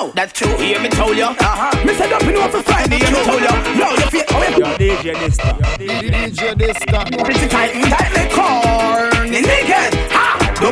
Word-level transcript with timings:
No, 0.00 0.10
that's 0.12 0.32
true. 0.32 0.56
Hear 0.56 0.80
me 0.80 0.88
tell 0.88 1.12
you. 1.12 1.24
Uh-huh. 1.24 1.84
Me 1.84 1.92
said 1.92 2.10
up 2.10 2.22
in 2.22 2.34
over 2.34 2.62
Friday. 2.62 2.96
Hear 2.96 3.10
me 3.10 3.22
tell 3.22 3.38
you. 3.38 3.76
No, 3.76 3.90
you 3.92 4.06
feel. 4.08 4.24
Oh, 4.30 4.56
yeah. 4.58 4.78
DJ 4.78 5.12
Dysta. 5.12 5.60
DJ 5.76 6.54
Dysta. 6.54 7.28
It's 7.28 7.42
a 7.42 7.48
tight, 7.50 7.74
tight, 7.74 8.12
tight, 8.14 8.30
corn. 8.32 9.30
Naked. 9.30 9.99
No 10.60 10.70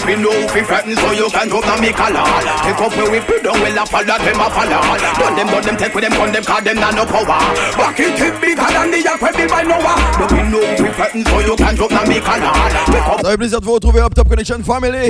fi 0.48 0.62
frighten 0.62 0.95
so 0.96 1.12
you 1.12 1.30
can 1.30 1.48
and 1.48 1.80
make 1.80 1.98
a 1.98 2.12
law. 2.12 2.25
Take 2.62 2.80
up 2.80 2.93
where 2.96 3.11
we 3.11 3.21
put 3.21 3.43
down 3.43 3.59
well 3.61 3.72
a 3.72 4.04
them 4.04 4.41
a 4.41 4.50
follow. 4.50 4.98
Done 5.16 5.36
them, 5.36 5.46
done 5.46 5.62
them, 5.64 5.77
take 5.77 5.95
with 5.95 6.04
them, 6.04 6.12
gun 6.12 6.32
them, 6.32 6.45
cause 6.45 6.64
them 6.64 6.77
not 6.77 6.95
no 6.95 7.07
power. 7.07 7.25
Back 7.25 7.98
it 7.98 8.21
is 8.21 8.40
bigger 8.40 8.68
than 8.68 8.90
the 8.90 9.00
yak 9.00 9.21
by 9.21 9.62
Noah 9.62 10.18
no 10.50 10.61
fi 10.77 10.93
frighten 10.93 11.25
so 11.25 11.40
you 11.40 11.57
can 11.57 11.77
and 11.77 12.09
make 12.09 12.27
a 12.27 12.36
law. 12.40 13.18
Ça 13.22 13.30
fait 13.30 13.36
plaisir 13.36 13.61
de 13.61 13.64
vous 13.64 13.72
retrouver 13.72 14.00
Up 14.00 14.14
Top 14.14 14.29
Connection 14.29 14.62
Family. 14.64 15.09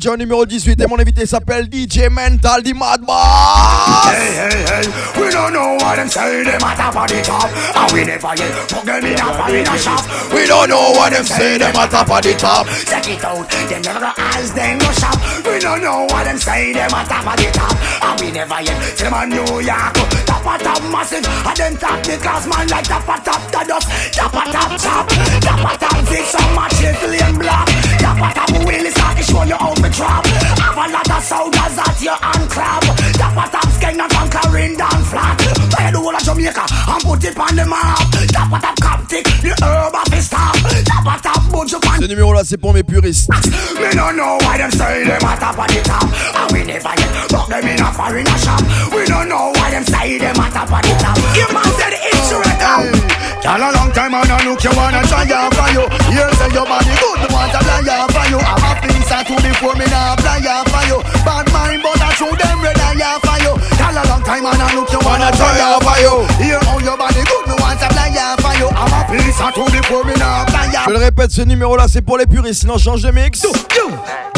John 0.00 0.18
numéro 0.18 0.46
18 0.46 0.80
et 0.80 0.86
mon 0.86 0.98
invité 0.98 1.26
s'appelle 1.26 1.66
DJ 1.70 2.08
Mental 2.10 2.62
the 2.62 2.74
Mad 2.74 3.02
Boss. 3.02 4.08
Hey, 4.08 4.48
hey, 4.48 4.64
hey 4.66 5.20
We 5.20 5.30
don't 5.30 5.52
know 5.52 5.76
what 5.80 5.96
them 5.96 6.08
say, 6.08 6.44
them 6.44 6.60
at 6.62 6.76
top 6.76 6.96
of 6.96 7.08
the 7.08 7.22
top 7.22 7.50
And 7.76 7.92
we 7.92 8.04
never 8.04 8.34
yet 8.36 8.52
fuck 8.70 8.84
them 8.84 9.04
in 9.04 9.12
a 9.12 9.34
foreign 9.34 9.78
shop. 9.78 10.32
We 10.32 10.46
don't 10.46 10.68
know 10.68 10.92
what 10.92 11.12
them 11.12 11.24
say, 11.24 11.58
them 11.58 11.76
at 11.76 11.90
top 11.90 12.10
of 12.10 12.22
the 12.22 12.34
top 12.34 12.66
Check 12.66 13.08
it 13.08 13.24
out, 13.24 13.48
them 13.50 13.82
never 13.82 14.01
go 14.02 14.10
eyes, 14.18 14.52
them 14.52 14.78
go 14.78 14.90
shop 14.98 15.16
We 15.46 15.58
don't 15.60 15.80
know 15.80 16.06
what 16.10 16.24
them 16.24 16.36
say, 16.36 16.72
them 16.72 16.90
at 16.90 17.06
top 17.06 17.26
of 17.26 17.36
the 17.38 17.48
top. 17.54 17.74
And 18.02 18.20
we 18.20 18.32
never 18.32 18.60
yet 18.60 18.78
see 18.98 19.04
them 19.04 19.14
a 19.14 19.22
New 19.26 19.62
York. 19.62 19.94
Top 20.26 20.42
of 20.42 20.58
top 20.58 20.82
massive, 20.90 21.26
and 21.26 21.56
them 21.56 21.74
top 21.78 22.02
the 22.02 22.18
class 22.18 22.46
man 22.50 22.66
like 22.68 22.86
top 22.90 23.06
of 23.06 23.22
top 23.22 23.42
the 23.52 23.62
dust. 23.62 23.88
Top 24.12 24.34
of 24.34 24.46
top 24.50 24.70
chop, 24.82 25.06
top 25.46 25.62
of 25.70 25.78
top 25.78 25.98
fix 26.10 26.34
some 26.34 26.50
matches, 26.54 26.98
lane 27.06 27.38
block 27.38 27.81
Top 28.02 28.18
of 28.18 28.34
top 28.34 28.66
wheel 28.66 28.86
is 28.86 28.98
show 29.32 29.44
you 29.44 29.56
how 29.56 29.72
to 29.74 29.88
drop 29.88 30.26
Have 30.58 30.76
a 30.76 30.84
lot 30.92 31.10
of 31.10 31.22
sodas 31.22 31.78
at 31.78 31.98
your 32.02 32.18
hand 32.18 32.50
clap 32.50 32.82
Top 33.14 33.36
of 33.38 33.48
top 33.54 33.68
skin 33.78 34.00
and 34.00 34.10
conquering 34.10 34.76
down 34.76 35.00
flat 35.06 35.38
Play 35.70 35.90
the 35.90 35.98
whole 35.98 36.14
of 36.14 36.22
Jamaica 36.22 36.64
and 36.68 37.02
put 37.02 37.24
it 37.24 37.38
on 37.38 37.54
the 37.56 37.64
map 37.64 37.98
Top 38.34 38.52
of 38.52 38.60
top 38.60 38.76
Coptic, 38.82 39.24
the 39.40 39.54
herb 39.62 39.94
of 39.94 40.12
his 40.12 40.28
top 40.28 40.56
Top 40.84 41.06
of 41.06 41.22
top 41.22 41.42
Buju 41.50 41.78
Ce 42.02 42.06
numéro 42.08 42.32
là 42.32 42.42
c'est 42.44 42.56
pour 42.56 42.72
mes 42.72 42.82
puristes. 42.82 43.28
Me 43.30 43.94
don't 43.94 44.16
know 44.16 44.36
why 44.40 44.58
them 44.58 44.70
say 44.72 45.04
them 45.04 45.22
at 45.22 45.38
top 45.38 45.56
of 45.56 45.68
the 45.68 45.80
top? 45.84 46.02
And 46.02 46.52
we 46.52 46.64
never 46.64 46.94
get 46.96 47.30
fuck 47.30 47.48
them 47.48 47.64
in 47.64 47.80
a 47.80 47.92
foreign 47.92 48.26
shop. 48.26 48.60
We 48.92 49.06
don't 49.06 49.28
know 49.28 49.52
why 49.54 49.70
them 49.70 49.84
say 49.84 50.18
them 50.18 50.34
at 50.40 50.52
top 50.52 50.72
of 50.72 50.82
the 50.82 50.96
top? 50.98 51.16
You 51.36 51.46
said 51.78 51.94
it's 51.94 52.32
right 52.32 52.58
now 52.58 53.01
Y'all 53.42 53.58
a 53.58 53.74
long 53.74 53.90
time 53.90 54.14
and 54.14 54.30
I 54.30 54.38
look 54.46 54.62
you 54.62 54.70
wanna 54.78 55.02
try 55.10 55.26
for 55.50 55.68
you 55.74 55.82
You 56.14 56.22
say 56.38 56.50
your 56.54 56.62
body 56.62 56.94
good, 56.94 57.26
want 57.34 57.50
fly 57.58 57.82
ya 57.82 58.06
for 58.06 58.26
you 58.30 58.38
I'm 58.38 58.62
a 58.62 58.72
piece 58.86 59.10
of 59.10 59.26
two 59.26 59.34
before 59.42 59.74
me 59.74 59.86
now 59.90 60.14
ya 60.38 60.62
for 60.70 60.82
you 60.86 61.02
Bad 61.26 61.50
mind 61.50 61.82
but 61.82 61.98
I 61.98 62.14
show 62.14 62.30
them 62.30 62.62
red 62.62 62.78
ya 62.94 63.18
for 63.18 63.38
you 63.42 63.52
Y'all 63.82 63.98
a 63.98 64.02
long 64.06 64.22
time 64.22 64.46
and 64.46 64.62
I 64.62 64.74
look 64.78 64.94
you 64.94 65.02
wanna 65.02 65.34
try 65.34 65.58
for 65.82 65.98
you 65.98 66.14
You 66.38 66.58
how 66.62 66.78
your 66.78 66.96
body 66.96 67.22
good, 67.26 67.50
want 67.58 67.82
to 67.82 67.88
fly 67.90 68.14
for 68.14 68.14
you 68.14 68.22
a 68.22 68.36
piece 68.36 68.41
of 68.68 69.54
two 69.54 69.64
before 69.70 70.04
me 70.04 70.14
now 70.14 70.44
fly 70.46 70.70
ya 70.72 70.84
Je 70.86 70.92
le 70.92 70.98
répète, 70.98 71.30
ce 71.30 71.42
numéro 71.42 71.76
là 71.76 71.86
c'est 71.88 72.02
pour 72.02 72.18
les 72.18 72.26
puristes 72.26 72.60
Sinon 72.62 72.78
change 72.78 73.02
de 73.02 73.10
mix 73.10 73.44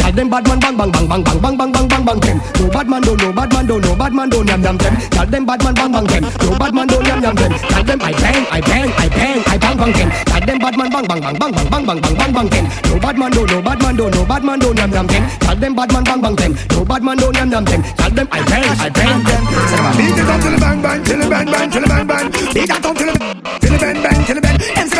Tell 0.05 0.12
them 0.12 0.28
bad 0.28 0.47
man 0.47 0.61
bang 0.61 0.77
bang 0.77 0.91
bang 0.92 1.08
bang 1.08 1.25
bang 1.25 1.41
bang 1.41 1.56
bang 1.56 1.72
bang 1.72 1.89
bang 1.89 2.05
bang 2.05 2.20
them. 2.20 2.39
No 2.61 2.69
bad 2.69 2.86
man 2.86 3.00
don't, 3.00 3.16
no 3.22 3.33
bad 3.33 3.50
man 3.55 3.66
don't, 3.66 3.81
no 3.81 3.97
bad 3.97 4.12
man 4.12 4.28
don't 4.28 4.47
yam 4.47 4.62
yam 4.62 4.77
them. 4.77 4.94
Tell 5.08 5.27
them 5.27 5.47
bad 5.47 5.64
man 5.64 5.75
bang 5.75 5.92
bang 5.92 6.05
them. 6.05 6.25
No 6.44 6.58
bad 6.58 6.75
man 6.75 6.86
don't 6.86 7.06
yam 7.06 7.22
yam 7.22 7.34
them. 7.34 7.53
Tell 7.72 7.84
them 7.84 7.98
I 8.03 8.12
bang, 8.12 8.44
I 8.53 8.61
bang, 8.61 8.92
I 9.00 9.08
bang, 9.08 9.42
I 9.48 9.56
bang 9.56 9.77
bang 9.78 9.92
them. 9.97 10.11
Tell 10.28 10.41
them 10.44 10.59
bad 10.59 10.77
man 10.77 10.91
bang 10.92 11.06
bang 11.09 11.20
bang 11.25 11.36
bang 11.41 11.53
bang 11.53 11.70
bang 11.70 11.84
bang 11.86 12.00
bang 12.05 12.16
bang 12.20 12.33
bang 12.36 12.48
them. 12.53 12.64
No 12.84 13.00
bad 13.00 13.16
man 13.16 13.31
don't, 13.33 13.50
no 13.50 13.62
bad 13.62 13.83
man 13.83 13.97
don't, 13.97 14.14
no 14.14 14.25
bad 14.27 14.44
man 14.44 14.59
don't 14.59 14.77
yam 14.77 14.92
yam 14.92 15.06
them. 15.06 15.25
Tell 15.41 15.56
them 15.56 15.75
bad 15.75 15.92
man 15.94 16.05
bang 16.05 16.20
bang 16.20 16.36
them. 16.36 16.53
No 16.69 16.84
bad 16.84 17.03
man 17.03 17.16
don't 17.16 17.36
yam 17.36 17.50
yam 17.50 17.64
them. 17.64 17.83
Tell 17.97 18.11
them 18.11 18.28
I 18.31 18.41
bang, 18.44 18.64
I 18.77 18.88
bang 18.91 19.25
them. 19.25 19.42
Say 19.72 19.81
them 19.81 19.97
Beat 19.97 20.19
it 20.20 20.28
up 20.28 20.41
till 20.44 20.53
the 20.53 20.59
bang 20.61 20.83
bang, 20.83 21.03
till 21.03 21.19
the 21.19 21.27
bang 21.33 21.47
bang, 21.47 21.70
till 21.70 21.81
the 21.81 21.88
bang 21.88 22.06
bang. 22.06 22.27
Beat 22.53 22.69
that 22.69 22.84
up 22.84 22.92
till 22.94 23.09
the 23.09 23.16
till 23.56 23.72
the 23.72 23.78
bang 23.81 23.98
bang, 24.05 24.14
till 24.27 24.37
it 24.37 24.43
bend. 24.43 24.62
Hands 24.62 24.93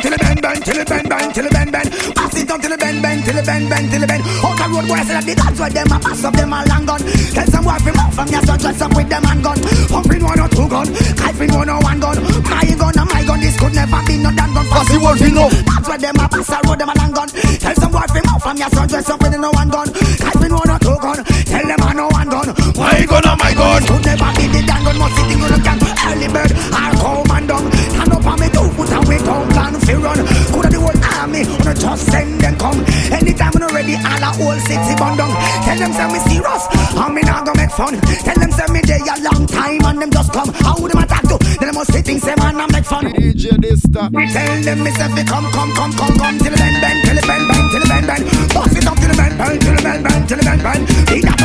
till 0.00 0.12
it 0.12 0.20
bend, 0.20 0.42
bend, 0.42 0.64
till 0.64 0.80
it 0.80 0.88
bend, 0.88 1.08
bend, 1.08 1.34
till 1.34 1.46
it 1.46 1.52
bend, 1.52 1.72
bend. 1.72 2.23
Pass 2.34 2.42
it 2.42 2.50
up 2.50 2.60
till 2.60 2.70
the 2.70 2.76
bang 2.76 2.98
bang, 3.00 3.22
till 3.22 3.36
the 3.38 3.42
bang 3.46 3.68
bang, 3.70 3.86
till 3.86 4.00
the 4.02 4.08
bang. 4.10 4.22
Out 4.42 4.58
the 4.58 4.66
road 4.66 4.86
boy 4.90 4.98
say 5.06 5.14
that 5.14 5.22
the 5.22 5.34
dance 5.38 5.54
with 5.54 5.70
them 5.70 5.86
a 5.86 5.98
pass 6.02 6.24
up 6.26 6.34
them 6.34 6.50
a 6.50 6.58
long 6.66 6.82
gun. 6.82 6.98
Tell 7.30 7.46
some 7.46 7.62
boy 7.62 7.78
fi 7.78 7.90
move 7.94 8.10
from 8.10 8.26
your 8.26 8.42
son 8.42 8.58
dress 8.58 8.82
up 8.82 8.90
with 8.90 9.06
them 9.06 9.22
and 9.22 9.38
gun. 9.38 9.58
Pumping 9.86 10.24
one 10.26 10.40
or 10.42 10.50
two 10.50 10.66
gun, 10.66 10.88
kifing 11.14 11.54
one 11.54 11.70
or 11.70 11.78
one 11.78 12.00
gun. 12.02 12.18
My 12.42 12.66
gun 12.74 12.98
and 12.98 13.06
my 13.06 13.22
gun, 13.22 13.38
this 13.38 13.54
could 13.54 13.70
never 13.70 14.02
be 14.02 14.18
no 14.18 14.34
damn 14.34 14.50
gun. 14.50 14.66
Pass 14.66 14.88
the 14.90 14.98
wolf, 14.98 15.20
you 15.22 15.30
know. 15.30 15.46
That's 15.46 15.86
where 15.86 16.00
them 16.02 16.18
a 16.18 16.26
pass 16.26 16.50
a 16.50 16.58
road 16.66 16.78
them 16.82 16.90
a 16.90 16.94
long 16.98 17.12
gun. 17.14 17.28
Tell 17.30 17.76
some 17.78 17.92
boy 17.94 18.06
fi 18.10 18.20
move 18.26 18.42
from 18.42 18.56
your 18.58 18.70
son 18.74 18.86
dress 18.90 19.10
up 19.14 19.18
with 19.22 19.38
no 19.38 19.50
one 19.54 19.70
gun. 19.70 19.88
Kifing 19.94 20.54
one 20.58 20.70
or 20.74 20.80
two 20.82 20.98
gun, 20.98 21.18
tell 21.22 21.66
them 21.70 21.86
a 21.86 21.90
no 21.94 22.06
one 22.10 22.28
gun. 22.34 22.48
My 22.74 22.98
gun 23.06 23.26
and 23.30 23.38
my 23.38 23.52
gun 23.54 23.82
Could 23.86 24.02
never 24.10 24.30
be 24.34 24.44
the 24.50 24.60
damn 24.66 24.82
gun, 24.82 24.96
must 24.98 25.14
sitting 25.22 25.38
on 25.38 25.50
the 25.54 25.60
camp. 25.62 25.86
Early 25.86 26.28
bird, 26.34 26.50
I'll 26.74 26.98
come 26.98 27.30
and 27.30 27.46
down. 27.46 27.64
Stand 27.94 28.10
up 28.10 28.26
on 28.26 28.36
me 28.42 28.48
two 28.50 28.66
foot 28.74 28.90
and 28.90 29.06
we 29.06 29.16
don't 29.22 29.46
plan 29.54 29.74
fi 29.86 29.94
run. 30.02 30.18
Coulda 30.50 30.68
the 30.74 30.78
whole 30.82 30.98
army, 31.24 31.42
wanna 31.48 31.74
just 31.74 32.04
send 32.12 32.40
them 32.40 32.54
come. 32.60 32.78
Anytime 33.08 33.52
when 33.56 33.64
ready, 33.72 33.96
all 33.96 34.24
a 34.28 34.30
whole 34.36 34.60
city 34.68 34.92
burn 35.00 35.16
down. 35.16 35.32
Tell 35.64 35.78
them 35.80 35.92
say 35.96 36.06
me 36.12 36.20
serious, 36.28 36.64
and 36.92 37.14
me 37.14 37.22
not 37.22 37.46
gonna 37.46 37.56
make 37.64 37.72
fun. 37.72 37.96
Tell 38.26 38.36
them 38.36 38.52
say 38.52 38.68
me 38.68 38.80
dey 38.84 39.00
a 39.00 39.16
long 39.24 39.46
time 39.48 39.80
and 39.88 39.98
them 40.02 40.10
just 40.10 40.32
come. 40.32 40.52
How 40.60 40.76
them 40.76 41.00
attack 41.00 41.24
to? 41.32 41.36
Then 41.40 41.72
them 41.72 41.76
oh, 41.76 41.80
must 41.80 41.92
sitting 41.92 42.20
say 42.20 42.34
man 42.36 42.60
and 42.60 42.72
make 42.72 42.84
fun. 42.84 43.04
DJ 43.16 43.56
Dysta. 43.56 44.12
Tell 44.12 44.62
them 44.62 44.78
me 44.84 44.90
say 44.92 45.24
come, 45.24 45.48
come, 45.56 45.72
come, 45.72 45.92
come, 45.96 46.14
come 46.20 46.36
till 46.38 46.52
the 46.52 46.58
bend, 46.60 46.76
bend, 46.82 46.98
till 47.04 47.16
the 47.16 47.24
bend, 47.26 47.44
bend, 47.48 47.66
till 47.72 47.80
the 47.80 47.88
bend, 47.88 48.06
bend. 48.06 48.24
Bust 48.52 48.76
it 48.76 48.86
up 48.86 48.96
till 49.00 49.08
the 49.08 49.16
bend, 49.16 49.34
bend, 49.38 49.60
till 49.64 49.74
the 49.74 49.82
bend, 49.82 50.04
bend, 50.04 50.28
till 50.28 50.38
the 50.38 50.44
bend, 50.44 50.62
bend. 50.62 50.82
Beat 51.08 51.28
up 51.32 51.43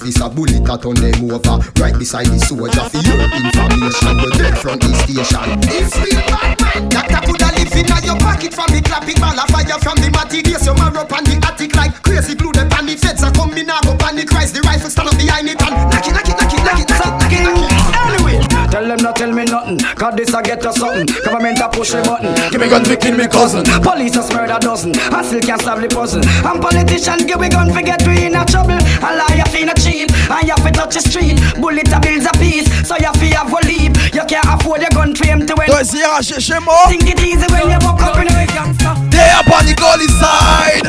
officer 0.00 0.28
Bullet 0.30 0.68
a 0.68 0.78
turn 0.78 0.96
them 0.96 1.30
over 1.30 1.60
Right 1.76 1.96
beside 1.98 2.26
the 2.26 2.38
soldier 2.40 2.84
For 2.88 3.04
your 3.04 3.20
information 3.20 4.16
You're 4.16 4.36
dead 4.40 4.56
from 4.56 4.78
the 4.80 4.90
station 5.04 5.60
This 5.60 5.92
real 6.00 6.24
bad 6.24 6.56
man. 6.60 6.88
Doctor 6.88 7.20
coulda 7.26 7.48
live 7.56 7.72
in 7.76 7.86
your 8.04 8.16
pocket 8.16 8.52
from 8.54 8.72
the 8.72 8.80
clapping 8.80 9.20
ball 9.20 9.36
of 9.36 9.48
fire 9.52 9.78
from 9.78 9.96
the 10.00 10.08
matty 10.10 10.42
days. 10.42 10.64
You 10.66 10.74
marrow 10.74 11.04
up 11.04 11.12
on 11.12 11.24
the 11.24 11.36
attic 11.44 11.74
like 11.76 11.94
crazy 12.02 12.34
glue. 12.34 12.52
Them 12.52 12.68
pan 12.68 12.86
the 12.86 12.96
feds 12.96 13.22
are 13.22 13.32
come 13.32 13.52
me 13.54 13.62
now 13.62 13.80
go 13.82 13.94
panic 13.96 14.30
rise. 14.32 14.52
The 14.52 14.60
rifle 14.62 14.90
stand 14.90 15.08
up 15.08 15.16
behind 15.18 15.48
it 15.48 15.60
and 15.60 15.74
knock 15.90 16.06
it, 16.06 16.14
knock 16.14 16.28
it, 16.28 16.36
knock 16.38 16.52
it, 16.52 16.60
knock 16.62 16.80
it, 16.80 16.88
knock 16.88 17.02
it, 17.02 17.18
knock 17.20 17.34
it, 17.34 17.42
knock 17.46 17.68
it. 17.68 17.90
Anyway, 18.10 18.36
tell 18.70 18.86
them 18.86 19.00
not 19.02 19.16
tell 19.16 19.32
me 19.32 19.44
nothing. 19.44 19.78
Cause 19.98 20.14
this 20.16 20.34
I 20.34 20.42
get 20.42 20.64
us 20.64 20.76
something. 20.78 21.06
Government 21.22 21.60
a 21.60 21.68
push 21.68 21.94
a 21.94 22.02
button. 22.02 22.32
Give 22.50 22.60
me 22.60 22.68
gun 22.68 22.84
to 22.84 22.96
kill 22.96 23.16
me 23.16 23.26
cousin. 23.28 23.64
Police 23.82 24.16
a 24.16 24.22
murder 24.34 24.58
dozen. 24.60 24.96
I 25.12 25.22
still 25.22 25.40
can't 25.40 25.60
solve 25.62 25.82
the 25.82 25.88
puzzle. 25.88 26.22
I'm 26.46 26.58
politician. 26.60 27.26
give 27.26 27.40
me 27.40 27.48
gun 27.48 27.70
forget 27.72 28.02
we 28.06 28.26
in 28.26 28.34
a 28.34 28.44
trouble. 28.46 28.78
A 29.04 29.10
liar 29.18 29.46
finna 29.52 29.74
cheat. 29.76 29.89
And 30.30 30.46
you 30.48 30.56
fi 30.62 30.70
touch 30.70 30.94
the 30.94 31.00
street. 31.02 31.38
Bullet 31.60 31.90
a 31.92 31.98
bills 32.00 32.26
a 32.26 32.32
piece. 32.38 32.68
So 32.86 32.96
you 32.96 33.12
fi 33.18 33.34
have 33.34 33.52
a 33.52 33.60
leap. 33.66 33.96
You 34.14 34.24
can't 34.26 34.46
afford 34.46 34.80
your 34.80 34.90
gun 34.90 35.14
frame 35.14 35.46
to 35.46 35.54
win. 35.58 35.66
Toi 35.66 35.80
essayer 35.82 36.04
à 36.04 36.22
chercher 36.22 36.60
moi 36.60 36.86
Think 36.88 37.10
it 37.10 37.20
easy 37.20 37.46
when 37.52 37.70
you 37.70 37.78
walk 37.86 38.02
up 38.02 38.16
in 38.16 38.28
a 38.28 38.46
gangster. 38.46 38.94
They 39.10 39.30
up 39.34 39.50
on 39.50 39.66
the 39.66 39.74
goalie 39.74 40.08
side 40.20 40.86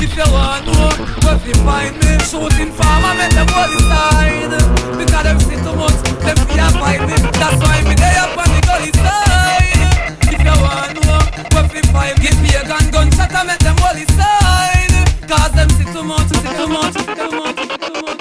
If 0.00 0.16
you 0.16 0.26
want 0.32 0.64
to 0.64 0.72
know 0.72 0.90
where 1.26 1.38
you 1.46 1.54
find 1.66 1.94
me 1.98 2.18
Shooting 2.24 2.72
farmer 2.72 3.14
make 3.18 3.32
them 3.34 3.48
all 3.52 3.68
decide 3.68 4.54
Because 4.96 5.24
them 5.24 5.38
see 5.40 5.56
too 5.56 5.74
much, 5.74 5.98
them 6.24 6.38
fear 6.48 6.70
fight 6.80 7.00
me 7.08 7.16
That's 7.36 7.65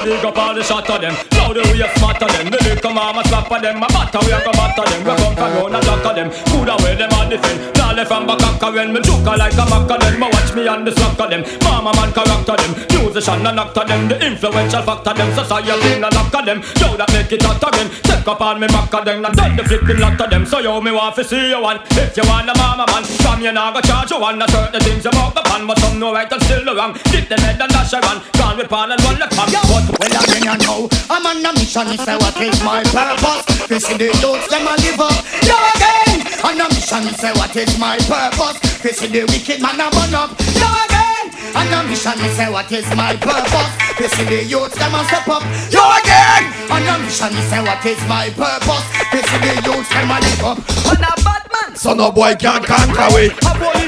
Big 0.05 0.23
up 0.23 0.37
all 0.37 0.53
the 0.53 0.61
shot 0.61 0.85
of 0.85 1.01
them. 1.01 1.17
Now 1.33 1.49
the 1.49 1.65
way 1.65 1.81
smatter 1.97 2.29
them 2.29 2.53
The 2.53 2.61
little 2.61 2.93
mama 2.93 3.25
slap 3.25 3.49
of 3.49 3.57
them. 3.57 3.81
A 3.81 3.89
batter 3.89 4.21
we 4.21 4.29
a 4.29 4.37
go 4.37 4.53
batter 4.53 4.85
them. 4.85 5.01
We 5.01 5.17
come 5.17 5.33
from 5.33 5.51
round 5.57 5.73
and 5.73 5.81
lock 5.81 6.05
of 6.05 6.13
them. 6.13 6.29
Good 6.29 6.69
away 6.69 6.93
them 6.93 7.09
all 7.17 7.25
defend 7.25 7.73
Now 7.73 7.89
left 7.89 8.13
from 8.13 8.29
back 8.29 8.61
when 8.61 8.93
Me 8.93 9.01
joke 9.01 9.25
like 9.25 9.57
a 9.57 9.65
mack 9.65 9.89
of 9.89 9.97
them 9.97 10.13
Me 10.21 10.29
watch 10.29 10.53
me 10.53 10.69
and 10.69 10.85
the 10.85 10.93
slack 10.93 11.17
of 11.17 11.25
them. 11.33 11.41
Mama 11.65 11.89
man 11.97 12.13
character 12.13 12.53
them. 12.53 12.71
Musician 12.93 13.49
and 13.49 13.57
actor 13.57 13.81
them. 13.81 14.01
The 14.05 14.15
influential 14.21 14.83
factor 14.85 15.13
them. 15.17 15.29
Society 15.33 15.73
and 15.73 16.05
lock 16.13 16.33
of 16.37 16.45
them. 16.45 16.61
Yo 16.77 16.87
that 17.01 17.09
make 17.09 17.33
it 17.33 17.41
hot 17.41 17.65
again. 17.65 17.89
Take 18.05 18.29
up 18.29 18.41
on 18.45 18.61
me 18.61 18.69
back 18.69 18.93
of 18.93 19.09
them 19.09 19.25
Now 19.25 19.33
done 19.33 19.57
the 19.57 19.65
flipping 19.65 19.97
lot 19.97 20.21
of 20.21 20.29
them. 20.29 20.45
So 20.45 20.61
yo 20.61 20.77
me 20.85 20.93
want 20.93 21.17
to 21.17 21.25
see 21.25 21.49
you 21.49 21.57
one. 21.57 21.81
If 21.97 22.13
you 22.13 22.29
want 22.29 22.45
a 22.45 22.53
mama 22.53 22.85
man 22.93 23.01
From 23.25 23.41
you 23.41 23.49
now 23.49 23.73
go 23.73 23.81
charge 23.81 24.13
you 24.13 24.21
one. 24.21 24.37
There's 24.37 24.53
certain 24.53 24.85
things 24.85 25.01
you 25.01 25.17
mouth 25.17 25.33
upon 25.33 25.65
But 25.65 25.81
some 25.81 25.97
know 25.97 26.13
right 26.13 26.29
and 26.29 26.41
still 26.45 26.61
the 26.61 26.77
wrong. 26.77 26.93
Dip 27.09 27.25
them 27.25 27.41
head 27.41 27.57
and 27.57 27.73
dash 27.73 27.97
around 27.97 28.21
Gone 28.37 28.61
with 28.61 28.69
pan 28.69 28.93
and 28.93 29.01
one 29.01 29.17
left 29.17 29.33
hand. 29.33 29.49
But 29.65 29.94
Well, 29.99 30.11
again, 30.11 30.43
you 30.43 30.57
know, 30.65 30.89
I'm 31.09 31.25
on 31.25 31.45
a 31.45 31.51
mission. 31.53 31.87
Say 31.97 32.15
what 32.17 32.37
is 32.41 32.57
my 32.63 32.83
purpose? 32.83 33.45
To 33.67 33.79
see 33.79 33.97
the 33.97 34.09
youths 34.21 34.47
them 34.49 34.67
a 34.67 34.73
live 34.75 34.99
up. 35.01 35.17
Yo 35.45 35.55
again, 35.75 36.19
on 36.43 36.59
a 36.61 36.65
mission. 36.69 37.03
Say 37.15 37.31
what 37.33 37.55
is 37.55 37.77
my 37.79 37.97
purpose? 38.05 38.59
To 38.81 38.89
see 38.93 39.07
the 39.07 39.21
wicked 39.31 39.61
man 39.61 39.79
a 39.79 39.87
burn 39.89 40.13
up. 40.13 40.31
Yo 40.59 40.67
again, 40.67 41.25
on 41.55 41.71
a 41.71 41.79
mission. 41.87 42.17
Say 42.35 42.51
what 42.51 42.71
is 42.71 42.87
my 42.95 43.15
purpose? 43.15 43.71
You 43.99 44.09
see 44.09 44.25
the 44.25 44.43
youths 44.43 44.75
them 44.75 44.93
a 44.93 45.03
step 45.07 45.27
up. 45.29 45.43
Yo 45.71 45.79
again. 45.79 46.43
On 46.69 46.83
a 46.83 46.99
mission, 46.99 47.31
me 47.33 47.41
say 47.47 47.61
what 47.63 47.85
is 47.85 48.01
my 48.11 48.27
purpose. 48.35 48.85
You 49.13 49.21
see 49.23 49.39
the 49.39 49.53
youths 49.63 49.89
them 49.89 50.11
a 50.11 50.19
live 50.19 50.43
up. 50.43 50.57
On 50.91 50.99
a 50.99 51.13
bad 51.23 51.43
man, 51.53 51.75
So 51.75 51.93
no 51.93 52.11
boy 52.11 52.35
can 52.35 52.63
conquer 52.63 53.07
we. 53.15 53.31
A 53.31 53.51
bully 53.55 53.87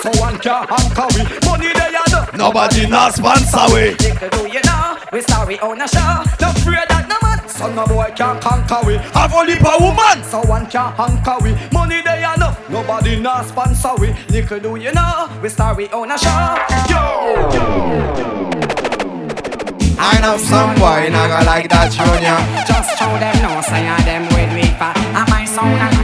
so 0.00 0.10
one 0.20 0.38
can't 0.38 0.70
anchor 0.70 1.06
we. 1.14 1.22
Money 1.46 1.72
they 1.74 1.94
are 1.94 2.08
no. 2.10 2.24
Nobody 2.36 2.86
not 2.86 3.14
sponsor 3.14 3.66
we. 3.74 3.94
Little 3.98 4.28
do 4.30 4.46
you 4.46 4.62
know, 4.62 4.96
we 5.12 5.20
sorry 5.22 5.58
on 5.60 5.80
a 5.80 5.88
show. 5.88 6.22
No 6.40 6.52
fear 6.62 6.84
that 6.88 7.06
no 7.08 7.16
man, 7.26 7.48
so 7.48 7.72
no 7.72 7.86
boy 7.86 8.10
can 8.14 8.40
conquer 8.40 8.86
we. 8.86 8.96
Have 8.96 9.34
only 9.34 9.56
for 9.56 9.78
woman. 9.80 10.22
So 10.24 10.40
one 10.42 10.66
can't 10.66 10.98
anchor 10.98 11.36
we. 11.42 11.52
Money 11.72 12.02
they 12.02 12.22
are 12.22 12.36
no. 12.38 12.56
Nobody 12.68 13.20
not 13.20 13.46
sponsor 13.46 13.94
we. 13.98 14.14
Little 14.28 14.60
do 14.60 14.76
you 14.76 14.92
know, 14.92 15.28
we 15.42 15.48
sorry 15.48 15.88
on 15.90 16.10
a 16.10 16.18
show. 16.18 16.56
Yo. 16.90 17.78
I 20.00 20.20
know 20.20 20.36
some 20.38 20.74
boy 20.76 21.10
not 21.10 21.28
gonna 21.28 21.44
like 21.44 21.68
that 21.70 21.90
junior. 21.90 22.38
Just 22.66 22.96
show 22.98 23.10
them 23.18 23.34
no 23.42 23.60
say 23.62 23.82
I 23.88 23.98
them 24.06 24.22
with 24.30 24.52
me 24.54 24.70
for 24.78 24.94
And 24.94 25.28
my 25.28 25.44
sound 25.44 25.97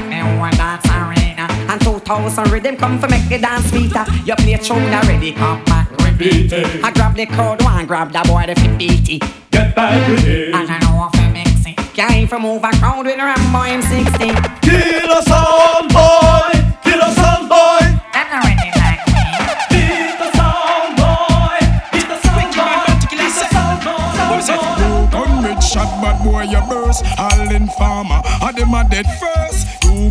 And 2.06 2.22
2000 2.22 2.52
rhythm 2.52 2.76
come 2.76 2.98
for 2.98 3.08
make 3.08 3.26
the 3.30 3.38
dance 3.38 3.70
sweeter 3.70 4.04
You 4.26 4.34
play 4.36 4.56
tune 4.58 4.92
already 4.92 5.32
come 5.32 5.64
back 5.64 5.90
repeat 6.02 6.52
it 6.52 6.84
I 6.84 6.92
grab 6.92 7.16
the 7.16 7.24
crowd 7.24 7.62
one 7.62 7.86
grab 7.86 8.12
the 8.12 8.22
boy 8.28 8.44
the 8.46 8.54
50 8.54 9.20
Get 9.50 9.74
back 9.74 10.06
with 10.08 10.26
it. 10.26 10.54
And 10.54 10.68
I 10.70 10.78
know 10.80 11.08
if 11.08 11.18
I 11.18 11.30
mix 11.32 11.64
it 11.64 11.76
Can't 11.94 12.28
from 12.28 12.42
move 12.42 12.62
a 12.62 12.70
crowd 12.72 13.06
with 13.06 13.18
a 13.18 13.24
Rambo 13.24 13.58
M60 13.80 14.20
Kill 14.60 15.12
a 15.16 15.22
sound 15.22 15.88
boy. 15.96 16.52
Kill 16.84 17.00
a 17.00 17.08
sound 17.16 17.48
boy. 17.48 17.80
Them 18.12 18.28
not 18.28 18.44
ready 18.44 18.68
like 18.76 19.00
me 19.08 19.24
Beat 19.72 20.18
the 20.20 20.28
sound 20.36 20.92
boy. 21.00 21.56
Beat 21.88 22.04
the 22.04 22.18
sound 22.20 22.52
boy. 22.52 22.84
Beat 23.16 23.32
the 23.32 23.48
sound 23.48 23.80
boy. 23.80 24.04
Gun 25.08 25.42
with 25.42 25.64
shot, 25.64 25.88
bad 26.04 26.20
boy, 26.22 26.42
you 26.52 26.60
burst. 26.68 27.04
All 27.18 27.48
in 27.50 27.66
farmer, 27.78 28.20
a 28.44 28.52
them 28.52 28.74
a 28.74 28.84
dead 28.90 29.06
first. 29.18 29.63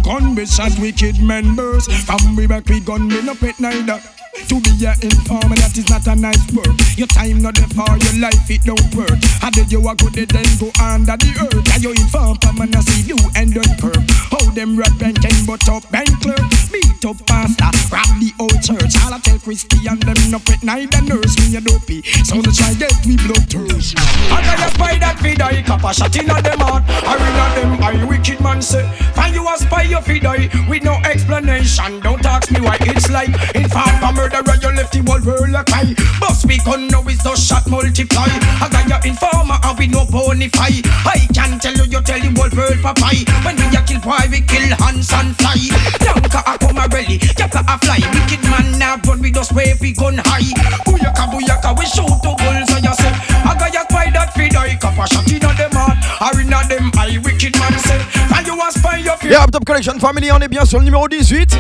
Gun 0.04 0.36
with 0.36 0.52
shot, 0.52 0.78
wicked 0.80 1.22
men 1.22 1.56
burst. 1.56 1.92
From 1.92 2.36
we 2.36 2.46
back, 2.46 2.68
we 2.68 2.80
gun, 2.82 3.08
me 3.08 3.22
no 3.22 3.36
pet 3.36 3.60
neither. 3.60 4.02
To 4.50 4.60
be 4.60 4.86
a 4.86 4.94
informer, 5.02 5.56
that 5.56 5.74
is 5.80 5.88
not 5.90 6.06
a 6.06 6.14
nice 6.14 6.44
word. 6.54 6.76
Your 7.00 7.08
time 7.08 7.42
not 7.42 7.56
there 7.56 7.72
for 7.74 7.90
your 7.90 8.16
life, 8.22 8.46
it 8.52 8.62
don't 8.68 8.84
work. 8.94 9.18
How 9.40 9.50
did 9.50 9.72
you 9.72 9.82
a 9.88 9.96
good 9.96 10.14
then 10.30 10.46
go 10.60 10.70
under 10.78 11.16
the 11.18 11.32
earth? 11.42 11.66
Are 11.74 11.80
you 11.80 11.96
inform, 11.96 12.38
man, 12.60 12.76
I 12.76 12.82
see 12.86 13.08
you 13.08 13.18
and 13.34 13.56
Dunkirk. 13.56 14.04
How 14.30 14.44
them 14.52 14.78
red 14.78 14.94
and 15.02 15.18
can 15.18 15.34
but 15.48 15.64
up 15.72 15.88
and 15.96 16.12
clerk. 16.22 16.44
Beat 16.70 17.02
up 17.02 17.18
faster, 17.26 17.72
grab 17.90 18.06
the 18.20 18.30
old 18.38 18.60
church. 18.62 18.94
All 19.02 19.16
I 19.16 19.20
tell 19.24 19.40
Christy 19.40 19.88
and 19.88 20.02
them 20.04 20.20
no 20.30 20.38
pet 20.38 20.62
neither 20.62 21.02
nurse 21.02 21.34
me 21.40 21.58
a 21.58 21.62
dopey. 21.62 22.04
So 22.28 22.44
they 22.44 22.54
try 22.54 22.76
get 22.78 22.94
we 23.08 23.18
blood 23.18 23.48
thirst. 23.50 23.98
I 24.30 24.44
got 24.44 24.60
a 24.60 24.70
spy 24.76 25.00
that 25.00 25.18
feed 25.24 25.42
I 25.42 25.64
cap 25.64 25.82
a 25.82 25.94
shot 25.96 26.14
in 26.14 26.30
a 26.30 26.38
them 26.44 26.60
heart. 26.62 26.84
I 26.88 27.16
ring 27.18 27.40
a 27.42 27.48
them 27.58 27.72
I 27.82 28.06
wicked 28.06 28.40
man 28.44 28.62
say. 28.62 28.86
Find 29.16 29.34
you 29.34 29.48
a 29.48 29.58
spy 29.58 29.90
you 29.90 30.02
feed 30.02 30.26
I 30.26 30.52
with 30.70 30.84
no 30.84 31.00
explanation. 31.08 32.02
Don't 32.02 32.26
ask 32.26 32.52
me 32.52 32.62
why 32.62 32.78
it's 32.82 33.10
like. 33.10 33.34
In 33.56 33.66
fact, 33.72 34.04
murderer 34.34 34.58
you 34.62 34.76
left 34.76 34.94
the 34.94 35.02
whole 35.06 35.22
world 35.22 35.54
a 35.54 35.64
cry. 35.64 35.94
Bust 36.20 36.46
we 36.50 36.58
gun 36.66 36.88
now 36.90 37.06
is 37.06 37.22
the 37.22 37.36
shot 37.38 37.70
multiply. 37.70 38.26
I 38.58 38.68
got 38.70 38.90
your 38.90 39.02
informer 39.06 39.58
and 39.62 39.78
we 39.78 39.88
no 39.88 40.06
bonify. 40.10 40.82
I 41.06 41.30
can 41.34 41.60
tell 41.62 41.74
you 41.78 41.86
you 41.86 42.02
tell 42.02 42.18
the 42.18 42.34
whole 42.34 42.50
world 42.58 42.80
papai. 42.82 43.22
When 43.46 43.56
we 43.62 43.66
a 43.78 43.82
kill 43.86 44.02
boy 44.02 44.26
we 44.34 44.42
kill 44.42 44.66
hands 44.82 45.14
and 45.14 45.38
fly. 45.38 45.62
Yanka 46.02 46.42
a 46.42 46.54
come 46.58 46.82
a 46.82 46.86
rally, 46.90 47.22
yaka 47.38 47.62
a 47.62 47.76
fly. 47.78 48.02
Wicked 48.02 48.44
man 48.50 48.80
now 48.82 48.98
run 49.06 49.22
we 49.22 49.30
just 49.30 49.54
wave 49.54 49.78
we 49.80 49.94
gun 49.94 50.18
high. 50.26 50.50
Booyaka 50.90 51.30
booyaka 51.30 51.78
we 51.78 51.86
shoot 51.86 52.10
to 52.26 52.32
bulls 52.34 52.66
so 52.70 52.78
you 52.82 52.94
say. 52.98 53.14
I 53.46 53.54
got 53.54 53.74
your 53.74 53.86
spy 53.86 54.10
that 54.10 54.34
feed 54.34 54.56
I 54.58 54.76
cap 54.82 54.98
a 54.98 55.06
shot 55.06 55.30
in 55.30 55.46
a 55.46 55.52
them 55.54 55.78
heart. 55.78 56.02
Or 56.24 56.40
in 56.42 56.50
them 56.50 56.90
eye 56.98 57.22
wicked 57.22 57.54
man 57.60 57.78
say. 57.86 58.02
And 58.34 58.48
you 58.48 58.58
a 58.58 58.72
spy 58.72 58.98
your 58.98 59.18
fear. 59.18 59.38
Yeah, 59.38 59.46
Top 59.46 59.66
ConeXXion 59.66 60.00
Family, 60.00 60.32
on 60.32 60.40
est 60.40 60.48
bien 60.48 60.66
sur 60.66 60.80
le 60.80 60.86
numéro 60.86 61.08
18. 61.08 61.60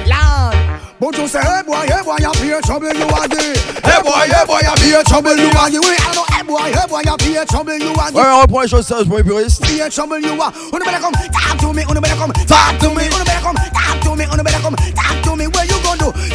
But 1.00 1.18
you 1.18 1.28
say, 1.28 1.42
hey 1.42 1.64
boy, 1.68 1.84
hey 1.84 2.02
boy, 2.04 2.16
you 2.20 2.31
be 2.40 2.52
a 2.54 2.62
trouble 2.63 2.94
you 2.95 3.06
are 3.06 3.27
the. 3.27 3.44
Hey 3.83 4.00
boy, 4.01 4.25
hey 4.31 4.45
boy, 4.48 4.62
you 4.63 4.75
be 4.80 4.94
a 4.95 5.04
trouble 5.04 5.36
you 5.36 5.51
are 5.51 5.69
the. 5.69 5.80
I 5.83 6.13
know, 6.15 6.25
hey 6.31 6.44
boy, 6.44 6.71
hey 6.71 6.88
boy, 6.88 7.01
you 7.04 7.18
be 7.18 7.36
a 7.36 7.45
trouble 7.45 7.77
you 7.77 7.92
are 8.00 8.12
the. 8.12 8.18
Ouais, 8.18 8.31
on 8.31 8.42
reprend 8.42 8.62
les 8.62 8.68
choses 8.68 8.88
sérieuses 8.88 9.07
pour 9.07 9.18
les 9.18 9.24
puristes. 9.24 9.62
Be 9.62 9.81
a 9.81 9.89
trouble 9.89 10.19
you 10.19 10.42
are. 10.42 10.51
Who 10.51 10.80
better 10.80 11.00
come 11.00 11.13
talk 11.13 11.57
to 11.60 11.74
me? 11.74 11.83
Who 11.83 11.94
better 12.00 12.15
come 12.15 12.31
talk 12.48 12.80
to 12.80 12.89
me? 12.95 13.04
Who 13.06 13.24
better 13.25 13.42
come 13.42 13.56
talk 13.56 14.00
to 14.04 14.15
me? 14.15 14.25
Who 14.25 14.44
better 14.44 14.62
come 14.62 14.75
talk 14.75 15.21
to 15.24 15.36
me? 15.36 15.52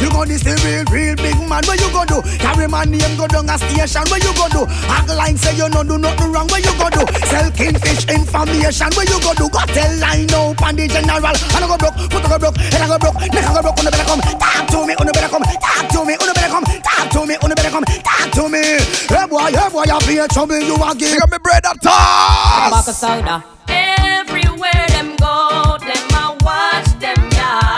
Where 0.09 0.25
you 0.25 0.25
gonna 0.25 0.25
do? 0.25 0.29
This 0.29 0.43
the 0.43 0.53
real, 0.65 0.85
real 0.89 1.15
big 1.15 1.37
man? 1.49 1.63
Where 1.65 1.77
you 1.77 1.89
gonna 1.91 2.09
do? 2.09 2.21
Carry 2.37 2.67
my 2.67 2.83
name 2.85 3.13
go 3.17 3.27
down 3.27 3.49
a 3.49 3.57
station. 3.57 4.03
Where 4.09 4.21
you 4.21 4.33
gonna 4.33 4.53
do? 4.53 4.63
Act 4.89 5.09
like 5.09 5.37
say 5.37 5.55
you 5.57 5.69
no 5.69 5.83
do 5.83 5.97
nothing 5.97 6.31
wrong. 6.31 6.47
Where 6.49 6.61
you 6.61 6.73
gonna 6.77 7.01
do? 7.01 7.03
Sell 7.29 7.49
kingfish 7.51 8.05
information. 8.09 8.89
Where 8.97 9.05
you 9.09 9.19
gonna 9.21 9.37
do? 9.37 9.49
Go 9.49 9.61
tell 9.69 9.91
line 9.99 10.31
up 10.33 10.61
on 10.61 10.75
the 10.75 10.85
general. 10.89 11.25
And 11.25 11.63
I 11.63 11.67
go 11.67 11.77
broke, 11.77 11.97
foot 12.09 12.25
I 12.25 12.29
go 12.29 12.37
broke, 12.39 12.57
head 12.57 12.81
I 12.81 12.87
go 12.89 12.97
broke, 12.97 13.17
neck 13.21 13.45
I 13.45 13.53
go 13.53 13.61
broke. 13.61 13.77
Who 13.79 13.85
better 13.85 14.05
come 14.05 14.21
talk 14.21 14.65
to 14.73 14.79
me? 14.85 14.93
Who 14.97 15.05
better 15.05 15.29
come 15.29 15.43
talk 15.45 15.85
to 15.93 15.99
me? 16.05 16.13
Who 16.17 16.25
better 16.33 16.49
come 16.49 16.65
talk 16.65 17.05
to 17.13 17.19
me? 17.25 17.33
Who 17.41 17.47
better 17.49 17.69
come 17.69 17.85
talk 17.85 18.29
to 18.33 18.43
me? 18.49 18.63
Hey 19.09 19.25
boy, 19.29 19.49
hey 19.53 19.69
boy, 19.69 19.85
you 19.85 19.99
be 20.07 20.17
a 20.17 20.27
trouble 20.27 20.59
you 20.59 20.75
are 20.81 20.93
Pick 20.93 21.13
give. 21.17 21.29
me 21.31 21.37
bread 21.41 21.65
up 21.65 21.79
top. 21.81 22.71
Back 22.71 22.87
a 22.87 22.93
soda 22.93 23.43
Everywhere 23.69 24.08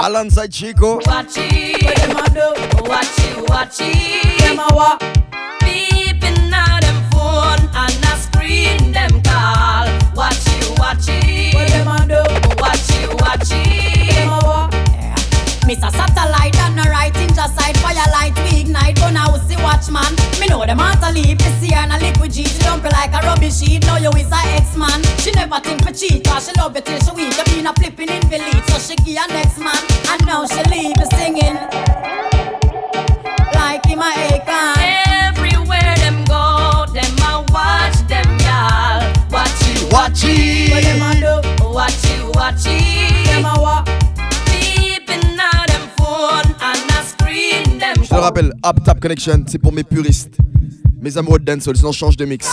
Alongside 0.03 0.51
Chico. 0.51 0.95
Watch 1.05 1.37
it, 1.37 1.83
what 1.83 1.95
them 1.95 2.17
a 2.17 2.29
do? 2.33 2.89
Watch 2.89 3.19
it, 3.19 3.49
watch 3.49 3.77
it. 3.81 4.39
Them 4.39 4.57
a 4.57 4.73
walk, 4.73 4.99
peeping 5.61 6.51
out 6.51 6.81
them 6.81 7.03
phone 7.11 7.69
and 7.75 8.05
a 8.05 8.17
screen 8.17 8.91
them 8.91 9.21
call. 9.21 9.85
Watch 10.15 10.41
it, 10.47 10.79
watch 10.79 11.05
it. 11.07 11.53
What 11.53 11.67
them 11.69 11.87
a 11.87 12.07
do? 12.07 12.21
Watch 12.59 12.89
it, 12.97 13.13
watch 13.21 13.51
it. 13.51 14.15
Them 14.15 14.29
a 14.29 14.39
walk. 14.43 14.71
Mr. 15.69 15.91
Satellite 15.91 16.55
and 17.41 17.55
no 17.55 17.55
writing 17.55 17.55
just 17.55 17.55
side 17.55 17.77
firelight 17.77 18.35
we 18.43 18.61
ignite 18.61 18.95
but 18.95 19.11
now 19.11 19.37
see 19.47 19.55
watchman. 19.57 20.15
Me 20.39 20.47
know 20.47 20.65
them 20.65 20.77
want 20.77 21.01
to 21.01 21.11
leave 21.11 21.37
this 21.37 21.63
year 21.63 21.77
and 21.77 21.91
a 21.91 21.97
liquid 21.99 22.31
G 22.31 22.45
She 22.45 22.59
dump 22.59 22.83
you 22.83 22.89
like 22.91 23.13
a 23.13 23.25
rubbish 23.25 23.61
heap 23.61 23.83
Now 23.83 23.97
you 23.97 24.09
is 24.09 24.31
a 24.31 24.41
ex-man 24.57 25.03
She 25.19 25.31
never 25.31 25.59
think 25.59 25.83
for 25.83 25.93
cheat 25.93 26.25
Cause 26.25 26.47
she 26.47 26.53
love 26.59 26.75
you 26.75 26.81
till 26.81 26.99
she 26.99 27.11
weak 27.15 27.37
You 27.37 27.43
been 27.45 27.67
a 27.67 27.73
flipping 27.73 28.09
invalid 28.09 28.63
So 28.69 28.79
she 28.79 28.95
give 28.97 29.17
her 29.17 29.27
next 29.33 29.59
man. 29.59 29.77
And 30.09 30.25
now 30.25 30.45
she 30.45 30.61
leave 30.69 30.97
you 30.97 31.05
singing. 31.17 31.57
Like 33.53 33.85
in 33.89 33.97
my 33.99 34.13
acon 34.31 34.77
Everywhere 34.77 35.95
them 35.97 36.23
go, 36.25 36.85
them 36.93 37.17
a 37.25 37.45
watch 37.51 37.97
them 38.07 38.29
y'all. 38.45 39.01
Watch 39.31 39.61
you, 39.67 39.87
Watch 39.89 40.23
it. 40.25 40.71
What 40.71 40.83
them 40.83 41.01
a 41.01 41.11
do? 41.19 41.65
Watch 41.69 42.03
you, 42.09 42.31
watch 42.33 42.65
it. 42.65 43.25
Them 43.27 43.45
a 43.45 43.61
walk, 43.61 43.87
Je 48.11 48.15
le 48.17 48.21
rappelle, 48.23 48.51
Up 48.65 48.75
Tap 48.83 48.99
Connection, 48.99 49.45
c'est 49.47 49.57
pour 49.57 49.71
mes 49.71 49.85
puristes. 49.85 50.35
Mes 51.01 51.17
amoureux 51.17 51.39
de 51.39 51.45
dancehall, 51.45 51.77
sinon 51.77 51.93
change 51.93 52.17
de 52.17 52.25
mix. 52.25 52.45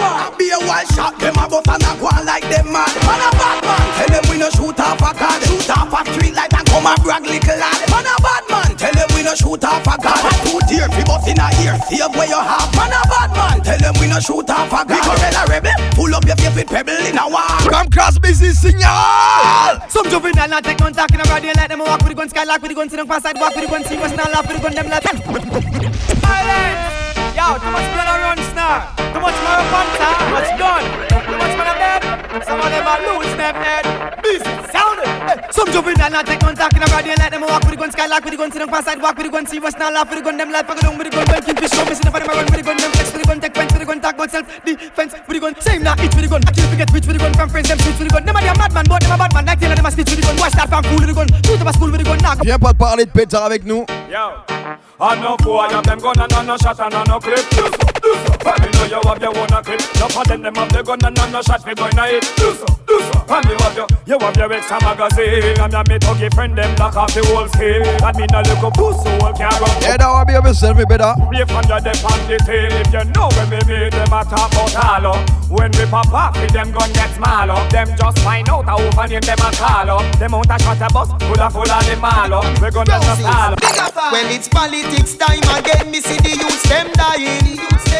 I 0.00 0.32
be 0.36 0.50
a 0.50 0.58
wild 0.64 0.88
shot, 0.96 1.14
them 1.20 1.36
a 1.36 1.44
buff 1.48 1.68
and 1.68 1.84
a 1.84 1.92
go 2.00 2.08
on 2.08 2.24
like 2.24 2.44
them 2.48 2.72
man. 2.72 2.88
Man 3.04 3.20
a 3.20 3.28
bad 3.36 3.58
man, 3.64 3.84
tell 4.00 4.10
them 4.10 4.24
we 4.30 4.36
no 4.40 4.48
shoot 4.50 4.80
off 4.80 5.00
a 5.00 5.10
card. 5.12 5.40
Shoot 5.44 5.70
off 5.70 5.92
a 5.92 6.00
street 6.12 6.34
light 6.34 6.52
and 6.56 6.66
come 6.66 6.86
and 6.88 7.00
brag 7.02 7.24
little 7.24 7.58
lad. 7.60 7.80
Man 7.90 8.08
a 8.08 8.14
bad 8.20 8.44
man, 8.48 8.70
tell 8.76 8.94
them 8.94 9.08
we 9.14 9.22
no 9.22 9.34
shoot 9.34 9.64
off 9.64 9.86
a 9.86 9.94
card. 10.00 10.22
Two 10.44 10.60
tear 10.68 10.88
fi 10.88 11.02
bust 11.04 11.28
in 11.28 11.40
a 11.40 11.48
ear, 11.62 11.76
save 11.88 12.12
where 12.16 12.28
you 12.28 12.40
have. 12.40 12.70
Man 12.74 12.92
a 12.92 13.00
bad 13.06 13.30
man, 13.36 13.56
tell 13.60 13.78
them 13.78 13.94
we 14.00 14.08
no 14.08 14.18
shoot 14.20 14.48
off 14.48 14.72
a 14.72 14.82
card. 14.84 14.88
We 14.88 14.98
go 15.04 15.12
red 15.20 15.36
a 15.36 15.42
rebel, 15.48 15.76
pull 15.94 16.14
up 16.14 16.24
your 16.24 16.36
face 16.36 16.54
with 16.56 16.68
pebble 16.68 17.04
in 17.04 17.18
a 17.18 17.26
wall. 17.28 17.60
Come 17.68 17.88
cross 17.90 18.18
business 18.18 18.60
signal! 18.60 18.88
Some 19.88 20.08
juvenile 20.08 20.48
not 20.48 20.64
take 20.64 20.80
none 20.80 20.92
talking 20.92 21.20
about 21.20 21.42
they 21.42 21.52
let 21.52 21.68
them 21.68 21.80
walk 21.80 22.00
with 22.00 22.08
the 22.08 22.14
gun 22.14 22.28
skylark 22.28 22.62
with 22.62 22.70
the 22.70 22.74
gun 22.74 22.88
sit 22.88 22.96
down 22.96 23.06
pass 23.06 23.22
side 23.22 23.38
walk 23.38 23.54
with 23.54 23.64
the 23.64 23.70
gun 23.70 23.84
see 23.84 23.96
what's 23.96 24.16
not 24.16 24.30
laugh 24.32 24.46
with 24.48 24.56
the 24.56 24.62
gun 24.62 24.74
them 24.74 24.88
like 24.88 25.04
Silence! 26.20 26.99
Yo, 27.40 27.56
too 27.56 27.70
much 27.70 27.88
blood 27.94 28.20
runs 28.20 28.54
now. 28.54 28.84
Too 29.14 29.18
much 29.18 29.34
marijuana, 29.46 30.12
too 30.20 30.30
much 30.36 30.50
gun. 30.60 30.82
Too 31.08 31.36
much 31.40 31.56
man 31.56 31.76
dead. 31.80 32.44
Some 32.44 32.60
of 32.60 32.70
them 32.70 32.86
are 32.86 33.00
loose 33.00 33.34
them 33.34 33.54
head. 33.54 34.22
Busy 34.22 34.44
sounding. 34.70 34.89
Hey, 35.30 35.38
Some 35.52 35.70
juvenile 35.70 36.10
not 36.10 36.26
take 36.26 36.42
none 36.42 36.56
talking 36.56 36.82
about 36.82 37.04
they 37.04 37.14
let 37.14 37.30
them 37.30 37.42
walk 37.42 37.62
with 37.62 37.70
the 37.70 37.76
gun 37.76 37.90
skylark 37.92 38.24
with 38.24 38.32
the 38.34 38.36
gun 38.36 38.50
sit 38.50 38.58
down 38.58 38.68
pass 38.68 38.84
side 38.84 39.00
walk 39.00 39.16
with 39.16 39.26
the 39.26 39.30
gun 39.30 39.46
see 39.46 39.60
what's 39.60 39.78
not 39.78 39.92
laugh 39.94 40.10
with 40.10 40.18
the 40.18 40.24
gun 40.24 40.36
them 40.36 40.50
like 40.50 40.66
fuck 40.66 40.80
down 40.80 40.98
with 40.98 41.06
the 41.06 41.14
gun 41.14 41.26
well 41.30 41.40
keep 41.40 41.62
it 41.62 41.70
show 41.70 41.84
me 41.86 41.94
see 41.94 42.02
the 42.02 42.10
them 42.10 42.26
run 42.26 42.46
with 42.50 42.58
the 42.58 42.66
gun 42.66 42.76
them 42.76 42.90
flex 42.90 43.12
with 43.14 43.22
the 43.22 43.28
gun 43.30 43.38
take 43.38 43.54
fence 43.54 43.70
with 43.72 43.80
the 43.82 43.86
gun 43.86 44.00
talk 44.00 44.14
about 44.14 44.30
self 44.30 44.46
defense 44.64 45.12
with 45.14 45.36
the 45.38 45.40
gun 45.40 45.54
same 45.62 45.82
not 45.86 46.00
itch 46.02 46.14
with 46.18 46.24
the 46.26 46.30
gun 46.34 46.42
I 46.42 46.50
kill 46.50 46.66
forget 46.66 46.90
which 46.90 47.06
with 47.06 47.14
the 47.14 47.22
gun 47.22 47.32
from 47.34 47.48
friends 47.48 47.68
them 47.70 47.78
shoot 47.78 47.94
with 47.98 48.08
the 48.08 48.14
gun 48.14 48.24
them 48.26 48.36
are 48.36 48.42
the 48.42 48.58
madman 48.58 48.86
but 48.90 49.00
them 49.02 49.12
a 49.14 49.18
bad 49.22 49.30
man 49.34 49.46
like 49.46 49.60
tell 49.60 49.70
them 49.70 49.86
a 49.86 49.90
stitch 49.94 50.10
with 50.10 50.18
the 50.18 50.26
gun 50.26 50.36
watch 50.42 50.54
that 50.58 50.68
from 50.68 50.82
cool 50.90 50.98
with 50.98 51.10
the 51.10 51.14
gun 51.14 51.28
shoot 51.46 51.60
up 51.62 51.68
a 51.70 51.72
school 51.78 51.90
with 51.94 52.00
the 52.02 52.08
gun 52.10 52.18
knock 52.18 52.38
Viens 52.42 52.58
pas 52.58 52.72
te 52.72 52.78
parler 52.78 53.04
de 53.06 53.10
pétard 53.10 53.44
avec 53.46 53.64
nous. 53.64 53.86
Yo, 54.10 54.42
I 54.98 55.14
know 55.22 55.36
four 55.42 55.70
of 55.70 55.84
them 55.84 55.98
gun 56.00 56.18
and 56.18 56.46
no 56.46 56.56
shot 56.56 56.80
and 56.80 57.06
no 57.06 57.20
clip. 57.20 57.99
Do 58.02 58.14
so, 58.16 58.32
do 58.40 58.52
me 58.64 58.68
know 58.72 58.84
you 58.88 59.00
have 59.04 59.20
your 59.20 59.36
own 59.36 59.52
a 59.52 59.62
clip. 59.62 59.80
Enough 59.94 60.16
of 60.16 60.28
them, 60.28 60.42
them 60.42 60.54
have 60.54 60.72
the 60.72 60.82
gun 60.82 61.04
and 61.04 61.16
none 61.16 61.32
no 61.32 61.42
shot 61.42 61.62
fi 61.62 61.74
going 61.74 61.98
a 61.98 62.06
hit. 62.06 62.24
Do 62.36 62.54
so, 62.54 62.66
do 62.88 62.96
so. 63.00 63.16
And 63.28 63.44
you 63.46 63.56
have 63.60 63.76
your, 63.76 63.86
you 64.06 64.18
have 64.18 64.36
your 64.36 64.52
extra 64.52 64.80
magazine. 64.80 65.60
And 65.60 65.88
me 65.88 65.96
tuggy 66.00 66.32
friend 66.34 66.56
them 66.56 66.74
lock 66.76 66.96
off 66.96 67.12
the 67.14 67.22
whole 67.28 67.48
scheme. 67.48 67.84
That 68.00 68.16
mean 68.16 68.32
a 68.32 68.40
little 68.42 68.70
pussy 68.72 69.10
hole 69.20 69.32
can 69.36 69.52
run. 69.60 69.70
Yeah, 69.84 69.96
that 70.00 70.08
will 70.08 70.24
be 70.24 70.32
yourself, 70.32 70.76
me 70.76 70.84
better. 70.84 71.12
Play 71.30 71.44
from 71.44 71.64
your 71.68 71.80
dep 71.80 72.00
on 72.04 72.20
the 72.26 72.36
tail. 72.42 72.72
If 72.72 72.92
you 72.92 73.04
know 73.12 73.28
when 73.36 73.48
we 73.52 73.60
meet 73.68 73.92
them 73.92 74.12
a 74.12 74.24
talk 74.24 74.50
about 74.50 74.74
all 74.80 75.06
up. 75.14 75.20
When 75.50 75.70
we 75.72 75.84
pop 75.86 76.12
off, 76.14 76.34
with 76.40 76.52
them 76.52 76.70
gun 76.72 76.92
get 76.92 77.10
small 77.14 77.50
up. 77.50 77.70
Them 77.70 77.88
just 77.96 78.18
find 78.20 78.48
out 78.48 78.64
how 78.66 78.78
over 78.78 79.06
name 79.06 79.20
them 79.20 79.38
a 79.38 79.50
call 79.54 79.90
up. 79.98 80.18
Them 80.18 80.34
out 80.34 80.50
a 80.50 80.56
shot 80.62 80.80
a 80.80 80.88
bus, 80.94 81.10
full 81.22 81.40
of 81.40 81.52
full 81.52 81.70
of 81.70 81.84
them 81.86 82.04
all 82.04 82.34
up. 82.34 82.46
We 82.62 82.70
gonna 82.70 82.98
just 82.98 83.22
all 83.26 83.52
up. 83.54 83.60
Well, 84.14 84.30
it's 84.30 84.48
politics 84.48 85.14
time 85.14 85.42
again. 85.58 85.90
Me 85.90 86.00
see 86.00 86.18
the 86.18 86.30
youths 86.38 86.62
them 86.68 86.90
dying. 86.94 87.44
The 87.44 87.62
youths 87.62 87.84
them 87.90 87.90
dying. 87.90 87.90
The 87.90 87.90
bigger 87.90 87.99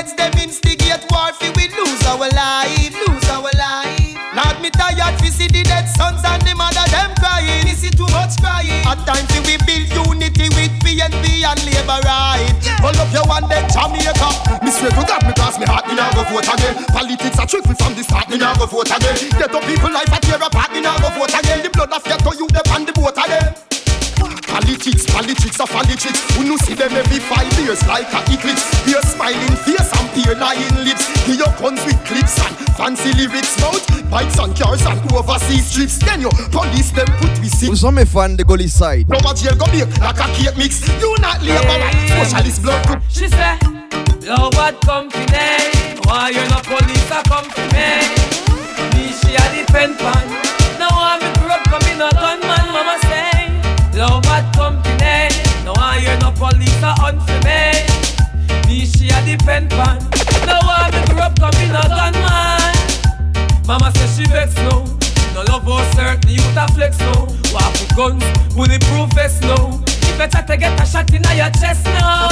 heads 0.00 0.14
them 0.14 0.32
instigate 0.40 1.04
war 1.12 1.32
fi 1.36 1.52
we 1.56 1.68
lose 1.76 2.00
our 2.08 2.28
life, 2.32 2.96
lose 3.04 3.28
our 3.28 3.52
life. 3.60 4.16
Lord, 4.32 4.56
me 4.64 4.70
tired 4.70 5.16
fi 5.20 5.28
see 5.28 5.48
the 5.48 5.62
dead 5.62 5.84
sons 5.84 6.24
and 6.24 6.40
the 6.42 6.54
mother 6.56 6.86
them 6.88 7.12
crying. 7.20 7.64
Me 7.68 7.76
see 7.76 7.92
too 7.92 8.08
much 8.16 8.40
crying. 8.40 8.80
At 8.88 9.04
time 9.04 9.26
fi 9.28 9.38
we 9.44 9.60
build 9.68 9.92
unity 9.92 10.48
with 10.56 10.72
PNP 10.80 11.44
and 11.44 11.60
Labour 11.68 12.00
right. 12.08 12.48
All 12.80 12.96
of 12.96 13.12
you 13.12 13.24
want 13.28 13.52
them 13.52 13.64
Jamaica. 13.68 14.28
Me 14.64 14.70
swear 14.72 14.92
to 14.96 15.02
God, 15.04 15.20
me 15.28 15.32
cross 15.36 15.60
me 15.60 15.66
heart, 15.68 15.84
me 15.84 15.94
nah 15.94 16.08
go 16.16 16.24
vote 16.32 16.48
again. 16.48 16.80
Politics 16.88 17.36
a 17.36 17.44
trick 17.44 17.68
me 17.68 17.74
from 17.76 17.92
the 17.92 18.02
start, 18.02 18.28
me 18.30 18.38
nah 18.38 18.56
go 18.56 18.64
vote 18.64 18.88
again. 18.88 19.16
Get 19.36 19.52
up 19.52 19.64
people 19.68 19.92
life 19.92 20.08
a 20.08 20.18
tear 20.24 20.40
apart, 20.40 20.72
me 20.72 20.80
nah 20.80 20.96
go 20.96 21.12
vote 21.12 21.36
again. 21.36 21.60
The 21.60 21.68
blood 21.68 21.92
of 21.92 22.04
ghetto 22.04 22.32
you 22.40 22.48
them 22.48 22.64
on 22.72 22.86
the 22.88 22.92
boat 22.96 23.20
again. 23.20 23.52
Politics, 24.50 25.06
politics 25.06 25.60
of 25.60 25.70
politics. 25.70 26.18
Who 26.36 26.44
no 26.44 26.56
see 26.56 26.74
them 26.74 26.92
every 26.92 27.20
five 27.20 27.46
years 27.58 27.86
like 27.86 28.10
a 28.12 28.20
eclipse. 28.32 28.66
Be 28.84 28.94
a 28.94 29.02
smiling 29.02 29.56
face 29.62 29.90
and 29.94 30.08
peer 30.12 30.34
lying 30.34 30.74
lips. 30.84 31.06
Hear 31.24 31.36
your 31.36 31.52
guns 31.58 31.84
with 31.86 31.98
clips 32.04 32.38
and 32.44 32.56
fancy 32.76 33.12
lyrics. 33.14 33.58
Mouth, 33.60 34.10
bikes 34.10 34.38
and 34.38 34.54
cars 34.56 34.84
and 34.86 34.98
overseas 35.12 35.72
trips. 35.72 35.98
Then 35.98 36.20
you 36.22 36.30
police 36.50 36.90
them 36.90 37.06
put 37.18 37.38
we 37.40 37.48
sick. 37.48 37.70
Où 37.70 37.76
sont 37.76 37.92
mes 37.92 38.04
fans 38.04 38.36
de 38.36 38.42
Gully 38.42 38.68
Side? 38.68 39.08
No 39.08 39.18
a 39.18 39.34
jail 39.34 39.54
go 39.56 39.66
bake 39.66 39.86
like 40.00 40.18
a 40.18 40.26
cake 40.34 40.56
mix. 40.56 40.86
You 41.00 41.14
not 41.20 41.40
labor, 41.42 41.78
socialist 42.18 42.62
blood 42.62 42.86
group. 42.86 43.02
She 43.08 43.28
say, 43.28 43.56
Yo, 44.22 44.50
what 44.58 44.80
company? 44.82 45.70
Why 46.04 46.30
you 46.30 46.42
no 46.50 46.58
police 46.66 47.10
a 47.10 47.22
come 47.28 47.48
for 47.50 47.66
me? 47.72 48.02
Me 48.94 49.12
she 49.12 49.36
a 49.36 49.44
depend 49.54 49.96
pan. 49.98 50.59
No 56.80 56.94
police 56.94 56.98
a 56.98 57.00
hunt 57.00 57.20
for 57.22 57.40
me. 57.44 57.60
Me 58.68 58.86
she 58.86 59.08
a 59.08 59.18
depend 59.24 59.70
pan. 59.70 59.98
Now 60.46 60.60
I'm 60.62 60.94
a 60.94 61.06
grow 61.06 61.22
up 61.22 61.38
coming 61.38 61.70
a 61.70 61.82
gunman. 61.88 62.74
Mama 63.66 63.92
say 63.94 64.08
she 64.22 64.28
vex 64.28 64.54
no. 64.56 64.84
No 65.34 65.42
love 65.42 65.64
her 65.64 65.84
certain 65.94 66.30
youth 66.30 66.56
a 66.56 66.66
flex 66.72 66.98
no. 67.00 67.26
Walk 67.52 67.72
with 67.72 67.96
guns, 67.96 68.24
bulletproof 68.54 69.12
vest 69.14 69.42
no. 69.42 69.82
You 70.06 70.28
try 70.28 70.42
to 70.42 70.56
get 70.56 70.80
a 70.80 70.86
shot 70.86 71.12
in 71.14 71.22
your 71.22 71.50
chest 71.60 71.84
now, 71.86 72.28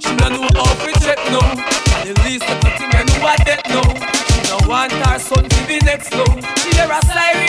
she 0.00 0.14
no 0.16 0.28
know 0.28 0.48
how 0.54 0.70
to 0.70 0.90
check 1.00 1.18
no. 1.32 1.40
And 1.42 2.08
the 2.08 2.22
least 2.24 2.46
the 2.46 2.54
thing 2.78 2.90
I 2.94 3.02
know 3.02 3.18
what 3.24 3.38
that 3.46 3.62
no. 3.74 3.82
She 4.28 4.40
no 4.50 4.56
want 4.68 4.92
her 4.92 5.18
son 5.18 5.48
to 5.48 5.60
be 5.66 5.78
next 5.80 6.12
no. 6.12 6.24
She 6.62 6.70
hear 6.76 6.86
a 6.86 7.00
siren, 7.06 7.47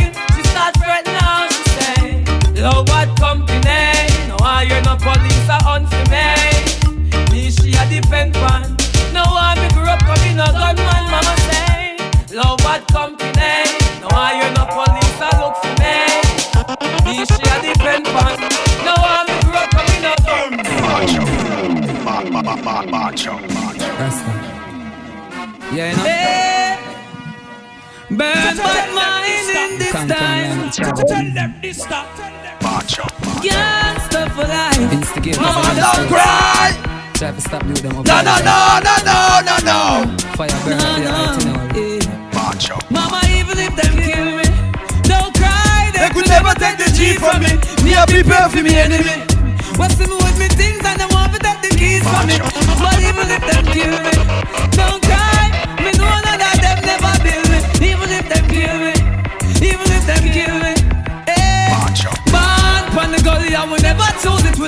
depend 7.89 8.33
pan. 8.35 8.61
No 9.13 9.23
I 9.25 9.57
me 9.57 9.67
grew 9.73 9.89
up 9.89 9.99
coming 10.05 10.39
a 10.39 10.47
gunman. 10.53 11.03
Mama 11.09 11.35
say, 11.49 11.97
Love 12.31 12.61
what 12.63 12.85
company? 12.87 13.65
No 14.01 14.07
I 14.13 14.37
hear 14.37 14.51
no 14.53 14.63
police 14.69 15.19
a 15.25 15.29
look 15.41 15.57
for 15.57 15.73
me. 15.81 15.97
Me 17.05 17.25
she 17.25 17.41
a 17.49 17.55
depend 17.65 18.05
pan. 18.05 18.37
No 18.85 18.93
I 18.93 19.25
me 19.25 19.33
grew 19.43 19.57
up 19.57 19.69
coming 19.73 20.05
a 20.05 20.13
Yeah, 25.71 25.91
you 25.91 25.97
know. 25.97 26.03
Hey, 26.03 26.77
burn 28.09 28.57
my 28.57 28.81
mind 28.93 29.49
in 29.57 29.71
this 29.79 29.93
time. 29.93 30.71
Tell 30.71 31.33
them 31.33 31.51
this 31.61 31.77
stop. 31.83 32.07
Gangsta 33.41 34.29
for 34.35 34.47
life. 34.47 34.91
Instigate. 34.91 35.39
Mama, 35.39 35.73
don't 35.75 36.07
cry. 36.07 36.98
Try 37.19 37.31
to 37.31 37.41
stop 37.41 37.65
you 37.65 37.73
them 37.73 37.97
up. 37.97 38.05
No, 38.05 38.21
no, 38.21 38.39
no, 38.39 38.79
no, 38.79 38.95
no, 39.03 39.41
no, 39.43 39.55
no. 39.67 40.17
Fire 40.39 40.47
burn 40.63 40.79
for 40.79 41.01
your 41.01 41.11
heart, 41.11 41.43
you 41.43 41.51
know. 41.51 42.79
Mama, 42.89 43.19
even 43.27 43.59
if 43.59 43.75
them 43.75 43.99
kill 43.99 44.39
me, 44.39 44.47
don't 45.03 45.35
cry. 45.35 45.91
They 45.91 46.07
could 46.15 46.29
never 46.29 46.53
take 46.55 46.77
the 46.77 46.89
G 46.95 47.19
from 47.19 47.43
me. 47.43 47.59
Me 47.83 47.93
a 47.95 48.07
prepare 48.07 48.47
for 48.47 48.63
me 48.63 48.73
enemy. 48.73 49.27
What's 49.75 49.95
the 49.95 50.07
with 50.07 50.39
me 50.39 50.47
things 50.47 50.79
and 50.85 51.01
I 51.01 51.07
want 51.11 51.33
to 51.33 51.39
take 51.39 51.59
the 51.59 51.75
keys 51.75 52.07
from 52.07 52.25
me. 52.25 52.39
But 52.79 52.99
even 53.03 53.27
if 53.27 53.43
them 53.43 53.65
kill 53.67 53.99
me, 53.99 54.15
don't 54.77 55.03
cry. 55.03 55.18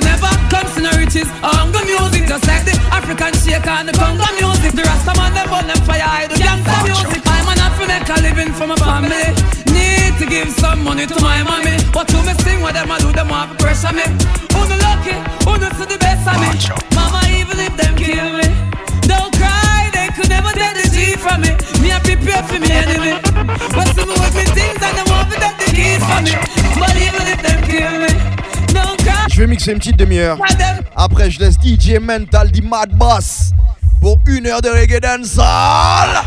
never 0.00 0.32
comes 0.48 0.74
to 0.74 0.80
no 0.80 0.90
riches. 0.96 1.28
Hunger 1.42 1.84
music, 1.84 2.28
just 2.28 2.46
like 2.46 2.64
the 2.64 2.76
African 2.92 3.32
shaker 3.34 3.70
and 3.70 3.88
the 3.88 3.92
Congo 3.92 4.24
music. 4.40 4.72
The 4.72 4.82
Rasta 4.82 5.12
man 5.16 5.34
them 5.34 5.48
burn 5.48 5.66
them 5.66 5.80
fire, 5.84 6.04
I 6.04 6.26
do 6.28 6.34
gangsta 6.36 6.84
music. 6.84 7.22
I'm 7.26 7.48
an 7.48 7.60
a 7.60 8.20
living 8.22 8.52
for 8.52 8.66
my 8.66 8.76
family. 8.76 9.34
Need 9.72 10.18
to 10.18 10.26
give 10.26 10.50
some 10.50 10.84
money 10.84 11.06
to 11.06 11.16
my 11.20 11.42
mommy. 11.42 11.76
But 11.92 12.08
to 12.08 12.18
me 12.24 12.34
sing 12.40 12.60
what 12.60 12.74
them 12.74 12.90
I 12.90 12.98
do, 12.98 13.12
them 13.12 13.28
to 13.28 13.54
pressure 13.58 13.92
me. 13.92 14.04
Who 14.52 14.60
no 14.68 14.76
lucky, 14.80 15.16
who 15.44 15.58
no 15.60 15.68
to 15.68 15.84
the 15.84 15.98
best 15.98 16.24
of 16.28 16.36
me. 16.40 16.50
Mama, 16.94 17.20
even 17.32 17.58
if 17.60 17.76
them 17.76 17.94
kill 17.96 18.36
me, 18.36 18.48
don't 19.08 19.32
cry, 19.36 19.90
they 19.92 20.08
could 20.16 20.28
never 20.28 20.52
take 20.52 20.76
the 20.76 20.86
G 20.92 21.16
from 21.16 21.42
me. 21.42 21.52
Me 21.80 21.92
I 21.92 22.00
prepare 22.00 22.42
for 22.44 22.58
me 22.60 22.70
enemy. 22.70 23.14
But 23.76 23.92
some 23.96 24.08
with 24.08 24.34
me 24.36 24.44
things 24.56 24.80
and 24.80 24.94
them 24.96 25.06
want 25.08 25.28
to 25.32 25.36
take 25.40 25.58
the 25.60 25.68
keys 25.76 26.02
from 26.04 26.24
me. 26.24 26.34
But 26.80 26.94
even 26.96 27.24
if 27.28 27.40
them 27.42 27.60
kill 27.66 27.94
me. 28.00 28.51
Je 29.30 29.38
vais 29.40 29.46
mixer 29.46 29.72
une 29.72 29.78
petite 29.78 29.96
demi-heure. 29.96 30.38
Après, 30.96 31.30
je 31.30 31.40
laisse 31.40 31.54
DJ 31.54 31.98
Mental 32.00 32.50
di 32.50 32.62
Mad 32.62 32.90
Boss 32.90 33.50
pour 34.00 34.18
une 34.26 34.46
heure 34.46 34.60
de 34.60 34.68
reggae 34.68 35.00
dancehall. 35.00 36.22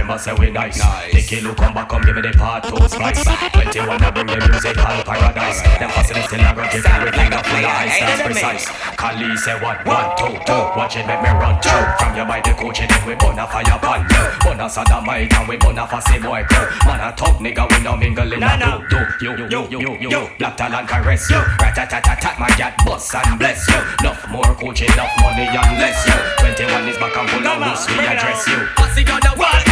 Remember 0.00 0.16
say 0.16 0.32
we 0.32 0.50
nice. 0.50 0.78
nice. 0.78 1.12
Take 1.12 1.44
a 1.44 1.44
look, 1.44 1.58
come 1.58 1.74
back, 1.74 1.90
come 1.90 2.00
give 2.00 2.16
me 2.16 2.22
the 2.22 2.32
part 2.32 2.64
two 2.64 2.80
slice. 2.88 3.20
21 3.20 4.00
I 4.00 4.10
bring 4.10 4.32
the 4.32 4.48
music 4.48 4.80
all 4.80 5.04
paradise. 5.04 5.60
Them 5.76 5.90
facility 5.92 6.24
still 6.24 6.40
a 6.40 6.50
go 6.56 6.64
give 6.72 6.86
everything 6.88 7.28
a 7.28 7.40
full 7.44 7.60
of 7.60 7.76
ice. 7.84 8.00
That's 8.00 8.22
precise. 8.24 8.64
Kali 8.96 9.36
say 9.36 9.60
what? 9.60 9.84
One, 9.84 10.08
two, 10.16 10.32
two. 10.48 10.62
Watch 10.72 10.96
it 10.96 11.04
make 11.04 11.20
me 11.20 11.28
run 11.36 11.60
two. 11.60 11.68
From 12.00 12.16
your 12.16 12.24
mind 12.24 12.48
the 12.48 12.56
coach, 12.56 12.80
then 12.80 12.88
we 13.04 13.12
burn 13.12 13.36
a 13.36 13.44
fire 13.44 13.76
pan. 13.76 14.08
Burn 14.40 14.60
a 14.64 14.72
sodomite 14.72 15.28
and 15.36 15.44
we 15.44 15.60
burn 15.60 15.76
a 15.76 15.84
fussy 15.84 16.16
boy. 16.16 16.48
Man 16.88 17.00
a 17.04 17.12
talk 17.12 17.36
nigga, 17.36 17.68
we 17.68 17.84
no 17.84 17.92
mingle 17.92 18.32
in 18.32 18.40
a 18.40 18.56
do 18.56 18.80
do. 18.88 19.00
You, 19.20 19.30
you, 19.52 19.68
you, 19.68 19.80
you, 20.00 20.10
you. 20.16 20.22
Black 20.40 20.56
talent 20.56 20.88
caress 20.88 21.28
you. 21.28 21.44
Rat 21.60 21.76
tat 21.76 21.92
tat 21.92 22.00
tat 22.08 22.40
my 22.40 22.48
cat 22.56 22.72
bust 22.88 23.12
and 23.14 23.38
bless 23.38 23.68
you. 23.68 23.76
Enough 24.00 24.24
more 24.32 24.54
coach, 24.56 24.80
enough 24.80 25.12
money 25.20 25.44
and 25.44 25.76
less 25.76 26.00
you. 26.08 26.16
21 26.56 26.88
is 26.88 26.96
back 26.96 27.12
and 27.20 27.28
full 27.28 27.44
of 27.44 27.60
loose, 27.60 27.84
we 27.92 28.00
address 28.08 28.48
you. 28.48 28.64
Pussy 28.80 29.04
got 29.04 29.20
the 29.20 29.36
what? 29.36 29.69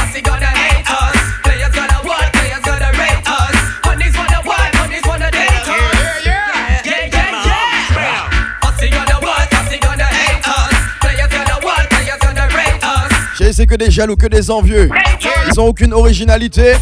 c'est 13.58 13.66
que 13.66 13.74
des 13.74 13.90
jaloux, 13.90 14.14
que 14.14 14.28
des 14.28 14.52
envieux. 14.52 14.88
Ils 15.48 15.58
ont 15.58 15.66
aucune 15.66 15.92
originalité. 15.92 16.74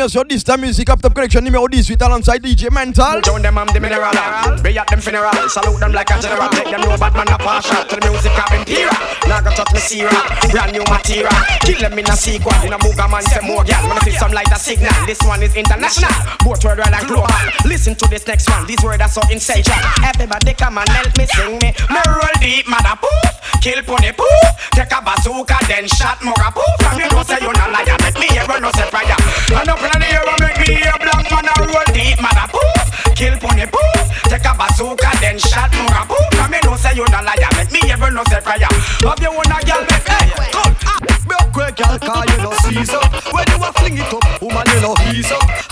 Bien 0.00 0.08
sur 0.08 0.24
10 0.24 0.44
ta 0.44 0.56
musique 0.56 0.88
Up 0.88 1.02
Top 1.02 1.12
ConeXXion 1.12 1.42
numéro 1.42 1.68
18 1.68 2.00
alongside 2.00 2.40
DJ 2.40 2.72
Mental. 2.72 3.20
Join 3.22 3.42
them, 3.42 3.58
I'm 3.58 3.68
the 3.68 3.78
mineral. 3.78 4.08
Be 4.64 4.78
at 4.78 4.88
them 4.88 4.98
funeral. 4.98 5.28
Salute 5.50 5.78
them 5.78 5.92
like 5.92 6.08
a 6.08 6.18
general. 6.18 6.48
Take 6.48 6.70
them 6.70 6.80
no 6.88 6.96
bad 6.96 7.12
man 7.12 7.28
a 7.28 7.36
partial. 7.36 7.84
To 7.84 8.00
the 8.00 8.08
music 8.08 8.32
of 8.32 8.48
imperial. 8.48 8.96
Now 9.28 9.44
go 9.44 9.52
touch 9.52 9.68
me 9.74 9.80
Sierra. 9.80 10.16
Brand 10.48 10.72
new 10.72 10.80
material. 10.88 11.28
Kill 11.60 11.76
them 11.84 11.98
in 11.98 12.08
a 12.08 12.16
sequel. 12.16 12.56
In 12.64 12.72
a 12.72 12.78
Muga 12.80 13.12
man 13.12 13.20
say 13.28 13.44
more 13.44 13.60
gal. 13.62 13.84
Wanna 13.84 14.00
see 14.00 14.16
some 14.16 14.32
light 14.32 14.48
a 14.48 14.56
signal. 14.56 14.88
This 15.04 15.20
one 15.20 15.42
is 15.42 15.54
international. 15.54 16.08
Both 16.40 16.64
worldwide 16.64 16.96
and 16.96 17.04
global. 17.04 17.28
Listen 17.68 17.92
to 18.00 18.08
this 18.08 18.24
next 18.26 18.48
one. 18.48 18.64
These 18.64 18.80
words 18.80 19.04
are 19.04 19.12
so 19.12 19.20
insane. 19.28 19.68
Everybody 20.00 20.54
come 20.56 20.80
and 20.80 20.88
help 20.88 21.12
me 21.18 21.26
sing 21.28 21.60
me. 21.60 21.76
Me 21.92 22.00
roll 22.08 22.36
deep, 22.40 22.64
mother 22.64 22.96
poof. 22.96 23.60
Kill 23.60 23.84
pony 23.84 24.16
poof. 24.16 24.48
Take 24.72 24.96
a 24.96 25.04
bazooka, 25.04 25.60
then 25.68 25.84
shot 25.92 26.24
mugga 26.24 26.56
poof. 26.56 26.72
From 26.80 26.96
you 26.96 27.08
know 27.12 27.20
say 27.20 27.36
you 27.44 27.52
not 27.52 27.68
liar. 27.68 28.00
Make 28.00 28.16
me 28.16 28.32
hear 28.32 28.48
no 28.48 28.72
say 28.72 28.88
prayer. 28.88 29.20
And 29.52 29.68
up 29.90 29.96
in 29.96 30.00
the 30.02 30.08
air, 30.08 30.22
make 30.38 30.58
me 30.62 30.74
hear 30.78 30.94
black 31.02 31.26
man 31.30 31.48
a 31.50 31.54
roll 31.66 31.88
deep, 31.92 32.18
mother 32.22 32.46
poof. 32.50 32.86
Kill 33.14 33.34
pony 33.38 33.66
poof. 33.66 34.06
Take 34.30 34.46
a 34.46 34.54
bazooka, 34.54 35.10
then 35.20 35.38
shot 35.38 35.70
mugga 35.72 36.06
poof. 36.06 36.30
From 36.38 36.52
you 36.54 36.62
know 36.62 36.76
say 36.76 36.94
you 36.94 37.06
not 37.10 37.24
liar. 37.24 37.50
Make 37.56 37.72
me 37.72 37.80
hear 37.82 37.98
no 37.98 38.22
say 38.24 38.40
prayer. 38.40 38.70
Have 38.70 39.20
you 39.20 39.32
one 39.32 39.50
a 39.50 39.58
girl 39.66 39.82
make 39.88 40.06
hey, 40.06 40.50
come. 40.52 40.74
Broke 41.26 41.76
girl, 41.76 41.98
car 41.98 42.24
you 42.26 42.42
know 42.42 42.52
seize 42.52 42.90
up 42.90 43.12
When 43.32 43.44
you 43.48 43.62
a 43.62 43.72
fling 43.74 43.98
it 43.98 44.12
up, 44.12 44.42
woman 44.42 44.66
you 44.66 44.80
know 44.80 44.94
ease 45.12 45.30
up 45.32 45.69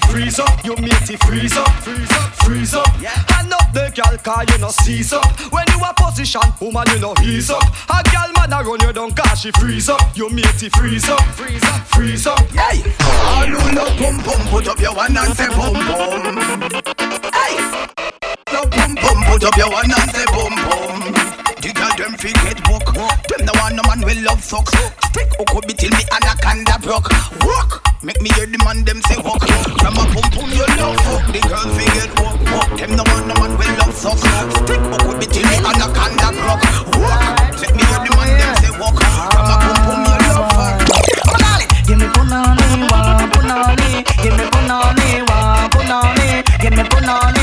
she 0.00 0.12
freeze 0.12 0.38
up 0.38 0.64
You 0.64 0.76
meet 0.76 1.10
it 1.10 1.22
freeze 1.24 1.56
up, 1.56 1.70
freeze 1.82 2.10
up, 2.12 2.34
freeze 2.44 2.74
up. 2.74 2.86
Hand 2.86 3.52
up 3.52 3.72
the 3.72 3.90
girl 3.94 4.16
car 4.18 4.44
you 4.44 4.58
know 4.58 4.70
seize 4.70 5.12
up. 5.12 5.24
When 5.52 5.64
you 5.68 5.78
a 5.84 5.92
position, 5.94 6.42
woman 6.60 6.84
you 6.92 7.00
know 7.00 7.14
ease 7.22 7.50
up. 7.50 7.62
A 7.90 8.02
girl 8.10 8.30
man 8.36 8.52
a 8.52 8.62
run 8.62 8.80
you 8.80 8.92
down 8.92 9.12
cause 9.12 9.40
she 9.40 9.50
freeze 9.52 9.88
up. 9.88 10.00
You 10.16 10.30
meet 10.30 10.62
it 10.62 10.74
freeze 10.74 11.08
up, 11.08 11.22
freeze 11.34 11.64
up, 11.64 11.80
freeze 11.86 12.26
up. 12.26 12.40
Hey, 12.50 12.82
all 13.00 13.46
who 13.46 13.76
love 13.76 13.96
pum 13.98 14.18
pum, 14.22 14.46
put 14.48 14.68
up 14.68 14.80
your 14.80 14.94
one 14.94 15.16
and 15.16 15.36
say 15.36 15.48
pum 15.48 15.74
pum. 15.74 16.38
Hey, 17.32 17.56
love 18.52 18.70
pum 18.70 18.94
pum, 18.96 19.24
put 19.26 19.44
up 19.44 19.56
your 19.56 19.70
one 19.70 19.90
and 19.90 20.10
say 20.10 20.24
pum 20.26 20.52
pum. 20.52 21.47
The 21.58 21.72
girl 21.74 21.90
them 21.98 22.14
forget 22.16 22.58
walk. 22.70 22.86
Them 23.28 23.42
the 23.46 23.52
one 23.58 23.74
no 23.76 23.82
man 23.90 24.00
will 24.06 24.20
love 24.24 24.42
fuck. 24.42 24.68
Stick 25.10 25.30
hook 25.38 25.66
be 25.66 25.74
till 25.74 25.90
me 25.90 26.04
anaconda 26.14 26.78
broke. 26.80 27.10
Walk, 27.42 27.82
make 28.02 28.20
me 28.22 28.30
hear 28.38 28.46
the 28.46 28.58
man 28.64 28.84
them 28.84 29.02
say 29.10 29.18
walk. 29.22 29.42
From 29.82 29.98
a 29.98 30.04
pum 30.14 30.26
pum 30.30 30.48
you 30.54 30.66
love 30.78 30.98
fuck. 31.02 31.24
The 31.34 31.40
girl 31.42 31.66
forget 31.74 32.10
walk 32.22 32.38
walk. 32.54 32.70
Them 32.78 32.94
the 32.96 33.04
one 33.10 33.26
no 33.28 33.34
man 33.42 33.52
will 33.58 33.74
love 33.82 33.94
fuck. 33.94 34.18
Stick 34.62 34.80
hook 34.80 35.18
be 35.18 35.26
till 35.26 35.46
me 35.50 35.56
anaconda 35.66 36.28
broke. 36.38 36.64
Walk, 37.02 37.22
make 37.60 37.74
me 37.74 37.82
hear 37.82 38.00
the 38.06 38.10
man 38.14 38.30
them 38.38 38.52
say 38.62 38.72
walk. 38.78 38.96
From 39.02 39.50
a 39.50 39.56
pum 39.58 39.78
pum 39.82 40.00
you 40.06 40.16
love 40.30 40.50
fuck. 40.54 40.78
Give 41.88 41.98
me 41.98 42.06
punani, 42.12 42.84
wa 42.92 43.00
punani. 43.32 44.04
Give 44.22 44.36
me 44.36 44.44
punani, 44.52 45.08
wa 45.26 45.68
punani. 45.72 46.28
Give 46.60 46.74
me 46.76 46.84
punani, 46.84 47.37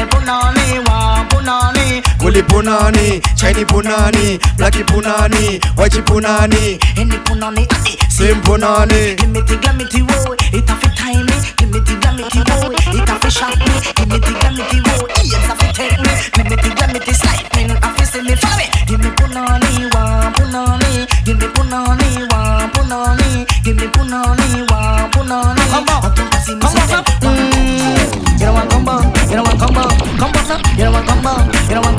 me 0.00 0.06
punani, 0.06 0.78
wa 0.88 1.24
punani. 1.28 2.02
Kuli 2.18 2.42
punani, 2.42 3.20
Chinese 3.36 3.64
punani, 3.66 4.38
Blackie 4.56 4.84
punani, 4.84 5.60
Whitey 5.76 6.02
punani, 6.02 6.78
Any 6.96 7.16
punani, 7.24 7.66
adi. 7.70 7.98
same 8.08 8.40
punani. 8.42 9.16
Give 9.16 9.28
me 9.30 9.40
the 9.42 9.56
glamity 9.56 10.02
woe, 10.02 10.34
it 10.52 10.68
a 10.70 10.74
fit 10.76 10.96
time 10.96 11.26
me. 11.26 11.36
Give 11.56 11.70
me 11.70 11.80
the 11.80 11.96
glamity 12.00 12.38
woe, 12.48 12.72
it 12.72 13.08
a 13.08 13.14
fit 13.20 13.32
shock 13.32 13.58
me. 13.58 13.74
Give 13.96 14.08
me 14.08 14.18
the 14.18 14.32
glamity 14.40 14.80
woe, 14.80 15.06
ears 15.20 15.48
a 15.50 15.54
fit 15.56 15.74
take 15.74 15.98
me. 16.00 16.12
Give 16.32 16.46
me 16.48 16.56
the 16.56 16.70
glamity 16.76 17.12
slide 17.12 17.48
me, 17.56 17.62
a 17.72 17.88
fit 17.96 18.06
see 18.08 18.22
me 18.22 18.34
follow 18.36 18.56
me. 18.56 18.66
Give 18.86 19.00
me 19.00 19.10
punani, 19.10 19.92
wa 19.94 20.32
punani. 20.32 21.06
Give 21.24 21.38
me 21.38 21.46
punani, 21.52 22.08
wa 22.30 22.68
punani. 22.72 23.46
Give 23.64 23.76
me 23.76 23.86
punani, 23.88 24.64
wa 24.70 25.08
punani. 25.12 25.64
Come 25.70 25.88
on, 25.88 26.04
I 26.04 26.14
think 26.14 26.34
I 26.34 26.38
see 26.40 26.56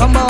combo. 0.02 0.26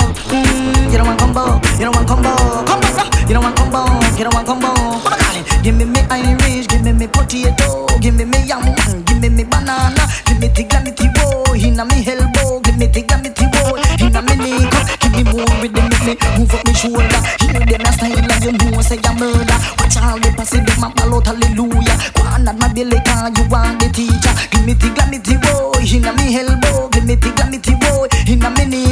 You 0.92 0.98
don't 0.98 1.06
want 1.06 1.18
combo, 1.18 1.56
you 1.80 1.88
don't 1.88 1.96
want 1.96 2.06
combo, 2.06 2.32
combo. 2.68 2.88
You 3.26 3.34
don't 3.34 3.42
want 3.44 3.56
combo, 3.56 3.80
you 4.18 4.24
don't 4.24 4.34
want 4.34 4.46
combo. 4.46 4.68
Oh 4.68 5.00
Come 5.08 5.18
darling. 5.18 5.44
Give 5.64 5.74
me 5.74 5.84
me 5.86 6.00
Irish, 6.10 6.68
give 6.68 6.82
me 6.84 6.92
me 6.92 7.06
potato, 7.06 7.86
give 8.00 8.14
me 8.14 8.24
me 8.24 8.44
yam, 8.44 8.60
give 9.06 9.20
me 9.20 9.28
me 9.30 9.44
banana, 9.44 10.04
give 10.26 10.38
me 10.38 10.48
the 10.48 10.64
glamity 10.68 11.08
woe, 11.16 11.56
inna 11.56 11.84
me 11.88 12.04
elbow, 12.04 12.60
give 12.60 12.76
me 12.76 12.86
the 12.86 13.00
glamity 13.00 13.46
woe, 13.48 13.80
inna 14.04 14.20
me 14.20 14.36
knee, 14.36 14.68
give 15.00 15.12
me 15.16 15.22
more 15.24 15.48
with 15.64 15.72
the 15.72 15.80
me 16.04 16.12
move 16.36 16.52
up 16.52 16.66
me 16.66 16.74
shoulder, 16.74 17.20
hear 17.40 17.64
them 17.64 17.86
a 17.88 17.92
style 17.96 18.12
and 18.12 18.44
you 18.44 18.52
know 18.52 18.82
say 18.82 19.00
you 19.00 19.14
murder. 19.16 19.58
Watch 19.80 19.96
all 19.96 20.18
the 20.20 20.28
passy 20.36 20.60
them 20.60 20.84
a 20.84 20.90
ball 20.92 21.14
out 21.16 21.26
hallelujah. 21.26 21.96
Go 22.12 22.22
on 22.28 22.48
at 22.48 22.58
my 22.58 22.68
belly 22.74 23.00
car, 23.06 23.30
you 23.32 23.48
want 23.48 23.80
the 23.80 23.88
teacher, 23.88 24.34
give 24.52 24.66
me 24.66 24.74
the 24.74 24.92
glamity 24.92 25.38
woe, 25.40 25.72
inna 25.80 26.12
me 26.18 26.36
elbow, 26.36 26.90
give 26.90 27.06
me 27.06 27.14
the 27.14 27.30
glamity 27.32 27.72
woe, 27.80 28.10
inna 28.28 28.50
me 28.50 28.64
knee 28.66 28.91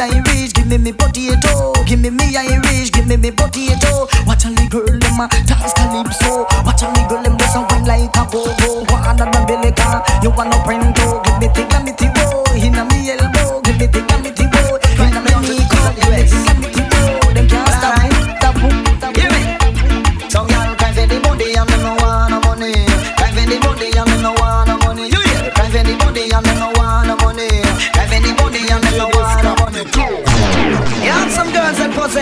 Irish, 0.00 0.52
give 0.54 0.66
me 0.66 0.78
me 0.78 0.92
potato, 0.92 1.72
give 1.84 1.98
me 2.00 2.10
me 2.10 2.36
Irish, 2.36 2.90
give 2.92 3.06
me 3.06 3.16
me 3.16 3.30
potato. 3.30 4.06
Watch 4.26 4.44
a 4.44 4.50
little 4.50 4.68
girl 4.68 4.98
them 4.98 5.20
a 5.20 5.28
dance 5.46 5.72
calypso, 5.74 6.46
watch 6.64 6.82
a 6.82 6.88
little 6.94 7.22
girl 7.22 7.36
just 7.36 7.56
a 7.56 7.60
wine 7.66 7.84
like 7.84 8.14
a 8.16 8.24
go-go. 8.30 8.84
Go 8.84 8.94
on 8.94 9.20
at 9.20 9.48
belly 9.48 9.72
car, 9.72 10.04
you 10.22 10.30
want 10.30 10.50
no 10.50 10.58
prento, 10.62 11.22
give 11.24 11.38
me 11.40 11.48
the 11.48 11.62
glamity 11.68 12.06
woe, 12.06 12.14
inna 12.14 12.17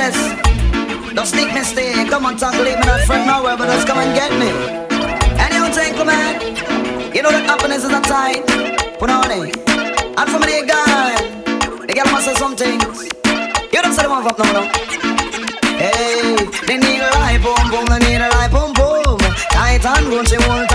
Don't 0.07 1.27
sneak 1.27 1.53
me 1.53 1.63
stay. 1.63 2.05
Come 2.09 2.27
on, 2.27 2.37
talk, 2.37 2.55
leave 2.55 2.79
me 2.79 2.87
not 2.87 3.01
friend 3.01 3.27
nowhere, 3.27 3.57
but 3.57 3.67
just 3.67 3.89
come 3.89 3.99
and 3.99 4.15
get 4.15 4.31
me. 4.39 4.51
Any 5.43 5.59
old 5.59 5.75
gentleman, 5.75 6.39
you 7.15 7.23
know 7.23 7.33
that 7.33 7.43
happiness 7.47 7.83
is 7.83 7.91
a 7.91 8.01
tight. 8.03 8.47
Put 9.01 9.11
on 9.11 9.31
it. 9.35 9.57
And 9.67 10.31
for 10.31 10.39
me, 10.39 10.47
they 10.47 10.63
gone. 10.63 11.87
The 11.87 11.95
girl 11.95 12.07
must 12.13 12.27
say 12.27 12.35
something. 12.35 12.79
You 13.73 13.83
don't 13.83 13.95
say 13.95 14.03
the 14.05 14.11
one 14.11 14.23
fuck 14.23 14.39
no, 14.39 14.47
no. 14.55 14.63
Hey, 15.75 16.39
they 16.67 16.79
need 16.79 17.03
a 17.03 17.11
light 17.19 17.43
boom 17.43 17.67
boom, 17.67 17.87
they 17.91 17.99
need 18.07 18.23
a 18.23 18.29
light 18.31 18.51
boom 18.55 18.73
boom. 18.79 19.19
Tight 19.51 19.85
and 19.85 20.07
gun, 20.07 20.25
she 20.25 20.37
hold 20.37 20.66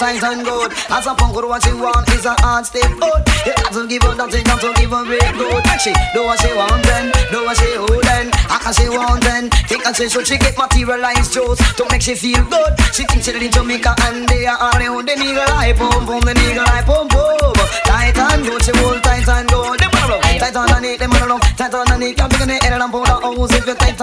tight 0.00 0.24
and 0.24 0.42
good. 0.42 0.72
As 0.88 1.04
a 1.04 1.12
punk, 1.12 1.36
what 1.36 1.62
she 1.62 1.76
want 1.76 2.08
is 2.16 2.24
a 2.24 2.32
hard 2.40 2.64
step 2.64 2.88
out. 3.04 3.20
You 3.44 3.52
got 3.52 3.72
to 3.76 3.84
give 3.84 4.02
her 4.02 4.16
you 4.16 4.42
got 4.48 4.60
to 4.64 4.72
give 4.72 4.90
her 4.90 5.04
great 5.04 5.32
good. 5.36 5.60
She 5.76 5.92
do 6.16 6.24
what 6.24 6.40
she 6.40 6.48
want 6.56 6.82
then, 6.88 7.12
do 7.28 7.44
what 7.44 7.56
she 7.60 7.68
hold 7.76 8.00
then. 8.08 8.32
I 8.48 8.56
can 8.64 8.72
she 8.72 8.88
want 8.88 9.22
then. 9.22 9.52
Think 9.68 9.84
and 9.84 9.94
say 9.94 10.08
so 10.08 10.24
she 10.24 10.40
get 10.40 10.56
materialized 10.56 11.36
juice 11.36 11.60
to 11.76 11.84
make 11.92 12.00
she 12.00 12.16
feel 12.16 12.40
good. 12.48 12.72
She 12.96 13.04
thinks 13.04 13.28
she 13.28 13.36
in 13.36 13.52
Jamaica 13.52 13.92
and 14.08 14.26
they 14.26 14.48
are 14.48 14.56
all 14.56 14.72
around. 14.72 15.04
They 15.04 15.20
need 15.20 15.36
a 15.36 15.44
light 15.52 15.76
boom 15.76 16.08
boom, 16.08 16.24
they 16.24 16.32
need 16.32 16.56
a 16.56 16.64
light 16.64 16.88
boom 16.88 17.04
boom. 17.12 17.52
Tight 17.84 18.16
and 18.16 18.40
good, 18.40 18.64
she 18.64 18.72
hold 18.80 19.04
tight 19.04 19.28
and 19.28 19.48
good. 19.52 19.76
They 19.84 19.88
wanna 19.92 20.16
love 20.16 20.24
tight 20.24 20.56
underneath, 20.56 20.98
they 20.98 21.08
wanna 21.12 21.28
love 21.28 21.44
tight 21.60 21.74
underneath. 21.76 22.16
Can't 22.16 22.32
begin 22.32 22.48
to 22.48 22.56
head 22.56 22.72
and 22.72 22.88
pull 22.90 23.04
the 23.04 23.16
hose 23.20 23.52
if 23.52 23.66
you 23.68 23.74
tight 23.76 24.00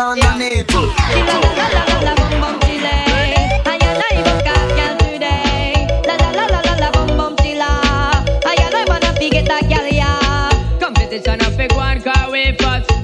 underneath. 9.34 10.80
Competition 10.80 11.42
a 11.42 11.50
big 11.58 11.72
one 11.74 12.02
car 12.02 12.32
we 12.32 12.56
first 12.58 12.97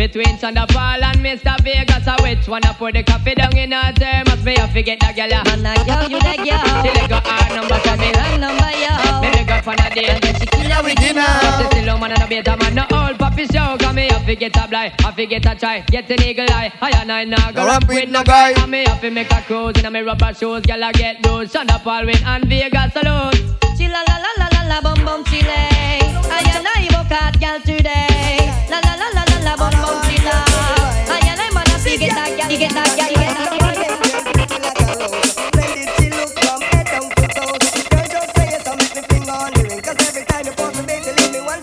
Between 0.00 0.38
Thunderfall 0.38 1.02
and 1.02 1.20
Mr. 1.20 1.60
Vegas 1.60 2.08
I 2.08 2.16
which 2.22 2.48
one 2.48 2.64
a 2.64 2.72
put 2.72 2.94
the 2.94 3.02
coffee 3.02 3.34
down 3.34 3.54
in 3.54 3.72
her 3.72 3.92
thermos 3.92 4.42
Me 4.42 4.56
a 4.56 4.66
forget 4.68 4.98
the 4.98 5.12
girl 5.12 5.28
ya 5.28 5.44
Man, 5.44 5.60
a 5.60 5.76
girl, 5.84 6.08
you 6.08 6.16
the 6.16 6.40
girl. 6.40 6.64
She 6.80 6.88
like 6.88 7.12
a 7.12 7.20
hard 7.20 7.52
number 7.52 7.76
for 7.84 7.96
me 8.00 8.08
Her 8.08 8.38
number, 8.40 8.72
yo. 8.80 9.20
Me 9.20 9.28
the 9.28 9.44
girl 9.44 9.60
for 9.60 9.76
the 9.76 9.92
day 9.92 10.08
And 10.08 10.22
then 10.22 10.40
she 10.40 10.46
kill 10.46 10.70
her 10.72 10.82
with 10.82 10.96
dinner. 10.96 11.20
She 11.20 11.64
still 11.68 11.92
a 11.92 12.00
man 12.00 12.12
and 12.16 12.22
a 12.22 12.26
beta 12.26 12.56
man 12.56 12.74
No 12.80 12.88
old 12.96 13.18
puppy 13.18 13.44
show 13.44 13.76
Cause 13.76 13.94
me 13.94 14.08
a 14.08 14.16
forget 14.24 14.56
a 14.56 14.66
blind 14.66 14.94
I 15.04 15.12
forget 15.12 15.44
a 15.44 15.54
try 15.54 15.80
Get 15.80 16.10
an 16.10 16.22
eagle 16.22 16.48
eye 16.48 16.72
I 16.80 16.90
and 16.96 17.12
I 17.12 17.24
nah 17.24 17.52
go 17.52 17.60
Go 17.60 17.66
rap 17.66 17.82
rap 17.82 17.88
with 17.92 18.00
with 18.00 18.08
no 18.08 18.20
no 18.20 18.24
guy 18.24 18.54
guy. 18.54 18.62
And 18.62 18.70
me 18.70 18.84
have 18.88 19.02
to 19.02 19.10
make 19.10 19.30
a 19.30 19.42
cruise 19.42 19.76
In 19.76 19.84
a 19.84 19.90
me 19.90 20.00
rubber 20.00 20.32
shoes 20.32 20.64
Girl 20.64 20.82
I 20.82 20.92
get 20.92 21.22
those 21.22 21.52
Thunderfall 21.52 22.06
win 22.06 22.24
and 22.24 22.48
Vegas 22.48 22.96
alone 22.96 23.36
Chilla 23.76 24.00
la 24.08 24.16
la 24.16 24.32
la 24.40 24.48
la 24.48 24.62
la 24.64 24.80
bum 24.80 25.04
bum 25.04 25.24
chile. 25.24 25.48
I 25.48 26.40
and 26.56 26.68
I 26.68 26.88
vote 26.92 27.12
out 27.12 27.40
girl 27.40 27.60
today. 27.60 28.48
La 28.68 28.78
la 28.78 28.94
la 28.94 29.08
la 29.14 29.19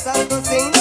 'Cause 0.08 0.20
you 0.20 0.28
to 0.30 0.46
sing. 0.46 0.77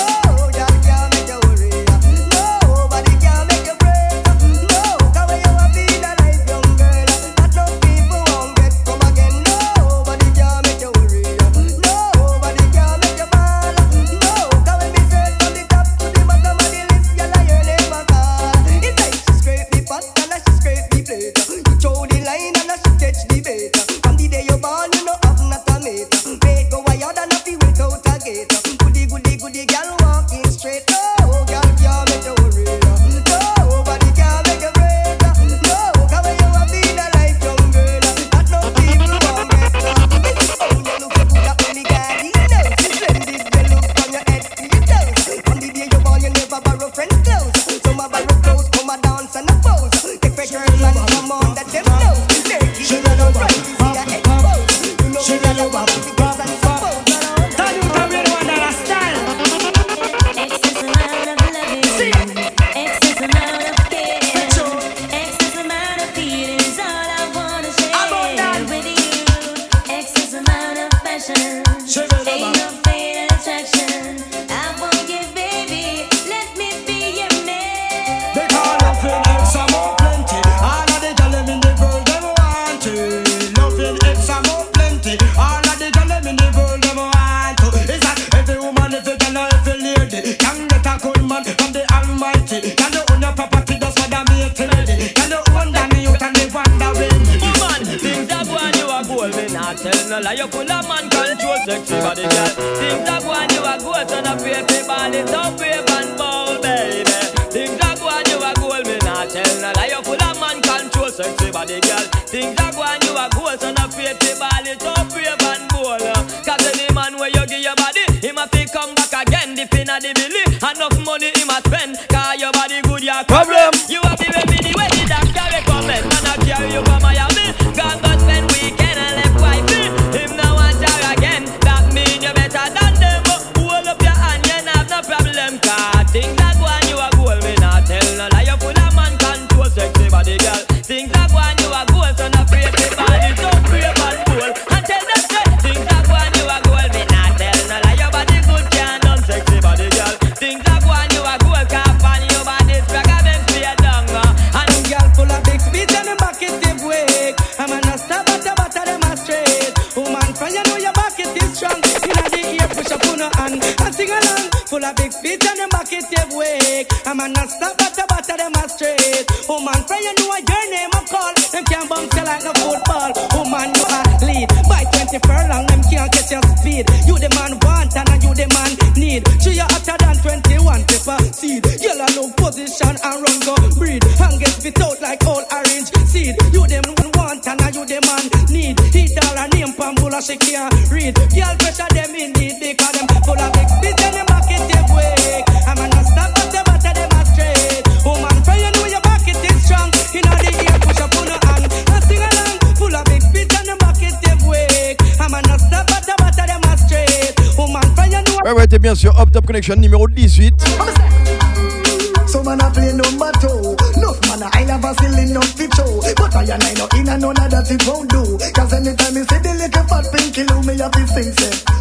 No 216.76 216.86
in 216.98 217.08
and 217.08 217.22
none 217.22 217.30
of 217.30 217.50
that 217.50 217.70
it 217.70 217.86
won't 217.86 218.10
do. 218.10 218.22
Cause 218.52 218.72
anytime 218.72 219.16
you 219.16 219.24
see 219.24 219.38
the 219.38 219.52
little 219.56 219.84
fat 219.88 220.04
pinky 220.12 220.42
loo, 220.44 220.62
Me 220.62 220.76
have 220.76 220.92
to 220.92 221.06
sing 221.08 221.32
say 221.32 221.75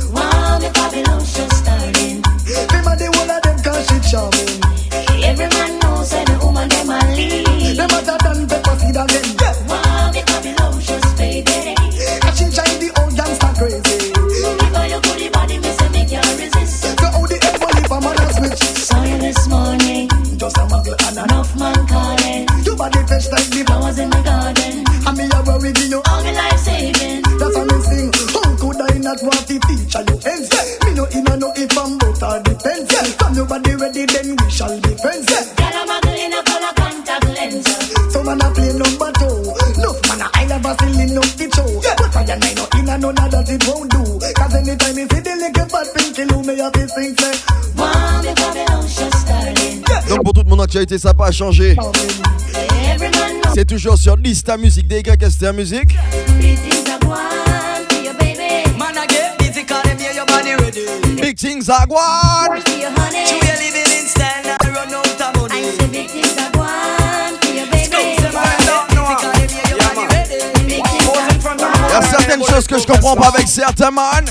l'actualité, 50.75 50.97
ça 50.97 51.09
n'a 51.09 51.13
pas 51.13 51.31
changé. 51.31 51.77
C'est 53.53 53.65
toujours 53.65 53.97
sur 53.97 54.17
Lista 54.17 54.57
Musique, 54.57 54.87
DYSTA 54.87 55.53
Musique. 55.53 55.95
Big 61.21 61.37
things 61.37 61.69
are. 61.69 61.87
Il 71.87 71.91
y 71.91 71.97
a 71.97 72.01
certaines 72.01 72.43
choses 72.43 72.67
que 72.67 72.77
je 72.77 72.85
comprends 72.85 73.15
pas 73.15 73.29
avec 73.29 73.47
certains 73.47 73.91
man. 73.91 74.25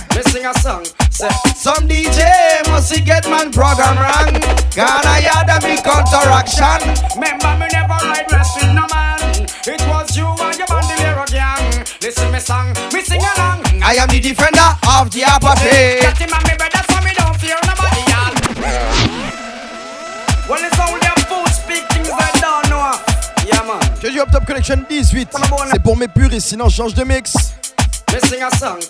Some 1.55 1.89
DJ 1.89 2.21
must 2.69 2.93
get 3.05 3.25
man 3.31 3.51
program 3.51 3.97
wrong. 3.97 4.35
Gonna 4.77 5.21
yard 5.25 5.49
and 5.49 5.63
be 5.65 5.81
counteraction. 5.81 6.85
Remember 7.17 7.57
me 7.57 7.67
never 7.73 7.97
ride 8.05 8.31
rest 8.31 8.57
with 8.57 8.75
no 8.75 8.85
man. 8.93 9.47
It 9.65 9.81
was 9.89 10.17
you 10.17 10.27
and 10.27 10.59
your 10.59 10.67
bandolero 10.67 11.25
gang. 11.33 11.85
Listen 12.03 12.31
me 12.31 12.41
song, 12.41 12.69
me 12.93 13.01
sing 13.01 13.23
along. 13.37 13.65
I 13.83 13.97
am 13.97 14.09
the 14.09 14.21
defender 14.21 14.77
of 14.99 15.11
the 15.11 15.25
apathy. 15.25 16.05
Get 16.05 16.19
him 16.19 16.35
and 16.35 16.45
me 16.45 16.57
brother 16.59 16.85
so 16.93 17.01
me 17.01 17.13
don't 17.17 17.37
fear 17.41 17.57
nobody. 17.65 18.05
Well, 20.47 20.61
it's 20.63 20.79
all 20.79 20.93
them 20.93 21.19
fools 21.25 21.55
speak 21.57 21.89
things 21.89 22.11
I 22.13 22.31
don't 22.41 22.69
know. 22.69 23.01
Yeah, 23.47 23.65
man. 23.65 23.81
Que 23.99 24.11
du 24.11 24.21
Up 24.21 24.31
Top 24.31 24.45
ConeXXion 24.45 24.85
18. 24.91 25.29
C'est 25.71 25.83
pour 25.83 25.97
mes 25.97 26.09
puristes, 26.09 26.49
sinon 26.49 26.69
change 26.69 26.93
de 26.93 27.05
mix. 27.05 27.55
Me 28.13 28.21
sing 28.21 28.43
a 28.43 28.51
song, 28.57 28.81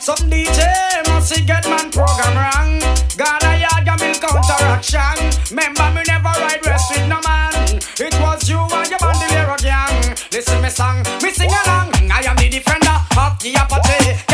some 0.00 0.28
DJ 0.28 1.09
See 1.20 1.44
get 1.44 1.64
man 1.68 1.90
program 1.90 2.34
wrong. 2.34 2.80
God, 3.16 3.44
I 3.44 3.60
had 3.60 3.86
your 3.86 3.96
milk 3.98 4.20
counteraction. 4.20 5.30
Remember, 5.50 5.92
me 5.94 6.02
never 6.08 6.32
ride 6.40 6.64
rest 6.64 6.90
with 6.90 7.06
no 7.08 7.20
man. 7.20 7.78
It 8.00 8.14
was 8.20 8.48
you 8.48 8.58
and 8.58 8.88
your 8.88 8.98
bandolero 8.98 9.56
gang. 9.58 10.16
Listen, 10.32 10.62
me 10.62 10.70
song, 10.70 11.04
me 11.22 11.30
sing 11.30 11.50
along. 11.50 11.92
I 12.10 12.24
am 12.26 12.36
the 12.36 12.48
defender 12.48 12.96
of 13.18 13.38
the 13.38 13.54
apathy. 13.54 14.29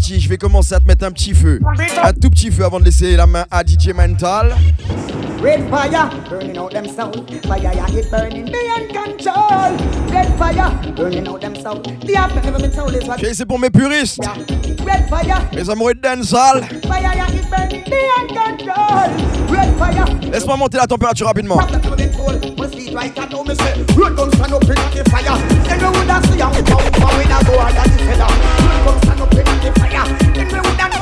Je 0.00 0.28
vais 0.28 0.36
commencer 0.38 0.74
à 0.74 0.80
te 0.80 0.86
mettre 0.86 1.04
un 1.04 1.10
petit 1.10 1.34
feu. 1.34 1.60
Un 2.02 2.12
tout 2.12 2.30
petit 2.30 2.50
feu 2.50 2.64
avant 2.64 2.78
de 2.80 2.84
laisser 2.84 3.16
la 3.16 3.26
main 3.26 3.44
à 3.50 3.62
DJ 3.64 3.88
Mental. 3.94 4.54
Red 5.42 5.68
fire, 5.70 6.10
burning 6.28 6.58
out 6.58 6.72
them 6.72 6.84
soul. 6.86 7.12
Fire, 7.46 7.60
yeah, 7.62 7.86
it 7.96 8.10
burning, 8.10 8.46
they 8.46 8.66
in 8.76 8.88
control. 8.88 9.76
Red 10.10 10.36
fire, 10.36 10.72
burning 10.96 11.28
out 11.28 11.40
them 11.40 11.54
soul. 11.54 11.80
The 12.04 12.16
after 12.16 12.40
never 12.42 12.58
been 12.60 12.72
told 12.72 12.92
is 12.94 13.06
what. 13.06 13.18
Ok, 13.22 13.28
c'est 13.32 13.46
pour 13.46 13.58
mes 13.60 13.70
puristes, 13.70 14.20
Red 14.84 15.08
fire, 15.08 15.40
mes 15.54 15.70
amoureux 15.70 15.94
de 15.94 16.00
dancehall. 16.00 16.62
fire, 16.88 17.14
yeah, 17.14 17.28
it 17.28 17.48
burning, 17.50 17.84
they 17.84 18.08
in 18.20 18.26
control. 18.34 19.10
Red 19.48 19.76
fire, 19.78 20.04
Laisse-moi 20.32 20.56
monter 20.56 20.76
la 20.78 20.86
température 20.88 21.26
rapidement. 21.26 21.60
after 21.60 21.78
never 21.78 21.96
been 21.96 22.10
told. 22.10 22.58
Must 22.58 22.76
be 22.76 22.92
right, 22.92 23.16
I 23.16 23.26
know 23.26 23.44
me 23.44 23.54
say. 23.54 23.74
Road 23.96 24.16
gun 24.16 24.32
stand 24.32 24.52
up 24.52 24.62
in 24.64 24.68
the 24.70 25.04
fire. 25.08 25.38
Then 25.68 25.78
we 25.78 25.98
woulda 25.98 26.20
see 26.26 26.40
how 26.40 26.50
how 26.50 27.06
how 27.06 27.16
we 27.18 27.24
da 27.28 27.42
go 27.44 27.60
under 27.60 27.82
the 27.88 28.04
fella. 28.04 28.26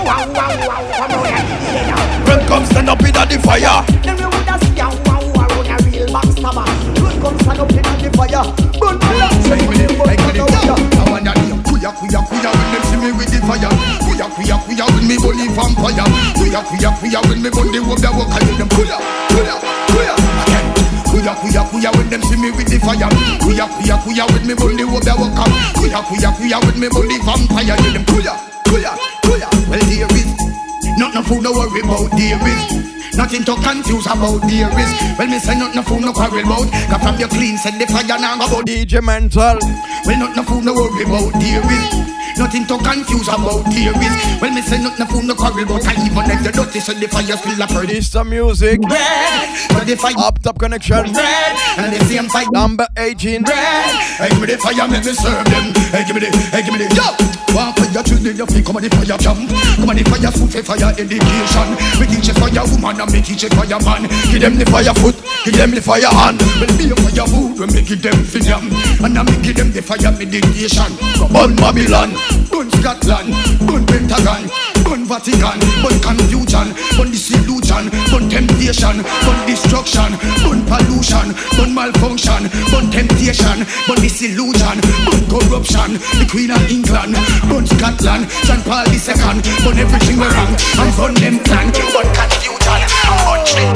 We 0.06 0.22
woulda 0.22 0.46
know 0.46 0.70
how 0.70 0.84
how 0.86 1.02
how 1.02 1.08
how 1.08 1.22
how 1.26 1.42
we 1.74 1.80
da 1.86 1.96
Run 2.26 2.40
come 2.46 2.64
stand 2.66 2.88
up 2.88 3.00
in 3.02 3.12
the 3.12 3.36
fire. 3.42 3.82
Then 4.02 4.14
we 4.16 4.24
woulda 4.26 4.54
see 4.62 4.78
how 4.78 4.94
how 5.10 5.22
how 5.34 5.48
run 5.56 5.66
a 5.66 5.76
real 5.86 6.06
backstabber. 6.14 6.66
Road 7.02 7.16
gun 7.22 7.34
stand 7.42 7.60
up 7.60 7.70
in 7.70 7.82
the 7.82 8.08
fire. 8.14 8.44
Burn 8.78 8.96
blood, 8.98 9.34
say 9.46 9.60
me 9.66 9.76
the 9.82 9.86
burn 9.98 10.16
fire. 10.16 10.76
I 10.76 11.04
wanna 11.10 11.32
hear 11.42 11.58
kuya 11.66 11.90
kuya 11.98 12.20
kuya 12.28 12.50
when 12.54 12.68
them 12.72 12.82
see 12.86 12.98
me 13.02 13.10
with 13.18 13.30
the 13.34 13.38
fire. 13.46 13.70
Kuya 14.06 14.26
kuya 14.34 14.56
kuya 14.64 14.84
when 14.94 15.04
me 15.08 15.16
bully 15.18 15.46
vampire. 15.54 16.06
Kuya 16.38 16.60
kuya 16.70 16.90
kuya 16.98 17.20
when 17.28 17.42
me 17.42 17.50
burn 17.50 17.70
the 17.72 17.80
wood 17.82 17.98
that 18.02 18.12
walk 18.14 18.30
and 18.30 18.46
them 18.58 18.68
kuya 18.74 18.98
kuya 19.34 19.54
kuya. 19.90 20.14
Again. 20.46 20.66
Kuya 21.10 21.32
kuya 21.40 21.62
kuya 21.70 21.90
when 21.96 22.08
them 22.10 22.22
see 22.22 22.36
me 22.38 22.50
with 22.54 22.68
the 22.70 22.78
fire. 22.78 23.08
Kuya 23.42 23.66
kuya 23.74 23.96
kuya 24.02 24.24
when 24.32 24.44
me 24.46 24.54
the 24.54 24.84
wood 24.86 25.02
that 25.02 25.18
walk 25.18 25.34
up. 25.38 25.50
Kuya 25.74 26.00
kuya 26.06 26.30
kuya 26.38 26.58
when 26.64 26.76
me 26.80 26.88
bully 26.90 27.18
vampire. 27.26 27.64
Yeah, 27.66 27.92
them 27.92 28.04
kuya 28.06 28.34
kuya 28.70 28.92
kuya. 29.36 29.48
Well 29.68 29.80
there 29.84 30.08
is 30.16 30.98
nothing 30.98 31.22
fool 31.24 31.42
no 31.42 31.52
worry 31.52 31.80
about 31.80 32.10
there 32.16 32.40
is. 32.40 33.16
Nothing 33.16 33.44
to 33.44 33.54
confuse 33.56 34.06
about 34.06 34.40
there 34.48 34.68
is. 34.78 34.90
Well, 35.18 35.28
me 35.28 35.38
say 35.38 35.58
nothing 35.58 35.82
fool 35.82 36.00
no 36.00 36.12
quarrel 36.12 36.40
about. 36.40 36.70
Cause 36.72 37.02
from 37.02 37.18
your 37.18 37.28
clean 37.28 37.56
said 37.58 37.78
the 37.78 37.86
fire 37.86 38.18
now 38.18 38.36
about. 38.36 38.66
DJ 38.66 39.02
Mental. 39.02 39.58
Well, 40.04 40.18
nothing 40.18 40.44
fool 40.44 40.60
no 40.62 40.74
worry 40.74 41.04
about 41.04 41.32
there 41.40 41.64
is. 41.64 42.15
Nothing 42.36 42.66
to 42.66 42.76
confuse 42.78 43.28
about 43.28 43.64
there 43.72 43.96
is. 43.96 44.14
Well, 44.40 44.52
me 44.52 44.60
say 44.62 44.78
nothing 44.82 45.06
fool 45.06 45.22
no 45.22 45.34
quarrel 45.34 45.64
about. 45.64 45.86
And 45.88 45.98
even 46.04 46.30
if 46.30 46.42
the 46.44 46.52
dirty 46.52 46.80
said 46.80 46.96
the 47.00 47.08
fire 47.08 47.36
still 47.36 47.62
a 47.62 47.66
burn. 47.66 47.86
This 47.86 48.10
the 48.10 48.24
music. 48.24 48.80
Red, 48.84 49.48
but 49.72 49.86
the 49.86 49.96
fire 49.96 50.12
Up 50.18 50.38
top 50.42 50.58
ConeXXion. 50.58 51.16
red, 51.16 51.56
and 51.78 51.92
the 51.96 52.04
same 52.04 52.28
fight 52.28 52.48
Number 52.52 52.86
18. 52.98 53.42
red. 53.42 53.96
Hey, 54.20 54.28
give 54.28 54.40
me 54.40 54.46
the 54.46 54.58
fire, 54.58 54.88
make 54.88 55.04
me 55.04 55.12
serve 55.12 55.44
them. 55.48 55.72
Hey, 55.92 56.04
give 56.04 56.14
me 56.14 56.20
the, 56.20 56.30
hey, 56.52 56.62
give 56.62 56.72
me 56.72 56.84
the, 56.84 56.94
yo. 56.94 57.36
One 57.56 57.72
fire 57.72 58.02
children, 58.04 58.36
you 58.36 58.44
feel 58.44 58.62
come 58.64 58.76
on 58.76 58.82
the 58.84 58.90
fire 58.92 59.16
jam. 59.16 59.48
Come 59.80 59.88
on 59.88 59.96
the 59.96 60.04
fire 60.04 60.28
food 60.28 60.52
fire 60.60 60.92
education. 60.92 61.68
We 61.96 62.04
teach 62.04 62.28
a 62.28 62.34
fire 62.36 62.64
woman 62.68 63.00
and 63.00 63.08
we 63.08 63.22
teach 63.24 63.44
a 63.44 63.50
fire 63.56 63.80
man. 63.80 64.04
Give 64.28 64.44
them 64.44 64.60
the 64.60 64.66
fire 64.68 64.92
foot, 65.00 65.16
give 65.46 65.56
them 65.56 65.70
the 65.72 65.80
fire 65.80 66.04
hand. 66.04 66.36
Well, 66.60 66.68
be 66.76 66.90
a 66.92 66.96
fire 67.00 67.24
food, 67.30 67.56
we 67.56 67.64
make 67.72 67.88
it 67.88 68.02
them 68.04 68.18
for 68.28 68.42
them. 68.44 68.68
And 69.00 69.16
I 69.16 69.22
make 69.24 69.40
give 69.40 69.56
them 69.56 69.72
the 69.72 69.80
fire 69.80 70.12
meditation. 70.12 70.90
Burn 71.32 71.56
Babylon, 71.56 72.12
burn 72.50 72.70
Scotland, 72.70 73.34
burn 73.66 73.84
Pentagon, 73.86 74.48
burn 74.84 75.02
Vatican, 75.04 75.58
burn 75.82 75.96
confusion, 76.00 76.66
burn 76.96 77.10
disillusion, 77.10 77.90
burn 78.10 78.28
temptation, 78.28 79.02
burn 79.24 79.38
destruction, 79.46 80.10
burn 80.42 80.60
pollution, 80.66 81.34
burn 81.56 81.70
malfunction, 81.74 82.48
burn 82.70 82.86
temptation, 82.90 83.66
burn 83.86 84.00
disillusion, 84.00 84.76
burn 85.06 85.22
corruption. 85.30 85.98
The 86.18 86.26
Queen 86.30 86.50
of 86.50 86.62
England, 86.70 87.14
burn 87.48 87.66
Scotland, 87.66 88.30
St. 88.46 88.62
Paul 88.64 88.86
second, 88.96 89.42
burn 89.62 89.78
everything 89.78 90.16
we're 90.18 90.32
wrong, 90.32 90.52
and 90.52 90.90
burn 90.96 91.14
them 91.14 91.36
plan, 91.44 91.66
burn 91.92 92.08
confusion, 92.14 92.80
and 92.82 93.18
burn 93.24 93.42
shit. 93.46 93.70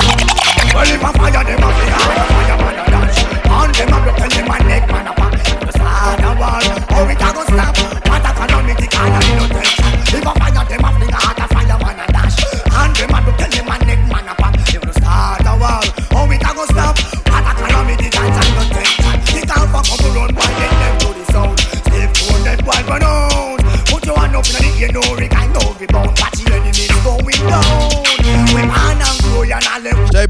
Well, 0.75 0.87
if 0.87 1.03
I 1.03 1.11
fire 1.13 1.45
them, 1.45 1.61
I 1.63 1.71
fire, 1.75 1.99
fire, 1.99 2.27
fire, 2.31 2.59
fire, 2.59 2.91
dance. 2.91 3.19
On 3.51 3.73
them, 3.73 3.95
I 3.95 3.99
broke 4.05 4.31
them, 4.31 4.47
my 4.47 4.59
neck, 4.61 4.89
man, 4.89 5.09
up. 5.09 5.20
The 6.41 6.47
a 6.47 6.97
war, 6.97 7.07
we 7.07 7.15
can't 7.17 7.35
go 7.37 7.45
stop. 7.45 7.77
What 8.09 8.25
a 8.25 8.33
can't 8.89 9.13
have 9.13 9.29
no 9.37 9.47
tension. 9.53 9.85
If 10.17 10.27
I 10.27 10.33
fire 10.41 10.65
them, 10.65 10.85
I 10.87 10.93
fling 10.97 11.13
a 11.13 11.17
heart, 11.17 11.50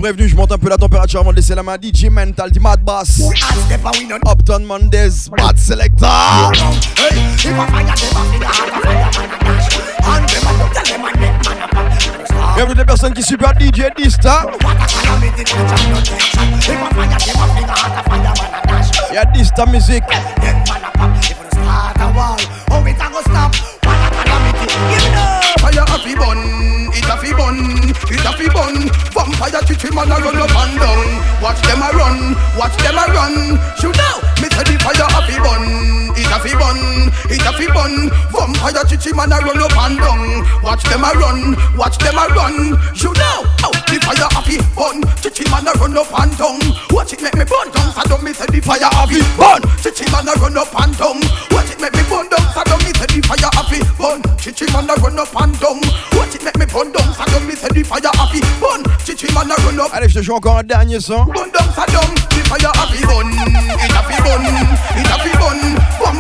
prévenu, 0.01 0.29
je 0.29 0.37
monte 0.37 0.53
un 0.53 0.59
peu 0.59 0.69
la 0.69 0.77
température 0.77 1.21
avant 1.21 1.31
de 1.31 1.37
laisser 1.37 1.55
la 1.55 1.63
main 1.63 1.75
à 1.75 1.77
DJ 1.77 2.07
Mental, 2.11 2.51
du 2.51 2.59
Mad 2.61 2.83
Boss. 2.83 3.21
Upton 4.27 4.61
Mondays, 4.61 5.29
Bad 5.37 5.59
Selector. 5.59 6.53
Hey, 6.97 7.19
if 7.35 7.47
I 7.47 7.53
fire 7.53 7.85
them, 7.85 7.95
I 7.95 8.25
feel 8.33 8.43
hard, 8.45 8.71
I 8.71 8.81
fire 8.81 9.29
man 9.29 9.31
a 21.45 21.50
Chichi 39.01 39.17
man 39.17 39.33
a 39.33 39.41
run 39.41 39.57
up 39.57 39.73
and 39.81 39.97
down. 39.97 40.45
Watch 40.63 40.85
them 40.85 41.01
a 41.01 41.09
run, 41.17 41.57
watch 41.73 41.97
them 41.97 42.21
a 42.21 42.29
run. 42.37 42.77
Shoot 42.93 43.17
out, 43.17 43.49
oh, 43.65 43.73
the 43.89 43.97
fire 43.97 44.29
fi 44.45 44.61
bun, 44.77 45.01
chichi 45.25 45.49
man 45.49 45.65
a 45.65 45.73
run 45.81 45.97
up 45.97 46.13
and 46.21 46.37
down. 46.37 46.61
Watch 46.93 47.15
it 47.15 47.23
make 47.25 47.33
me 47.33 47.49
burn 47.49 47.73
down, 47.73 47.97
don't 48.13 48.23
me 48.23 48.37
say 48.37 48.45
the 48.53 48.61
fire 48.61 48.85
a 48.85 49.09
fi 49.09 49.25
bun, 49.41 49.65
chichi 49.81 50.05
man 50.13 50.29
a 50.29 50.37
run 50.37 50.53
up 50.53 50.69
and 50.77 50.93
down. 51.01 51.17
Watch 51.49 51.73
it 51.73 51.81
make 51.81 51.97
me 51.97 52.05
burn 52.13 52.29
down, 52.29 52.45
don't 52.69 52.85
me 52.85 52.93
say 52.93 53.09
the 53.09 53.25
fire 53.25 53.49
fi 53.73 53.81
bun, 53.97 54.21
chichi 54.37 54.69
man 54.69 54.85
a 54.85 54.95
run 55.01 55.17
up 55.17 55.33
and 55.33 55.57
down. 55.57 55.81
Watch 56.13 56.37
it 56.37 56.45
make 56.45 56.59
me 56.61 56.67
burn 56.69 56.93
down, 56.93 57.09
don't 57.17 57.47
me 57.49 57.57
say 57.57 57.73
the 57.73 57.81
fire 57.81 58.05
fi 58.05 58.41
bun, 58.61 58.85
chichi 59.09 59.33
man 59.33 59.49
a 59.49 59.57
run 59.65 59.81
up. 59.81 59.97
Allez, 59.97 60.13
je 60.13 60.21
te 60.21 60.23
joue 60.23 60.37
encore 60.37 60.59
un 60.59 60.63
dernier 60.63 61.01
son. 61.01 61.25
Burn 61.25 61.49
down, 61.49 61.73
down, 61.89 62.11
the 62.37 62.41
fire 62.53 62.69
fi 62.93 63.01
bun, 63.09 63.33
it 63.33 63.97
fi 63.97 64.17
bun, 64.21 64.45
it 64.45 65.09
a 65.09 65.17
fi 65.25 65.31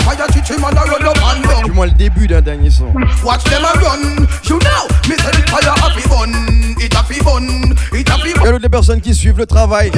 bun. 0.04 0.16
Vampire 0.16 0.26
chichi 0.32 0.60
man 0.60 0.76
a 0.76 0.82
run 0.82 1.06
up 1.06 1.16
and 1.22 1.42
down. 1.44 1.64
Du 1.64 1.72
moins 1.72 1.86
le 1.86 1.92
début 1.92 2.26
d'un 2.26 2.40
dernier 2.40 2.70
son. 2.70 2.92
Watch 3.24 3.44
them 3.44 3.64
a 3.64 3.72
run, 3.80 4.26
you 4.44 4.58
know, 4.58 4.88
me 5.08 5.16
say 5.16 5.30
the 5.32 5.42
fire 5.48 5.74
a 5.74 5.90
fi 5.90 6.08
bun, 6.08 6.32
it 6.78 6.94
a 6.94 7.02
fi 7.02 7.20
bun, 7.22 7.74
it 7.92 8.08
a 8.08 8.18
fi 8.18 8.32
bun. 8.34 8.42
Bienvenue 8.42 8.62
les 8.62 8.68
personnes 8.68 9.00
qui 9.00 9.14
suivent 9.14 9.38
le 9.38 9.46
travail, 9.46 9.90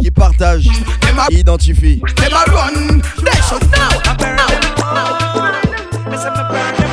qui 0.00 0.10
partagent, 0.10 0.68
qui 1.28 1.36
identifient. 1.36 2.02
Them 2.16 2.32
a 2.34 2.44
run, 2.50 3.00
they 3.24 3.40
should 3.48 3.62
know. 3.70 3.90
Me 6.10 6.16
say 6.16 6.30
me 6.30 6.42
burn 6.48 6.74
them 6.76 6.88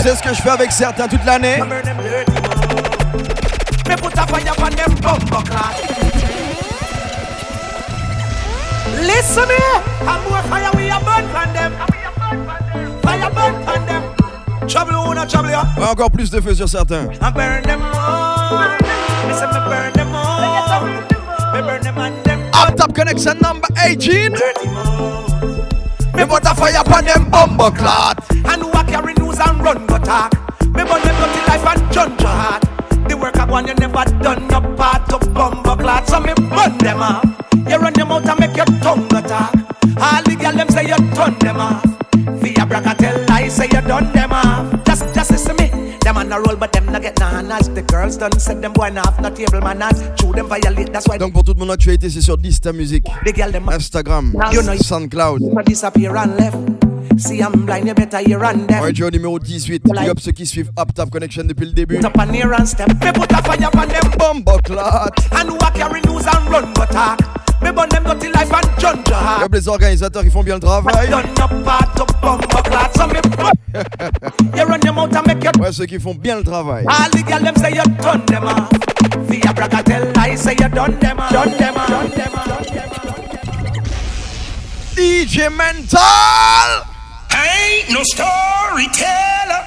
C'est 0.00 0.16
ce 0.16 0.22
que 0.22 0.34
je 0.34 0.40
fais 0.40 0.50
avec 0.50 0.72
certains 0.72 1.06
toute 1.06 1.24
l'année? 1.24 1.58
Me 3.88 3.96
put 3.96 4.18
a 4.18 4.26
fire 4.26 4.54
on 4.58 4.70
them 4.70 4.94
bumper. 5.00 5.97
Listen 9.00 9.48
here, 9.48 9.82
and 10.00 10.22
more 10.28 10.42
fire 10.42 10.70
we 10.74 10.90
a 10.90 10.98
burn 11.00 11.24
on 11.34 11.52
them. 11.54 11.72
Fire 13.02 13.30
burn 13.30 13.54
on 13.68 13.86
them. 13.86 14.02
Trouble 14.68 14.92
who 14.92 15.14
not 15.14 15.28
trouble 15.30 15.50
ya. 15.50 15.64
Ouais, 15.76 15.88
encore 15.88 16.10
plus 16.10 16.30
de 16.30 16.40
feu 16.40 16.54
sur 16.54 16.68
certains. 16.68 17.08
I 17.20 17.30
burn 17.30 17.62
them 17.62 17.80
all. 17.82 18.68
Me 19.26 19.34
say 19.34 19.46
me 19.46 19.60
burn 19.68 19.92
them 19.94 20.14
all. 20.14 20.84
Me 21.52 21.60
burn 21.62 21.82
them 21.82 21.98
and 21.98 22.24
them. 22.24 22.40
Up 22.52 22.76
top 22.76 22.92
ConeXXion 22.92 23.40
number 23.40 23.68
18. 23.82 24.32
Me 26.14 26.24
put 26.24 26.44
a 26.44 26.54
fire 26.54 26.80
upon 26.80 27.04
them 27.04 27.30
bumper 27.30 27.70
clot. 27.70 28.18
And 28.30 28.62
who 28.62 28.70
a 28.70 28.84
carry 28.84 29.14
news 29.14 29.38
and 29.38 29.62
run 29.62 29.86
go 29.86 29.98
talk. 29.98 30.34
Me 30.74 30.82
burn 30.84 31.00
them 31.02 31.16
dirty 31.16 31.40
life 31.46 31.66
and 31.66 31.92
judge 31.92 32.20
your 32.20 32.28
heart. 32.28 32.64
The 33.08 33.16
work 33.16 33.36
I 33.38 33.44
want 33.44 33.68
you 33.68 33.74
never 33.74 34.04
done 34.20 34.50
your 34.50 34.76
part 34.76 35.08
to 35.10 35.18
bumper 35.30 35.76
clot. 35.76 36.08
So 36.08 36.20
me 36.20 36.34
burn 36.34 36.76
them 36.78 37.00
off. 37.00 37.47
You 37.66 37.76
run 37.78 37.92
them 37.92 38.12
out 38.12 38.28
and 38.28 38.40
make 38.40 38.56
your 38.56 38.66
tongue 38.80 39.08
go 39.08 39.20
talk. 39.20 39.52
All 40.00 40.22
the 40.22 40.36
girl 40.38 40.52
them 40.52 40.68
say 40.68 40.86
you 40.86 40.96
turn 41.14 41.38
them 41.38 41.56
off. 41.58 41.84
Via 42.40 42.64
braka 42.66 42.96
tell 42.96 43.18
lies 43.28 43.54
say 43.56 43.64
you 43.66 43.80
done 43.82 44.12
them 44.12 44.32
off. 44.32 44.84
Just 44.84 45.14
just 45.14 45.30
listen 45.30 45.56
me. 45.56 45.96
Them 46.02 46.16
on 46.16 46.32
a 46.32 46.40
roll 46.40 46.56
but 46.56 46.72
them 46.72 46.86
not 46.86 47.02
get 47.02 47.16
nanas. 47.16 47.74
The 47.74 47.82
girls 47.82 48.16
done 48.16 48.38
said 48.38 48.62
them 48.62 48.72
boy 48.72 48.90
not 48.90 49.06
have 49.06 49.20
no 49.20 49.30
table 49.30 49.60
manners. 49.60 50.00
Chew 50.18 50.32
them 50.32 50.46
violate. 50.48 50.92
That's 50.92 51.08
why 51.08 51.18
Donc 51.18 51.32
pour 51.32 51.44
toute 51.44 51.58
mon 51.58 51.68
actualité, 51.70 52.08
c'est 52.10 52.22
sur 52.22 52.36
Dysta 52.38 52.72
Music, 52.72 53.04
the 53.24 53.32
girl 53.32 53.50
them 53.50 53.68
Instagram, 53.68 54.32
You 54.52 54.62
know- 54.62 54.76
Soundcloud. 54.76 55.40
Disappear 55.64 56.16
and 56.16 56.36
left. 56.36 56.56
See 57.18 57.40
I'm 57.42 57.66
blind, 57.66 57.88
you 57.88 57.94
better 57.94 58.18
hear 58.18 58.44
and 58.44 58.68
them. 58.68 58.80
Ouais, 58.80 59.02
au 59.02 59.10
numéro 59.10 59.40
18. 59.40 59.82
Big 59.84 60.08
up 60.08 60.20
ceux 60.20 60.30
qui 60.30 60.46
suivent 60.46 60.70
Up 60.78 60.94
Top 60.94 61.10
ConeXXion 61.10 61.44
depuis 61.44 61.66
le 61.66 61.72
début. 61.72 61.98
Up 61.98 62.16
and 62.16 62.30
near 62.30 62.52
and 62.52 62.64
step. 62.64 62.88
Me 62.88 63.12
put 63.12 63.32
a 63.32 63.42
fire 63.42 63.68
on 63.74 63.88
them 63.88 64.44
clot. 64.62 65.10
And 65.32 65.50
who 65.50 65.56
a 65.56 65.70
carry 65.72 66.00
news 66.02 66.26
and 66.26 66.48
run 66.48 66.72
go 66.74 66.84
talk. 66.86 67.37
Mais 67.60 67.72
bon, 67.72 67.86
them 67.88 68.04
life 68.04 68.52
and 68.52 68.80
junja. 68.80 69.46
Les 69.52 69.68
organisateurs, 69.68 70.24
ils 70.24 70.30
font 70.30 70.42
bien 70.42 70.54
le 70.54 70.60
travail. 70.60 71.08
ouais, 75.60 75.72
ceux 75.72 75.86
qui 75.86 75.98
font 75.98 76.14
bien 76.14 76.36
le 76.36 76.44
travail. 76.44 76.84
DJ 84.96 85.48
Mental! 85.50 86.84
Ain't 87.30 87.90
no 87.92 88.02
storyteller. 88.04 89.62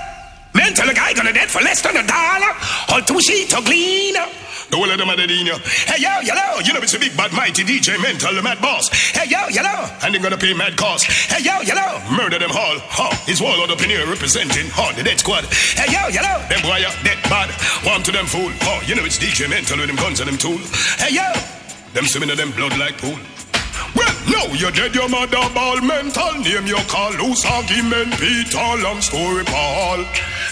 Mental 0.54 0.94
guy 0.94 1.14
gonna 1.14 1.32
dead 1.32 1.50
for 1.50 1.62
less 1.62 1.82
than 1.82 1.96
a 1.96 2.04
dollar. 2.04 2.54
All 2.90 3.02
two 3.02 3.22
sheets 3.22 3.54
of 3.54 3.64
gleaner. 3.64 4.26
The 4.72 4.78
whole 4.78 4.90
of 4.90 4.98
them 4.98 5.10
are 5.10 5.20
dead 5.20 5.30
in 5.30 5.46
you. 5.46 5.60
Hey 5.84 6.00
yo, 6.00 6.24
yellow, 6.24 6.64
you 6.64 6.72
know 6.72 6.80
it's 6.80 6.96
a 6.96 7.00
big 7.00 7.12
bad 7.18 7.34
mighty 7.34 7.64
DJ 7.64 8.02
Mental, 8.02 8.34
the 8.34 8.42
mad 8.42 8.62
boss. 8.62 8.88
Hey 9.12 9.28
yo, 9.28 9.52
yellow, 9.52 9.84
and 10.02 10.16
they 10.16 10.20
gonna 10.20 10.38
pay 10.38 10.54
mad 10.54 10.78
cost. 10.78 11.12
Hey 11.28 11.44
yo, 11.44 11.60
yellow, 11.60 12.00
murder 12.16 12.40
them 12.40 12.52
all. 12.56 12.80
Huh, 12.88 13.12
his 13.28 13.42
wall 13.42 13.60
up 13.68 13.84
in 13.84 13.90
here 13.92 14.08
representing 14.08 14.72
huh, 14.72 14.96
the 14.96 15.04
dead 15.04 15.20
squad. 15.20 15.44
Hey 15.76 15.92
yo, 15.92 16.08
yellow, 16.08 16.40
them 16.48 16.64
boy 16.64 16.80
are 16.88 16.96
dead 17.04 17.20
bad. 17.28 17.52
One 17.84 18.02
to 18.04 18.16
them 18.16 18.26
fool. 18.26 18.48
Huh, 18.64 18.80
you 18.88 18.96
know 18.96 19.04
it's 19.04 19.20
DJ 19.20 19.50
Mental 19.50 19.76
with 19.76 19.88
them 19.92 20.00
guns 20.00 20.24
and 20.24 20.32
them 20.32 20.40
tool. 20.40 20.58
Hey 20.96 21.20
yo, 21.20 21.28
them 21.92 22.08
swimming 22.08 22.32
in 22.32 22.38
them 22.40 22.52
blood 22.56 22.78
like 22.80 22.96
pool. 22.96 23.20
Well, 23.96 24.16
now 24.32 24.48
you're 24.56 24.72
dead, 24.72 24.96
your 24.96 25.10
mother 25.10 25.44
ball 25.54 25.82
mental 25.82 26.32
name 26.40 26.66
you 26.66 26.80
call 26.88 27.12
loose 27.20 27.44
argument 27.44 28.16
Peter, 28.16 28.72
long 28.80 29.02
story 29.02 29.44
Paul. 29.44 30.08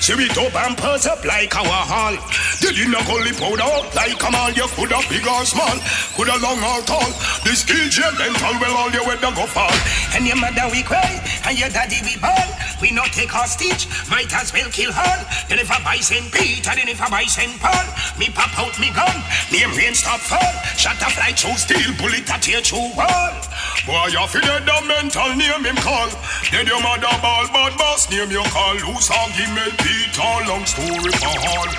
See 0.09 0.25
it 0.25 0.37
up 0.41 0.55
and 0.65 0.75
purse 0.75 1.05
up 1.05 1.23
like 1.23 1.53
our 1.53 1.85
hall. 1.85 2.17
Did 2.65 2.73
you 2.73 2.89
not 2.89 3.05
only 3.13 3.29
powder 3.29 3.61
out 3.61 3.93
like 3.93 4.17
a 4.17 4.31
man, 4.33 4.57
you 4.57 4.65
could 4.73 4.89
have 4.89 5.05
big 5.05 5.21
or 5.21 5.45
small, 5.45 5.77
could 6.17 6.25
have 6.33 6.41
long 6.41 6.57
or 6.65 6.81
tall. 6.81 7.13
This 7.45 7.61
DJ 7.61 8.01
mental, 8.17 8.57
well, 8.57 8.73
all 8.73 8.89
your 8.89 9.05
weather 9.05 9.29
go 9.37 9.45
fall. 9.45 9.69
And 10.15 10.25
your 10.25 10.37
mother 10.37 10.65
we 10.71 10.83
cry, 10.83 11.21
and 11.45 11.57
your 11.57 11.69
daddy 11.69 12.01
we 12.03 12.17
ball. 12.17 12.49
We 12.81 12.91
not 12.91 13.11
take 13.11 13.29
hostage, 13.29 13.87
might 14.09 14.31
as 14.33 14.53
well 14.53 14.69
kill 14.71 14.91
her. 14.91 15.15
Then 15.47 15.59
if 15.59 15.69
I 15.69 15.83
buy 15.83 15.97
St. 15.99 16.31
Peter, 16.31 16.71
then 16.71 16.87
if 16.87 17.01
I 17.01 17.09
buy 17.11 17.25
St. 17.27 17.51
Paul, 17.59 17.85
me 18.15 18.31
pop 18.31 18.55
out 18.55 18.71
me 18.79 18.89
gun, 18.95 19.19
name 19.51 19.75
rain 19.75 19.93
stop 19.93 20.19
fall. 20.23 20.53
Shot 20.79 20.95
a 21.03 21.11
fly 21.11 21.35
through 21.35 21.59
steel, 21.59 21.91
bullet 21.99 22.23
a 22.31 22.37
tear 22.39 22.63
through 22.63 22.95
wall. 22.95 23.35
Boy, 23.83 24.15
you 24.15 24.23
feel 24.31 24.41
dead, 24.47 24.63
the 24.63 24.77
mental 24.87 25.29
name 25.35 25.63
him 25.67 25.75
call. 25.83 26.07
Dead 26.51 26.67
your 26.67 26.79
mother 26.79 27.11
ball, 27.19 27.45
bad 27.51 27.75
boss 27.75 28.07
name 28.07 28.31
you 28.31 28.43
call. 28.47 28.75
Loose 28.79 29.11
argument, 29.11 29.75
Peter, 29.83 30.33
long 30.47 30.63
story 30.63 31.11
for 31.19 31.35
all. 31.51 31.69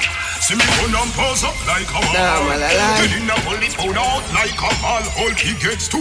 See 0.45 0.57
me 0.57 0.66
gun 0.66 0.90
and 1.01 1.12
pose 1.16 1.45
up 1.45 1.55
like 1.64 1.88
a 1.88 2.01
wall. 2.01 2.12
Nah, 2.12 2.45
man, 2.45 2.61
I 2.61 2.73
lie. 2.77 2.97
Dead 3.01 3.12
in 3.14 3.25
the 3.25 3.37
police 3.47 3.77
put 3.77 3.97
out 3.97 4.25
like 4.37 4.59
a 4.59 4.71
ball. 4.85 5.05
All 5.21 5.33
he 5.33 5.53
gets 5.62 5.88
to, 5.95 6.01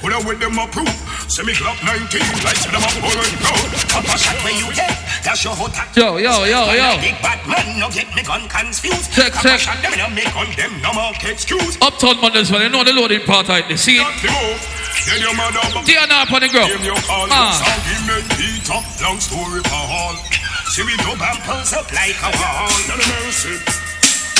Put 0.00 0.14
with 0.24 0.40
them 0.40 0.58
approve. 0.58 0.88
See 1.28 1.44
me 1.44 1.52
Glock 1.52 1.76
19 1.84 2.18
like 2.42 2.56
say 2.56 2.72
them 2.72 2.80
a 2.82 2.90
pull 2.98 3.12
and 3.12 3.36
go. 3.44 3.52
Pop 3.92 4.04
a 4.08 4.16
shot 4.16 4.36
where 4.42 4.56
you 4.56 4.64
get. 4.74 4.90
That's 5.22 5.44
your 5.44 5.52
hot 5.54 5.70
attack. 5.76 5.92
Yo, 5.94 6.16
yo, 6.16 6.44
yo, 6.48 6.60
yo. 6.72 6.88
Big 7.04 7.20
bad 7.20 7.38
man, 7.46 7.78
no 7.78 7.86
get 7.92 8.08
me 8.16 8.24
gun 8.24 8.48
confused. 8.48 9.12
Check, 9.12 9.36
Pop 9.36 9.42
check. 9.44 9.60
a 9.60 9.62
shot 9.62 9.78
them 9.84 9.92
and 9.92 10.14
make 10.16 10.32
on 10.34 10.48
them 10.56 10.72
no 10.80 10.90
more 10.96 11.12
excuse. 11.28 11.76
Uptown 11.84 12.16
Mondays, 12.24 12.50
well, 12.50 12.62
you 12.64 12.72
know 12.72 12.82
the 12.82 12.92
loading 12.96 13.20
part 13.28 13.44
of 13.52 13.60
the 13.68 13.76
scene. 13.76 14.00
Then 14.00 15.20
your 15.20 15.36
mother 15.36 15.60
Diana 15.84 16.24
up 16.24 16.32
on 16.32 16.40
the 16.40 16.48
girl. 16.48 16.64
Name 16.68 16.84
your 16.96 17.00
call, 17.04 17.28
Ah. 17.30 17.54
argument, 17.60 18.24
Peter, 18.40 18.80
long 19.04 19.20
story 19.20 19.60
for 19.68 19.84
all. 19.84 20.16
See 20.72 20.84
me 20.84 20.96
do 20.96 21.12
bumpers 21.16 21.72
up 21.76 21.86
like 21.92 22.16
a 22.24 22.30
wall. 22.40 22.72
Not 22.88 22.98
a 23.04 23.06
mercy. 23.20 23.56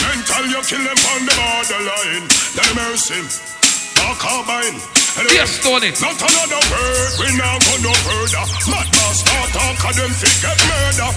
Mental, 0.03 0.45
you 0.57 0.61
kill 0.65 0.83
them 0.89 1.01
on 1.13 1.21
the 1.29 1.35
borderline. 1.37 2.25
Not 2.57 2.65
a 2.65 2.75
mercy. 2.81 3.58
Or 4.07 4.15
carbine. 4.15 4.79
Yes, 5.35 5.59
Tony. 5.63 5.91
Not 5.99 6.15
another 6.15 6.63
word, 6.71 7.11
we 7.19 7.29
now 7.37 7.59
go 7.59 7.75
no 7.83 7.93
further. 8.07 8.45
Mad 8.71 8.87
boss, 8.95 9.19
start 9.19 9.51
talk 9.51 9.91
of 9.91 9.97
them 9.97 10.13
get 10.43 10.59
murder. 10.71 11.11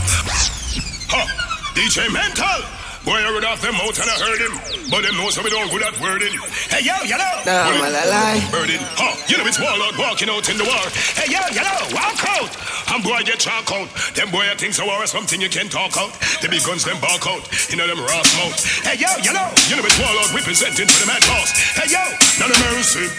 Huh, 1.11 1.27
DJ 1.75 2.11
Mental. 2.11 2.80
Boy, 3.01 3.17
I 3.17 3.33
read 3.33 3.41
off 3.49 3.57
them 3.65 3.73
out 3.81 3.97
and 3.97 4.05
I 4.05 4.17
heard 4.21 4.37
him. 4.45 4.53
But 4.93 5.01
them 5.01 5.17
knows 5.17 5.33
how 5.33 5.41
we 5.41 5.49
don't 5.49 5.65
good 5.73 5.81
at 5.81 5.97
wording. 5.97 6.37
Hey, 6.69 6.85
yo, 6.85 6.93
yellow. 7.01 7.41
Nah, 7.49 7.65
Word- 7.73 7.81
man, 7.89 7.97
I 7.97 8.05
lie. 8.05 8.39
Birding. 8.53 8.77
Huh, 8.93 9.17
you 9.25 9.41
know 9.41 9.45
it's 9.49 9.57
warlord 9.57 9.97
walking 9.97 10.29
out 10.29 10.45
in 10.45 10.61
the 10.61 10.67
war. 10.69 10.85
Hey, 11.17 11.33
yo, 11.33 11.41
yellow, 11.49 11.81
walk 11.97 12.21
out. 12.29 12.53
I'm 12.93 13.01
boy, 13.01 13.25
get 13.25 13.41
chalk 13.41 13.65
out. 13.73 13.89
Them 14.13 14.29
boy, 14.29 14.45
I 14.45 14.53
think 14.53 14.77
so 14.77 14.85
war 14.85 15.01
something 15.09 15.41
you 15.41 15.49
can 15.49 15.65
talk 15.65 15.97
out. 15.97 16.13
The 16.45 16.47
big 16.53 16.61
guns, 16.61 16.85
them 16.85 17.01
bark 17.01 17.25
out. 17.25 17.41
You 17.73 17.81
know 17.81 17.89
them 17.89 17.97
raw 18.05 18.21
mouth. 18.37 18.61
Hey, 18.85 19.01
yo, 19.01 19.09
yellow. 19.25 19.49
You 19.65 19.81
know 19.81 19.85
it's 19.89 19.97
warlord 19.97 20.29
representing 20.37 20.85
for 20.85 20.99
the 21.01 21.09
mad 21.09 21.25
boss. 21.25 21.49
Hey, 21.73 21.89
yo, 21.89 22.03
not 22.37 22.53
a 22.53 22.57
mercy. 22.69 23.09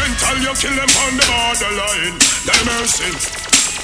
Mental, 0.00 0.36
you 0.48 0.52
kill 0.56 0.72
them 0.80 0.88
on 1.04 1.12
the 1.20 1.26
borderline. 1.28 2.16
Not 2.48 2.56
a 2.56 2.64
mercy. 2.72 3.10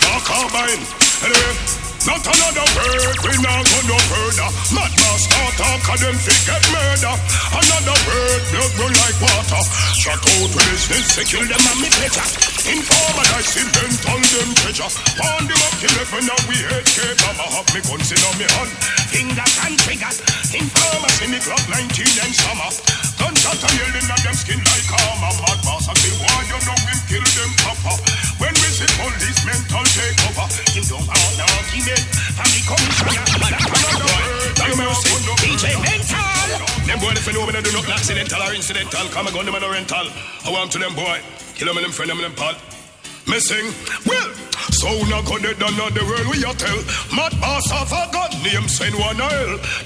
Dark 0.00 0.24
carbine. 0.24 0.80
Anyway, 1.28 1.52
not 2.10 2.26
another 2.26 2.66
word, 2.74 3.16
we 3.22 3.32
not 3.38 3.62
go 3.62 3.78
no 3.86 3.98
further. 4.10 4.48
Mad 4.74 4.92
boss 4.98 5.22
start 5.30 5.54
talk 5.54 5.82
of 5.94 5.98
them 6.02 6.16
fit 6.18 6.40
get 6.42 6.64
murder. 6.74 7.14
Another 7.54 7.98
word, 8.10 8.42
blood 8.50 8.72
run 8.82 8.94
like 8.98 9.18
water. 9.22 9.62
Shut 9.94 10.18
out 10.18 10.38
with 10.42 10.54
business, 10.58 11.14
they 11.14 11.26
kill 11.30 11.46
them 11.46 11.62
and 11.62 11.78
me 11.78 11.88
pleasure. 11.94 12.26
Informer, 12.66 13.26
I 13.30 13.42
see 13.46 13.62
mental 13.62 14.18
them 14.18 14.50
treasure. 14.58 14.90
Pound 15.22 15.46
them 15.46 15.60
up, 15.62 15.74
kill 15.78 15.94
every 16.02 16.22
now 16.26 16.40
we 16.50 16.58
HK. 16.58 16.98
Mama 17.22 17.46
have 17.54 17.68
me 17.70 17.80
guns 17.86 18.10
in 18.10 18.22
on 18.26 18.34
me 18.42 18.46
hand. 18.58 18.72
Fingers 19.14 19.54
and 19.70 19.76
triggers. 19.78 20.18
Informer, 20.50 21.10
see 21.14 21.30
me 21.30 21.38
Glock 21.38 21.62
19 21.70 22.26
and 22.26 22.34
summer. 22.34 22.70
Gunshot 23.22 23.60
and 23.70 23.76
yelling 23.78 24.10
at 24.10 24.20
them 24.26 24.34
skin 24.34 24.58
like 24.58 24.90
armor. 24.98 25.32
Mad 25.46 25.60
boss, 25.62 25.86
I 25.86 25.94
say, 25.94 26.14
why 26.18 26.42
you 26.50 26.58
know 26.58 26.78
him 26.90 26.98
kill 27.06 27.26
them 27.38 27.50
proper. 27.62 27.94
When 28.40 28.56
we 28.56 28.68
see 28.72 28.88
police 28.96 29.44
mental 29.44 29.84
take 29.92 30.16
over, 30.24 30.48
him 30.72 30.84
don't 30.88 31.04
want 31.04 31.34
no 31.36 31.44
argument. 31.60 32.00
Commissioner, 32.64 33.12
that's 33.12 33.36
another 33.36 34.08
word. 34.08 34.56
Like 34.56 34.76
mercy, 34.80 35.12
DJ 35.44 35.76
mental. 35.76 36.40
Them 36.88 36.98
boy, 37.04 37.12
if 37.12 37.26
you 37.26 37.34
know 37.36 37.44
they 37.52 37.60
do 37.60 37.72
not 37.72 37.88
accidental 37.88 38.40
or 38.40 38.54
incidental. 38.54 39.08
Come 39.12 39.26
and 39.26 39.36
gun 39.36 39.44
them 39.44 39.54
and 39.56 39.64
a 39.64 39.70
rental. 39.70 40.06
I 40.44 40.50
want 40.50 40.72
to 40.72 40.78
them 40.78 40.94
boy. 40.94 41.20
Kill 41.54 41.68
them 41.68 41.76
and 41.76 41.84
them 41.84 41.92
friend 41.92 42.10
them 42.10 42.18
and 42.24 42.32
them 42.32 42.34
pal. 42.34 42.56
Missing, 43.30 43.70
well, 44.10 44.34
so 44.74 44.90
now 45.06 45.22
go 45.22 45.38
dead 45.38 45.54
the 45.54 46.02
world 46.02 46.26
we 46.34 46.42
a 46.42 46.50
tell. 46.50 46.82
Mad 47.14 47.30
boss 47.38 47.70
of 47.70 47.86
a 47.94 48.10
gun 48.10 48.34
name 48.42 48.66
send 48.66 48.98
one. 48.98 49.22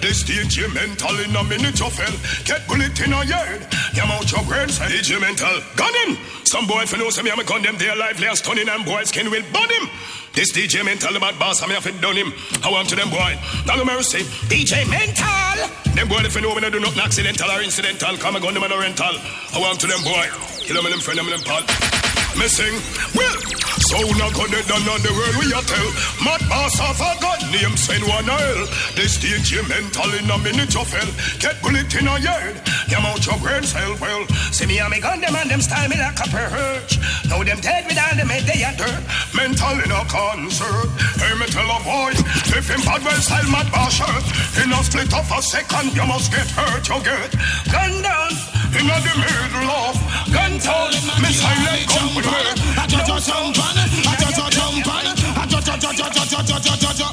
This 0.00 0.24
DJ 0.24 0.72
mental 0.72 1.12
in 1.20 1.36
a 1.36 1.44
minute 1.44 1.76
you 1.76 1.92
fell. 1.92 2.16
Get 2.48 2.64
bullet 2.64 2.96
in 3.04 3.12
a 3.12 3.20
yard. 3.20 3.60
Yam 3.92 4.08
out 4.16 4.24
your 4.32 4.40
brain 4.48 4.72
brains, 4.72 4.80
DJ 4.80 5.20
mental. 5.20 5.60
Gun 5.76 5.92
him. 5.92 6.16
Some 6.48 6.66
boy 6.66 6.88
if 6.88 6.96
know 6.96 7.10
some 7.10 7.28
me 7.28 7.44
gun 7.44 7.60
them 7.60 7.76
they 7.76 7.92
lively 7.92 8.32
and 8.32 8.38
stunning 8.38 8.68
and 8.68 8.80
boys 8.88 9.12
skin 9.12 9.28
will 9.28 9.44
burn 9.52 9.68
him. 9.68 9.92
This 10.32 10.48
DJ 10.56 10.80
mental 10.80 11.14
about 11.14 11.38
boss 11.38 11.60
I 11.60 11.66
me 11.68 11.74
have 11.76 11.84
done 12.00 12.16
him. 12.16 12.32
I 12.64 12.72
want 12.72 12.88
to 12.88 12.96
them 12.96 13.10
boy. 13.10 13.36
Now 13.68 13.76
no 13.76 13.84
mercy. 13.84 14.24
DJ 14.48 14.88
mental. 14.88 15.68
Them 15.92 16.08
boy 16.08 16.24
if 16.24 16.34
you 16.34 16.40
know 16.40 16.54
me 16.56 16.64
do 16.70 16.80
nothing 16.80 17.04
accidental 17.04 17.50
or 17.52 17.60
incidental. 17.60 18.16
Come 18.16 18.36
and 18.36 18.42
gun 18.42 18.54
them 18.54 18.64
and 18.64 18.72
a 18.72 18.78
rental. 18.80 19.20
I 19.52 19.60
want 19.60 19.80
to 19.80 19.86
them 19.86 20.00
boy. 20.00 20.32
Kill 20.64 20.80
them 20.80 20.88
and 20.88 20.96
them 20.96 21.04
friend 21.04 21.20
them 21.20 21.28
and 21.28 21.36
them 21.36 21.44
pal. 21.44 22.03
Me 22.34 22.48
sing, 22.50 22.74
well, 23.14 23.38
sound 23.86 24.18
a 24.18 24.28
gun 24.34 24.50
it 24.50 24.66
done 24.66 24.86
on 24.90 25.00
the 25.06 25.12
world 25.14 25.36
we 25.38 25.46
a 25.54 25.62
tell. 25.62 25.90
Mad 26.26 26.42
boss 26.50 26.74
of 26.82 26.98
a 26.98 27.12
gun 27.22 27.40
name 27.54 27.76
send 27.78 28.02
one 28.10 28.26
hell. 28.26 28.66
The 28.98 29.06
stage 29.06 29.54
you 29.54 29.62
mental 29.70 30.10
in 30.18 30.26
a 30.26 30.38
minute 30.42 30.74
you 30.74 30.82
fell. 30.82 31.10
Get 31.38 31.62
bullet 31.62 31.94
in 31.94 32.10
a 32.10 32.18
yard, 32.18 32.58
them 32.90 33.06
out 33.06 33.22
your 33.22 33.38
brain 33.38 33.62
cell 33.62 33.94
well. 34.02 34.26
See 34.50 34.66
me 34.66 34.82
and 34.82 34.90
me 34.90 34.98
gun 35.00 35.20
them 35.20 35.34
and 35.36 35.50
them 35.50 35.62
style 35.62 35.88
me 35.88 35.94
like 35.94 36.18
a 36.18 36.26
perch. 36.26 36.98
Now 37.30 37.42
them 37.42 37.60
dead 37.62 37.86
with 37.86 38.02
all 38.02 38.18
head 38.18 38.44
they 38.50 38.66
a 38.66 38.74
dirt. 38.74 39.02
Mental 39.30 39.78
in 39.78 39.94
a 39.94 40.02
concert. 40.10 40.90
Hey 41.22 41.38
me 41.38 41.46
tell 41.46 41.70
a 41.70 41.78
boy, 41.86 42.18
if 42.50 42.66
him 42.66 42.82
bad 42.82 43.02
well 43.06 43.20
style 43.22 43.50
mad 43.50 43.70
boss 43.70 43.94
shirt. 43.94 44.26
In 44.58 44.74
a 44.74 44.80
split 44.82 45.14
of 45.14 45.30
a 45.30 45.38
second 45.38 45.94
you 45.94 46.06
must 46.06 46.34
get 46.34 46.50
hurt 46.50 46.82
you 46.82 46.98
get. 47.06 47.30
Gun 47.70 48.02
down. 48.02 48.63
In 48.74 48.88
the 48.90 48.98
middle 48.98 49.70
of 49.70 49.94
gun 50.34 50.58
town, 50.58 50.90
me 51.22 51.30
silent 51.30 51.86
gun 51.86 52.10
with 52.10 52.26
her. 52.26 52.42
I 52.74 52.86
just 52.90 53.06
a 53.06 53.16
jump 53.22 53.54
on, 53.54 53.78
I 53.78 54.18
just 54.18 54.34
a 54.34 54.46
jump 54.50 54.88
on, 54.90 55.06
I 55.14 55.46
just 55.46 55.68
a 55.68 55.78
just 55.78 56.00
a 56.00 56.10
just 56.10 56.34
a 56.34 56.42
just 56.42 56.66
a 56.66 56.74
just 56.82 57.00
a. 57.00 57.08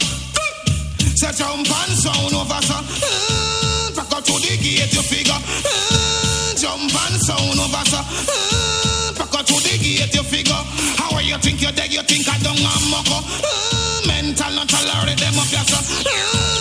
Say 1.22 1.32
jump 1.38 1.70
on, 1.70 1.90
sound 1.94 2.34
over 2.34 2.62
so. 2.66 2.74
Uh, 2.82 3.94
Back 3.94 4.10
out 4.10 4.26
to 4.26 4.34
the 4.42 4.58
gate, 4.58 4.90
you 4.90 5.02
figure. 5.06 5.38
Uh, 5.38 6.58
Jump 6.58 6.98
on, 6.98 7.14
sound 7.22 7.60
over 7.62 7.86
so. 7.86 8.02
Uh, 8.02 9.14
Back 9.22 9.36
out 9.38 9.46
to 9.46 9.54
the 9.54 9.78
gate, 9.78 10.16
you 10.16 10.24
figure. 10.24 10.64
How 10.98 11.14
are 11.14 11.22
you 11.22 11.38
think 11.38 11.62
you're 11.62 11.72
dead? 11.72 11.94
You 11.94 12.02
think 12.02 12.28
I 12.28 12.40
don't 12.42 12.58
mucko? 12.90 13.22
Uh, 13.22 14.08
Mental, 14.08 14.50
not 14.56 14.68
tolerate 14.68 15.20
them 15.20 15.38
up, 15.38 15.52
yes 15.52 16.61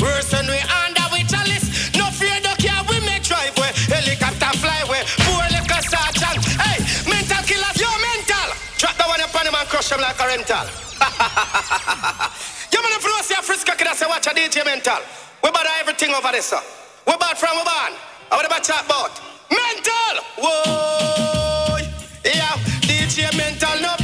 Worse 0.00 0.30
than 0.30 0.46
we 0.46 0.58
under 0.84 1.06
we 1.12 1.22
chalice. 1.24 1.94
No 1.96 2.10
fear 2.10 2.38
no 2.42 2.52
care 2.58 2.82
we 2.90 3.00
make 3.06 3.22
drive 3.22 3.56
where 3.58 3.72
helicopter 3.90 4.52
fly 4.58 4.82
where 4.90 5.04
poor 5.24 5.44
liquor 5.54 5.82
sergeant. 5.86 6.42
Hey, 6.60 6.78
mental 7.08 7.42
killers, 7.46 7.76
yo 7.78 7.90
mental. 8.14 8.48
Drop 8.78 8.94
the 8.98 9.06
one 9.06 9.20
upon 9.20 9.46
him 9.46 9.54
and 9.54 9.68
crush 9.68 9.90
him 9.90 10.00
like 10.00 10.18
a 10.20 10.26
rental. 10.26 10.66
you 12.72 12.80
man 12.82 12.92
if 12.96 13.02
you 13.04 13.10
know 13.10 13.22
see 13.22 13.34
a 13.38 13.42
Frisco 13.42 13.72
kid 13.74 13.86
I 13.86 13.94
say 13.94 14.06
watch 14.06 14.26
a 14.26 14.30
DJ 14.30 14.64
mental. 14.64 15.00
We 15.42 15.50
bad 15.50 15.66
everything 15.80 16.14
over 16.14 16.32
this 16.32 16.46
sir. 16.46 16.60
We 17.06 17.16
bad 17.16 17.38
from 17.38 17.56
we 17.56 17.64
born. 17.64 17.92
I 18.30 18.36
would 18.36 18.46
about 18.46 18.64
chat 18.64 18.84
about 18.84 19.14
mental. 19.48 20.14
Whoa. 20.42 21.78
Yeah, 22.24 22.58
DJ 22.82 23.30
mental 23.36 23.80
no 23.80 23.94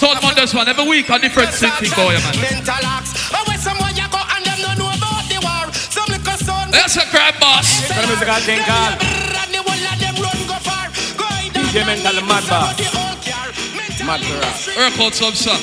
where 0.00 0.10
Uptown 0.10 0.22
Mondays, 0.22 0.54
man. 0.54 0.68
Every 0.68 0.88
week 0.88 1.08
a 1.10 1.18
different 1.18 1.52
city 1.52 1.88
going, 1.94 2.20
man. 2.22 2.36
Mental 2.40 2.84
acts. 2.86 3.12
Oh, 3.32 3.44
where 3.46 3.58
someone 3.58 3.94
you 3.96 4.08
go 4.08 4.20
and 4.20 4.44
them 4.44 4.58
no 4.62 4.72
know 4.78 4.90
about 4.92 5.24
the 5.28 5.38
war. 5.42 5.72
Some 5.72 6.08
liquor 6.08 6.36
sound. 6.38 6.72
That's 6.72 6.96
a 6.96 7.04
crap 7.10 7.38
boss. 7.40 7.66
It's 7.82 7.90
a 7.90 8.06
musical 8.06 8.40
thing 8.46 8.60
called 8.64 8.98
DJ 11.52 11.86
Mental 11.86 12.20
Mad 12.26 12.44
Boss. 12.48 12.76
Mad 14.04 14.20
Corral. 14.20 14.90
Work 14.90 15.14
some 15.14 15.34
song. 15.34 15.60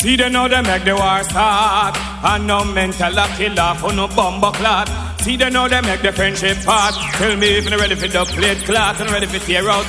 See 0.00 0.16
they 0.16 0.28
know 0.28 0.48
they 0.48 0.60
make 0.62 0.84
the 0.84 0.96
war 0.96 1.22
start 1.22 1.96
And 2.24 2.48
no 2.48 2.64
mental 2.64 3.16
a 3.16 3.28
killer 3.36 3.74
for 3.78 3.92
no 3.92 4.08
bomber 4.08 4.50
clot 4.50 4.90
See 5.20 5.36
they 5.36 5.48
know 5.48 5.68
they 5.68 5.80
make 5.80 6.02
the 6.02 6.10
friendship 6.10 6.58
part 6.64 6.94
Tell 7.12 7.36
me 7.36 7.58
if 7.58 7.70
you're 7.70 7.78
ready 7.78 7.94
for 7.94 8.08
the 8.08 8.24
plate 8.24 8.64
clot 8.64 9.00
And 9.00 9.10
ready 9.12 9.26
for 9.26 9.38
tear 9.38 9.68
out 9.70 9.84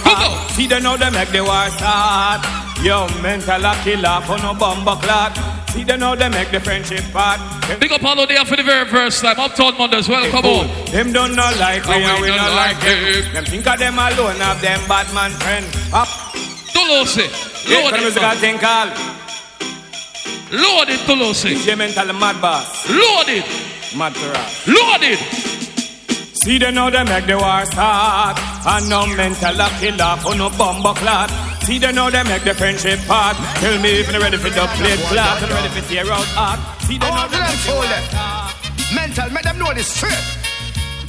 See 0.52 0.68
they 0.68 0.80
know 0.82 0.98
they 0.98 1.10
make 1.10 1.30
the 1.30 1.44
war 1.44 1.68
start 1.72 2.63
Yo, 2.84 3.08
mental 3.22 3.64
a 3.64 3.74
killer 3.84 4.20
for 4.28 4.38
no 4.40 4.54
bomber 4.54 5.00
clot 5.02 5.32
See 5.70 5.86
they 5.86 5.96
know 5.96 6.18
they 6.18 6.28
make 6.28 6.52
the 6.52 6.60
friendship 6.60 7.04
part 7.14 7.40
Big 7.80 7.92
up 7.94 8.04
all 8.04 8.28
there 8.28 8.44
for 8.44 8.58
the 8.58 8.64
very 8.64 8.86
first 8.90 9.24
time. 9.24 9.40
Uptown 9.40 9.78
Mondays, 9.78 10.10
welcome 10.10 10.46
on. 10.46 10.68
Them 10.92 11.14
don't 11.14 11.34
know 11.34 11.50
like 11.58 11.86
we 11.88 11.94
and 11.96 12.22
we 12.22 12.28
not 12.28 12.52
like 12.52 12.80
them. 12.82 13.34
Them 13.34 13.46
think 13.46 13.66
of 13.66 13.80
them 13.80 13.98
alone 13.98 14.42
of 14.42 14.60
them 14.62 14.80
bad 14.88 15.08
man 15.16 15.32
friend. 15.32 15.66
Up. 15.94 16.08
Loaded. 16.76 17.32
for 17.32 17.92
the 17.92 17.98
musical 18.00 18.32
thing. 18.44 18.58
called. 18.60 18.92
Loaded 20.52 21.00
Toulouse. 21.08 21.46
DJ 21.46 21.78
Mental 21.78 22.12
Mad 22.14 22.42
Boss. 22.42 22.90
Loaded. 22.90 23.46
Mad 23.96 24.14
Corral 24.14 24.50
Loaded. 24.68 25.20
See 26.44 26.58
they 26.58 26.72
know 26.72 26.90
they 26.92 27.04
make 27.06 27.26
the 27.26 27.38
war 27.38 27.66
start. 27.66 28.38
And 28.68 28.90
no 28.90 29.08
mental 29.08 29.62
a 29.62 29.70
killer 29.80 30.18
for 30.22 30.36
no 30.36 30.50
bomber 30.50 30.94
clot 31.00 31.53
See 31.64 31.80
they 31.80 31.92
know 31.94 32.10
they 32.10 32.24
make 32.24 32.44
the 32.44 32.54
friendship 32.54 33.00
part 33.08 33.38
Tell 33.64 33.80
me 33.80 34.02
if 34.02 34.12
you're 34.12 34.20
ready 34.22 34.38
for 34.38 34.50
the 34.50 34.68
plate 34.76 35.00
clot 35.08 35.42
And 35.42 35.52
ready 35.52 35.70
for 35.70 35.88
tear 35.88 36.12
out 36.12 36.28
heart 36.36 36.60
See 36.84 36.98
they 36.98 37.08
know 37.10 37.28
they 37.32 37.40
make 37.40 37.64
the 37.64 37.72
war 37.74 37.86
start 38.10 38.56
Mental, 38.94 39.30
make 39.32 39.44
them 39.44 39.58
know 39.58 39.74
this 39.74 39.88
straight. 39.88 40.14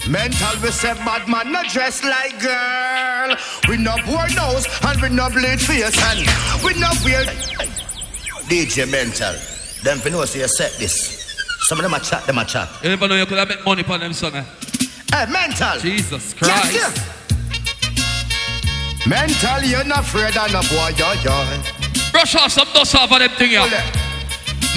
Mental, 0.09 0.57
we 0.63 0.71
say 0.71 0.95
bad 1.05 1.29
man, 1.29 1.53
not 1.53 1.67
dress 1.69 2.03
like 2.03 2.41
girl. 2.41 3.37
We 3.69 3.77
no 3.77 3.95
poor 4.05 4.25
nose 4.35 4.67
and 4.89 5.01
we 5.03 5.09
no 5.11 5.29
bleed 5.29 5.61
face 5.61 5.93
and 6.01 6.21
we 6.65 6.73
no 6.81 6.89
wear. 7.05 7.25
DJ 8.49 8.91
Mental, 8.91 9.35
them 9.83 9.99
fi 9.99 10.09
know 10.11 10.25
say 10.25 10.41
you 10.41 10.49
set 10.49 10.73
this. 10.79 11.37
Some 11.69 11.79
of 11.79 11.83
them 11.83 11.93
a 11.93 12.01
chat, 12.01 12.25
them 12.27 12.39
a 12.39 12.45
chat. 12.47 12.69
You 12.83 12.89
never 12.89 13.07
know 13.07 13.17
you 13.17 13.27
could 13.27 13.37
have 13.39 13.49
make 13.49 13.65
money 13.67 13.85
on 13.85 14.01
them 14.01 14.13
song. 14.15 14.35
eh? 14.35 14.45
Hey, 15.13 15.27
Mental. 15.31 15.79
Jesus 15.81 16.33
Christ. 16.33 16.73
Yes, 16.73 16.75
yes. 16.97 17.24
Mental, 19.07 19.63
you're 19.63 19.85
not 19.85 20.01
afraid 20.01 20.37
of 20.37 20.51
no 20.53 20.63
boy, 20.63 20.91
yo, 20.97 21.13
yo. 21.21 21.35
Brush 22.11 22.35
off 22.37 22.53
some 22.53 22.69
dust 22.73 22.95
off 22.95 23.13
of 23.13 23.19
them 23.19 23.31
thing, 23.37 23.53
yeah. 23.53 23.69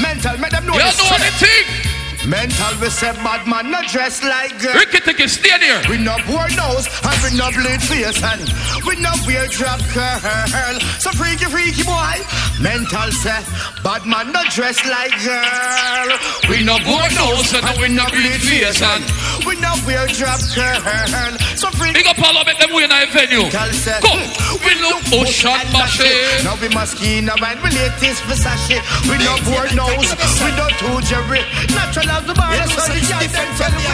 Mental, 0.02 0.38
make 0.38 0.52
them 0.52 0.66
know 0.66 0.74
You 0.74 0.80
know 0.80 1.18
the 1.18 1.32
thing. 1.40 1.97
Mental, 2.28 2.76
we 2.82 2.90
say 2.90 3.14
bad 3.24 3.48
man, 3.48 3.72
not 3.72 3.88
dress 3.88 4.22
like 4.22 4.60
girl. 4.60 4.76
Ricky 4.76 5.00
Ticky, 5.00 5.28
stay 5.32 5.56
there. 5.64 5.80
We 5.88 5.96
no 5.98 6.12
poor 6.28 6.44
nose 6.60 6.84
and 7.08 7.16
we 7.24 7.32
no 7.40 7.48
bleed 7.56 7.80
face 7.80 8.20
and 8.20 8.44
we 8.84 9.00
no 9.00 9.16
wear 9.24 9.48
drop 9.48 9.80
curl. 9.96 10.76
So 11.00 11.16
freaky, 11.16 11.48
freaky 11.48 11.88
boy. 11.88 12.20
Mental 12.60 13.16
say, 13.16 13.40
bad 13.80 14.04
man, 14.04 14.36
not 14.36 14.52
dress 14.52 14.76
like 14.84 15.16
girl. 15.24 16.08
We 16.52 16.68
no 16.68 16.76
poor 16.84 17.08
nose 17.16 17.56
and 17.56 17.80
we 17.80 17.88
no 17.96 18.04
bleed 18.12 18.44
face 18.44 18.84
and 18.84 19.08
we 19.48 19.56
no 19.64 19.72
wear 19.88 20.04
drop 20.12 20.44
curl. 20.52 21.32
So 21.56 21.72
freaky. 21.80 22.04
Big 22.04 22.12
up 22.12 22.20
all 22.20 22.36
of 22.36 22.44
them, 22.44 22.60
them 22.60 22.76
win 22.76 22.92
a 22.92 23.08
venue. 23.08 23.48
Come, 23.48 23.72
hmm, 24.04 24.68
we 24.68 24.76
look 24.84 25.00
ocean 25.16 25.64
machine. 25.72 26.44
Now 26.44 26.60
we 26.60 26.68
Moschino 26.76 27.40
and 27.40 27.60
we 27.64 27.72
latest 27.72 28.20
Versace. 28.28 28.84
We 29.08 29.16
no 29.24 29.40
poor 29.48 29.64
nose, 29.72 30.12
we 30.44 30.52
no 30.60 30.68
two 30.76 31.00
Jerry. 31.08 31.40
Natural 31.72 32.17
as 32.18 32.26
the 32.26 32.34
bar, 32.34 32.50
so 32.74 32.82
the 32.90 33.02
guy 33.06 33.28
them 33.30 33.50
tell 33.58 33.74
me. 33.78 33.86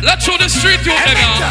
Let's 0.00 0.24
show 0.24 0.36
the 0.40 0.48
street 0.48 0.80
you 0.84 0.96
nigga. 0.96 1.50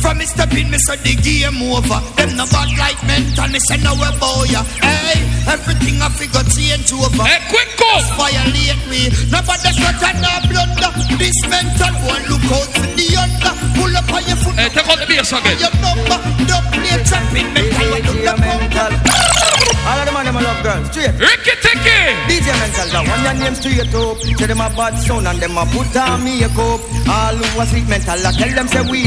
From 0.00 0.18
me 0.18 0.26
step 0.26 0.52
in, 0.52 0.70
me 0.70 0.78
say 0.78 0.96
the 1.00 1.16
game 1.16 1.60
over. 1.72 2.00
Them 2.20 2.36
no 2.36 2.44
bad 2.52 2.70
like 2.76 3.00
mental, 3.08 3.48
me 3.48 3.58
say 3.66 3.80
no 3.80 3.96
we 3.96 4.08
boy. 4.20 4.52
Hey, 4.84 5.24
everything 5.48 6.00
I 6.04 6.08
figure 6.12 6.44
change 6.52 6.92
over. 6.92 7.24
Hey, 7.24 7.40
quick 7.48 7.70
go! 7.80 7.90
Violate 8.14 8.84
me, 8.92 9.08
nobody 9.32 9.72
sweat 9.72 10.02
and 10.04 10.20
no 10.20 10.32
blunder. 10.52 10.90
This 11.16 11.38
mental 11.48 11.94
one 12.04 12.24
look 12.28 12.44
out 12.52 12.68
for 12.76 12.88
the 12.92 13.06
under. 13.16 13.54
Pull 13.74 13.96
up 13.96 14.12
on 14.12 14.22
your 14.28 14.38
foot. 14.38 14.54
Hey, 14.54 14.68
take 14.68 14.86
out 14.86 15.00
the 15.00 15.06
bass 15.08 15.32
again. 15.32 15.56
Your 15.58 15.74
number, 15.80 16.18
don't 16.44 16.66
play 16.76 16.96
trapping, 17.08 17.48
mental. 17.56 17.88
You 17.88 18.02
do 18.04 18.12
the 18.20 18.34
mental. 18.36 19.55
All 19.86 19.98
of 19.98 20.04
them 20.06 20.16
and 20.16 20.26
them 20.26 20.38
love 20.42 20.62
girls, 20.62 20.90
straight. 20.90 21.14
Ricky 21.18 21.54
Ticky. 21.62 21.98
DJ 22.26 22.50
Mental, 22.58 22.88
that 22.90 23.04
one 23.06 23.22
your 23.22 23.34
name 23.38 23.54
straight 23.54 23.94
up. 23.94 24.18
Say 24.18 24.46
them 24.46 24.60
a 24.60 24.68
bad 24.74 24.98
sound 24.98 25.28
and 25.28 25.38
them 25.38 25.58
a 25.58 25.64
put 25.70 25.94
on 25.96 26.24
makeup. 26.24 26.80
All 27.06 27.36
who 27.36 27.60
a 27.60 27.64
sleep 27.66 27.86
mental, 27.88 28.18
I 28.18 28.32
tell 28.32 28.50
them 28.50 28.68
say 28.68 28.82
we. 28.82 29.06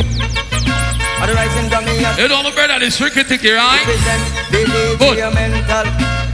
Otherwise 1.19 1.53
them 1.55 1.67
dummy 1.69 1.99
a 1.99 2.15
You 2.15 2.27
know 2.29 2.43
my 2.43 2.51
brother, 2.55 2.79
this 2.79 2.99
Ricky 3.01 3.23
Ticky, 3.23 3.51
right? 3.51 3.83
represent 3.83 4.23
the 4.51 4.61
DJ 4.99 5.33
Mental. 5.33 6.28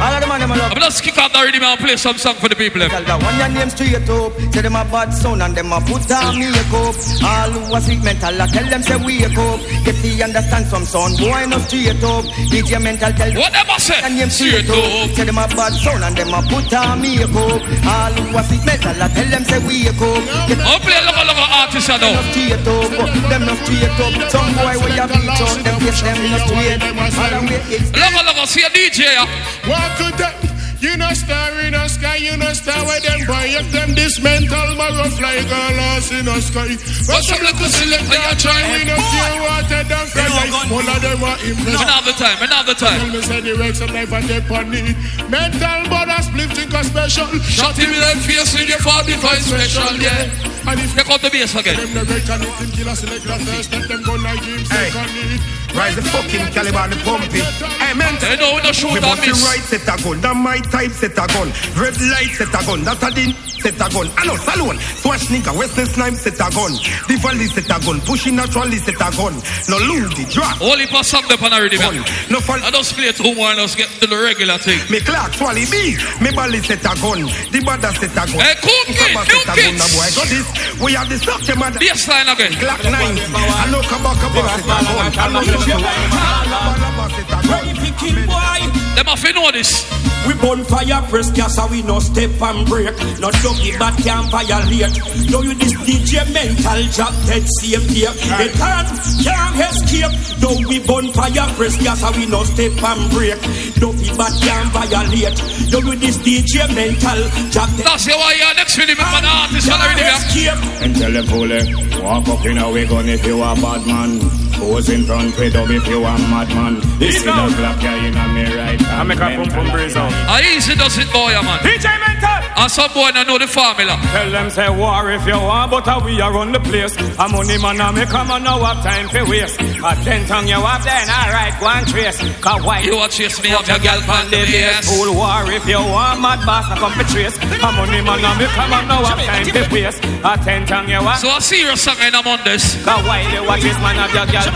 All 0.00 0.14
of 0.14 0.20
them 0.20 0.30
and 0.32 0.42
them 0.42 0.50
love. 0.56 0.72
I'm 0.72 0.80
just 0.80 1.02
kick 1.04 1.18
out 1.18 1.32
the 1.32 1.40
rhythm 1.44 1.62
and 1.62 1.78
play 1.78 1.96
some 1.96 2.16
song 2.16 2.34
for 2.40 2.48
the 2.48 2.56
people. 2.56 2.80
Eh? 2.82 2.88
Tell 2.88 3.04
that 3.04 3.20
one 3.20 3.36
your 3.36 3.52
name 3.52 3.68
straight 3.68 4.08
up. 4.08 4.32
Say 4.48 4.62
them 4.64 4.76
a 4.76 4.84
bad 4.88 5.12
sound 5.12 5.42
and 5.44 5.52
them 5.52 5.72
a 5.72 5.80
put 5.84 6.08
on 6.08 6.40
makeup. 6.40 6.96
All 7.20 7.52
who 7.52 7.76
a 7.76 7.78
sweet 7.84 8.00
mental, 8.00 8.32
I 8.40 8.46
tell 8.48 8.64
them 8.64 8.80
say 8.80 8.96
wake 8.96 9.36
up. 9.36 9.60
Get 9.84 9.96
the 10.00 10.24
understand 10.24 10.66
some 10.72 10.88
sound, 10.88 11.20
boy 11.20 11.44
no 11.52 11.60
straight 11.68 12.00
up. 12.00 12.24
DJ 12.48 12.80
mental 12.80 13.12
tell 13.12 13.28
What 13.36 13.52
them 13.52 13.68
a 13.68 13.76
say? 13.76 14.00
And 14.00 14.16
name 14.16 14.32
straight 14.32 14.72
up. 14.72 15.12
Say 15.12 15.24
them 15.28 15.36
a 15.36 15.44
bad 15.52 15.76
sound 15.76 16.00
and 16.00 16.16
them 16.16 16.32
a 16.32 16.40
put 16.48 16.72
on 16.72 16.96
makeup. 17.04 17.60
All 17.84 18.14
who 18.16 18.38
a 18.38 18.42
sweet 18.48 18.64
mental, 18.64 18.96
I 18.96 19.06
tell 19.12 19.28
them 19.28 19.44
say 19.44 19.60
wake 19.68 20.00
up. 20.00 20.48
Get 20.48 20.64
I'll 20.64 20.80
play 20.80 20.96
a 20.96 21.04
local 21.04 21.28
local 21.28 21.48
artist 21.60 21.92
I 21.92 22.00
know. 22.00 22.16
no 22.16 22.22
straight 22.32 22.64
up. 22.64 22.88
Them 23.28 23.42
no 23.44 23.54
straight 23.68 24.00
up. 24.00 24.12
Some 24.32 24.48
boy 24.56 24.80
where 24.80 24.96
you 24.96 25.06
beat 25.12 25.28
out, 25.28 25.60
them 25.60 25.76
face 25.84 26.00
them 26.00 26.18
no 26.24 26.38
straight. 26.48 26.80
All 26.88 27.28
the 27.36 27.40
way 27.52 27.60
it's 27.68 27.92
Local 27.92 28.24
local 28.24 28.46
see 28.48 28.64
a 28.64 28.70
DJ. 28.72 29.04
yeah. 29.04 29.89
To 29.98 30.16
them. 30.16 30.49
You 30.80 30.96
know 30.96 31.12
star 31.12 31.60
in 31.60 31.76
the 31.76 31.88
sky, 31.88 32.16
you 32.16 32.36
know 32.40 32.52
star 32.56 32.80
where 32.88 33.00
them 33.04 33.20
boy 33.28 33.52
If 33.52 33.68
them 33.68 33.92
dismantle, 33.92 34.72
marrow 34.80 35.12
fly 35.12 35.44
girl 35.44 35.76
lost 35.76 36.08
in 36.08 36.24
the 36.24 36.40
sky 36.40 36.72
But 37.04 37.20
some 37.20 37.42
little 37.44 37.68
selector 37.68 38.16
you 38.16 38.34
try, 38.40 38.60
we 38.64 38.88
no 38.88 38.96
fear 38.96 39.32
water 39.44 39.82
down 39.84 40.06
fly 40.08 40.24
like 40.32 40.72
All 40.72 40.80
of 40.80 40.98
them 41.04 41.20
are 41.20 41.36
impressed 41.44 41.84
Another 41.84 42.14
time, 42.16 42.38
another 42.40 42.72
Tell 42.72 42.88
time. 42.96 43.12
me 43.12 43.20
say 43.20 43.40
the 43.44 43.52
works 43.60 43.80
of 43.84 43.92
life 43.92 44.08
and 44.08 44.24
they 44.24 44.40
on 44.40 44.72
it 44.72 44.96
Mental 45.28 45.80
borders 45.92 46.24
split 46.32 46.48
think 46.56 46.72
a 46.72 46.80
special 46.80 47.28
Shot 47.44 47.76
him 47.76 47.92
in 47.92 48.00
the 48.00 48.16
face 48.24 48.56
in 48.56 48.64
your 48.64 48.80
45 48.80 49.20
special, 49.36 49.92
yeah. 50.00 50.32
And 50.64 50.80
if 50.80 50.96
Take 50.96 51.08
out 51.12 51.20
the 51.20 51.28
bass 51.28 51.52
again. 51.60 51.76
them 51.76 51.92
the 51.92 52.02
reckon 52.08 52.40
it, 52.40 52.56
him 52.56 52.70
kill 52.72 52.88
a 52.88 52.96
selector 52.96 53.36
first 53.44 53.68
Let 53.68 53.84
them 53.84 54.00
go 54.00 54.16
like 54.16 54.40
him 54.48 54.64
second 54.64 55.12
it 55.28 55.60
Rise 55.70 55.94
the 55.94 56.02
fucking 56.02 56.50
caliber 56.50 56.78
and 56.90 57.00
pump 57.06 57.22
it. 57.30 57.46
Hey, 57.78 57.94
man. 57.94 58.18
They 58.18 58.34
know 58.42 58.56
we 58.56 58.60
don't 58.60 58.74
shoot 58.74 58.90
We 58.90 58.98
and 58.98 59.06
must 59.06 59.22
be 59.22 59.30
miss. 59.30 59.46
right 59.46 59.62
set 59.62 59.86
a 59.86 60.02
gun. 60.02 60.20
That 60.20 60.34
my 60.34 60.58
type 60.70 60.92
set 60.92 61.18
a 61.18 61.26
gun. 61.26 61.48
Red 61.76 61.98
light 62.14 62.32
set 62.32 62.54
a 62.54 62.60
gun. 62.64 62.80
That 62.86 63.02
a 63.02 63.10
din 63.10 63.34
set 63.60 63.76
a 63.76 63.86
gun. 63.90 64.08
I 64.16 64.24
know 64.26 64.36
Salon. 64.38 64.78
Swash 65.02 65.26
nigga. 65.28 65.52
Western 65.56 65.86
snipe 65.86 66.14
set 66.14 66.40
a 66.40 66.48
gun. 66.54 66.72
The 67.10 67.16
valley 67.20 67.46
set 67.50 67.68
a 67.68 67.76
gun. 67.82 68.00
Pushing 68.06 68.36
naturally 68.36 68.78
set 68.78 68.96
a 68.96 69.08
gun. 69.12 69.34
No 69.68 69.76
lose 69.90 70.14
the 70.16 70.24
drop. 70.30 70.60
Only 70.62 70.86
for 70.86 71.02
song 71.02 71.26
up 71.30 71.42
on 71.42 71.52
a 71.52 71.58
rhythm. 71.60 72.02
No 72.30 72.40
fall. 72.40 72.62
I 72.62 72.70
just 72.70 72.94
play 72.94 73.12
two 73.12 73.34
more 73.34 73.50
and 73.50 73.60
just 73.60 73.76
get 73.76 73.90
to 74.00 74.06
the 74.06 74.16
regular 74.16 74.58
thing. 74.58 74.78
Me 74.88 75.00
clock 75.00 75.34
swally 75.34 75.66
B. 75.68 75.98
Me 76.22 76.30
bally 76.32 76.62
set 76.62 76.80
a 76.86 76.92
gun. 76.96 77.26
The 77.52 77.60
bada 77.60 77.90
set 77.98 78.14
a 78.14 78.24
gun. 78.24 78.40
Hey, 78.40 78.54
cook 78.62 78.88
it, 78.88 79.10
a 79.10 79.54
gun. 79.54 79.76
boy, 79.76 80.08
so 80.14 80.22
this. 80.30 80.46
We 80.80 80.94
have 80.94 81.08
the 81.10 81.18
structure 81.18 81.56
man. 81.56 81.74
Baseline 81.74 82.30
again. 82.30 82.52
Glock 82.56 82.80
90. 82.86 82.94
I 82.94 83.66
know 83.70 83.82
kaba 83.84 84.14
set 84.16 84.30
a 84.30 84.40
gun. 84.40 84.64
I 84.64 85.28
know 85.28 85.42
kaba 85.42 85.44
set 85.44 87.28
a 87.28 87.38
gun. 87.44 87.79
Them 87.98 89.06
have 89.06 89.22
to 89.22 89.32
know 89.32 89.50
this. 89.52 89.88
We 90.26 90.34
burn 90.34 90.64
fire, 90.64 91.02
press 91.08 91.30
gas, 91.30 91.58
and 91.58 91.70
we 91.70 91.82
no 91.82 91.98
step 91.98 92.30
and 92.42 92.66
break. 92.68 92.92
No 93.18 93.30
doggy, 93.42 93.72
but 93.78 93.96
can't 94.04 94.30
violate. 94.30 94.92
Know 95.30 95.40
you 95.42 95.54
this 95.54 95.72
DJ 95.84 96.24
mental 96.32 96.82
job, 96.92 97.14
dead 97.26 97.46
safe 97.58 97.88
here. 97.88 98.12
They 98.36 98.52
can't, 98.52 98.88
can't 99.24 99.56
escape. 99.56 100.12
Though 100.38 100.60
we 100.68 100.78
burn 100.84 101.12
fire, 101.12 101.48
press 101.56 101.76
gas, 101.82 102.02
and 102.02 102.16
we 102.16 102.26
no 102.26 102.44
step 102.44 102.72
and 102.82 103.10
break. 103.10 103.40
No 103.80 103.90
Doggy, 103.90 104.10
but 104.16 104.32
can't 104.44 104.70
violate. 104.72 105.36
Know 105.72 105.80
you 105.80 105.96
this 105.96 106.18
DJ 106.18 106.68
mental 106.74 107.20
job, 107.50 107.68
dead 107.76 107.86
That's 107.86 108.06
why 108.06 108.34
you're 108.36 108.54
next 108.54 108.76
rhythm 108.76 108.96
for 108.96 109.20
the 109.20 109.28
artist 109.28 109.70
on 109.72 109.78
the 109.80 109.86
rhythm. 109.88 110.06
escape. 110.06 110.82
And 110.84 110.96
tell 110.96 111.12
them 111.12 111.26
fully, 111.26 111.56
eh, 111.56 112.02
walk 112.04 112.28
up 112.28 112.44
in 112.44 112.58
a 112.58 112.70
wagon 112.70 113.08
if 113.08 113.24
you 113.24 113.42
a 113.42 113.54
bad 113.56 113.86
man. 113.86 114.49
Pose 114.60 114.90
in 114.90 115.04
front 115.04 115.36
with 115.38 115.56
up 115.56 115.70
if 115.70 115.86
you 115.88 116.04
a 116.04 116.12
madman. 116.28 116.80
This 116.98 117.16
is 117.16 117.24
the 117.24 117.32
clock 117.32 117.82
yeah, 117.82 118.06
in 118.06 118.14
a 118.14 118.28
me 118.28 118.44
right 118.44 118.80
hand. 118.80 119.00
I 119.00 119.04
make 119.08 119.18
a 119.18 119.28
pum 119.40 119.48
pum 119.48 119.72
breeze 119.72 119.96
out. 119.96 120.12
How 120.12 120.38
easy 120.38 120.74
does 120.76 120.98
it, 120.98 121.08
boy, 121.10 121.32
man? 121.32 121.58
DJ 121.64 121.88
mental. 121.96 122.40
And 122.60 122.70
some 122.70 122.92
boy 122.92 123.08
don't 123.16 123.26
know 123.26 123.38
the 123.38 123.48
formula. 123.48 123.96
Tell 124.12 124.30
them 124.30 124.50
say 124.50 124.68
war 124.68 125.10
if 125.10 125.24
you 125.26 125.40
want, 125.40 125.70
but 125.70 125.86
how 125.86 126.04
we 126.04 126.20
are 126.20 126.32
run 126.32 126.52
the 126.52 126.60
place. 126.60 126.92
A 127.16 127.24
money 127.28 127.56
man 127.56 127.80
a 127.80 127.88
me 127.88 128.04
come 128.04 128.30
and 128.30 128.44
no 128.44 128.60
have 128.60 128.84
time 128.84 129.08
for 129.08 129.24
waste. 129.30 129.56
A 129.60 129.96
ten 130.04 130.26
tongue 130.28 130.46
you 130.46 130.60
have 130.60 130.84
then 130.84 131.08
alright 131.08 131.56
go 131.56 131.66
and 131.72 131.86
trace. 131.88 132.20
Cause 132.44 132.60
why 132.62 132.80
You 132.84 132.96
watch 133.00 133.16
chase 133.16 133.40
me 133.42 133.48
have 133.48 133.64
your 133.64 133.80
girl 133.80 134.00
on 134.12 134.28
the 134.28 134.44
base. 134.44 134.84
Full 134.84 135.08
war 135.16 135.40
if 135.48 135.64
you 135.64 135.80
want, 135.80 136.20
mad 136.20 136.44
boss 136.44 136.68
a 136.68 136.76
come 136.76 136.92
for 136.92 137.08
trace. 137.08 137.36
A 137.40 137.68
money 137.72 138.04
man 138.04 138.20
a 138.20 138.30
me 138.36 138.44
come 138.52 138.72
and 138.76 138.86
no 138.92 139.08
have 139.08 139.24
time 139.24 139.46
for 139.48 139.64
waste. 139.72 140.04
A 140.20 140.36
ten 140.44 140.66
tongue 140.68 140.88
you 140.92 141.00
have. 141.00 141.16
So 141.16 141.32
a 141.32 141.40
serious 141.40 141.80
song 141.80 141.96
in 142.04 142.12
among 142.12 142.44
this. 142.44 142.76
Cause 142.84 143.00
why 143.08 143.24
you 143.32 143.40
watch 143.48 143.62
this 143.64 143.78
man 143.80 143.96
have 143.96 144.12
your 144.12 144.28
girl 144.28 144.49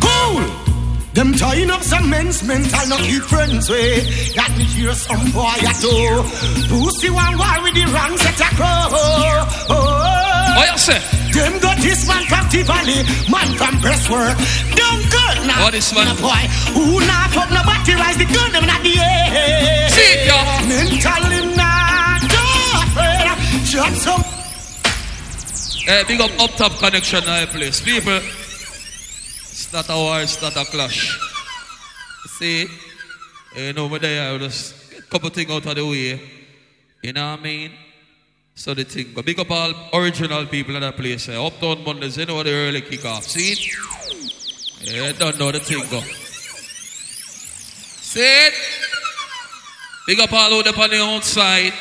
Cool. 0.00 0.44
Them 1.14 1.32
tying 1.34 1.70
up 1.70 1.82
some 1.82 2.08
men's 2.10 2.42
mental, 2.44 2.86
not 2.88 3.00
keep 3.00 3.22
friends 3.22 3.68
way. 3.70 4.06
Got 4.34 4.50
me 4.56 4.64
hear 4.64 4.92
some 4.94 5.30
boy 5.32 5.56
at 5.66 5.82
all. 5.84 6.22
Pussy 6.70 7.10
one 7.10 7.34
war 7.38 7.56
with 7.62 7.74
the 7.74 7.84
wrong 7.90 8.16
set 8.18 8.38
a 8.38 8.48
crow. 8.54 8.86
Oh, 8.94 10.54
What 10.56 10.70
you 10.72 10.78
say? 10.78 11.00
Them 11.34 11.58
got 11.60 11.78
this 11.78 12.06
man 12.06 12.24
from 12.30 12.48
Tivoli, 12.48 13.02
man 13.30 13.48
from 13.58 13.80
breastwork. 13.80 14.36
Dunker 14.78 15.30
now. 15.46 15.64
What 15.64 15.74
is 15.74 15.92
man? 15.94 16.14
Boy, 16.22 16.42
who 16.74 17.00
not 17.06 17.30
fuck 17.34 17.50
nobody 17.50 17.94
rise 17.94 18.16
the 18.16 18.24
gun 18.26 18.52
them 18.52 18.66
not 18.66 18.82
the 18.82 18.94
air. 18.98 19.88
See 19.90 20.08
it, 20.14 20.26
yo. 20.26 21.47
Not 23.74 23.92
some. 23.92 24.22
Hey, 25.84 26.02
big 26.08 26.20
up 26.20 26.30
up 26.40 26.50
top 26.56 26.72
ConeXXion 26.72 27.26
now, 27.26 27.44
place. 27.46 27.80
People, 27.82 28.16
it's 28.16 29.72
not 29.72 29.88
a 29.90 29.94
war, 29.94 30.22
it's 30.22 30.40
not 30.40 30.56
a 30.56 30.64
clash. 30.64 31.18
See, 32.38 32.66
you 33.54 33.72
know, 33.74 33.84
over 33.84 33.98
there, 33.98 34.34
I 34.34 34.38
just 34.38 34.90
get 34.90 35.00
a 35.00 35.02
couple 35.02 35.28
things 35.30 35.50
out 35.50 35.66
of 35.66 35.74
the 35.76 35.86
way. 35.86 36.20
You 37.02 37.12
know 37.12 37.30
what 37.32 37.40
I 37.40 37.42
mean? 37.42 37.72
So 38.54 38.72
the 38.72 38.84
thing, 38.84 39.12
but 39.14 39.26
big 39.26 39.38
up 39.38 39.50
all 39.50 39.72
original 39.92 40.46
people 40.46 40.74
in 40.74 40.80
that 40.80 40.96
place. 40.96 41.28
Eh? 41.28 41.36
Uptown 41.36 41.84
Mondays, 41.84 42.16
you 42.16 42.24
know 42.26 42.42
the 42.42 42.52
early 42.52 42.80
kick 42.80 43.04
off. 43.04 43.24
See? 43.24 43.54
Yeah, 44.80 45.12
don't 45.12 45.38
know 45.38 45.52
the 45.52 45.60
thing 45.60 45.84
go. 45.90 46.00
See? 48.00 48.48
Big 50.06 50.20
up 50.20 50.32
all 50.32 50.54
out 50.54 50.64
there 50.64 50.74
on 50.74 50.90
the 50.90 51.02
outside. 51.02 51.72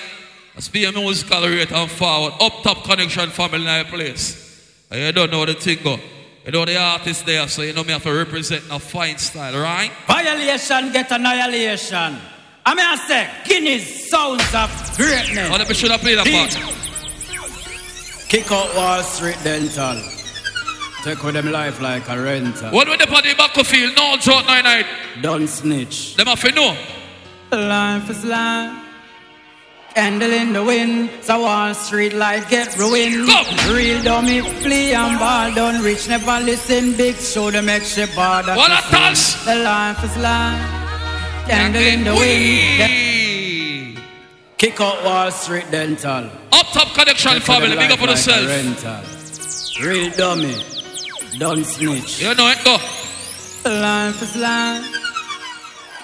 Let's 0.58 0.70
be 0.70 0.86
a 0.86 0.92
musical 0.92 1.44
rate 1.44 1.72
and 1.72 1.92
forward. 1.92 2.34
Up 2.42 2.64
top 2.64 2.78
ConeXXion 2.78 3.30
family 3.30 3.60
in 3.60 3.66
that 3.66 3.90
place. 3.90 4.88
And 4.90 5.00
you 5.02 5.12
don't 5.12 5.30
know 5.30 5.46
the 5.46 5.54
thing 5.54 5.78
go. 5.84 6.00
You 6.48 6.52
know 6.52 6.66
the 6.66 6.76
artist 6.78 7.28
there, 7.28 7.48
so 7.48 7.62
you 7.62 7.74
know 7.74 7.84
me 7.84 7.94
have 7.94 8.02
to 8.02 8.12
represent 8.12 8.64
a 8.72 8.80
fine 8.80 9.20
style, 9.20 9.62
right? 9.62 9.92
Violation 10.08 10.92
get 10.92 11.12
annihilation. 11.12 12.18
I 12.66 12.74
mean, 12.74 12.86
I 12.88 12.96
say, 13.08 13.30
Guinness 13.46 14.10
sounds 14.10 14.42
of 14.56 14.98
greatness. 14.98 15.48
Oh, 15.52 15.64
we 15.70 15.76
should 15.76 15.92
have 15.92 16.02
played 16.02 16.18
that 16.18 16.26
part. 16.26 16.58
Kick 18.28 18.52
out 18.52 18.76
Wall 18.76 19.04
Street 19.04 19.38
Dental. 19.44 20.02
Take 21.04 21.24
with 21.24 21.36
them 21.36 21.52
life 21.52 21.80
like 21.80 22.10
a 22.10 22.20
renter. 22.20 22.72
What 22.72 22.90
with 22.90 23.00
the 23.00 23.06
party 23.06 23.36
battlefield? 23.36 23.96
No 23.96 24.18
joke 24.18 24.48
night 24.48 24.64
night. 24.64 24.88
Don't 25.22 25.48
snitch. 25.48 26.16
Them 26.16 26.26
have 26.26 26.42
to 26.42 26.52
know. 26.52 26.76
Life 27.52 28.10
is 28.10 28.26
life. 28.26 28.86
Candle 29.98 30.32
in 30.32 30.54
the 30.54 30.64
wind, 30.64 31.10
so 31.22 31.42
Wall 31.42 31.74
Street 31.74 32.14
light 32.14 32.48
get 32.50 32.78
ruined. 32.78 33.28
Real 33.68 34.04
dummy, 34.04 34.42
flee 34.62 34.94
and 34.94 35.18
ball, 35.18 35.52
don't 35.56 35.84
reach, 35.84 36.08
never 36.08 36.40
listen. 36.40 36.96
Big 36.96 37.16
show 37.16 37.50
them 37.50 37.68
extra 37.68 38.06
bother. 38.16 38.56
What 38.56 38.70
a 38.70 38.80
toss! 38.92 39.44
The 39.44 39.56
life 39.56 40.04
is 40.04 40.16
life. 40.18 40.62
Candle 41.48 41.82
in 41.82 42.04
the 42.04 42.14
wind. 42.14 44.00
Kick 44.58 44.80
out 44.80 45.04
Wall 45.04 45.32
Street 45.32 45.66
Dental. 45.72 46.30
Up 46.52 46.68
top 46.68 46.90
ConeXXion 46.90 47.42
family, 47.42 47.76
big 47.76 47.90
up 47.90 48.00
on 48.00 48.10
yourself. 48.10 48.44
yourself. 48.44 49.84
Real 49.84 50.12
dummy, 50.12 50.62
don't 51.40 51.66
snitch. 51.66 52.22
You 52.22 52.36
know 52.36 52.50
it 52.50 52.64
go. 52.64 52.78
Life 53.68 54.22
is 54.22 54.36
life. 54.36 54.97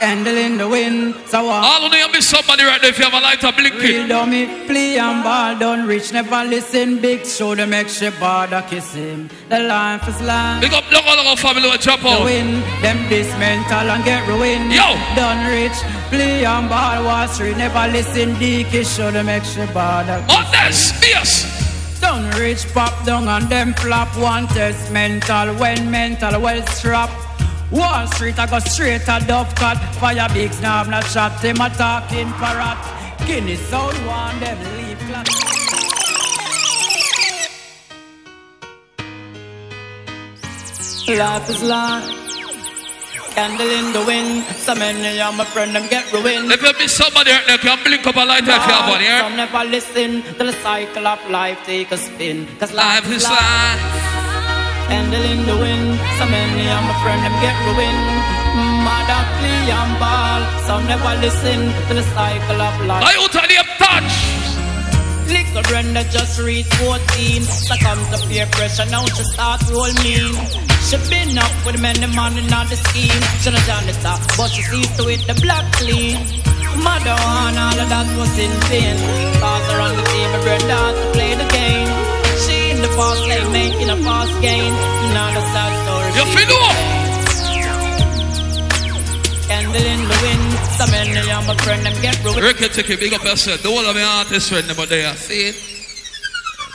Candle 0.03 0.35
in 0.35 0.57
the 0.57 0.67
wind, 0.67 1.15
so 1.27 1.45
Wall 1.45 1.63
All 1.63 1.85
of 1.85 1.93
you 1.93 2.11
miss 2.11 2.27
somebody 2.27 2.65
right 2.65 2.81
there 2.81 2.89
if 2.89 2.97
you 2.99 3.05
have 3.05 3.13
a 3.13 3.21
light 3.21 3.41
up 3.41 3.55
blink 3.55 3.75
it. 3.75 4.09
dummy, 4.09 4.47
play 4.67 4.97
and 4.99 5.23
ball, 5.23 5.57
don't 5.57 5.87
reach, 5.87 6.11
never 6.11 6.43
listen. 6.43 6.99
Big 6.99 7.25
show 7.25 7.55
them 7.55 7.71
extra 7.71 8.11
bother, 8.19 8.61
kiss 8.69 8.93
him. 8.93 9.29
The 9.47 9.59
life 9.59 10.05
is 10.09 10.19
life. 10.21 10.59
Big 10.59 10.73
up 10.73 10.83
local 10.91 11.15
local 11.15 11.37
family 11.37 11.69
will 11.69 11.77
jump 11.77 12.01
The 12.01 12.09
out. 12.09 12.25
win, 12.25 12.59
them 12.81 12.99
dismantle 13.07 13.89
and 13.93 14.03
get 14.03 14.27
ruined. 14.27 14.73
Yo! 14.73 14.91
Done 15.15 15.47
rich, 15.47 15.77
play 16.09 16.43
and 16.43 16.67
ball, 16.67 17.05
Wall 17.05 17.25
Street, 17.29 17.55
never 17.55 17.87
listen. 17.89 18.37
Dicky 18.37 18.83
show 18.83 19.09
them 19.09 19.29
extra 19.29 19.67
bother. 19.67 20.19
On 20.27 20.43
this, 20.51 20.91
yes. 21.01 21.47
Done 22.01 22.29
rich, 22.37 22.67
pop 22.73 23.05
down 23.05 23.29
and 23.29 23.47
them 23.47 23.73
flop. 23.75 24.09
One 24.17 24.47
test 24.47 24.91
mental, 24.91 25.55
when 25.55 25.89
mental, 25.89 26.41
well 26.41 26.61
strapped. 26.67 27.32
Wall 27.73 28.05
Street, 28.13 28.37
I 28.37 28.45
go 28.45 28.59
straight 28.59 29.01
a 29.07 29.17
dove 29.25 29.53
cut. 29.55 29.77
Fire 29.97 30.29
bigs, 30.31 30.61
now 30.61 30.81
I'm 30.81 30.91
not 30.91 31.05
shot. 31.05 31.41
Them 31.41 31.59
a 31.59 31.69
talking 31.71 32.31
parrot. 32.33 32.77
Guinness 33.25 33.59
sound 33.67 33.97
one, 34.05 34.39
them 34.39 34.59
leave 34.77 34.99
clap. 35.09 35.27
Life 41.17 41.49
is 41.49 41.63
life. 41.63 42.23
Candle 43.33 43.67
in 43.67 43.91
the 43.91 44.03
wind. 44.05 44.43
So 44.61 44.75
many 44.75 45.19
of 45.19 45.35
my 45.35 45.43
friends 45.43 45.73
them 45.73 45.87
get 45.89 46.05
ruined. 46.13 46.51
If 46.51 46.61
you 46.61 46.73
miss 46.77 46.95
somebody 46.95 47.31
out 47.31 47.41
there, 47.47 47.57
can 47.57 47.83
blink 47.83 48.05
up 48.05 48.15
a 48.15 48.19
light 48.19 48.43
if 48.43 48.47
you 48.47 48.53
have 48.53 48.87
one, 48.87 49.01
yeah? 49.01 49.21
Some 49.21 49.35
never 49.35 49.63
listen 49.63 50.21
till 50.37 50.45
the 50.45 50.53
cycle 50.61 51.07
of 51.07 51.19
life 51.31 51.57
take 51.65 51.91
a 51.91 51.97
spin. 51.97 52.47
Cause 52.59 52.71
Life 52.71 53.09
is 53.09 53.23
life. 53.23 54.12
Candle 54.93 55.25
in 55.25 55.41
the 55.49 55.57
wind. 55.57 55.97
So 56.21 56.25
many 56.29 56.69
of 56.69 56.81
my 56.85 56.93
friends 57.01 57.25
them 57.25 57.33
get 57.41 57.57
ruined. 57.65 58.01
Mother 58.85 59.21
play 59.41 59.73
and 59.73 59.93
ball. 59.97 60.41
Some 60.69 60.85
never 60.85 61.13
listen 61.17 61.73
till 61.89 61.97
the 61.97 62.05
cycle 62.13 62.61
of 62.61 62.75
life. 62.85 63.01
I 63.01 63.17
of 63.17 63.33
the 63.33 63.57
touch. 63.81 64.13
Little 65.33 65.63
Brenda 65.65 66.03
just 66.13 66.37
reached 66.37 66.73
14 66.75 67.41
Succumb 67.41 68.01
to 68.11 68.17
peer 68.27 68.45
pressure, 68.51 68.85
now 68.91 69.05
she 69.05 69.23
start 69.33 69.61
roll 69.71 69.89
mean 70.03 70.35
She 70.85 70.97
been 71.09 71.37
up 71.37 71.53
with 71.65 71.81
many 71.81 72.05
man 72.13 72.37
in 72.37 72.45
the 72.45 72.77
scheme 72.85 73.21
She 73.41 73.49
not 73.49 73.69
on 73.71 73.87
the 73.87 73.95
top, 74.03 74.19
but 74.37 74.49
she 74.51 74.61
sees 74.61 74.91
to 74.97 75.07
it 75.07 75.25
the 75.25 75.33
blood 75.41 75.65
clean 75.79 76.19
Mother 76.85 77.17
and 77.17 77.57
all 77.57 77.79
of 77.81 77.87
that 77.89 78.07
was 78.19 78.35
in 78.37 78.53
vain 78.67 78.97
Cause 79.39 79.65
her 79.71 79.79
on 79.79 79.95
the 79.95 80.03
table, 80.11 80.41
Brenda 80.43 80.79
to 80.91 81.05
play 81.15 81.33
the 81.33 81.47
game 81.49 81.92
In 82.93 82.99
fast 82.99 83.25
lane, 83.27 83.51
making 83.51 83.89
a 83.89 83.97
fast 83.97 84.39
gain 84.39 84.71
Now 85.15 85.33
the 85.33 85.41
sad 85.41 85.71
story 85.81 86.09
You 86.13 86.25
feel? 86.29 86.61
Candle 89.47 89.81
in 89.81 90.01
the 90.07 90.17
wind 90.21 90.53
So 90.77 90.85
many 90.91 91.31
of 91.31 91.47
my 91.47 91.55
friend 91.57 91.83
them 91.83 92.01
get 92.03 92.23
ruined 92.23 92.43
Ricky 92.43 92.69
Ticky, 92.69 92.95
big 92.97 93.13
up 93.13 93.23
yourself. 93.23 93.63
The 93.63 93.69
whole 93.69 93.79
of 93.83 93.95
my 93.95 94.03
artist 94.03 94.49
friend 94.49 94.67
them 94.67 94.85
there. 94.87 95.15
See 95.15 95.47
it? 95.47 95.55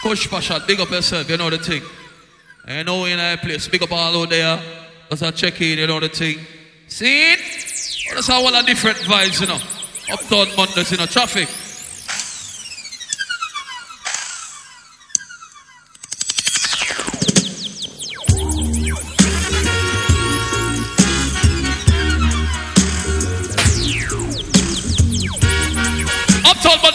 Coach 0.02 0.28
Pasha, 0.28 0.60
big 0.66 0.80
up 0.80 0.90
yourself. 0.90 1.30
You 1.30 1.36
know 1.36 1.50
the 1.50 1.58
thing. 1.58 1.82
You 2.66 2.82
know 2.82 3.04
in 3.04 3.20
a 3.20 3.36
place. 3.36 3.68
Big 3.68 3.84
up 3.84 3.92
all 3.92 4.22
out 4.22 4.28
there. 4.28 4.60
That's 5.08 5.22
a 5.22 5.30
check 5.30 5.60
in, 5.60 5.78
you 5.78 5.86
know 5.86 6.00
the 6.00 6.08
thing. 6.08 6.38
See 6.88 7.32
it? 7.32 7.40
That's 8.12 8.26
how 8.26 8.44
all 8.44 8.50
the 8.50 8.62
different 8.66 8.98
vibes, 8.98 9.40
you 9.40 9.46
know. 9.46 9.60
Uptown 10.12 10.56
Mondays, 10.56 10.90
you 10.90 10.96
know, 10.96 11.06
traffic. 11.06 11.48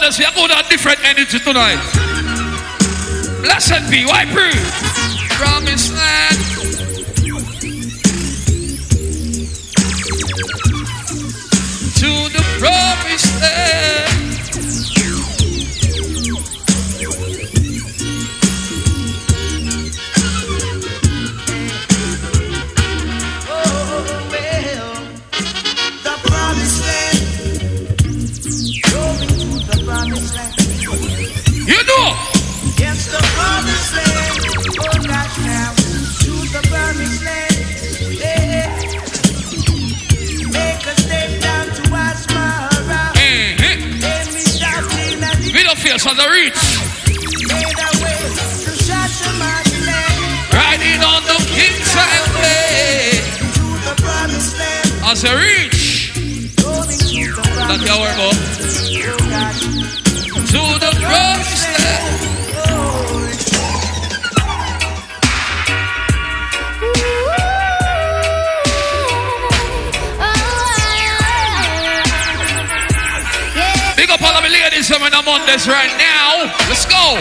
Mondays, 0.04 0.18
we 0.18 0.26
are 0.26 0.34
going 0.34 0.50
have 0.50 0.68
different 0.68 0.98
energy 1.06 1.38
tonight. 1.38 1.80
Blessed 3.40 3.90
be, 3.90 4.04
why 4.04 4.26
pray? 4.26 4.52
This 75.54 75.68
right 75.68 75.94
now. 76.02 76.50
Let's 76.66 76.82
go. 76.82 77.14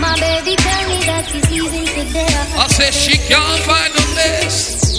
My 0.00 0.16
baby 0.16 0.56
tell 0.56 0.84
me 0.88 0.98
that 1.04 1.28
she's 1.28 1.44
easy 1.52 1.84
to 1.84 2.04
dare. 2.08 2.44
I 2.56 2.66
said 2.72 2.94
she 2.94 3.20
can't 3.28 3.60
find 3.68 3.92
the 3.92 4.06
best. 4.16 4.96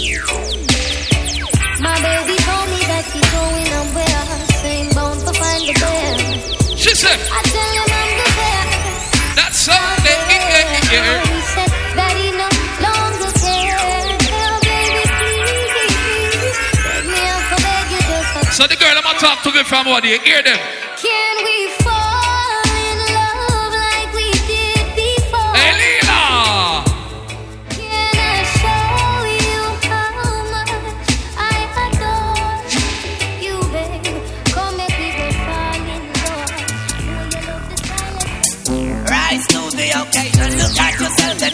My 1.82 1.96
baby 1.98 2.38
told 2.46 2.66
me 2.70 2.80
that 2.86 3.02
she's 3.10 3.30
going 3.34 3.66
nowhere. 3.74 4.22
Same 4.62 4.88
bound 4.94 5.18
to 5.26 5.32
find 5.34 5.62
the 5.66 5.74
best. 5.74 6.78
She 6.78 6.94
said, 6.94 7.18
I 7.18 7.42
tell 7.50 7.72
him 7.82 7.90
I'm 7.98 8.12
the 8.22 8.30
best. 8.38 9.34
That's 9.34 9.58
something. 9.66 10.20
He 10.30 11.40
said 11.50 11.70
that 11.98 12.14
he 12.14 12.30
no 12.30 12.46
longer 12.78 13.30
cares. 13.42 14.22
Oh, 14.30 14.54
baby, 14.70 15.02
please. 15.18 16.58
Take 16.78 17.06
me 17.10 17.20
out 17.26 17.42
for 17.50 17.58
beg 17.58 17.90
you 17.90 18.00
just 18.06 18.38
a 18.38 18.54
So 18.54 18.62
the 18.70 18.78
girl 18.78 18.94
I'm 18.94 19.02
gonna 19.02 19.18
talk 19.18 19.42
to 19.42 19.50
me 19.50 19.64
from 19.66 19.90
what 19.90 20.04
you 20.04 20.20
hear 20.22 20.42
them. 20.46 20.89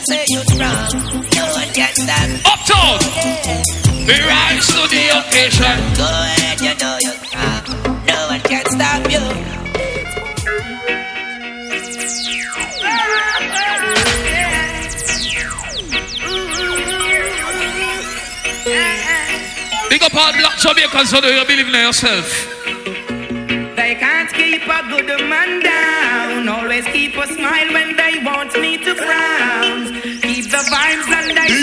Say 0.06 0.24
you're 0.28 0.44
strong. 0.44 0.92
No 1.34 1.44
one 1.58 1.70
can 1.74 1.92
stand. 1.94 2.40
Uptown. 2.46 2.98
We 4.06 4.14
rise 4.22 4.66
to 4.70 4.82
the 4.86 5.02
occasion. 5.18 5.76
Go 5.98 6.06
ahead, 6.06 6.60
you 6.60 6.74
know 6.78 6.96
you're 7.02 7.18
strong. 7.26 8.06
No 8.06 8.18
one 8.30 8.40
can 8.40 8.64
stop 8.66 9.02
you. 9.10 9.24
Big 19.90 20.02
up 20.02 20.14
all 20.14 20.32
black 20.32 20.56
Jamaicans 20.58 21.10
so 21.10 21.20
that 21.20 21.32
you 21.34 21.44
believe 21.50 21.66
in 21.66 21.74
yourself. 21.74 22.26
They 23.74 23.94
can't 23.96 24.32
keep 24.32 24.62
a 24.62 24.82
good 24.88 25.28
man 25.28 25.62
down. 25.62 26.48
Always 26.48 26.84
keep 26.86 27.16
a 27.16 27.26
smile 27.26 27.72
when 27.72 27.96
they 27.96 28.22
want 28.24 28.52
me 28.60 28.78
to 28.78 28.94
frown. 28.94 29.55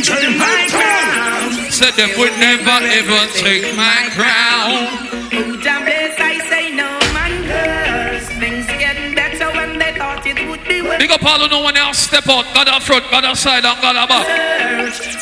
Keep 0.04 0.20
the 0.20 0.28
they 0.28 0.38
my 0.38 0.68
ground. 0.68 1.54
Said 1.72 1.94
them 1.96 2.12
would 2.20 2.36
never 2.36 2.78
ever 3.00 3.22
take 3.40 3.64
my 3.76 4.12
crown. 4.12 5.00
Who 5.32 5.56
damn 5.64 5.84
bless 5.88 6.20
I 6.20 6.36
say 6.52 6.76
no 6.76 6.92
man 7.16 7.34
curse. 7.48 8.28
Things 8.38 8.68
getting 8.68 9.16
better 9.16 9.48
when 9.56 9.80
they 9.80 9.94
thought 9.96 10.28
it 10.28 10.50
would 10.50 10.64
be 10.68 10.82
worse. 10.82 11.00
Big 11.00 11.12
up 11.12 11.24
all 11.24 11.40
who 11.40 11.48
no 11.48 11.62
one 11.62 11.78
else 11.78 12.00
step 12.00 12.28
out. 12.28 12.44
God 12.54 12.68
up 12.68 12.84
front, 12.84 13.10
God 13.10 13.24
outside, 13.24 13.64
and 13.64 13.82
God 13.82 13.96
back. 14.10 14.28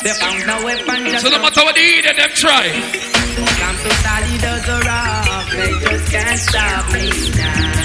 They 0.02 0.12
found 0.18 0.46
no 0.46 0.64
weapon 0.64 1.18
So 1.20 1.30
no 1.30 1.38
matter 1.38 1.62
what 1.62 1.74
they 1.76 1.86
eat, 1.98 2.04
them 2.04 2.30
try. 2.34 2.66
Come 3.62 3.76
to 3.86 3.90
solid 4.02 4.44
as 4.50 4.68
a 4.68 4.78
rock. 4.82 5.46
They 5.52 5.72
just 5.78 6.10
can't 6.10 6.38
stop 6.38 6.92
me 6.92 7.30
now. 7.38 7.81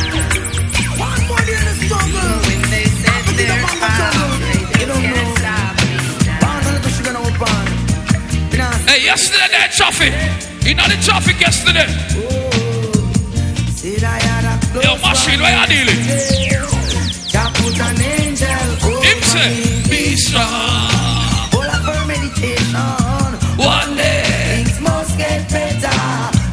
Traffic. 9.78 10.12
Know 10.76 10.88
the 10.90 10.98
traffic 11.06 11.40
yesterday. 11.40 11.86
Yo, 14.84 14.98
machine, 15.06 15.40
where 15.40 15.54
you 15.54 15.68
dealing? 15.70 16.02
put 17.54 17.80
an 17.80 18.02
angel 18.02 18.48
Him 19.06 19.22
say, 19.22 19.90
be 19.90 20.16
strong. 20.16 20.44
All 21.54 21.62
of 21.62 21.86
her 21.86 22.06
meditation. 22.08 22.76
One 23.58 23.96
day. 23.96 24.64
Things 24.66 24.82
must 24.82 25.18
get 25.18 25.48
better. 25.50 25.98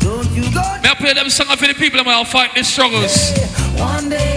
Don't 0.04 0.30
you 0.32 0.44
go 0.52 0.60
May 0.82 0.90
I 0.90 0.94
play 0.96 1.14
them 1.14 1.30
song 1.30 1.56
for 1.56 1.66
the 1.66 1.74
people 1.74 2.04
who 2.04 2.10
are 2.10 2.24
fighting 2.26 2.56
the 2.56 2.64
struggles. 2.64 3.32
One 3.78 4.10
day 4.10 4.33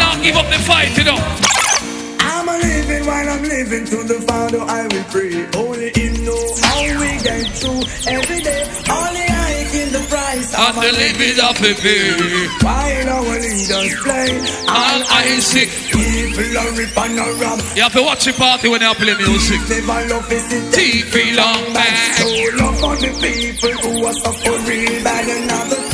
not 0.00 0.22
give 0.22 0.36
up 0.36 0.46
the 0.50 0.58
fight, 0.58 0.96
you 0.98 1.04
know. 1.04 1.18
I'm 2.20 2.48
a 2.48 2.56
living 2.58 3.06
while 3.06 3.28
I'm 3.28 3.42
living 3.42 3.84
to 3.86 4.02
the 4.02 4.20
Father 4.26 4.60
I 4.60 4.82
will 4.88 5.04
pray. 5.12 5.46
Only 5.54 5.90
Him 5.94 6.24
know 6.24 6.42
how 6.62 6.82
we 6.82 7.10
get 7.22 7.46
through 7.56 7.82
every 8.10 8.40
day. 8.42 8.62
Only 8.90 9.26
I 9.28 9.68
can 9.70 9.92
the 9.92 10.02
price 10.08 10.50
And 10.56 10.76
the 10.76 10.92
living 10.92 11.38
of 11.40 11.56
the 11.62 11.72
pay. 11.78 12.10
While 12.64 13.08
our 13.16 13.38
leaders 13.38 13.94
play, 14.02 14.30
All 14.68 15.00
I 15.06 15.38
see. 15.38 15.66
people 15.92 16.58
are 16.58 16.72
rip 16.74 16.96
and 16.98 17.18
a 17.18 17.26
rob. 17.38 17.60
You 17.76 17.82
have 17.82 17.92
to 17.92 18.02
watch 18.02 18.24
the 18.24 18.32
party 18.32 18.68
when 18.68 18.80
they 18.80 18.94
play 18.94 19.14
music. 19.16 19.60
Never 19.68 20.00
love 20.10 20.32
is 20.32 20.52
it. 20.52 20.64
TV 20.74 21.36
long 21.36 21.72
back. 21.72 21.96
So 22.18 22.26
love 22.58 22.80
for 22.80 22.96
the 22.96 23.10
people 23.22 23.74
who 23.84 24.04
are 24.06 24.14
suffering 24.14 25.04
bad 25.04 25.28
and 25.28 25.46
now 25.46 25.89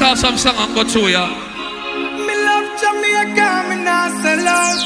the 0.00 0.16
Skip 0.16 0.18
some 0.18 0.38
song 0.38 0.56
and 0.56 0.74
go 0.74 0.82
through 0.84 1.08
ya. 1.12 1.28
Me 2.24 2.34
love 2.48 2.68
Jamaica, 2.80 3.68
me 3.68 3.76
not 3.84 4.10
sell 4.24 4.48
out. 4.48 4.80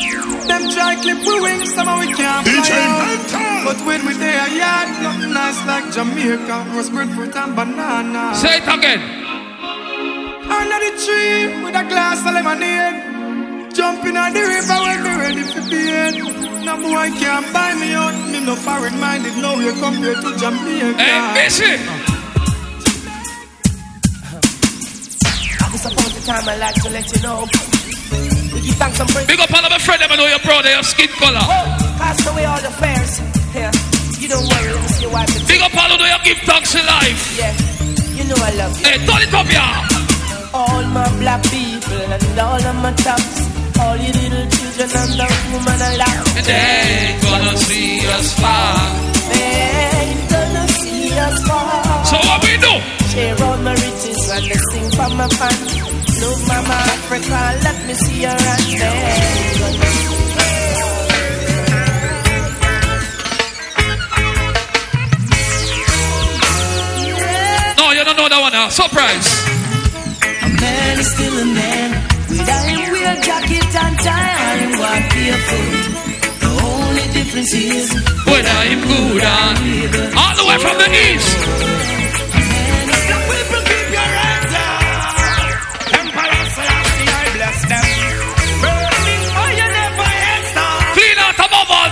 Them 0.48 0.62
try 0.70 0.96
clip 1.00 1.18
we 1.22 1.40
wings, 1.40 1.72
somehow 1.72 2.00
we 2.00 2.12
can't 2.12 2.46
fly 2.46 2.82
out. 2.82 3.64
But 3.64 3.78
when 3.86 4.06
we 4.06 4.14
there, 4.14 4.48
yard, 4.50 4.88
nothing 5.02 5.32
nice 5.32 5.60
like 5.66 5.86
Jamaica. 5.94 6.66
Roast 6.74 6.92
breadfruit 6.92 7.36
and 7.36 7.54
banana. 7.54 8.34
Say 8.34 8.58
it 8.58 8.66
again. 8.66 9.00
Under 10.50 10.78
the 10.82 10.92
tree 10.98 11.62
with 11.62 11.76
a 11.78 11.84
glass 11.88 12.18
of 12.26 12.34
lemonade. 12.34 13.72
Jumping 13.72 14.16
on 14.16 14.32
the 14.32 14.42
river 14.42 14.78
when 14.86 15.02
me 15.02 15.12
ready 15.18 15.42
for 15.42 15.62
bed. 15.70 16.14
No 16.64 16.76
boy 16.76 17.10
can't 17.18 17.46
buy 17.52 17.74
me 17.74 17.94
out. 17.94 18.14
Me 18.30 18.44
no 18.44 18.54
foreign 18.56 18.98
minded, 18.98 19.36
no 19.38 19.58
way 19.58 19.72
compared 19.78 20.22
to 20.22 20.36
Jamaica. 20.38 20.98
Hey, 20.98 21.34
Missy. 21.34 22.13
This 25.84 25.92
appointed 25.92 26.24
time, 26.24 26.48
I 26.48 26.56
like 26.56 26.80
to 26.80 26.88
let 26.88 27.04
you 27.12 27.20
know. 27.20 27.44
We 27.44 28.64
give 28.64 28.72
thanks 28.80 29.00
and 29.04 29.08
praise. 29.12 29.28
Big 29.28 29.36
up 29.36 29.52
all 29.52 29.60
of 29.60 29.68
my 29.68 29.76
friends, 29.76 30.00
I 30.00 30.16
know 30.16 30.24
you're 30.24 30.40
proud 30.40 30.64
of 30.64 30.72
your 30.72 30.80
skin 30.80 31.12
color. 31.20 31.44
Cast 32.00 32.24
away 32.24 32.48
all 32.48 32.56
the 32.56 32.72
fears. 32.72 33.20
Yeah, 33.52 33.68
you 34.16 34.32
don't 34.32 34.48
worry, 34.48 34.80
me 34.80 34.88
see 34.96 35.04
why. 35.12 35.28
Big 35.44 35.60
up 35.60 35.76
all 35.76 35.92
of 35.92 36.00
you 36.00 36.16
give 36.24 36.40
thanks 36.48 36.72
in 36.72 36.88
life. 36.88 37.20
Yeah, 37.36 37.52
you 38.16 38.24
know 38.24 38.40
I 38.40 38.56
love 38.56 38.72
you. 38.80 38.86
Hey, 38.88 38.96
turn 39.04 39.28
it 39.28 39.34
up, 39.36 39.44
yeah. 39.52 40.56
All 40.56 40.84
my 40.88 41.04
black 41.20 41.44
people 41.52 42.00
and 42.00 42.38
all 42.40 42.64
of 42.64 42.76
my 42.80 42.92
tops. 43.04 43.44
All 43.76 43.96
you 44.00 44.08
little 44.08 44.48
children 44.56 44.88
and 44.88 45.12
the 45.20 45.28
woman 45.52 45.78
I 45.84 46.00
love. 46.00 46.32
And 46.32 46.46
they 46.48 46.64
ain't 47.12 47.20
gonna 47.20 47.56
see 47.60 48.00
us 48.08 48.32
far. 48.40 48.72
They 49.36 49.52
ain't 50.00 50.32
gonna 50.32 50.64
see 50.80 51.12
us 51.12 51.44
fall. 51.44 52.04
So 52.08 52.16
what 52.24 52.40
we 52.40 52.56
do? 52.56 53.03
Share 53.14 53.42
all 53.44 53.56
my 53.58 53.72
riches 53.74 54.28
and 54.34 54.44
they 54.44 54.60
sing 54.70 54.90
for 54.90 55.08
my 55.14 55.28
fans. 55.28 56.20
Love 56.20 56.48
mama 56.48 56.74
Africa, 56.74 57.40
let 57.62 57.86
me 57.86 57.94
see 57.94 58.22
your 58.22 58.30
hands. 58.30 58.66
They 58.66 58.86
ain't 58.86 59.58
gonna 59.60 59.86
see 59.86 61.24
No, 67.78 67.90
you 67.92 68.04
don't 68.04 68.16
know 68.16 68.28
that 68.28 68.40
one. 68.40 68.52
now. 68.52 68.68
Surprise. 68.68 69.26
A 70.46 70.48
man 70.60 70.98
is 70.98 71.08
still 71.14 71.36
a 71.38 71.46
man. 71.46 71.90
Without 72.30 72.64
him 72.70 72.82
wear 72.92 73.14
jacket 73.26 73.66
and 73.82 73.94
tie 73.98 74.64
walk 74.78 75.02
barefoot. 75.14 75.72
The 76.42 76.50
only 76.70 77.06
difference 77.16 77.52
is 77.54 77.86
whether 78.28 78.58
him 78.70 78.80
good 78.90 79.24
on. 79.24 79.54
All 80.18 80.34
the 80.38 80.46
way 80.48 80.58
from 80.64 80.76
the 80.78 80.88
east. 81.08 81.83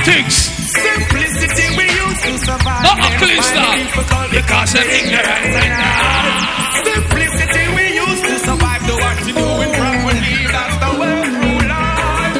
things. 0.05 0.35
Simplicity 0.35 1.67
we 1.79 1.87
use 1.87 2.19
to 2.27 2.33
survive. 2.39 2.83
Not 2.83 2.99
ugly 2.99 3.39
stuff. 3.43 3.79
Because 4.31 4.75
of 4.75 4.87
ignorance. 4.87 5.55
Simplicity 6.83 7.65
we 7.77 7.85
use 8.03 8.21
to 8.27 8.37
survive. 8.43 8.83
The 8.87 8.95
what 8.99 9.19
you 9.27 9.35
doing 9.35 9.73
from 9.79 9.95
when 10.05 10.17
leave 10.27 10.55
out 10.55 10.75
the 10.83 10.93
world 10.99 11.33
rule 11.39 11.71
on. 11.71 12.31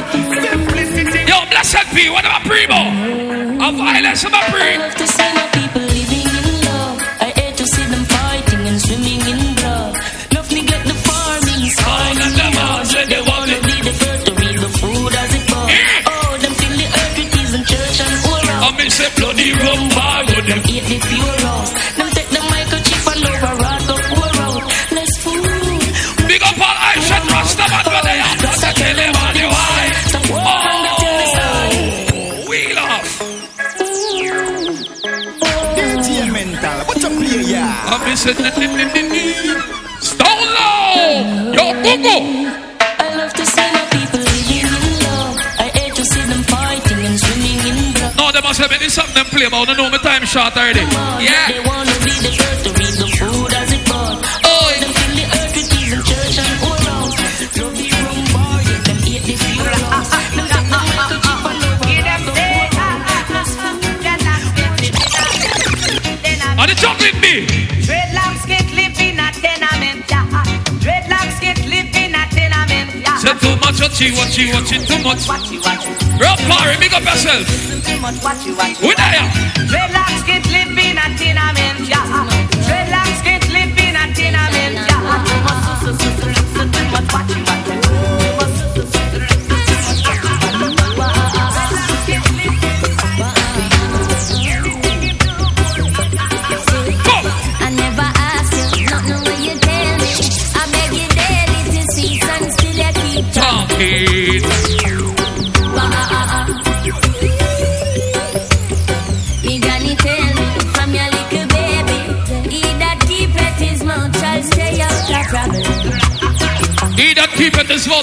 Simplicity. 0.43 1.19
Yo, 1.29 1.37
blessed 1.49 1.87
be 1.95 2.09
one 2.09 2.25
of 2.25 2.31
my 2.35 2.41
primo. 2.43 2.81
A 3.63 3.71
violence 3.71 4.23
of 4.25 4.31
my 4.31 4.43
breed. 4.51 4.79
Swimming 47.17 47.61
in 47.67 47.93
blood. 47.93 48.15
No, 48.17 48.31
they 48.31 48.41
must 48.41 48.59
have 48.59 48.69
been 48.69 48.89
something 48.89 49.15
them 49.15 49.25
play 49.25 49.45
about. 49.45 49.69
I 49.69 49.73
know 49.75 49.89
my 49.89 49.97
time 49.97 50.25
shot 50.25 50.55
already. 50.57 50.81
Yeah. 51.21 51.47
They 51.47 51.59
wanna 51.59 51.95
be 52.03 52.13
the 52.25 52.31
first 52.37 52.65
to 52.65 52.82
watchy, 73.93 74.09
watchy, 74.11 74.51
watchy 74.51 74.87
too 74.87 75.03
much. 75.03 75.27
Watchy, 75.27 75.61
watchy. 75.61 76.19
Rob 76.19 76.39
Laurie, 76.49 76.77
big 76.79 76.93
up 76.93 77.03
yourself. 77.03 77.47
Listen 77.47 77.81
too 77.81 78.01
much, 78.01 78.15
watchy, 78.15 78.53
watchy. 78.55 78.81
We're 78.81 78.95
there. 78.95 79.29
Dreadlocks 79.69 80.25
get 80.25 80.43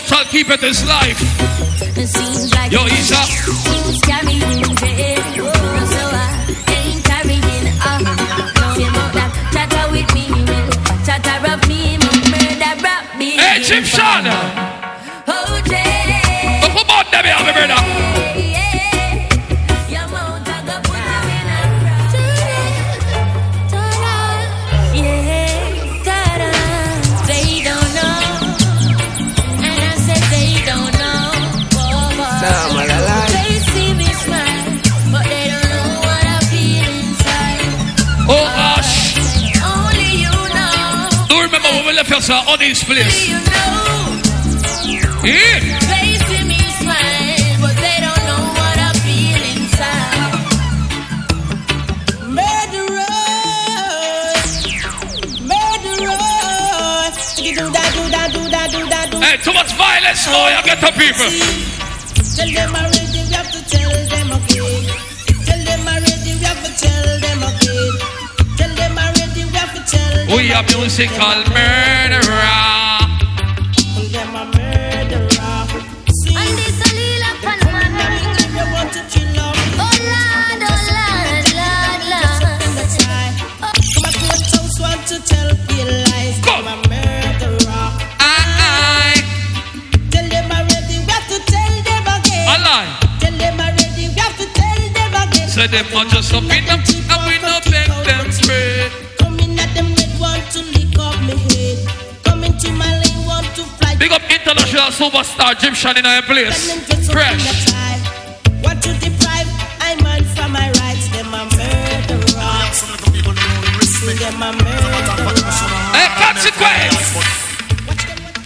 God 0.00 0.08
shall 0.08 0.24
keep 0.24 0.48
it 0.50 0.60
his 0.60 0.86
life. 0.86 1.20
Yo, 2.70 2.84
he's 2.84 3.12
up. 3.12 3.89
Honey's 42.36 42.84
place. 42.84 43.28
Yeah. 45.22 45.60
They 45.90 46.16
see 46.26 46.44
me 46.46 46.58
smile, 46.78 47.58
but 47.60 47.74
they 47.76 47.98
don't 48.00 48.22
know 48.24 48.42
what 48.54 48.78
I 48.78 48.92
feel 49.02 49.42
inside. 49.52 50.30
Murderers, 52.30 53.10
murderers. 55.42 57.16
Do 57.36 57.66
that, 57.70 57.90
do 57.94 58.02
that, 58.14 58.28
do 58.32 58.42
that, 58.48 58.68
do 58.70 58.80
that, 58.88 59.06
do 59.10 59.18
Hey, 59.20 59.36
too 59.42 59.52
much 59.52 59.72
violence, 59.74 60.24
oh, 60.28 60.48
you 60.48 60.62
get 60.64 60.80
the 60.80 60.92
people. 60.94 61.30
Tell 62.36 62.48
them 62.48 62.74
already, 62.74 63.09
We 70.30 70.52
are 70.52 70.62
musical 70.62 71.38
murderer. 71.52 72.60
them 74.14 74.34
a 74.34 74.44
murderer. 74.54 75.66
See, 76.22 76.34
And 76.36 76.52
this 76.58 76.78
a 76.80 76.88
lila 76.96 77.30
pan 77.42 77.60
man. 77.72 77.92
they 78.54 78.66
want 78.72 78.90
to 78.94 79.02
kill 79.10 79.38
us. 79.38 79.58
Oh 79.76 79.94
Lord, 80.10 80.62
oh 80.70 80.78
Lord, 80.96 81.46
Lord, 81.60 82.02
Lord. 82.12 82.42
My 84.02 84.10
courthouse 84.20 84.76
want 84.80 85.02
to 85.10 85.16
tell 85.30 85.50
people 85.66 85.98
lies. 86.10 86.38
Them 86.46 86.66
a 86.66 86.76
murderer. 86.88 87.86
Tell 90.10 90.26
them 90.28 90.46
already, 90.50 90.96
we 90.98 91.10
have 91.10 91.26
to 91.28 91.38
tell 91.52 91.74
them 91.88 92.04
again. 92.16 92.46
A 92.48 92.56
lie. 92.66 92.90
Tell 93.20 93.36
them 93.36 93.56
already, 93.60 94.04
we 94.08 94.18
have 94.20 94.36
to 94.38 94.46
tell 94.54 94.80
them 94.96 95.12
again. 95.28 95.48
Say 95.48 95.66
them 95.66 95.86
are 95.96 96.04
just 96.06 96.32
up 96.34 96.44
in 96.44 96.64
them, 96.66 96.80
international 104.70 105.10
superstar 105.10 105.58
Jim 105.58 105.74
Shan 105.74 105.98
in 105.98 106.06
our 106.06 106.22
place. 106.22 106.70
Fresh. 107.10 107.74
Want 108.62 108.82
to 108.82 108.92
deprive 109.02 109.48
I 109.82 109.98
man 110.02 110.22
from 110.24 110.52
my 110.52 110.70
rights. 110.78 111.08
Them 111.10 111.26
a 111.34 111.44
murderer. 111.50 112.30
Them 114.14 114.42
a 114.42 114.52
murderer. 114.54 115.50
Hey, 115.90 116.08
consequence. 116.22 117.18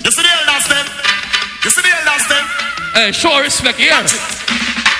You 0.05 0.11
see 0.11 0.23
the 0.23 0.33
elders 0.33 0.67
them? 0.69 0.87
You 1.65 1.71
see 1.71 1.83
the 1.83 1.93
elders 1.93 2.27
them? 2.29 2.45
Hey, 2.95 3.13
show 3.13 3.41
respect 3.41 3.79
here. 3.79 3.93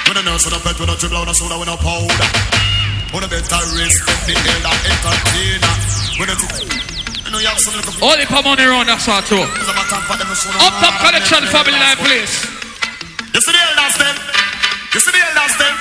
When 0.09 0.17
a 0.19 0.23
nurse 0.23 0.45
with 0.45 0.55
a 0.55 0.61
pet 0.61 0.79
with 0.79 0.91
a 0.91 0.97
dribble, 1.01 1.21
with 1.21 1.31
a 1.31 1.35
soda, 1.35 1.57
with 1.59 1.69
a 1.69 1.77
powder. 1.81 2.29
When 3.13 3.25
a 3.25 3.29
better 3.29 3.65
respect 3.73 4.27
the 4.29 4.35
elder 4.37 4.77
entertainer. 4.93 5.75
When 6.21 6.29
a 6.29 6.84
Only 7.35 8.27
come 8.31 8.47
on 8.47 8.61
around, 8.63 8.87
that's 8.87 9.09
all 9.09 9.23
true. 9.23 9.43
There's 9.43 9.67
a 9.67 9.75
matter 9.75 9.99
for 10.07 10.15
them 10.15 10.29
to 10.31 10.37
show 10.39 10.55
no 10.55 10.71
Up 10.71 10.75
top 10.79 10.95
ConeXXion 11.03 11.51
family 11.51 11.75
line 11.75 11.99
place. 11.99 12.47
You 13.35 13.41
see 13.43 13.51
the 13.51 13.59
elders 13.59 13.97
them? 13.99 14.17
You 14.95 15.01
see 15.03 15.13
the 15.15 15.23
elders 15.27 15.55
them? 15.59 15.75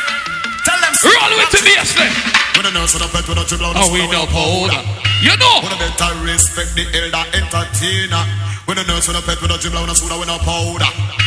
Tell 0.66 0.80
them 0.82 0.94
Roll 1.06 1.34
with 1.38 1.52
the 1.54 1.62
bass 1.62 1.94
then. 1.94 2.10
When 2.58 2.66
a 2.66 2.72
nurse 2.74 2.94
with 2.98 3.06
a 3.06 3.10
pet 3.14 3.28
with 3.30 3.38
a 3.38 3.46
dribble, 3.46 3.74
Oh, 3.78 3.94
we 3.94 4.02
know 4.10 4.26
powder. 4.26 4.82
You 5.22 5.38
know. 5.38 5.62
A 5.62 5.78
better 5.78 6.14
respect 6.26 6.74
the 6.74 6.90
elder 6.90 7.26
entertainer. 7.38 8.24
When 8.66 8.78
nurse 8.88 9.08
with 9.08 9.18
a 9.18 9.22
pet 9.22 9.42
with 9.42 9.52
a 9.54 9.58
dribble, 9.62 9.82
with 9.82 9.92
a 9.92 9.96
soda, 9.96 10.18
a 10.18 10.38
powder. 10.42 11.23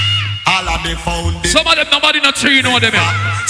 All 0.56 0.68
of 0.72 0.80
the 0.88 0.96
found 1.04 1.44
it. 1.44 1.52
Some 1.52 1.66
of 1.68 1.76
them 1.76 1.88
nobody 1.92 2.20
not 2.20 2.36
sure 2.36 2.50
you 2.50 2.62
know 2.64 2.78
them. 2.80 2.96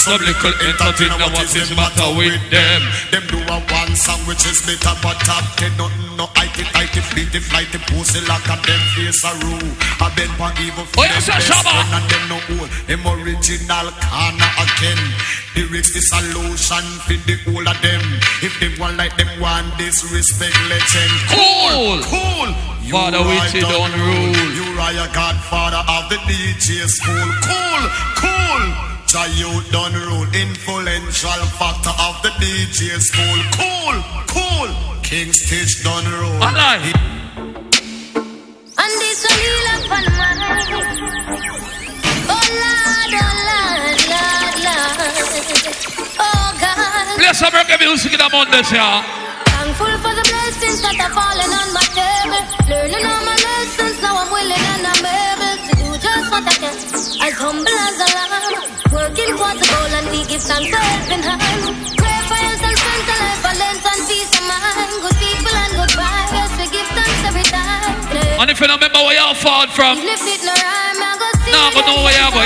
Some 0.03 0.19
little 0.19 0.53
entertainer 0.59 1.31
what 1.31 1.47
is 1.55 1.71
matter 1.71 2.09
with 2.19 2.35
them. 2.51 2.81
Them 3.15 3.23
do 3.31 3.39
a 3.47 3.57
one 3.71 3.95
song 3.95 4.19
which 4.27 4.43
is 4.43 4.59
better 4.67 4.91
but 4.99 5.15
top 5.23 5.43
ten 5.55 5.71
nothing 5.79 6.07
no 6.17 6.25
I 6.35 6.49
it 6.57 6.67
I 6.75 6.83
it 6.89 7.07
beat 7.15 7.31
it 7.31 7.45
flight 7.45 7.69
it 7.71 7.81
pussy 7.87 8.19
like 8.25 8.43
a 8.49 8.57
them 8.65 8.81
face 8.97 9.21
a 9.23 9.31
rule 9.45 9.71
I 10.01 10.09
been 10.17 10.33
for 10.35 10.49
evil 10.59 10.83
for 10.89 11.05
you 11.05 11.13
them 11.13 11.23
best 11.29 11.53
friend 11.63 11.93
and 11.93 12.05
them 12.09 12.23
no 12.27 12.37
old 12.57 12.69
them 12.89 13.01
original 13.05 13.87
corner 14.01 14.51
again 14.65 15.01
lyrics 15.55 15.93
the 15.93 16.01
solution 16.01 16.85
for 17.05 17.17
the 17.29 17.35
whole 17.45 17.63
of 17.69 17.77
them 17.85 18.01
if 18.41 18.53
them 18.59 18.73
want 18.81 18.97
like 18.97 19.13
them 19.15 19.29
want 19.39 19.69
disrespect 19.77 20.57
legend 20.67 21.13
Cool. 21.31 22.01
cool 22.09 22.51
Father 22.87 23.19
Witchy 23.19 23.59
don't 23.59 23.91
rule. 23.99 24.47
you 24.55 24.63
are 24.79 24.95
a 24.95 25.07
godfather 25.11 25.83
of 25.91 26.07
the 26.07 26.15
DJ 26.23 26.87
school 26.97 27.29
cool 27.45 27.83
cool 28.21 28.63
Child 29.05 29.63
done 29.71 29.93
rule 29.93 30.27
influential 30.33 31.41
factor 31.59 31.93
of 32.07 32.15
the 32.25 32.31
DJ 32.41 32.97
school 32.99 33.39
cool 33.57 33.95
cool 34.33 34.69
King 35.03 35.31
Stitt 35.31 35.69
done 35.83 36.05
rule 36.09 36.41
Alive. 36.41 36.93
And 38.81 38.93
this 39.01 39.21
a 39.25 39.31
lila 39.41 39.75
pan 39.89 40.05
man. 40.17 40.37
Oh 42.29 42.45
Lord, 42.61 43.13
oh 43.13 43.33
Lord, 43.49 43.99
Lord, 44.13 44.57
Lord. 44.67 45.15
Oh 46.17 46.47
God. 46.59 47.17
Play 47.17 47.33
some 47.33 47.53
reggae 47.53 47.77
music 47.79 48.13
in 48.13 48.19
the 48.19 48.29
Mondays, 48.33 48.71
yeah. 48.71 49.05
Thankful 49.53 49.93
for 50.03 50.13
the 50.17 50.25
blessings 50.31 50.81
that 50.81 50.97
are 51.05 51.13
falling 51.15 51.51
on 51.59 51.67
my 51.77 51.85
table. 51.95 52.43
Learning 52.69 53.05
all 53.05 53.23
my 53.25 53.37
lessons, 53.47 54.01
now 54.01 54.17
I'm 54.17 54.29
willing 54.31 54.66
As 57.19 57.33
humble 57.33 57.65
as 57.67 57.97
a 57.97 58.07
lamb, 58.13 58.61
working 58.93 59.31
towards 59.37 59.61
a 59.61 59.67
goal 59.67 59.91
and 59.97 60.07
we 60.13 60.21
give 60.29 60.41
thanks 60.41 60.69
for 60.69 60.77
helping 60.77 61.23
hand. 61.25 61.41
Pray 61.97 62.19
for 62.29 62.37
health 62.37 62.63
and 62.63 62.77
strength, 62.77 63.09
and 63.09 63.21
life, 63.25 63.41
balance 63.41 63.85
and 63.85 64.01
peace 64.07 64.33
of 64.37 64.45
mind. 64.45 64.91
Good 65.01 65.17
people 65.17 65.55
and 65.57 65.73
good 65.81 65.93
vibes, 65.97 66.53
we 66.61 66.65
give 66.69 66.89
thanks 66.93 67.21
every 67.25 67.47
time. 67.49 68.41
And 68.41 68.47
if 68.53 68.59
you 68.61 68.67
don't 68.67 68.77
remember 68.77 69.01
where 69.01 69.17
you 69.17 69.33
fall 69.35 69.65
from, 69.73 69.97
no 69.97 70.05
rhyme, 70.05 71.01
I 71.01 71.17
go 71.17 71.27
see 71.41 71.51
Nah, 71.51 71.73
but 71.73 71.83
know 71.89 72.05
where 72.05 72.13
you 72.13 72.29
go, 72.29 72.41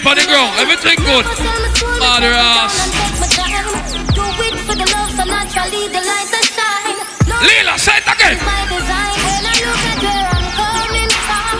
it 0.00 0.04
for 0.04 0.14
the 0.16 0.24
ground. 0.26 0.56
Everything 0.58 0.96
good. 1.04 1.24
Mother 2.00 2.32
ass. 2.32 2.72
Do 4.16 4.24
it 4.40 4.56
for 4.64 4.74
the 4.74 4.86
love, 4.96 5.10
so 5.12 5.24
naturally 5.24 5.88
the 5.92 6.00
light 6.00 6.28
will 6.32 6.48
shine. 6.56 6.98
No 7.28 7.36
Lila, 7.44 7.76
say 7.78 8.00
it 8.00 8.08
again. 8.08 8.36
is 8.36 8.42
my 8.42 8.64
design 8.72 9.16
when 9.20 9.44
I 9.44 9.56
look 9.60 9.84
at 9.92 9.98
where 10.00 10.26
I'm 10.32 10.46
coming 10.56 11.12
from. 11.28 11.56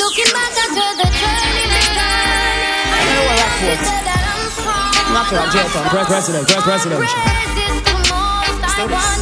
Looking 0.00 0.30
back 0.32 0.54
at 0.56 0.70
where 0.72 0.94
the 1.00 1.08
journey 1.20 1.64
began. 1.68 2.96
I 2.96 3.00
know 3.12 3.24
I 3.28 3.36
have 3.44 3.56
to 3.60 3.72
say 3.84 4.00
that 4.08 4.22
I'm 4.24 4.44
strong. 4.56 5.12
Not 5.12 5.28
like 5.28 5.52
Jason, 5.52 5.84
pre- 5.92 6.08
president, 6.08 6.44
pre- 6.48 6.64
presidential. 6.64 7.20
Praises 7.20 7.76
the 7.84 7.96
most 8.08 8.64
I 8.64 8.84
want. 8.88 9.20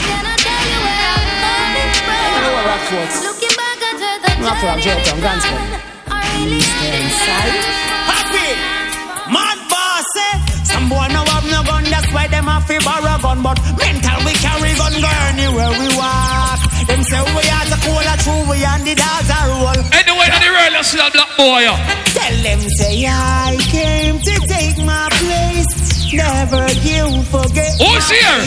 Some 10.88 10.96
boy 10.96 11.08
no 11.12 11.20
have 11.20 11.44
no 11.44 11.60
gun, 11.68 11.84
that's 11.84 12.08
why 12.14 12.28
them 12.28 12.48
have 12.48 12.64
to 12.64 12.80
borrow 12.80 13.20
gun. 13.20 13.42
But 13.44 13.60
mental 13.76 14.24
we 14.24 14.32
carry 14.40 14.72
gun, 14.72 14.94
go 15.04 15.10
anywhere 15.28 15.68
we 15.76 15.88
walk. 16.00 16.60
Them 16.88 17.04
say 17.04 17.20
we 17.20 17.44
are 17.44 17.68
the 17.68 17.76
cola 17.84 18.14
true, 18.24 18.48
we 18.48 18.64
and 18.64 18.88
the 18.88 18.96
dogs 18.96 19.28
are 19.28 19.52
roll. 19.52 19.76
Anyway, 19.92 20.28
in 20.32 20.40
the 20.40 20.48
world, 20.48 20.72
you 20.80 20.84
see 20.88 20.96
that 20.96 21.12
black 21.12 21.28
boy. 21.36 21.68
Tell 22.16 22.36
them 22.40 22.60
say 22.80 23.04
I 23.04 23.60
came 23.68 24.16
to 24.16 24.34
take 24.48 24.80
my 24.80 25.12
place. 25.12 25.68
Never 26.08 26.64
you 26.80 27.20
forget. 27.28 27.68
Who's 27.76 28.08
here? 28.08 28.40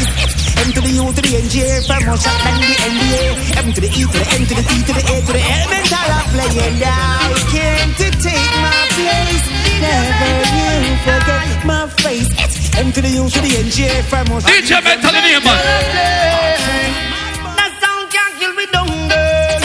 M 0.65 0.73
to 0.73 0.81
the 0.81 0.93
U 0.97 1.13
to 1.13 1.21
the 1.21 1.31
NJ, 1.45 1.85
from 1.85 2.01
shot 2.17 2.41
than 2.41 2.57
the 2.57 2.73
NBA. 2.89 3.21
M 3.53 3.67
to 3.69 3.81
the 3.85 3.89
E 3.93 4.01
to 4.01 4.17
the 4.17 4.27
N 4.33 4.41
to 4.49 4.53
the 4.57 4.65
T 4.65 4.71
to 4.89 4.93
the 4.97 5.03
A 5.13 5.15
to 5.29 5.31
the 5.37 5.43
elemental 5.45 6.09
of 6.09 6.25
playing. 6.33 6.81
I 6.81 7.37
came 7.53 7.89
to 8.01 8.07
take 8.17 8.53
my 8.65 8.81
place. 8.97 9.45
Never 9.77 10.50
you 11.63 11.67
forget 11.67 11.67
my 11.67 11.87
face. 12.01 12.29
M 12.77 12.91
to 12.91 13.01
the 13.01 13.09
U 13.09 13.29
to 13.29 13.39
the 13.41 13.49
NJ, 13.49 14.03
from 14.03 14.25
shot. 14.27 14.43
DJ 14.43 14.83
Mental 14.83 15.15
in 15.15 15.23
here, 15.23 15.41
man. 15.41 15.57
That 17.57 17.71
sound 17.81 18.09
can't 18.11 18.33
kill 18.39 18.53
me 18.53 18.65
down, 18.71 18.87
girl. 19.09 19.61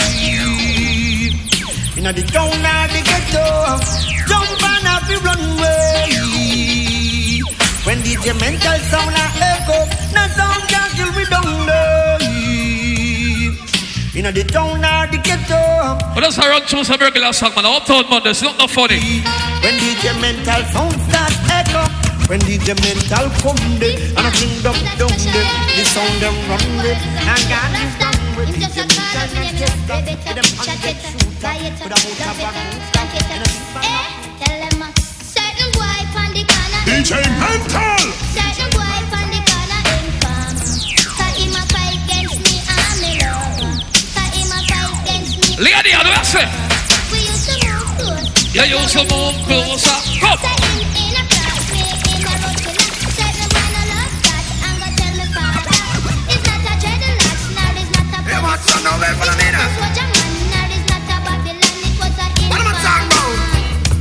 Inna 1.96 2.12
the 2.12 2.22
town 2.22 2.48
or 2.48 2.88
the 2.92 3.00
ghetto. 3.02 3.44
jump 4.28 4.62
and 4.62 4.86
have 4.86 5.06
to 5.08 5.16
run 5.24 5.40
away. 5.40 6.10
When 7.84 7.98
DJ 8.02 8.34
mental 8.40 8.78
sound 8.90 9.14
a 9.14 9.26
echo, 9.40 9.86
no 10.12 10.26
sound 10.34 10.62
can 10.68 10.88
kill 10.96 11.12
me 11.12 11.24
down 11.26 11.66
there. 11.66 12.18
Inna 14.16 14.32
the 14.32 14.44
town 14.44 14.84
or 14.84 15.06
the 15.10 15.18
ghetto. 15.22 15.62
But 16.14 16.20
that's 16.20 16.36
how 16.36 16.46
I 16.46 16.50
run 16.50 16.62
through 16.62 16.84
some 16.84 17.00
regular 17.00 17.32
song, 17.32 17.52
man. 17.54 17.64
Uptown 17.66 18.08
Mondays, 18.10 18.42
not 18.42 18.70
funny. 18.70 19.00
When 19.62 19.74
DJ 19.78 20.20
mental 20.20 20.62
sound 20.72 21.00
start. 21.08 21.25
When 22.26 22.40
DJ 22.40 22.74
mental 22.82 23.30
come 23.38 23.78
there, 23.78 23.94
and 24.18 24.26
I 24.26 24.30
sing 24.34 24.58
them 24.62 24.74
down 24.98 25.14
there, 25.30 25.46
the 25.78 25.84
sound 25.86 26.18
them 26.18 26.34
run 26.50 26.64
with, 26.82 26.98
and 27.22 27.42
God 27.46 27.72
is 27.78 27.94
done 28.02 28.18
with 28.34 28.50
DJ 28.50 28.82
mental 28.82 29.56
just 29.56 29.78
get 29.82 29.94
up, 29.94 30.02
with 30.02 30.26
them 30.26 30.42
on 30.58 30.66
the 30.66 30.90
shooter, 31.06 31.54
with 31.62 31.78
a 31.78 31.98
motor 32.02 32.34
back 32.42 32.58
rooster, 32.74 33.06
and 33.30 33.42
a 33.42 33.54
Tell 34.42 34.58
them 34.58 34.82
a 34.82 34.90
certain 35.22 35.70
boy 35.78 35.98
on 36.18 36.34
the 36.34 36.42
corner. 36.42 36.82
DJ 36.82 37.22
Mental. 37.38 38.02
Certain 38.34 38.70
boy 38.74 38.98
on 39.14 39.26
the 39.30 39.40
corner 39.46 39.82
inform. 39.94 40.58
Cause 41.14 41.36
him 41.38 41.54
a 41.54 41.62
fight 41.70 41.94
against 41.94 42.42
me 42.42 42.58
and 42.66 42.96
me 42.98 43.22
lover. 43.22 43.78
Cause 44.18 44.34
him 44.34 44.50
a 44.50 44.60
fight 44.66 44.90
against 44.98 45.38
me. 45.38 45.62
Lady, 45.62 45.90
how 45.94 46.02
do 46.02 46.10
I 46.10 46.22
say? 46.26 46.46
We 47.12 47.22
used 47.22 47.46
to 47.46 47.54
move 47.62 47.86
close. 48.02 48.54
Yeah, 48.54 48.64
you 48.64 48.76
also 48.78 49.06
move 49.06 49.38
closer. 49.46 49.94
Come. 50.18 51.15
A 58.86 58.98
Babylon. 59.02 59.40
It 59.42 59.54
was 61.98 62.14
a 62.18 62.26
What 62.50 62.60
am 62.62 62.70
I 62.70 62.74
talking 62.78 63.10
about? 63.10 63.34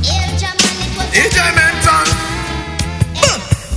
Il 0.06 0.30
Jaman, 0.38 0.76
it 0.78 0.92
was 0.94 1.10
a 1.10 1.14
DJ 1.16 1.38
Mental. 1.58 2.06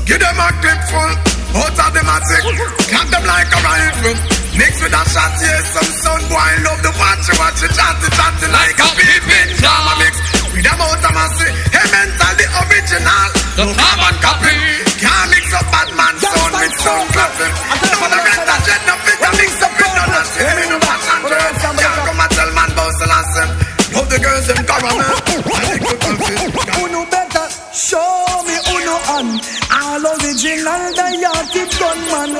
Give 0.05 0.19
them 0.21 0.37
a 0.37 0.47
clip 0.61 0.81
full. 0.89 1.13
Out 1.49 1.73
of 1.73 1.89
the 1.93 2.01
matic. 2.05 2.45
Clap 2.93 3.07
them 3.09 3.25
like 3.25 3.49
a 3.49 3.59
rifle. 3.65 4.17
Mix 4.53 4.81
with 4.81 4.93
a 4.93 5.03
shot, 5.09 5.33
yes, 5.41 5.73
some 5.73 5.91
sound 6.03 6.23
boy 6.29 6.51
love 6.65 6.81
the 6.83 6.91
watch, 6.99 7.25
watch 7.39 7.63
it, 7.63 7.71
chatty, 7.73 8.09
chatty 8.13 8.47
like 8.51 8.77
a 8.77 8.87
peeping 8.97 9.55
drama 9.57 9.93
mix. 9.97 10.38
With 10.49 10.65
them 10.65 10.81
out 10.81 10.97
of 10.97 11.13
massy, 11.13 11.47
hey 11.69 11.85
mental, 11.93 12.33
the 12.33 12.45
original. 12.65 13.27
No 13.53 13.65
carbon 13.77 14.15
copy. 14.17 14.55
Can't 14.97 15.27
mix 15.29 15.45
up 15.53 15.65
bad 15.69 15.89
man 15.93 16.15
sound 16.17 16.53
with 16.57 16.75
sound 16.81 17.07
clapping. 17.13 17.53
No 17.93 18.07
the 18.09 18.17
rest 18.17 18.49
of 18.49 18.59
jet, 18.65 18.81
no 18.89 18.95
fit, 19.05 19.17
no 19.21 19.29
mix 19.37 19.51
up 19.61 19.73
with 19.77 19.93
none 19.93 20.09
of 20.09 20.25
shit. 20.25 20.49
Me 20.57 20.63
no 20.73 20.77
watch 20.81 21.05
and 21.05 21.23
turn. 21.29 21.53
Can't 21.77 22.01
come 22.01 22.21
and 22.23 22.31
tell 22.33 22.51
man 22.57 22.69
bounce 22.73 22.97
the 22.97 23.07
last 23.07 23.31
them. 23.37 23.49
Love 23.93 24.09
the 24.09 24.17
girls, 24.19 24.45
them 24.49 24.61
caramel. 24.65 25.05
I 25.05 25.61
think 25.69 25.81
we 25.85 25.93
confess. 26.01 26.39
Uno 26.81 27.01
better 27.13 27.45
show 27.73 28.09
me 28.45 28.57
uno 28.73 28.95
on 29.15 29.27
all 29.69 30.03
original 30.17 30.83
diatic 30.97 31.69
gunman. 31.77 32.31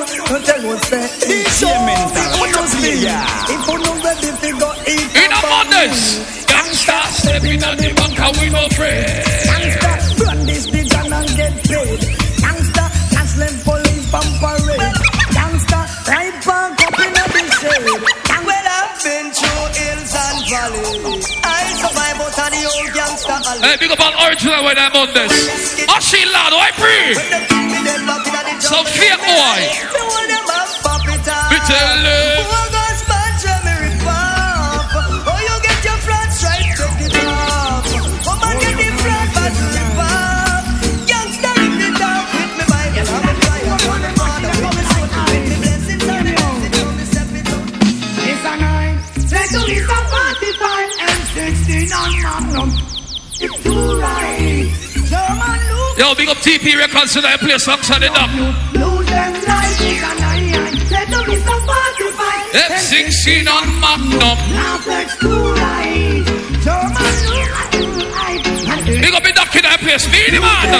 Tell 0.50 0.66
us 0.66 0.82
say 0.90 1.06
DJ 1.30 1.62
mental. 1.86 2.26
Uno 2.42 2.62
speed. 2.74 3.06
If 3.54 3.70
uno 3.70 3.92
ready 4.02 4.32
to 4.34 4.50
go 4.58 4.70
eat 4.90 5.10
In 5.14 5.30
a 5.30 6.59
Mondays, 7.10 7.18
gangsta 7.18 7.18
stepping 7.22 7.64
on 7.64 7.78
the 7.78 7.94
bank 7.94 8.20
and 8.20 8.38
we 8.38 8.50
no 8.50 8.66
afraid. 8.66 9.06
Gangsta 9.50 9.92
run 10.26 10.46
this 10.46 10.66
the 10.66 10.82
gun 10.90 11.14
and 11.14 11.30
get 11.36 11.54
paid. 11.66 12.00
Gangsta 12.44 12.86
catch 13.14 13.34
them 13.36 13.56
police 13.66 14.06
from 14.10 14.28
parade. 14.40 14.94
Gangsta 15.34 15.80
ride 16.08 16.38
park 16.44 16.82
up 16.86 17.00
in 17.00 17.12
the 17.14 17.26
shade. 17.60 18.02
Gang- 18.30 18.46
Well, 18.46 18.68
I've 18.70 19.04
been 19.04 19.28
through 19.32 19.66
hills 19.78 20.14
and 20.16 20.38
valleys. 20.50 21.26
I 21.44 21.64
survive 21.82 22.18
out 22.22 22.40
of 22.40 22.52
the 22.54 22.62
old 22.78 22.94
gangster 22.94 23.32
alley. 23.34 23.62
Hey, 23.66 23.76
big 23.80 23.92
up 23.92 24.00
on 24.02 24.14
original 24.30 24.64
when 24.66 24.78
I'm 24.78 24.92
Mondays. 24.94 25.86
Oh, 25.90 26.00
she 26.00 26.22
loud, 26.26 26.54
I 26.54 26.72
free. 26.78 27.16
Some 28.62 28.86
fake 28.86 29.22
boy. 29.26 29.60
Me 31.50 31.58
tell 31.66 31.98
you. 32.06 32.29
Yo, 56.00 56.16
big 56.16 56.30
up 56.30 56.38
TP 56.38 56.80
Records 56.80 57.12
tonight. 57.12 57.36
Play 57.44 57.52
on 57.52 57.60
a 57.60 57.60
me 61.28 61.36
some 61.44 61.60
45. 61.60 62.56
F16 62.56 63.44
on 63.52 63.68
Magnum. 63.84 64.40
Big 68.88 69.12
up 69.12 69.28
in 69.28 69.36
the 69.36 69.44
kid 69.52 69.68
that 69.68 69.80
place. 69.84 70.08
Be 70.08 70.32
the 70.32 70.40
man. 70.40 70.72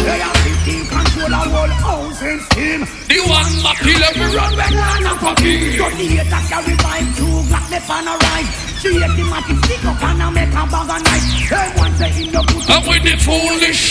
They 0.00 0.24
are 0.24 0.32
15 0.32 0.88
control 0.88 1.28
a 1.28 1.44
whole 1.44 1.68
house 1.84 2.22
in 2.22 2.40
steam. 2.48 2.80
The 3.04 3.20
one 3.28 3.52
that 3.68 3.76
kill 3.84 4.00
every 4.00 4.32
run 4.32 4.56
back 4.56 4.72
Land 4.72 5.12
of 5.12 5.20
fucking. 5.20 5.76
So 5.76 5.92
the 5.92 6.08
hater 6.08 6.40
carry 6.48 6.72
vibe. 6.80 7.12
Two 7.20 7.44
black 7.52 7.68
left 7.70 7.90
on 7.90 8.08
a 8.08 8.16
right. 8.16 8.73
She 8.84 8.92
hate 9.00 9.16
the 9.16 9.24
matic 9.24 9.64
stick 9.64 9.84
up 9.86 10.02
and 10.02 10.20
a 10.20 10.30
make 10.30 10.52
a 10.52 10.62
bag 10.68 10.92
of 10.92 11.00
knife. 11.08 11.24
They 11.48 11.72
want 11.80 11.96
to 11.96 12.06
in 12.20 12.28
the 12.28 12.40
put 12.44 12.68
And 12.68 12.84
with 12.84 13.00
the 13.00 13.16
foolish 13.16 13.88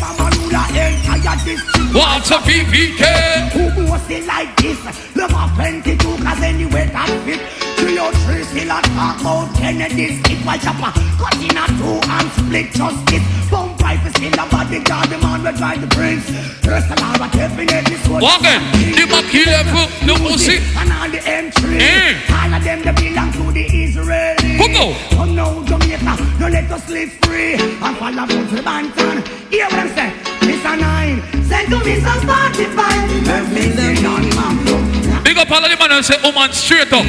Mama 0.00 0.32
Lula, 0.40 0.64
entire 0.72 1.36
district. 1.44 1.92
What's 1.92 2.30
a 2.30 2.38
PPK? 2.40 3.04
Who 3.52 3.84
was 3.90 4.08
it 4.08 4.24
like 4.26 4.56
this? 4.56 4.80
Love 5.14 5.36
a 5.36 5.52
plenty 5.54 5.96
too, 5.96 6.16
cause 6.24 6.40
anyway 6.40 6.88
that 6.96 7.12
fit. 7.28 7.40
Three 7.76 7.98
or 7.98 8.10
three 8.24 8.44
still 8.44 8.72
a 8.72 8.80
talk 8.96 9.20
about 9.20 9.54
Kennedy's. 9.54 10.16
It 10.32 10.40
was 10.46 10.64
chopper, 10.64 10.90
cut 11.20 11.36
in 11.44 11.52
a 11.52 11.64
two 11.76 12.00
and 12.00 12.28
split 12.40 12.72
justice. 12.72 13.24
Bump 13.50 13.78
rifle 13.84 14.10
still 14.16 14.32
a 14.32 14.44
bodyguard, 14.48 15.08
the 15.12 15.18
man 15.18 15.44
will 15.44 15.52
drive 15.52 15.80
the 15.80 15.88
prince. 15.92 16.24
First 16.64 16.88
of 16.88 16.98
all, 17.04 17.20
what 17.20 17.32
definitely 17.32 17.96
sword. 18.08 18.22
Walking, 18.22 18.64
the 18.96 19.04
man 19.04 19.24
kill 19.28 19.52
every 19.52 20.06
no 20.06 20.14
pussy. 20.16 20.56
And 20.80 20.88
all 20.88 21.10
the 21.10 21.20
entry. 21.28 21.78
Eh. 21.78 22.16
All 22.32 22.54
of 22.54 22.64
them, 22.64 22.80
they 22.82 22.94
belong 22.96 23.30
to 23.32 23.52
the 23.52 23.64
On. 23.74 24.94
Come 25.10 25.34
now, 25.34 25.64
Jamaica, 25.64 26.16
no 26.38 26.46
let 26.48 26.70
us 26.70 26.88
live 26.88 27.10
free. 27.24 27.54
And 27.54 27.96
follow 27.98 28.26
to 28.26 28.54
the 28.54 28.62
Banton. 28.62 29.26
Hear 29.50 29.64
what 29.66 29.74
I'm 29.74 29.88
saying? 29.94 30.34
A 30.64 30.76
nine. 30.76 31.20
Send 31.44 31.68
to 31.70 31.78
me 31.84 32.00
some 32.00 32.20
45. 32.20 33.26
Let 33.26 33.52
me 33.52 33.62
sing 33.72 34.06
on 34.06 34.24
Mambo. 34.34 35.22
Big 35.22 35.36
up 35.36 35.50
all 35.50 35.64
of 35.64 35.70
the 35.70 35.76
man 35.76 35.92
and 35.92 36.04
say, 36.04 36.14
oh, 36.22 36.30
woman 36.30 36.52
straight 36.52 36.92
up. 36.92 37.04
Oh, 37.04 37.08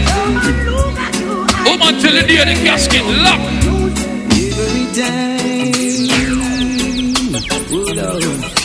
woman 1.65 1.95
oh, 1.95 1.99
till 2.01 2.13
the 2.13 2.27
day 2.27 2.43
the 2.43 2.55
casket 2.65 3.05
lock. 3.05 3.39
Every 4.41 4.85
day. 4.91 5.45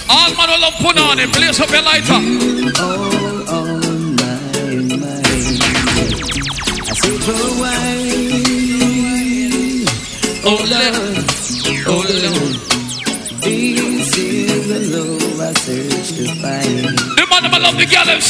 All 0.09 0.31
man 0.35 0.49
will 0.49 0.61
love 0.61 0.75
put 0.81 0.99
on 0.99 1.19
it. 1.21 1.31
Place 1.33 1.61
up 1.61 1.71
your 1.71 1.83
lighter. 1.83 3.10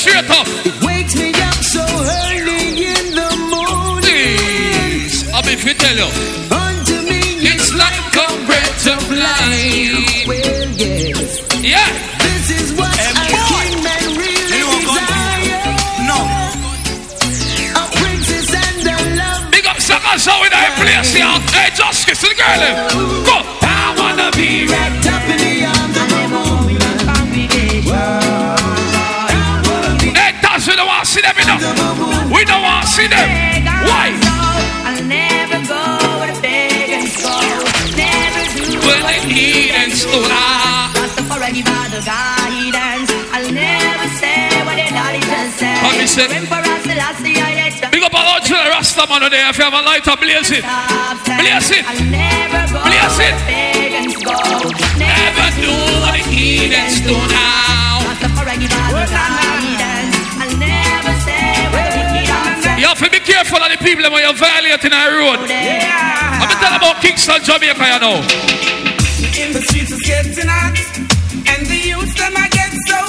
Love 0.06 0.64
the 0.64 0.69
give 41.52 41.66
all 41.66 41.88
the 41.90 42.02
guidance. 42.06 43.10
I'll 43.34 43.50
never 43.52 44.08
say 44.20 44.48
what 44.66 44.76
the 44.78 44.86
daddy 44.90 45.20
just 45.20 45.58
said. 45.58 45.82
I 45.82 45.90
Big 47.90 48.02
up 48.02 48.14
all 48.14 48.40
to 48.40 48.54
the 48.54 48.70
Rasta 48.70 49.06
man 49.08 49.20
today, 49.22 49.42
if 49.48 49.58
you 49.58 49.64
have 49.64 49.74
a 49.74 49.82
lighter, 49.82 50.16
blaze 50.16 50.50
it. 50.50 50.62
Blaze 50.62 51.70
it. 51.74 51.84
Blaze 52.86 53.20
it. 53.26 53.34
Never 54.98 55.46
do 55.58 55.74
what 56.02 56.20
heathens 56.30 57.00
do 57.00 57.14
now. 57.14 57.60
You 57.64 57.69
be 63.20 63.32
careful 63.32 63.58
of 63.58 63.70
the 63.70 63.78
people 63.84 64.04
when 64.10 64.22
you're 64.22 64.34
violating 64.34 64.92
our 64.92 65.12
road. 65.12 65.40
I'm 65.44 66.48
telling 66.60 66.80
about 66.80 67.00
Kingston, 67.02 67.42
Jamaica, 67.44 67.84
you 67.84 68.00
know. 68.00 68.16
In 69.36 69.52
the 69.52 69.60
streets 69.60 69.92
is 69.92 70.00
getting 70.00 70.48
hot, 70.48 70.76
and 71.48 71.66
the 71.66 71.78
youth 71.92 72.14
them 72.16 72.34
I 72.36 72.48
get 72.48 72.72
so. 72.88 73.00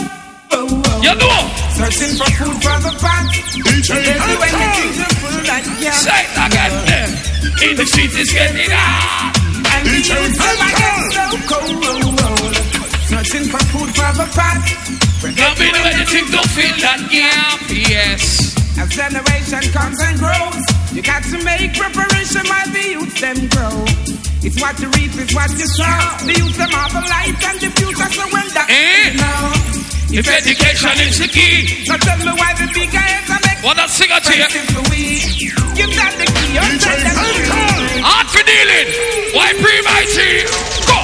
Oh, 0.52 0.68
oh. 0.68 1.02
You 1.02 1.16
know. 1.16 1.40
Searching 1.72 2.16
for 2.20 2.30
food 2.36 2.58
for 2.60 2.78
the 2.84 2.94
pot. 3.00 3.32
DJ 3.32 4.04
There's 4.04 4.20
Hunter. 4.20 4.40
when 4.40 4.52
you 4.52 4.68
think 4.76 4.96
you're 5.00 5.16
full 5.22 5.40
yeah. 5.80 5.96
Say 5.96 6.28
it 6.28 6.36
again. 6.36 7.12
In 7.64 7.76
the 7.78 7.86
streets 7.86 8.16
is 8.18 8.32
getting 8.34 8.72
hot. 8.72 9.32
And 9.72 9.88
the 9.88 9.96
youth 9.96 10.36
them 10.36 10.60
I 10.60 10.72
get 10.76 11.00
so 11.16 11.26
cold. 11.48 11.84
Oh. 11.88 12.52
Searching 13.08 13.48
for 13.48 13.64
food 13.72 13.90
for 13.96 14.12
the 14.20 14.28
pot. 14.36 14.60
Now 15.38 15.56
be 15.56 15.72
the 15.72 15.80
anything 15.94 16.26
to 16.36 16.42
fill 16.50 16.76
that 16.82 17.00
gap, 17.12 17.62
yes. 17.70 18.61
As 18.80 18.90
generation 18.90 19.64
comes 19.74 20.00
and 20.02 20.18
grows, 20.20 20.64
you 20.94 21.02
got 21.02 21.24
to 21.24 21.38
make 21.44 21.74
preparation 21.76 22.44
while 22.48 22.70
the 22.72 22.84
youth 22.96 23.16
them 23.20 23.38
grow. 23.50 23.86
It's 24.44 24.60
what 24.60 24.80
you 24.80 24.90
reap, 24.98 25.12
it's 25.22 25.34
what 25.36 25.52
you 25.52 25.68
sow. 25.68 26.00
The 26.26 26.34
youth 26.34 26.58
them 26.58 26.74
are 26.74 26.90
the 26.90 27.04
light 27.08 27.38
and 27.40 27.58
the 27.62 27.70
future, 27.78 28.10
so 28.10 28.24
when 28.34 28.48
that 28.56 28.68
Eh? 28.70 29.14
know. 29.16 29.82
If 30.12 30.28
education 30.28 30.92
is 31.08 31.20
the 31.20 31.28
key. 31.32 31.86
So 31.86 31.96
tell 31.96 32.18
me 32.20 32.34
why 32.36 32.52
the 32.60 32.68
bigger 32.74 33.00
heads 33.00 33.32
are 33.32 33.40
making 33.48 33.64
What 33.64 33.80
a 33.80 33.88
singer 33.88 34.20
to 34.20 34.34
you. 34.36 34.48
Give 35.72 35.92
that 35.96 36.14
the 36.20 36.28
key, 36.28 36.52
tell 36.84 37.00
them 37.00 37.16
the 37.16 38.04
Hard 38.04 38.28
for 38.28 38.44
dealing. 38.44 38.88
Why 39.32 39.54
pre 39.56 39.76
my 39.88 40.04
G? 40.12 40.18
Go. 40.84 41.00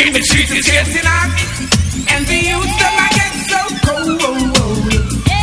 In 0.00 0.12
the 0.14 0.22
streets 0.22 0.52
is 0.52 0.64
getting 0.64 1.04
hot. 1.04 1.28
And 2.08 2.24
the 2.24 2.38
youth 2.40 2.72
them 2.80 2.94
I 2.96 3.08
get 3.20 3.34
so 3.52 3.60
cold. 3.84 4.16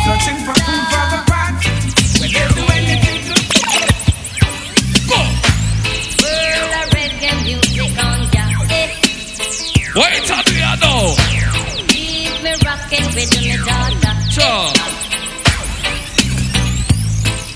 Searching 0.02 0.38
for 0.42 0.65
Wait 9.96 10.28
now. 10.28 11.16
Keep 11.88 12.42
me 12.44 12.52
rocking 12.66 13.06
with 13.16 13.32
me 13.32 13.56
daughter. 13.64 14.12
Sure. 14.28 14.68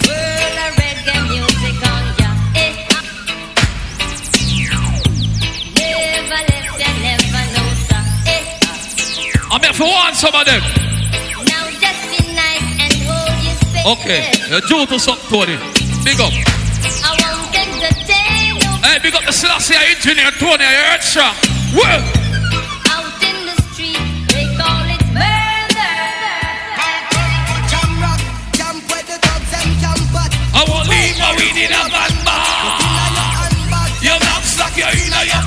World 0.09 0.57
of 0.57 0.72
reggae 0.80 1.20
music 1.28 1.76
on 1.84 2.05
ya. 2.16 2.30
Eh. 2.57 2.72
Never 5.76 6.41
left 6.49 6.80
ya, 6.80 6.88
never 7.05 7.45
know, 7.53 7.68
sir. 7.84 8.01
Eh. 8.24 9.53
I'm 9.53 9.61
here 9.61 9.74
for 9.74 9.84
one, 9.84 10.14
some 10.14 10.32
of 10.32 10.47
them. 10.47 10.62
Now 11.45 11.68
just 11.76 12.03
be 12.09 12.24
nice 12.32 12.68
and 12.80 12.95
hold 13.05 13.36
your 13.45 13.57
space. 13.68 13.84
Okay. 13.84 14.20
You 14.49 14.61
do 14.62 14.86
to 14.86 14.99
something, 14.99 15.28
Tony. 15.28 15.57
Big 16.05 16.18
up. 16.18 16.32
I 17.05 17.12
no 17.80 17.91
Hey, 18.88 18.99
big 19.03 19.14
up 19.14 19.26
the 19.26 19.32
Selassie 19.32 19.74
engineer, 19.76 20.30
Tony. 20.41 20.64
You 20.64 20.84
heard 20.88 21.03
strong. 21.03 21.34
Well. 21.76 22.20
In 31.65 31.73
a 31.73 31.83
bar. 31.91 32.09
Your 34.01 34.17
you're 34.77 34.89
in 34.97 35.13
a 35.13 35.25
your 35.29 35.45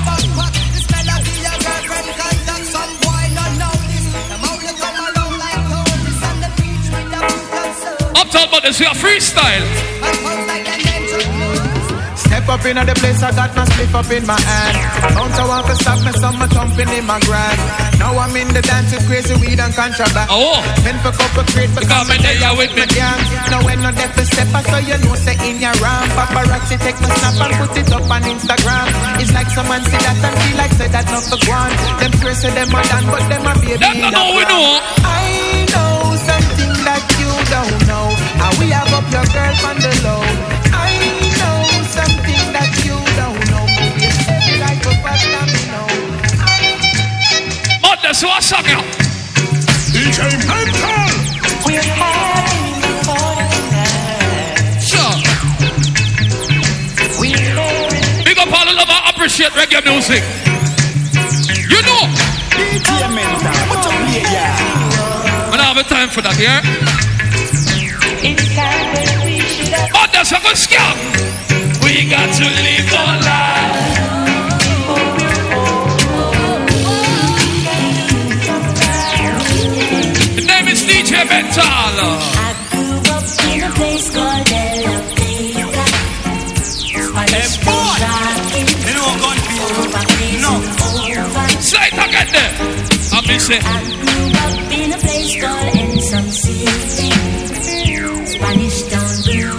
Uptown 8.16 8.48
Brothers, 8.48 8.78
we 8.78 8.86
are 8.86 8.94
freestyle. 8.94 9.83
Step 12.44 12.60
up 12.60 12.66
in 12.68 12.76
the 12.76 12.92
place, 13.00 13.24
I 13.24 13.32
got 13.32 13.56
my 13.56 13.64
slip 13.64 13.94
up 13.96 14.10
in 14.12 14.20
my 14.28 14.36
hand. 14.36 14.76
I 15.16 15.48
want 15.48 15.64
to 15.64 15.74
stop 15.80 15.96
me, 16.04 16.12
some 16.12 16.36
are 16.36 16.52
jumping 16.52 16.92
in 16.92 17.08
my 17.08 17.16
grass. 17.24 17.56
Now 17.96 18.12
I'm 18.20 18.36
in 18.36 18.52
the 18.52 18.60
dance 18.60 18.92
with 18.92 19.00
crazy 19.08 19.32
weed 19.40 19.56
and 19.56 19.72
contraband. 19.72 20.28
Oh, 20.28 20.60
Spend 20.76 21.00
for 21.00 21.16
couple 21.16 21.40
crate, 21.56 21.72
but 21.72 21.88
Because 21.88 22.04
me 22.04 22.20
there, 22.20 22.36
you 22.36 22.52
with 22.60 22.76
me. 22.76 22.84
gang. 22.92 23.16
Now 23.48 23.64
when 23.64 23.80
no 23.80 23.96
death 23.96 24.20
is 24.20 24.28
step, 24.28 24.52
so 24.60 24.76
you 24.76 24.92
know 24.92 25.16
say 25.16 25.40
in 25.40 25.56
your 25.56 25.72
ram. 25.80 26.04
Paparazzi 26.12 26.76
take 26.84 27.00
my 27.00 27.08
snap 27.16 27.48
and 27.48 27.54
put 27.64 27.80
it 27.80 27.88
up 27.96 28.04
on 28.12 28.20
Instagram. 28.28 28.92
It's 29.24 29.32
like 29.32 29.48
someone 29.48 29.80
see 29.88 30.00
that 30.04 30.20
and 30.20 30.36
feel 30.36 30.56
like 30.60 30.72
say 30.76 30.88
that 30.92 31.08
not 31.08 31.24
for 31.24 31.40
one. 31.48 31.72
Them 31.96 32.12
crazy, 32.20 32.52
them 32.52 32.68
are 32.76 32.84
done, 32.92 33.08
but 33.08 33.24
them 33.24 33.48
are 33.48 33.56
baby. 33.56 33.80
Don't 33.80 34.04
know 34.04 34.20
a 34.20 34.36
we 34.36 34.44
know. 34.44 34.84
I 35.00 35.64
know 35.72 36.12
something 36.12 36.76
that 36.84 37.04
you 37.16 37.32
don't 37.48 37.80
know. 37.88 38.04
How 38.36 38.52
we 38.60 38.68
have 38.68 38.92
up 38.92 39.08
your 39.08 39.24
girl 39.32 39.56
on 39.64 39.76
the 39.80 39.92
low. 40.04 40.53
Brothers, 48.04 48.22
what's 48.22 48.52
up 48.52 48.66
here? 48.66 48.76
DJ 49.88 50.28
Mental. 50.44 51.08
We're 51.64 51.80
having 51.80 52.84
Sure. 54.76 55.14
Big 58.22 58.38
up 58.38 58.52
all 58.52 58.66
the 58.66 58.74
love 58.76 58.92
appreciate 59.08 59.52
reggae 59.52 59.82
music. 59.86 60.22
You 61.64 61.80
know. 61.80 62.04
DJ 62.52 63.08
Mental. 63.08 63.56
What 63.72 63.86
up 63.86 63.92
here, 64.10 64.20
yeah? 64.20 64.52
I 65.48 65.56
don't 65.56 65.64
have 65.64 65.78
a 65.78 65.88
time 65.88 66.10
for 66.10 66.20
that, 66.20 66.36
yeah? 66.38 66.60
Brothers, 69.92 70.30
I'm 70.30 70.42
going 70.42 70.54
to 70.54 70.60
scam. 70.60 70.94
We 71.82 72.10
got 72.10 72.28
to 72.34 72.44
live 72.44 72.92
our 72.92 73.16
life. 73.22 74.13
Is 81.34 81.46
DJ 81.46 81.64
Mental. 81.64 81.98
In 83.50 83.62
a 83.62 83.70
place 83.74 84.14
called 84.14 84.48
Hey, 87.34 87.48
boy! 87.64 87.98
You 88.86 88.94
know 88.94 89.12
gun 89.20 89.38
No. 90.40 90.52
Say 91.60 91.86
it 91.86 91.98
again 91.98 92.28
there. 92.32 92.52
I'm 93.12 93.22
missing. 93.26 93.62
In 94.74 94.92
a 94.92 94.98
place 94.98 95.34
called 95.40 95.68
Ensom 95.74 96.26
City. 96.30 97.10
Spanish 98.26 98.82
Town 98.90 99.10
Blue. 99.24 99.58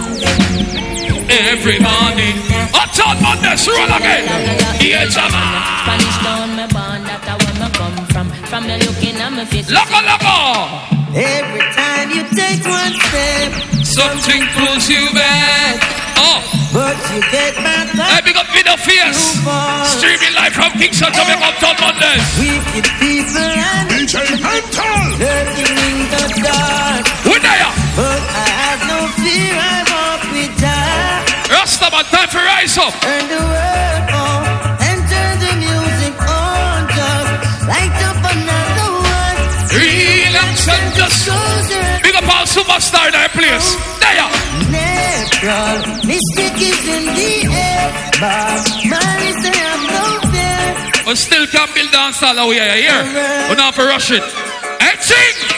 Every 1.28 1.78
morning. 1.80 2.36
Uptown 2.72 3.16
Mondays, 3.22 3.66
roll 3.68 3.92
again. 3.96 4.24
Yeah, 4.80 5.06
Jama. 5.06 5.42
Spanish 5.82 6.18
town, 6.24 6.56
me 6.56 6.66
born, 6.72 7.02
that's 7.04 7.28
where 7.44 7.56
me 7.60 7.68
come 7.74 8.06
from. 8.06 8.26
From 8.46 8.62
me 8.66 8.76
looking 8.78 9.16
at 9.16 9.32
me 9.32 9.44
face. 9.44 9.70
Loco, 9.70 10.00
loco. 10.06 10.95
Every 11.16 11.64
time 11.72 12.10
you 12.12 12.28
take 12.36 12.60
one 12.68 12.92
step, 12.92 13.48
Something 13.80 14.44
pulls 14.52 14.84
you 14.84 15.00
back. 15.16 15.80
Oh. 16.20 16.44
but 16.76 16.92
you 17.08 17.24
get 17.32 17.56
back 17.64 17.88
Hey, 17.96 18.20
big 18.20 18.36
up 18.36 18.44
Video 18.52 18.76
Fierce. 18.76 19.40
Streaming 19.96 20.34
live 20.36 20.52
from 20.52 20.72
Kingston, 20.76 21.08
Jamaica, 21.16 21.40
Uptown 21.56 21.76
Mondays. 21.80 22.20
wicked 22.36 22.84
people 23.00 23.48
and 23.48 23.88
DJ 23.88 24.28
Mental. 24.44 24.96
lurking 25.16 25.72
in 25.88 25.96
the 26.12 26.24
dark. 26.44 27.08
We're 27.24 27.40
there. 27.40 27.72
But 27.96 28.20
I 28.20 28.48
have 28.60 28.80
no 28.84 29.00
fear, 29.16 29.56
I 29.56 29.76
walk 29.88 30.20
with 30.36 30.52
God. 30.60 31.48
Rasta, 31.48 31.88
man, 31.96 32.04
time 32.12 32.28
for 32.28 32.44
rise 32.44 32.76
up. 32.76 32.92
Turn 33.00 33.24
the 33.32 33.40
world 33.40 34.15
Big 42.02 42.14
up 42.14 42.28
all 42.28 42.46
superstar 42.46 43.08
in 43.08 43.14
our 43.14 43.28
place. 43.28 43.74
There. 43.98 44.30
Natural 44.70 46.06
mystic 46.06 46.54
is 46.62 46.82
in 46.86 47.04
the 47.14 47.32
air. 47.50 47.86
But 48.20 48.62
is 49.26 49.34
say 49.42 49.52
I'm 49.52 49.82
no 49.90 50.04
fear. 50.30 51.04
We 51.06 51.14
still 51.16 51.46
can't 51.48 51.74
build 51.74 51.90
dance 51.90 52.22
all 52.22 52.34
way 52.48 52.58
here. 52.58 53.02
We're 53.48 53.56
not 53.56 53.74
for 53.74 53.84
rush 53.84 54.10
it. 54.10 54.22
And 54.22 55.00
sing. 55.00 55.55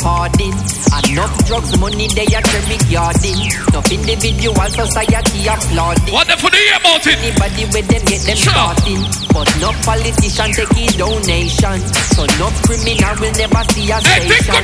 Enough 0.00 1.44
drugs, 1.44 1.76
money, 1.78 2.08
they 2.16 2.24
are 2.32 2.40
cherry 2.40 2.80
garden. 2.88 3.36
Enough 3.68 3.92
individual 3.92 4.68
society 4.72 5.44
applauding. 5.44 6.14
What 6.14 6.24
the 6.24 6.40
for 6.40 6.48
the 6.48 6.62
about 6.72 7.04
it? 7.04 7.20
Anybody 7.20 7.68
with 7.68 7.86
them 7.90 8.04
get 8.08 8.24
them 8.24 8.38
starting. 8.40 9.02
But 9.28 9.50
no 9.60 9.76
politician 9.84 10.56
take 10.56 10.72
a 10.72 10.86
donation. 10.96 11.84
So 12.16 12.24
no 12.40 12.48
criminal 12.64 13.12
will 13.20 13.34
never 13.36 13.62
see 13.76 13.92
a 13.92 14.00
station. 14.00 14.62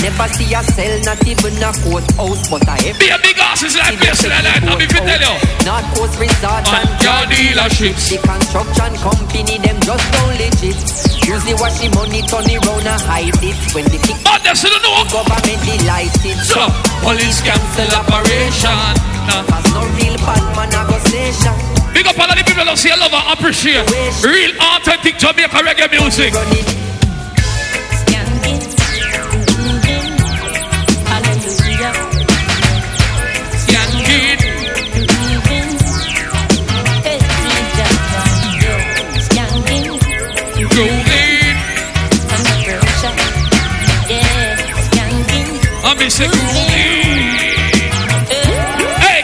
Never 0.00 0.28
see 0.32 0.54
a 0.56 0.62
cell, 0.64 0.94
not 1.04 1.20
even 1.26 1.60
a 1.60 1.70
courthouse. 1.84 2.48
But 2.48 2.64
I 2.64 2.94
Be 2.96 3.12
a 3.12 3.18
big 3.20 3.38
ass 3.38 3.62
is 3.62 3.76
like 3.76 4.00
this, 4.00 4.24
like 4.24 4.40
that. 4.40 4.64
Let 4.64 4.78
me 4.78 4.86
tell 4.88 5.04
you. 5.04 5.34
Not 5.68 5.84
Coast 5.92 6.16
Resort 6.16 6.64
and 6.64 6.88
car 7.04 7.28
dealerships. 7.28 8.08
The 8.08 8.18
construction 8.24 8.92
company, 9.04 9.58
them 9.60 9.78
just 9.84 10.06
don't 10.16 10.32
legit. 10.40 11.07
Usually 11.28 11.52
watch 11.60 11.76
the 11.76 11.92
money 11.92 12.24
turn 12.24 12.48
around 12.48 12.88
and 12.88 13.02
hide 13.04 13.36
it. 13.44 13.58
When 13.76 13.84
the 13.92 14.00
kick 14.00 14.16
oh, 14.24 14.40
that's 14.40 14.64
the 14.64 14.72
government 15.12 15.60
delighted. 15.60 16.40
So, 16.40 16.64
police 17.04 17.44
cancel 17.44 17.84
operation. 18.00 18.72
Cause 19.28 19.68
no 19.76 19.84
real 20.00 20.16
bad 20.24 20.40
man 20.56 20.72
a 20.72 20.88
go 20.88 20.96
station. 21.04 21.52
Big 21.92 22.08
up 22.08 22.16
all 22.16 22.32
of 22.32 22.32
the 22.32 22.44
people 22.48 22.64
that 22.64 22.78
see 22.80 22.88
love 22.96 23.12
and 23.12 23.28
appreciate 23.36 23.84
real 24.24 24.56
authentic 24.56 25.20
Jamaica 25.20 25.60
reggae 25.60 25.92
music. 25.92 26.32
Hey, 46.18 46.26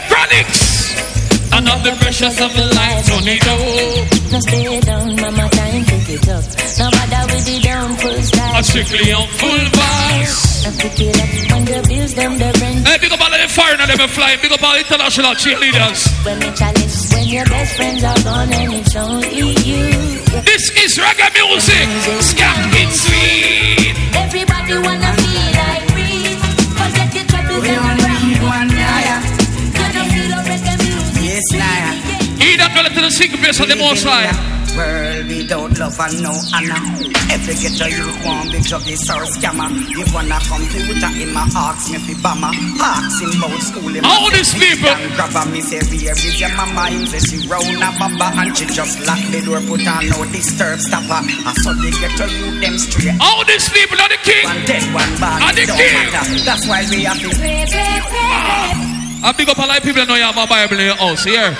Chronics. 0.07 0.63
The 1.83 1.91
pressures 1.99 2.39
of 2.39 2.55
life, 2.55 3.05
don't 3.05 3.25
need 3.25 3.41
to. 3.41 4.39
Stay 4.41 4.79
down, 4.79 5.15
mama 5.17 5.49
time 5.49 5.83
pick 5.85 6.09
it 6.09 6.27
up. 6.29 6.43
No 6.79 6.89
bother 6.89 7.35
with 7.35 7.45
the 7.45 7.59
down 7.61 7.95
full 7.97 8.15
style. 8.23 8.55
I'm 8.55 8.63
strictly 8.63 9.11
on 9.11 9.27
full 9.27 9.69
bars. 9.75 10.65
I 10.65 10.71
pick 10.81 10.99
it 11.03 11.19
up 11.19 11.29
when 11.51 11.65
the 11.65 11.83
bills 11.87 12.13
them 12.15 12.39
the 12.39 12.49
rent. 12.63 12.87
Hey, 12.87 12.97
big 12.97 13.11
up 13.11 13.19
all 13.19 13.27
of 13.27 13.39
the 13.39 13.47
foreign 13.51 13.81
and 13.81 13.91
them 13.91 14.07
flying. 14.07 14.39
Big 14.41 14.51
up 14.53 14.63
all 14.63 14.75
international 14.75 15.35
cheerleaders. 15.35 16.07
When 16.25 16.39
chalice, 16.55 17.13
when 17.13 17.27
your 17.27 17.45
best 17.45 17.75
friends 17.75 18.03
are 18.03 18.23
gone 18.23 18.53
and 18.53 18.73
it's 18.73 18.95
only 18.95 19.51
you. 19.67 19.91
This 20.47 20.71
is 20.79 20.97
reggae 20.97 21.27
music. 21.35 21.85
Skanking 22.23 22.89
sweet. 22.89 23.93
Everybody 24.15 24.79
wanna 24.79 25.11
feel 25.21 25.34
Yes, 31.21 31.43
liar. 31.53 31.95
Dwelleth 32.75 32.97
in 32.97 33.03
the 33.03 33.11
secret 33.11 33.41
place 33.41 33.57
the 33.69 33.75
Most 33.77 34.03
High. 34.03 34.64
World 34.75 35.27
without 35.31 35.71
love 35.79 35.99
and 36.03 36.19
no 36.19 36.35
honor. 36.51 36.83
Every 37.31 37.55
ghetto 37.55 37.87
youth 37.87 38.19
want 38.27 38.51
big 38.51 38.67
job 38.67 38.83
this 38.83 39.07
or 39.07 39.23
scammer. 39.23 39.71
If 39.95 40.11
wanna 40.11 40.35
computer 40.43 41.11
in 41.15 41.31
my 41.31 41.47
ask 41.55 41.87
me 41.91 41.99
fi 42.03 42.13
bomber. 42.19 42.51
Ask 42.83 43.23
him 43.23 43.39
about 43.39 43.55
school 43.63 43.87
him. 43.87 44.03
All 44.03 44.27
these 44.35 44.51
people. 44.51 44.91
Grab 45.15 45.31
a 45.31 45.41
me 45.47 45.61
say 45.63 45.79
where 45.79 46.11
is 46.11 46.35
your 46.43 46.51
mama? 46.59 46.91
Him 46.91 47.07
say 47.07 47.23
she 47.23 47.47
round 47.47 47.79
a 47.79 47.89
baba 47.95 48.35
and 48.35 48.51
she 48.51 48.67
just 48.67 48.99
lock 49.07 49.23
the 49.31 49.39
door 49.47 49.63
put 49.63 49.87
on 49.87 50.11
no 50.11 50.27
disturb 50.35 50.79
stopper. 50.83 51.23
I 51.23 51.55
saw 51.63 51.71
the 51.71 51.89
ghetto 51.95 52.27
youth 52.27 52.59
them 52.59 52.75
straight. 52.75 53.15
All 53.23 53.47
these 53.47 53.71
people 53.71 53.95
are 53.95 54.11
the 54.11 54.19
king. 54.27 54.43
One 54.43 54.59
dead 54.67 54.83
one 54.91 55.13
bad. 55.23 55.39
Are 55.39 55.55
the 55.55 55.71
king. 55.71 56.11
matter. 56.11 56.43
That's 56.43 56.67
why 56.67 56.83
we 56.91 57.07
have 57.07 57.15
to. 57.23 57.31
I 59.23 59.31
big 59.31 59.47
up 59.47 59.57
a 59.57 59.61
lot 59.63 59.79
of 59.79 59.83
people 59.87 60.03
that 60.03 60.07
know 60.11 60.19
you 60.19 60.27
have 60.27 60.35
a 60.35 60.45
Bible 60.45 60.83
in 60.83 60.91
your 60.91 60.99
house 60.99 61.23
here. 61.23 61.55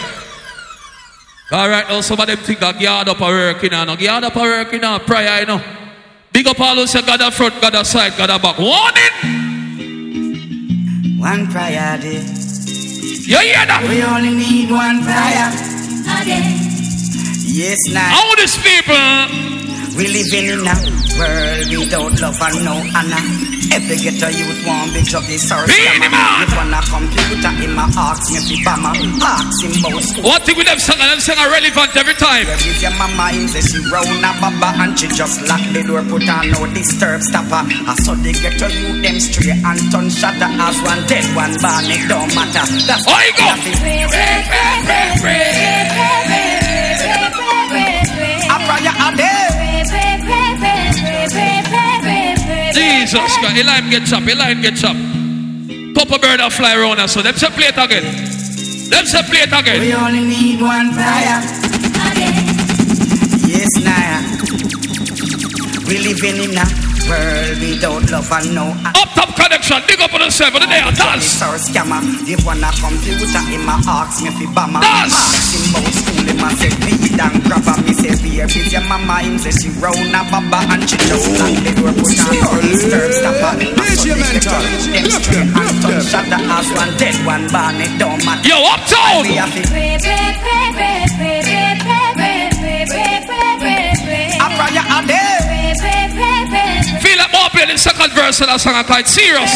All 1.52 1.70
right, 1.70 1.86
oh, 1.90 2.02
now 2.02 2.02
some 2.02 2.20
of 2.20 2.26
them 2.26 2.38
think 2.38 2.60
that 2.60 2.82
God 2.82 3.08
up 3.08 3.22
a 3.22 3.26
work, 3.26 3.62
you 3.62 3.70
know. 3.70 3.96
God 3.96 4.24
up 4.24 4.36
a 4.36 4.40
work, 4.40 4.72
you 4.74 4.80
know, 4.80 4.98
prayer, 4.98 5.42
you 5.42 5.46
know. 5.46 5.62
Big 6.34 6.48
up 6.48 6.60
all 6.60 6.76
those 6.76 6.90
say 6.92 7.02
God 7.04 7.22
a 7.22 7.30
front, 7.30 7.62
God 7.62 7.76
a 7.76 7.86
side, 7.86 8.14
God 8.18 8.32
a 8.32 8.40
back. 8.40 8.58
Warning! 8.58 9.36
One 11.20 11.46
prayer 11.48 11.98
day. 12.02 12.26
You 13.30 13.38
hear 13.40 13.66
that? 13.66 13.86
We 13.88 14.02
only 14.04 14.34
need 14.34 14.72
one 14.72 15.04
prayer. 15.06 15.54
a 16.10 16.26
day. 16.26 16.42
Yes, 17.46 17.78
now. 17.94 18.10
All 18.18 18.36
these 18.36 18.58
people. 18.58 18.96
We 19.96 20.12
living 20.12 20.52
in 20.52 20.68
a 20.68 20.76
world 21.16 21.72
without 21.72 22.20
love 22.20 22.36
and 22.36 22.68
no 22.68 22.76
honor. 22.92 23.24
Every 23.72 23.96
ghetto 23.96 24.28
youth 24.28 24.68
want 24.68 24.92
big 24.92 25.08
job 25.08 25.24
this 25.24 25.48
or 25.48 25.64
scammer. 25.72 26.44
If 26.44 26.52
wanna 26.52 26.84
computer 26.84 27.56
in 27.64 27.72
my 27.72 27.88
ask 27.96 28.28
me 28.28 28.44
fi 28.44 28.60
bomber. 28.68 28.92
Ask 29.24 29.64
him 29.64 29.72
about 29.80 30.04
school. 30.04 30.28
What 30.28 30.44
thing 30.44 30.60
with 30.60 30.68
them 30.68 30.76
song 30.80 31.00
them 31.00 31.20
song 31.24 31.40
are 31.40 31.48
relevant 31.48 31.96
every 31.96 32.12
time. 32.16 32.44
Where 32.44 32.60
is 32.60 32.84
your 32.84 32.92
mama? 33.00 33.32
Him 33.32 33.48
say 33.48 33.64
she 33.64 33.80
round 33.88 34.20
a 34.20 34.36
baba 34.36 34.76
and 34.84 35.00
she 35.00 35.08
just 35.08 35.40
lock 35.48 35.64
the 35.72 35.80
door, 35.88 36.04
put 36.04 36.28
on 36.28 36.52
no 36.52 36.68
disturb 36.76 37.24
stopper. 37.24 37.64
I 37.64 37.96
saw 37.96 38.20
the 38.20 38.36
ghetto 38.36 38.68
youth 38.68 39.00
them 39.00 39.16
straight 39.24 39.64
and 39.64 39.80
turn 39.92 40.10
shatter 40.12 40.52
as 40.52 40.76
one 40.84 41.08
dead, 41.08 41.24
one 41.40 41.56
born. 41.64 41.88
It 41.88 42.04
don't 42.12 42.36
matter. 42.36 42.68
That's 42.84 43.08
why 43.08 43.24
you 43.28 43.34
go. 43.40 43.48
A 43.48 43.56
Jesus 52.74 53.38
Christ, 53.38 53.58
a 53.58 53.64
line 53.64 53.90
get 53.90 54.12
up, 54.14 54.28
a 54.28 54.36
line 54.36 54.62
get 54.62 54.84
up. 54.84 54.96
Papa 55.96 56.20
bird 56.20 56.40
a 56.40 56.50
fly 56.50 56.76
around 56.76 57.00
us, 57.00 57.14
so 57.14 57.22
them 57.22 57.36
say 57.36 57.50
play 57.50 57.68
it 57.68 57.78
again. 57.78 58.04
Them 58.90 59.06
say 59.06 59.24
play 59.24 59.40
it 59.40 59.54
again. 59.54 59.80
We 59.82 59.94
only 59.94 60.26
need 60.26 60.62
one 60.62 60.94
prayer. 60.94 61.42
Yes, 63.48 63.72
Naya. 63.80 64.20
We 65.88 65.98
living 66.00 66.52
in 66.52 66.58
a 66.58 66.85
world 67.10 67.58
without 67.62 68.04
love 68.12 68.32
and 68.32 68.56
no 68.56 68.66
Up 68.86 69.10
top 69.14 69.30
ConeXXion, 69.38 69.88
big 69.88 70.02
up 70.02 70.14
on 70.14 70.22
the 70.22 70.30
seven, 70.32 70.62
the 70.62 70.68
day 70.68 70.82
of 70.82 70.96
dance. 70.96 71.42
Or 71.42 71.58
scammer, 71.60 72.02
if 72.28 72.42
wanna 72.46 72.72
computer 72.78 73.44
in 73.54 73.62
my 73.66 73.78
ask 73.86 74.24
me 74.24 74.32
fi 74.32 74.46
bomber. 74.54 74.82
Dance. 74.82 75.14
Ask 75.14 75.54
him 75.54 75.64
about 75.76 75.94
school, 75.94 76.26
him 76.26 76.44
a 76.44 76.50
say 76.56 76.72
plead 76.82 77.20
and 77.20 77.36
grab 77.44 77.66
her. 77.66 77.78
Me 77.84 77.94
say 77.94 78.16
where 78.22 78.48
is 78.48 78.72
your 78.74 78.84
mama? 78.88 79.22
Him 79.22 79.38
say 79.38 79.52
she 79.52 79.70
round 79.82 80.16
a 80.16 80.22
baba 80.30 80.60
and 80.74 80.84
she 80.90 80.98
just 80.98 81.28
lock 81.38 81.54
the 81.62 81.72
door, 81.76 81.94
put 81.94 82.20
on 82.26 82.36
her 82.42 82.62
disturb 82.64 83.12
stopper. 83.12 83.54
I 83.58 83.94
saw 83.96 84.14
the 84.16 84.26
ghetto, 84.34 84.58
them 84.94 85.08
straight 85.12 85.50
and 85.50 85.76
turn 85.82 86.02
shot 86.02 86.26
the 86.30 86.38
ass 86.38 86.68
one 86.76 86.94
dead, 86.98 87.16
one 87.26 87.46
born. 87.52 87.82
It 87.82 87.94
don't 88.00 88.24
matter. 88.26 88.48
Yo, 88.48 88.58
uptown. 88.72 89.24
We 89.24 89.36
have 89.36 89.54
to 89.54 89.62
a 89.62 90.95
Feel 97.26 97.34
like 97.34 97.42
more 97.42 97.50
play 97.50 97.66
the 97.66 97.78
second 97.78 98.14
verse 98.14 98.42
of 98.42 98.48
that 98.48 98.62
song, 98.62 98.76
I'm 98.76 98.86
quite 98.86 99.08
serious. 99.08 99.50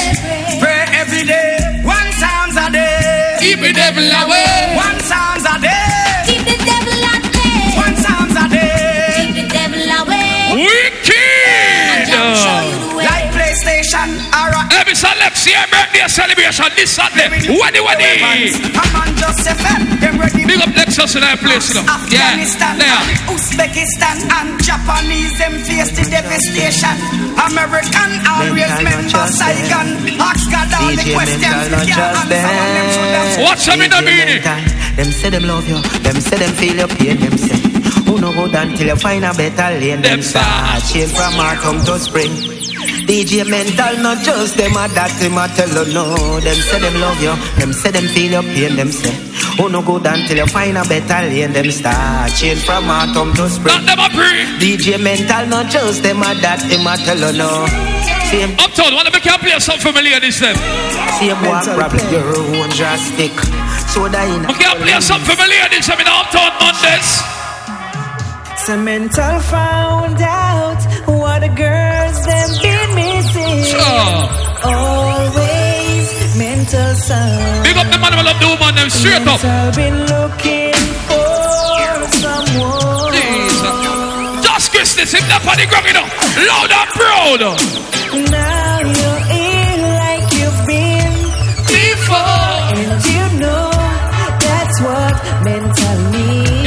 Pray 0.57 0.89
every 0.97 1.21
day, 1.21 1.59
one 1.85 2.09
psalms 2.17 2.57
a 2.57 2.65
day. 2.73 3.37
Keep 3.37 3.61
the 3.61 3.73
devil 3.73 4.09
away. 4.09 4.73
One 4.73 4.97
psalms 5.05 5.45
a 5.45 5.55
day. 5.61 6.25
Keep 6.25 6.49
the 6.49 6.57
devil 6.65 6.97
at 7.13 7.23
bay. 7.29 7.77
One 7.77 7.93
psalms 7.93 8.33
a 8.33 8.45
day. 8.49 9.21
Keep 9.21 9.35
the 9.37 9.47
devil 9.53 9.85
away. 9.85 10.65
Wicked. 10.65 12.09
Like 12.97 13.29
PlayStation 13.37 14.17
or 14.33 14.49
a 14.49 14.61
Every 14.73 14.97
select 15.89 15.95
year 15.95 16.07
birthday 16.07 16.07
celebration 16.09 16.69
this 16.75 16.91
Sunday. 16.95 17.27
Weddy, 17.49 17.81
weddy. 17.81 18.21
A 18.69 18.83
man 18.93 19.15
just 19.17 19.47
a 19.47 19.55
fed, 19.55 19.81
them 19.99 20.19
ready. 20.19 20.45
Big 20.45 20.61
up 20.61 20.73
Nexus 20.75 21.15
in 21.15 21.21
that 21.21 21.39
place, 21.39 21.73
you. 21.73 21.81
Yeah, 21.81 21.95
Afghanistan, 21.95 22.77
there. 22.77 23.01
Uzbekistan 23.29 24.17
and 24.29 24.61
Japanese 24.61 25.37
them 25.37 25.59
face 25.63 25.91
the 25.95 26.05
devastation. 26.09 26.95
American 27.39 28.11
always 28.27 28.73
member 28.83 29.27
Saigon. 29.27 29.87
Ask 30.19 30.49
God 30.51 30.69
all 30.77 30.91
the 30.93 31.01
DJ 31.01 31.13
questions 31.13 31.41
Mental, 31.41 31.63
we 31.63 31.69
not 31.69 31.85
can't 31.87 31.97
just 31.97 32.19
answer. 32.19 32.43
them 32.75 32.87
should 32.93 33.13
have 33.15 33.39
What's 33.39 33.67
up 33.67 33.79
in 33.79 33.89
the 33.89 34.01
meaning? 34.03 34.41
Them 34.95 35.11
say 35.11 35.29
them 35.29 35.43
love 35.47 35.67
you, 35.67 35.79
them 36.03 36.17
say 36.19 36.37
them 36.37 36.53
feel 36.55 36.75
your 36.75 36.87
pain, 36.87 37.17
them 37.17 37.37
say 37.37 37.57
Who 38.03 38.19
no 38.19 38.33
good 38.33 38.53
until 38.55 38.87
you 38.87 38.95
find 38.97 39.23
a 39.23 39.33
better 39.33 39.79
lane 39.79 40.01
Them 40.01 40.21
start 40.21 40.83
change 40.83 41.13
from 41.15 41.39
autumn 41.39 41.79
to 41.85 41.97
spring 41.99 42.58
DJ 43.07 43.43
Mental, 43.49 43.97
not 44.01 44.23
just 44.23 44.55
them 44.55 44.71
a 44.71 44.87
that 44.95 45.11
them 45.19 45.37
a 45.37 45.47
tell 45.51 45.67
you 45.67 45.93
no. 45.93 46.39
Them 46.39 46.55
say 46.55 46.79
them 46.79 46.95
love 47.01 47.19
you, 47.21 47.35
them 47.59 47.73
say 47.73 47.91
them 47.91 48.07
feel 48.07 48.31
your 48.39 48.43
pain, 48.43 48.75
them 48.75 48.91
say 48.91 49.11
oh 49.59 49.67
no 49.67 49.81
good 49.81 50.05
until 50.07 50.37
you 50.37 50.47
find 50.47 50.77
a 50.77 50.83
better 50.87 51.27
lane. 51.27 51.51
Them 51.51 51.71
start 51.71 52.31
change 52.35 52.63
from 52.63 52.89
autumn 52.89 53.33
to 53.35 53.49
spring. 53.49 53.83
Them 53.85 53.99
a 53.99 54.07
pray. 54.15 54.47
DJ 54.61 55.01
Mental, 55.01 55.47
not 55.47 55.67
just 55.67 56.03
them 56.03 56.23
a 56.23 56.31
that 56.39 56.63
them 56.71 56.87
a 56.87 56.95
tell 57.03 57.19
you 57.19 57.37
no. 57.37 57.67
Same. 58.31 58.53
Uptown, 58.61 58.93
wanna 58.93 59.11
make 59.11 59.25
you 59.25 59.37
play 59.41 59.59
something 59.59 59.81
for 59.81 59.91
me, 59.91 60.05
ladies, 60.05 60.39
them. 60.39 60.55
Same 61.17 61.35
one 61.43 61.65
problem, 61.65 62.05
your 62.13 62.29
own 62.31 62.69
drastic. 62.77 63.33
So 63.89 64.07
that 64.07 64.29
in 64.29 64.45
Okay, 64.45 64.69
I 64.69 64.77
play 64.77 64.95
something 65.01 65.25
for 65.25 65.35
me, 65.35 65.49
ladies, 65.49 65.87
them 65.89 65.99
in 65.99 66.07
Uptown 66.07 66.53
Mondays. 66.61 67.25
Cemental 68.69 69.39
found 69.49 70.21
out 70.21 70.77
straight 78.99 79.27
up. 79.27 79.39
I've 79.43 79.75
been 79.75 79.99
looking 80.11 80.75
for 81.07 81.89
someone. 82.19 83.13
Jesus. 83.15 84.43
Just 84.43 84.71
Christmas, 84.71 85.11
him 85.13 85.23
up 85.31 85.47
on 85.47 85.55
the 85.55 85.65
ground, 85.71 85.87
you 85.87 85.95
know. 85.95 86.07
Loud 86.49 86.71
and 86.79 86.89
proud. 86.99 87.41
Now 88.29 88.79
you're 88.83 89.23
in 89.31 89.77
like 90.03 90.27
you've 90.37 90.61
been 90.67 91.15
before. 91.63 92.59
And 92.75 92.99
you 93.13 93.25
know 93.39 93.71
that's 94.43 94.77
what 94.81 95.15
mental. 95.47 95.99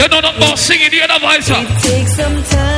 You 0.01 0.09
know 0.09 0.23
singing 0.57 0.91
the 0.91 1.03
other 1.03 1.21
voice. 1.21 1.49
It 1.51 1.81
takes 1.83 2.17
some 2.17 2.43
time 2.45 2.72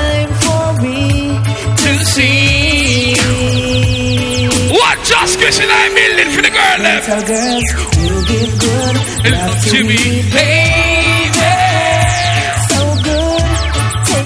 What 5.24 5.32
just 5.32 5.40
Christmas 5.40 5.72
I 5.72 5.88
building 5.88 6.30
for 6.36 6.42
the 6.44 6.52
girl 6.52 6.78
left? 6.84 7.09
Mental 7.09 7.24
girls, 7.24 7.64
you 7.96 8.12
give 8.28 8.52
good 8.60 8.96
love 9.32 9.56
to 9.72 9.78
me, 9.88 10.20
baby. 10.28 11.48
So 12.68 12.84
good. 13.01 13.40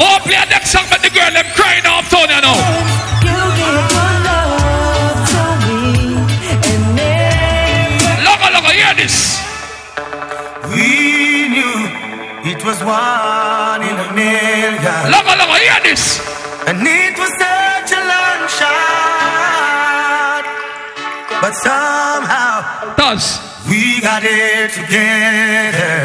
Oh, 0.03 0.19
play 0.27 0.35
a 0.35 0.47
next 0.51 0.75
song, 0.75 0.83
but 0.91 0.99
the 0.99 1.15
girl 1.15 1.31
them 1.31 1.47
crying 1.55 1.87
off, 1.87 2.11
Tony, 2.11 2.35
you 2.35 2.43
know. 2.43 2.59
You 3.31 3.39
give 3.63 3.79
good 3.95 4.19
love 4.27 5.23
to 5.23 5.43
me 5.71 6.19
and 6.67 6.83
never. 6.99 8.19
Look, 8.27 8.43
look, 8.59 8.67
hear 8.75 8.95
this. 8.99 9.39
We 10.75 11.47
knew 11.47 11.79
it 12.43 12.59
was 12.67 12.83
one 12.83 13.87
in 13.87 13.95
a 14.03 14.09
million. 14.19 15.15
Look, 15.15 15.27
look, 15.31 15.63
hear 15.63 15.79
this. 15.95 16.19
And 16.67 16.83
it 16.83 17.15
was 17.15 17.31
But 21.49 21.57
somehow, 21.57 22.93
does 22.97 23.41
we 23.71 24.03
got 24.03 24.23
it 24.23 24.69
together. 24.69 26.05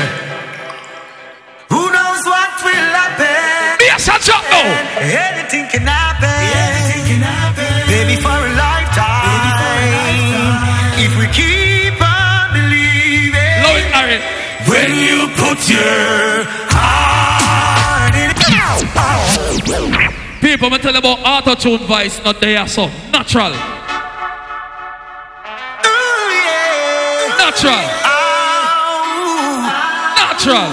Who 1.68 1.84
knows 1.92 2.24
what 2.24 2.64
will 2.64 2.88
happen? 2.96 3.76
Yes, 3.84 4.08
that's 4.08 4.30
up 4.30 4.40
now. 4.48 4.64
Anything 5.04 5.68
can 5.68 5.84
happen. 5.84 6.32
Anything 6.32 7.04
can 7.12 7.22
happen. 7.28 7.68
Baby, 7.92 8.16
for 8.24 8.32
a 8.32 8.56
lifetime. 8.56 9.04
If 11.04 11.12
we 11.20 11.28
keep 11.36 12.00
on 12.00 12.56
believing. 12.56 13.68
Love 13.68 13.84
it, 13.84 13.92
Aaron. 14.00 14.24
When 14.72 14.96
you 14.96 15.28
put 15.36 15.60
your 15.68 16.48
heart 16.72 18.16
in 18.16 18.32
People, 20.40 20.72
I'm 20.74 20.80
tell 20.80 20.94
you 20.94 21.00
about 21.00 21.20
auto 21.20 21.56
tune 21.56 21.86
voice, 21.86 22.24
not 22.24 22.40
there, 22.40 22.66
so 22.66 22.88
natural. 23.12 23.52
Natural. 27.44 27.84
Natural. 30.16 30.70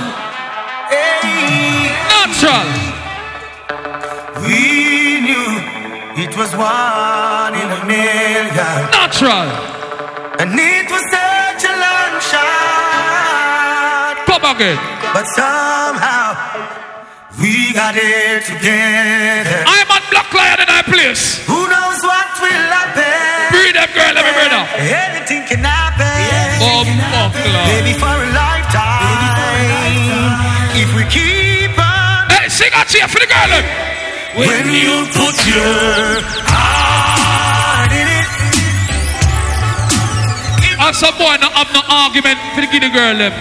Natural. 2.15 2.69
We 4.47 5.19
knew 5.27 5.51
it 6.15 6.31
was 6.39 6.55
one 6.55 7.55
in 7.59 7.69
a 7.75 7.81
million. 7.91 8.55
Natural. 8.95 9.51
And 10.39 10.55
it 10.55 10.87
was 10.95 11.03
such 11.11 11.63
a 11.67 11.75
long 11.75 12.15
shot. 12.31 14.15
Come 14.31 14.47
again. 14.55 14.79
But 15.13 15.27
somehow 15.27 16.39
we 17.43 17.75
got 17.75 17.97
it 17.99 18.47
together. 18.47 19.65
I'm 19.67 19.91
on 19.91 20.03
Black 20.15 20.33
Lion 20.33 20.61
in 20.63 20.69
my 20.71 20.83
place. 20.87 21.45
Who 21.51 21.67
knows 21.67 21.99
what 22.07 22.31
will 22.39 22.71
happen? 22.79 23.59
Breathe 23.59 23.75
them, 23.75 23.91
girl, 23.91 24.15
let 24.15 24.23
me 24.23 24.33
brother. 24.39 24.63
Anything 24.79 25.43
can 25.51 25.65
happen. 25.67 25.90
Oh, 26.73 26.85
fuck, 26.87 27.35
Baby, 27.67 27.93
for 27.99 28.07
a 28.07 28.31
lifetime. 28.31 29.51
If 30.79 30.91
we 30.95 31.03
keep 31.11 31.75
on. 31.75 32.31
Hey, 32.31 32.49
sing 32.49 32.71
a 32.73 32.85
cheer 32.87 33.09
for 33.09 33.19
the 33.19 33.27
girl. 33.27 33.49
look. 33.51 33.67
When 34.39 34.67
you 34.71 35.05
put 35.11 35.35
your 35.51 36.23
heart 36.47 37.91
in 37.91 38.07
it. 38.07 38.29
And 40.79 40.95
some 40.97 41.15
boy 41.19 41.35
not 41.43 41.53
have 41.59 41.71
no 41.75 41.83
argument 41.91 42.39
for 42.55 42.61
the 42.63 42.69
give 42.71 42.93
girl 42.95 43.19
them. 43.19 43.33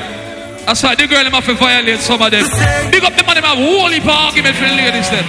That's 0.65 0.81
why 0.83 0.95
the 0.95 1.07
girl 1.07 1.23
them 1.23 1.33
have 1.33 1.45
to 1.45 1.53
violate 1.53 1.99
some 1.99 2.21
of 2.21 2.31
them. 2.31 2.43
Big 2.91 3.03
up 3.03 3.13
the 3.15 3.23
man 3.23 3.35
them 3.35 3.43
have 3.45 3.57
whole 3.57 3.89
heap 3.89 4.03
of 4.03 4.09
argument 4.09 4.55
for 4.57 4.65
the 4.65 4.75
ladies 4.75 5.09
then. 5.09 5.25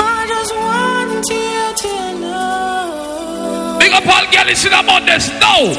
I 0.00 0.26
just 0.26 0.52
want 0.56 1.28
you 1.28 1.74
to 1.76 1.88
know. 1.88 2.05
Big 3.86 3.94
up 3.94 4.06
all 4.08 4.26
girls 4.32 4.64
in 4.64 4.72
the 4.72 4.82
Mondays. 4.82 5.30
No. 5.38 5.70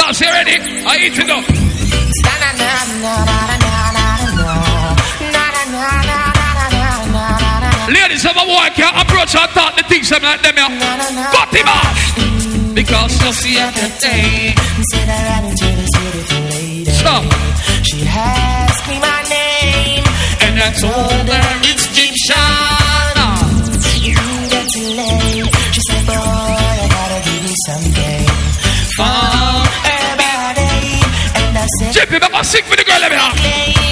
That's 0.00 0.18
you 0.18 0.32
ready? 0.32 0.56
I 0.88 0.96
eat 0.96 1.12
to 1.12 1.24
go. 1.28 1.36
Ladies, 7.92 8.24
if 8.24 8.32
a 8.32 8.44
boy 8.48 8.68
can't 8.72 8.96
approach 8.96 9.36
and 9.36 9.50
talk 9.52 9.76
the 9.76 9.82
things 9.90 10.08
them 10.08 10.22
like 10.22 10.40
them, 10.40 10.56
yeah. 10.56 11.30
cut 11.32 11.52
him 11.52 11.68
off. 11.68 12.74
Because 12.74 13.12
just 13.18 13.44
the 13.44 13.60
other 13.60 13.90
day. 14.00 14.54
Stop. 16.96 17.24
She 17.84 18.06
asked 18.08 18.88
me 18.88 18.98
my 19.00 19.22
name, 19.28 20.04
and 20.40 20.58
I 20.58 20.72
told 20.72 21.28
her 21.28 21.59
I'm 32.40 32.44
gonna 32.44 32.56
sing 32.56 32.64
for 32.64 32.76
the 32.76 32.84
girl, 32.84 32.96
let 33.04 33.12
me 33.12 33.18
have. 33.20 33.36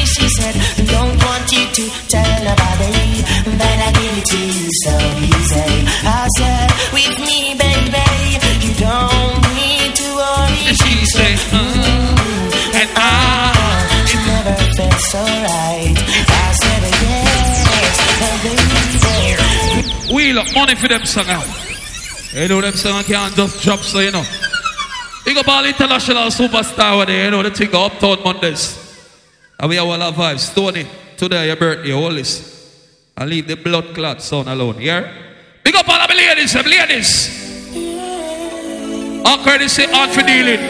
She 0.09 0.27
said, 0.27 0.57
Don't 0.89 1.21
want 1.21 1.53
you 1.53 1.69
to 1.69 1.85
tell 2.09 2.33
nobody, 2.49 3.21
but 3.45 3.61
I 3.61 3.93
give 3.93 4.17
it 4.17 4.25
to 4.25 4.41
you 4.41 4.73
so 4.89 4.97
easy. 5.21 5.85
I 6.09 6.25
said, 6.33 6.73
With 6.97 7.13
me, 7.29 7.53
baby, 7.61 8.41
you 8.65 8.73
don't 8.81 9.37
need 9.53 9.93
to 10.01 10.09
worry. 10.17 10.65
She 10.81 11.05
said, 11.13 11.37
mm, 11.53 12.73
and 12.73 12.89
I. 12.97 13.53
It 14.09 14.23
never 14.25 14.57
felt 14.81 14.97
so 14.97 15.21
right. 15.21 15.93
I 15.93 16.49
said, 16.57 16.89
Yes, 17.05 18.01
baby. 20.09 20.15
Wheel 20.15 20.39
up 20.39 20.49
money 20.55 20.75
for 20.75 20.89
them 20.89 21.05
song 21.05 21.29
out. 21.29 21.45
You 22.33 22.49
know 22.49 22.63
them 22.63 22.73
song 22.73 23.05
can't 23.05 23.35
just 23.35 23.61
drop 23.63 23.81
so 23.81 23.99
you 24.01 24.11
know. 24.11 24.25
Big 25.29 25.37
up 25.37 25.47
all 25.47 25.63
international 25.63 26.29
superstar 26.29 27.07
there, 27.07 27.27
you 27.27 27.31
know, 27.31 27.43
the 27.43 27.51
thing 27.51 27.69
uptown 27.75 28.23
Mondays. 28.25 28.79
And 29.61 29.69
we 29.69 29.77
have 29.77 29.87
all 29.87 30.03
our 30.03 30.11
vibes. 30.11 30.55
Tony, 30.55 30.87
today 31.19 31.49
your 31.49 31.57
birthday, 31.57 31.93
all 31.93 32.09
this. 32.09 33.13
And 33.15 33.29
leave 33.29 33.47
the 33.47 33.57
blood 33.57 33.95
clot 33.95 34.23
son 34.23 34.49
alone, 34.49 34.81
yeah? 34.81 35.07
Big 35.63 35.77
up 35.77 35.87
all 35.87 36.01
of 36.01 36.09
the 36.09 36.15
ladies, 36.15 36.55
them 36.55 36.65
ladies. 36.65 37.29
All 39.27 39.45
courtesy 39.45 39.85
on 39.85 40.09
for 40.09 40.23
dealing. 40.23 40.63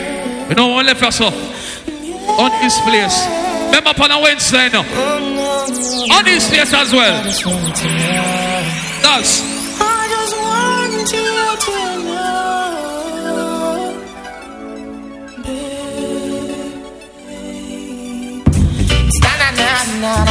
You 0.48 0.56
know 0.56 0.66
what 0.74 0.86
left 0.86 1.04
us 1.04 1.20
up? 1.20 1.34
On 1.34 2.50
this 2.60 2.80
place. 2.80 3.26
Remember 3.66 3.90
upon 3.90 4.10
a 4.10 4.20
Wednesday 4.20 4.70
now. 4.72 4.82
On 4.82 6.24
this 6.24 6.48
place 6.50 6.74
as 6.74 6.92
well. 6.92 7.22
That's 9.04 9.57
Na 20.00 20.28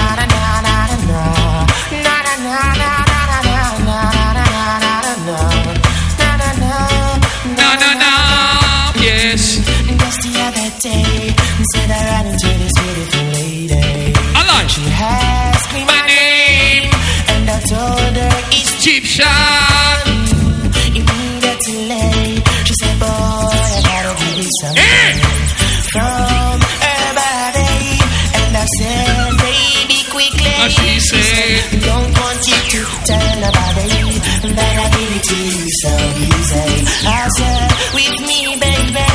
she 30.78 31.00
said, 31.00 31.82
Don't 31.82 32.12
want 32.20 32.42
you 32.48 32.60
to 32.74 32.80
tell 33.06 33.34
nobody, 33.42 34.20
but 34.42 34.60
I 34.60 34.88
give 34.94 35.12
it 35.18 35.24
to 35.24 35.38
you 35.38 35.68
so 35.82 35.94
easy. 36.26 36.72
I 37.08 37.28
said, 37.38 37.70
With 37.98 38.18
me, 38.28 38.40
baby, 38.60 39.10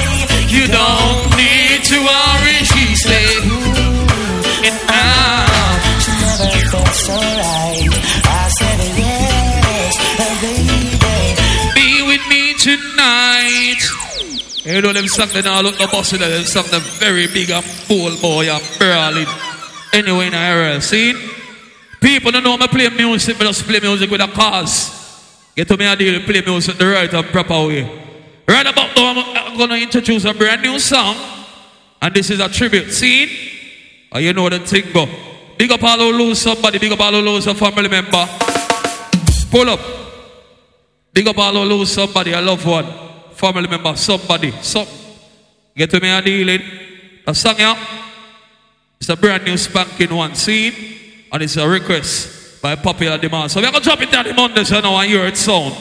You 0.54 0.64
don't 0.66 1.22
need 1.36 1.80
to 1.90 1.96
worry, 2.00 2.58
she 2.64 2.84
said. 2.94 3.42
And 4.66 4.78
I. 4.88 5.42
She 6.02 6.12
never 6.22 6.48
felt 6.70 6.94
so 7.06 7.16
right. 7.18 7.90
I 8.24 8.48
said, 8.58 8.80
Yes, 8.98 9.92
baby. 10.18 10.82
Be 11.74 11.88
with 12.10 12.24
me 12.28 12.54
tonight. 12.58 13.82
You 14.64 14.80
know 14.80 14.92
them 14.92 15.06
they 15.32 15.42
now 15.42 15.60
look 15.60 15.78
no 15.78 15.86
bossy 15.88 16.18
there. 16.18 16.30
Them 16.30 16.44
them 16.66 16.82
very 16.82 17.26
big 17.26 17.50
and 17.50 17.64
full 17.64 18.16
boy 18.20 18.48
and 18.48 18.62
brawling. 18.78 19.26
Anyway, 19.92 20.26
in 20.26 20.32
the 20.32 20.80
see? 20.80 21.12
People 22.02 22.32
don't 22.32 22.42
know 22.42 22.56
me 22.56 22.66
play 22.66 22.88
music, 22.90 23.38
but 23.38 23.44
just 23.44 23.62
play 23.62 23.78
music 23.78 24.10
with 24.10 24.20
a 24.20 24.26
cause. 24.26 24.90
Get 25.54 25.68
to 25.68 25.76
me 25.76 25.86
a 25.86 25.94
deal, 25.94 26.20
play 26.22 26.42
music 26.42 26.76
the 26.76 26.86
right 26.86 27.12
and 27.14 27.26
proper 27.26 27.68
way. 27.68 27.84
Right 28.48 28.66
about 28.66 28.96
now, 28.96 29.12
I'm, 29.12 29.52
I'm 29.52 29.56
gonna 29.56 29.76
introduce 29.76 30.24
a 30.24 30.34
brand 30.34 30.62
new 30.62 30.80
song. 30.80 31.14
And 32.02 32.12
this 32.12 32.30
is 32.30 32.40
a 32.40 32.48
tribute 32.48 32.90
scene. 32.90 33.28
And 34.10 34.24
you 34.24 34.32
know 34.32 34.48
the 34.48 34.58
thing 34.58 34.92
go. 34.92 35.06
Big 35.56 35.70
up 35.70 35.82
all 35.84 35.96
who 35.96 36.12
lose 36.12 36.40
somebody, 36.40 36.80
big 36.80 36.90
up 36.90 36.98
all 36.98 37.12
who 37.12 37.20
lose 37.20 37.46
a 37.46 37.54
family 37.54 37.88
member. 37.88 38.26
Pull 39.48 39.70
up. 39.70 39.80
Big 41.14 41.28
up 41.28 41.38
all 41.38 41.52
who 41.52 41.60
lose 41.60 41.92
somebody, 41.92 42.32
a 42.32 42.40
loved 42.40 42.66
one, 42.66 42.86
family 43.34 43.68
member, 43.68 43.94
somebody, 43.94 44.50
something. 44.60 44.98
Get 45.76 45.90
to 45.90 46.00
me 46.00 46.08
a 46.08 46.18
it. 46.18 46.62
A 47.28 47.34
song 47.34 47.54
yeah. 47.58 47.78
It's 48.98 49.08
a 49.08 49.16
brand 49.16 49.44
new 49.44 49.56
spanking 49.56 50.12
one 50.12 50.34
scene. 50.34 51.01
And 51.32 51.42
it's 51.42 51.56
a 51.56 51.66
request 51.68 52.60
by 52.60 52.76
popular 52.76 53.18
demand. 53.18 53.50
So 53.50 53.60
we're 53.60 53.70
gonna 53.70 53.80
drop 53.80 54.00
it 54.02 54.10
down 54.10 54.26
the 54.26 54.34
Monday 54.34 54.64
so 54.64 54.80
now 54.80 54.96
and 54.96 55.08
hear 55.10 55.26
it 55.26 55.36
sound. 55.36 55.74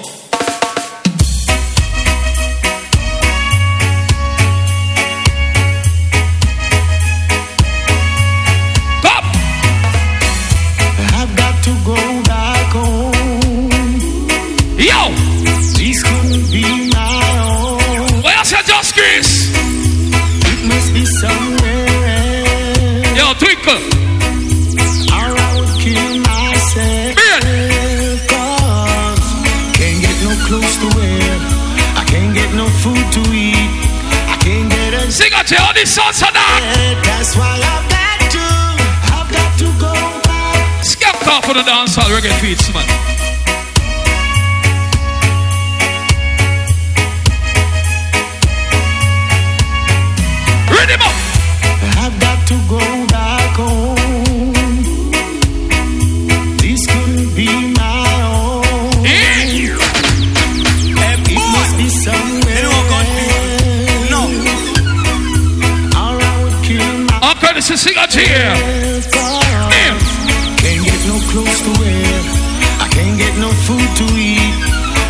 Clothes 30.51 30.77
to 30.83 30.87
wear. 30.99 31.23
I 31.95 32.03
can't 32.11 32.35
get 32.35 32.51
no 32.53 32.67
food 32.83 33.05
to 33.15 33.21
eat. 33.31 33.71
I 34.27 34.35
can't 34.43 34.69
get 34.69 34.93
a 34.93 35.09
Sing 35.09 35.31
out 35.33 35.47
to 35.47 35.55
all 35.63 35.73
these 35.73 35.93
songs 35.93 36.19
now. 36.19 36.31
That's 37.07 37.37
why 37.39 37.55
I've 37.55 37.87
got 37.87 38.19
to, 38.35 38.47
I've 39.15 39.31
got 39.31 39.51
to 39.63 39.67
go 39.79 39.93
back. 40.27 40.83
Skep 40.83 41.15
off 41.27 41.45
for 41.45 41.53
the 41.53 41.63
dancehall 41.63 42.11
reggae 42.11 42.35
tweets, 42.41 42.67
man. 42.73 43.10
This 68.11 69.05
is 69.05 69.13
sing 69.13 69.53
out 69.55 69.71
here. 69.71 69.97
Can't 70.59 70.83
get 70.83 71.01
no 71.07 71.15
clothes 71.31 71.61
to 71.63 71.71
wear. 71.79 72.19
I 72.83 72.87
can't 72.91 73.17
get 73.17 73.37
no 73.39 73.49
food 73.63 73.89
to 73.99 74.05
eat. 74.19 74.55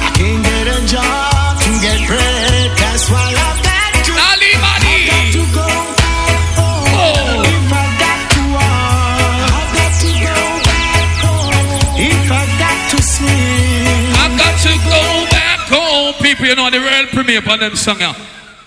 I 0.05 0.09
can't 0.13 0.43
get 0.45 0.65
a 0.69 0.79
job 0.85 1.57
to 1.65 1.69
get 1.81 1.97
bread. 2.05 2.69
That's 2.77 3.09
why 3.09 3.25
I've 3.25 3.59
got 3.65 4.05
to. 4.05 4.13
I've 4.13 4.37
got 4.37 5.33
to 5.33 5.41
go 5.49 5.65
back 5.97 6.45
home. 6.57 6.93
Oh. 6.93 7.41
If 7.41 7.73
I 7.73 7.85
got 7.97 8.21
to 8.37 8.41
walk, 8.53 9.49
I've 9.49 9.71
got 9.73 9.93
to 9.97 10.09
go 10.21 10.37
back 10.61 11.09
home. 11.25 11.97
If 12.05 12.27
I 12.29 12.43
got 12.61 12.79
to 12.91 12.97
swim, 13.01 14.13
I 14.13 14.25
got 14.37 14.55
to 14.61 14.73
go 14.85 15.01
back 15.33 15.59
home. 15.73 16.13
People, 16.21 16.45
you 16.45 16.55
know, 16.55 16.69
the 16.69 16.79
world 16.79 17.09
premiere 17.09 17.41
on 17.49 17.59
them 17.59 17.75
song. 17.75 18.01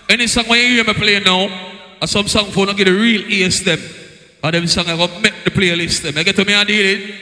Any 0.08 0.26
song 0.26 0.44
when 0.48 0.58
you 0.60 0.82
hear 0.82 0.84
me 0.84 0.94
play 0.94 1.20
now, 1.20 1.48
or 2.02 2.06
some 2.06 2.26
song 2.26 2.50
for 2.50 2.66
not 2.66 2.76
get 2.76 2.86
the 2.86 2.92
real 2.92 3.22
ears 3.30 3.60
them. 3.62 3.78
Or 4.44 4.52
them 4.52 4.66
song 4.66 4.86
I 4.88 4.96
go 4.96 5.08
make 5.20 5.42
the 5.42 5.50
playlist 5.50 6.02
them. 6.02 6.18
I 6.18 6.22
get 6.22 6.36
to 6.36 6.44
me 6.44 6.52
and 6.52 6.68
deal 6.68 6.84
it. 6.84 7.14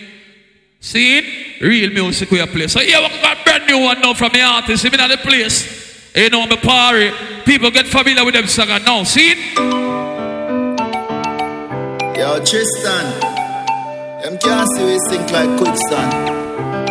See 0.80 1.18
it? 1.18 1.60
Real 1.62 1.90
music 1.90 2.28
we 2.32 2.40
are 2.40 2.48
play. 2.48 2.66
So 2.66 2.80
here 2.80 2.98
we 3.00 3.08
got 3.22 3.44
brand 3.44 3.64
new 3.68 3.78
one 3.78 4.00
now 4.00 4.12
from 4.12 4.32
the 4.32 4.40
artist. 4.40 4.84
Even 4.84 4.98
at 4.98 5.06
the 5.06 5.18
place. 5.18 6.14
You 6.16 6.30
know, 6.30 6.46
me 6.46 6.56
party. 6.56 7.12
People 7.44 7.70
get 7.70 7.86
familiar 7.86 8.24
with 8.24 8.34
them 8.34 8.48
song 8.48 8.70
and 8.70 8.84
now. 8.84 9.04
See 9.04 9.30
it? 9.30 9.38
Yo, 12.18 12.44
Tristan. 12.44 13.06
Them 14.22 14.36
can't 14.38 14.68
see 14.74 14.84
we 14.84 14.98
sink 15.08 15.30
like 15.30 15.56
quicksand. 15.58 16.10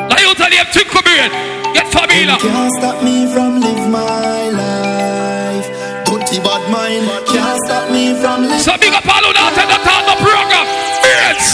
Now 0.08 0.18
you 0.18 0.34
tell 0.36 0.50
them 0.50 0.66
in. 1.08 1.30
Get 1.74 1.88
familiar. 1.92 2.38
can't 2.38 2.72
stop 2.80 3.04
me 3.04 3.28
from 3.34 3.60
live 3.60 3.90
my 3.92 4.50
life. 4.50 4.81
Bad 6.52 6.68
mind 6.68 7.08
can't 7.32 7.60
stop 7.64 7.88
me 7.96 8.12
from 8.20 8.44
live. 8.44 8.60
So 8.60 8.76
big 8.76 8.92
up 8.92 9.08
all 9.08 9.24
who 9.24 9.32
not 9.32 9.56
the 9.56 9.80
time 9.88 10.04
the 10.04 10.20
program. 10.20 10.68
Beards. 11.00 11.48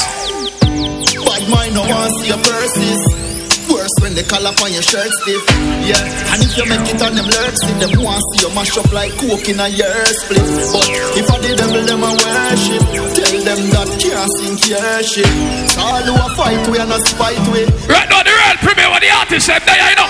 Bad 1.22 1.44
mind 1.54 1.78
no 1.78 1.86
want 1.86 2.10
see 2.18 2.34
your 2.34 2.42
purses. 2.42 2.98
Worse 3.70 3.94
when 4.02 4.18
they 4.18 4.26
call 4.26 4.42
up 4.42 4.58
on 4.58 4.74
your 4.74 4.82
shirt 4.82 5.06
stiff. 5.22 5.46
Yeah, 5.86 6.02
and 6.34 6.42
if 6.42 6.58
you 6.58 6.66
make 6.66 6.90
it 6.90 6.98
on 6.98 7.14
them 7.14 7.30
lurks, 7.30 7.62
see 7.62 7.78
them 7.78 7.94
want 8.02 8.26
see 8.34 8.42
you 8.42 8.50
mash 8.58 8.74
up 8.74 8.90
like 8.90 9.14
coke 9.22 9.46
in 9.46 9.62
a 9.62 9.70
year 9.70 10.02
split. 10.18 10.50
But 10.74 10.90
if 11.14 11.30
I 11.30 11.46
the 11.46 11.54
devil 11.54 11.86
them 11.86 12.02
a 12.02 12.10
worship, 12.18 12.82
tell 13.22 13.38
them 13.46 13.62
that 13.78 13.90
can't 14.02 14.30
sink 14.42 14.66
your 14.66 14.98
ship. 15.06 15.30
So 15.78 15.86
all 15.86 16.10
who 16.10 16.18
a 16.18 16.28
fight 16.34 16.66
we 16.74 16.82
are 16.82 16.90
not 16.90 17.06
spite 17.06 17.38
we. 17.54 17.70
Right 17.86 18.10
now 18.10 18.26
the 18.26 18.34
real 18.34 18.58
premiere 18.66 18.90
with 18.90 19.06
the 19.06 19.14
artist 19.14 19.46
them 19.46 19.62
there, 19.62 19.78
you 19.78 19.94
know. 19.94 20.10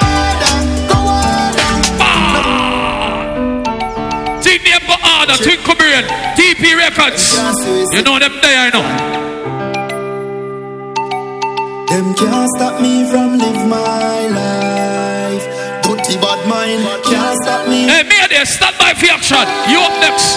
Ah. 1.99 2.38
Team 2.47 2.76
name 4.79 4.87
go 4.87 4.95
order, 5.19 5.37
Twinkle 5.43 5.75
Brain, 5.75 6.03
TP 6.35 6.75
Records. 6.75 7.33
You 7.93 8.01
know 8.03 8.19
them 8.19 8.33
there, 8.41 8.59
I 8.59 8.69
know. 8.73 8.83
Them 11.87 12.13
can't 12.15 12.49
stop 12.55 12.81
me 12.81 13.09
from 13.09 13.37
live 13.37 13.67
my 13.67 14.27
life. 14.27 15.45
Dirty 15.83 16.17
bad 16.19 16.47
mind 16.47 16.83
can't 17.05 17.37
stop 17.43 17.67
me. 17.67 17.87
Hey, 17.87 18.03
me 18.03 18.15
there, 18.29 18.45
stand 18.45 18.77
by 18.77 18.93
for 18.93 19.07
action. 19.07 19.47
You 19.71 19.79
up 19.79 19.93
next. 20.01 20.35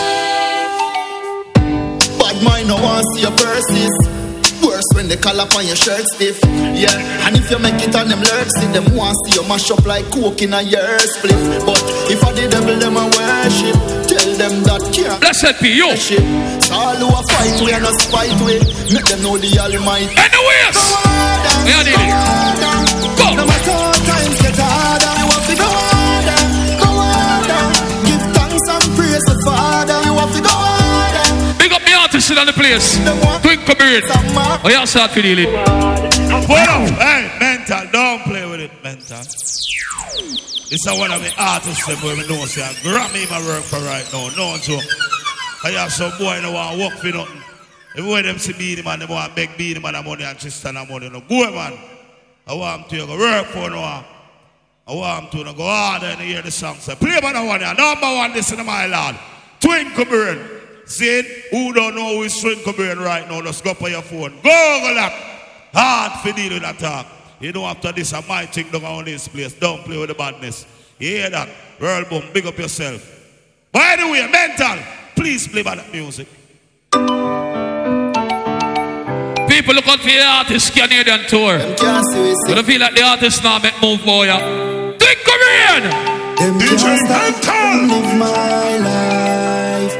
Bad 2.18 2.42
mind 2.42 2.68
no 2.68 2.76
want 2.76 3.04
see 3.14 3.22
your 3.22 3.32
purses. 3.32 3.92
Worse 4.62 4.84
when 4.94 5.08
they 5.08 5.16
call 5.16 5.40
up 5.40 5.54
on 5.56 5.66
your 5.66 5.76
shirt 5.76 6.06
stiff. 6.06 6.38
Yeah, 6.44 6.94
and 7.26 7.36
if 7.36 7.50
you 7.50 7.58
make 7.58 7.82
it 7.82 7.96
on 7.96 8.08
them 8.08 8.20
lurks, 8.20 8.54
see 8.60 8.66
them 8.66 8.94
want 8.94 9.16
see 9.24 9.40
you 9.40 9.48
mash 9.48 9.70
up 9.70 9.84
like 9.86 10.04
coke 10.10 10.42
in 10.42 10.52
a 10.52 10.62
year 10.62 10.98
split. 11.00 11.64
But 11.66 11.82
if 12.12 12.22
I 12.22 12.32
the 12.32 12.48
devil 12.48 12.76
them 12.76 12.96
a 12.96 13.04
worship, 13.06 13.76
tell 14.92 15.04
them 15.04 15.20
that 15.20 15.20
can't. 15.20 15.20
Blessed 15.20 15.56
be 15.62 15.70
you. 15.70 15.96
So 15.96 16.74
all 16.74 16.96
who 16.96 17.08
a 17.08 17.22
fight 17.30 17.60
we 17.64 17.72
are 17.72 17.80
not 17.80 17.94
spite 18.00 18.34
we. 18.42 18.58
Make 18.92 19.06
them 19.06 19.22
know 19.22 19.38
the 19.38 19.50
Almighty. 19.58 20.14
Anyways, 20.18 20.78
we 21.66 21.72
are 21.74 21.84
dealing. 21.86 22.10
Go. 23.18 23.34
No 23.36 23.44
matter 23.46 23.70
how 23.70 23.92
times 23.92 24.38
get 24.40 24.56
harder, 24.58 25.12
you 25.20 25.26
have 25.30 25.46
to 25.46 25.54
go 25.56 25.68
harder, 25.68 26.40
go 26.78 26.90
harder. 26.90 27.62
Give 28.06 28.24
thanks 28.34 28.66
and 28.70 28.86
praise 28.96 29.24
the 29.26 29.36
Father. 29.46 29.98
You 30.06 30.14
have 30.18 30.32
to 30.34 30.42
go 30.42 30.54
harder. 30.54 31.26
Big 31.58 31.72
up 31.72 31.82
the 31.82 31.94
artist 31.94 32.30
in 32.30 32.36
the 32.46 32.52
place. 32.52 32.98
Twinkle 33.42 33.74
Brain. 33.74 34.02
Oh, 34.62 34.68
yeah, 34.68 34.84
start 34.84 35.10
for 35.10 35.22
dealing. 35.22 35.52
Well, 36.48 36.86
hey, 36.98 37.30
mental, 37.38 37.86
don't 37.92 38.22
play 38.24 38.46
with 38.46 38.60
it, 38.60 38.70
mental. 38.82 39.22
This 40.70 40.86
is 40.86 40.98
one 41.00 41.10
of 41.10 41.20
the 41.20 41.34
artists 41.36 41.84
that 41.86 42.00
we 42.00 42.14
know 42.28 42.46
say 42.46 42.62
Grammy 42.86 43.28
my 43.28 43.44
work 43.44 43.64
for 43.64 43.82
right 43.82 44.06
now. 44.12 44.30
No 44.36 44.54
one 44.54 44.60
so 44.60 44.78
I 45.64 45.72
have 45.72 45.90
some 45.90 46.16
boy 46.16 46.38
no 46.40 46.52
want 46.52 46.78
work 46.78 46.92
for 46.92 47.08
nothing. 47.08 47.42
If 47.96 48.06
when 48.06 48.24
them 48.24 48.38
see 48.38 48.52
Beenie 48.52 48.82
Man, 48.82 49.00
they 49.00 49.06
want 49.06 49.34
beg 49.34 49.58
Beenie 49.58 49.80
Man 49.80 49.94
the 49.94 50.02
money 50.04 50.22
and 50.22 50.38
Tristan 50.38 50.74
the 50.76 50.86
money. 50.86 51.10
No 51.10 51.22
go 51.22 51.50
man. 51.50 51.76
I 52.46 52.54
want 52.54 52.88
to 52.88 53.04
go 53.04 53.18
work 53.18 53.46
for 53.46 53.68
no 53.68 53.80
one. 53.80 54.04
I 54.86 54.94
want 54.94 55.32
to 55.32 55.42
go 55.42 55.64
harder 55.64 56.06
and 56.06 56.20
hear 56.20 56.40
the 56.40 56.52
song. 56.52 56.76
Say, 56.76 56.94
play 56.94 57.20
by 57.20 57.32
the 57.32 57.44
one 57.44 57.58
here. 57.58 57.74
Number 57.74 58.06
one, 58.06 58.32
this 58.32 58.52
in 58.52 58.64
my 58.64 58.86
lord. 58.86 59.16
Twinkle 59.58 60.04
Burn. 60.04 60.48
See? 60.86 61.22
Who 61.50 61.72
don't 61.72 61.96
know 61.96 62.14
who 62.14 62.22
is 62.22 62.40
Twinkle 62.40 62.74
Burn 62.74 63.00
right 63.00 63.28
now? 63.28 63.42
Just 63.42 63.64
go 63.64 63.74
for 63.74 63.88
your 63.88 64.02
phone. 64.02 64.30
Google 64.36 64.94
that. 64.94 65.12
Hard 65.74 66.20
for 66.22 66.32
deal 66.32 66.52
with 66.54 66.62
that 66.62 66.78
talk. 66.78 67.06
You 67.40 67.52
know, 67.52 67.64
after 67.64 67.90
this, 67.90 68.12
I 68.12 68.20
might 68.28 68.52
think 68.52 68.70
down 68.70 68.84
on 68.84 69.06
this 69.06 69.26
place. 69.26 69.54
Don't 69.54 69.82
play 69.82 69.96
with 69.96 70.10
the 70.10 70.14
badness. 70.14 70.66
You 70.98 71.08
hear 71.08 71.30
that? 71.30 71.48
World 71.80 72.10
boom, 72.10 72.24
big 72.34 72.44
up 72.44 72.58
yourself. 72.58 73.00
By 73.72 73.96
the 73.98 74.06
way, 74.06 74.28
mental, 74.30 74.76
please 75.16 75.48
play 75.48 75.62
by 75.62 75.76
that 75.76 75.90
music. 75.90 76.28
People 79.48 79.74
look 79.74 79.88
out 79.88 80.00
for 80.00 80.08
the 80.08 80.22
artist 80.22 80.74
Canadian 80.74 81.26
tour. 81.28 81.56
You 81.56 82.54
don't 82.54 82.66
feel 82.66 82.80
like 82.80 82.94
the 82.94 83.02
artist 83.02 83.42
now 83.42 83.58
make 83.58 83.80
move 83.80 84.04
boy. 84.04 84.26
yeah. 84.26 84.38
Twinkle 84.98 85.38
Brain. 85.40 85.88
Them 86.36 86.60
can't 86.60 86.78
stop 86.78 87.24
me 87.24 87.88
from 87.88 87.88
live 87.88 88.18
my 88.18 88.76
life. 88.84 89.96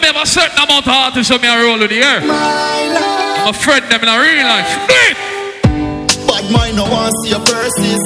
me 0.00 0.06
have 0.06 0.16
a 0.16 0.26
certain 0.26 0.58
amount 0.62 0.86
of 0.86 0.92
artists 0.92 1.32
who 1.32 1.40
me 1.40 1.48
a 1.48 1.58
roll 1.60 1.80
with 1.80 1.90
the 1.90 1.98
air. 1.98 2.20
I'm 2.22 3.48
a 3.48 3.52
friend 3.52 3.84
them 3.90 4.00
in 4.00 4.08
a 4.08 4.20
real 4.20 4.46
life. 4.46 4.86
Do 4.86 4.94
it. 5.10 5.31
Bad 6.42 6.52
mind 6.52 6.76
no 6.76 6.84
want 6.84 7.14
see 7.22 7.30
your 7.30 7.40
verses. 7.40 8.02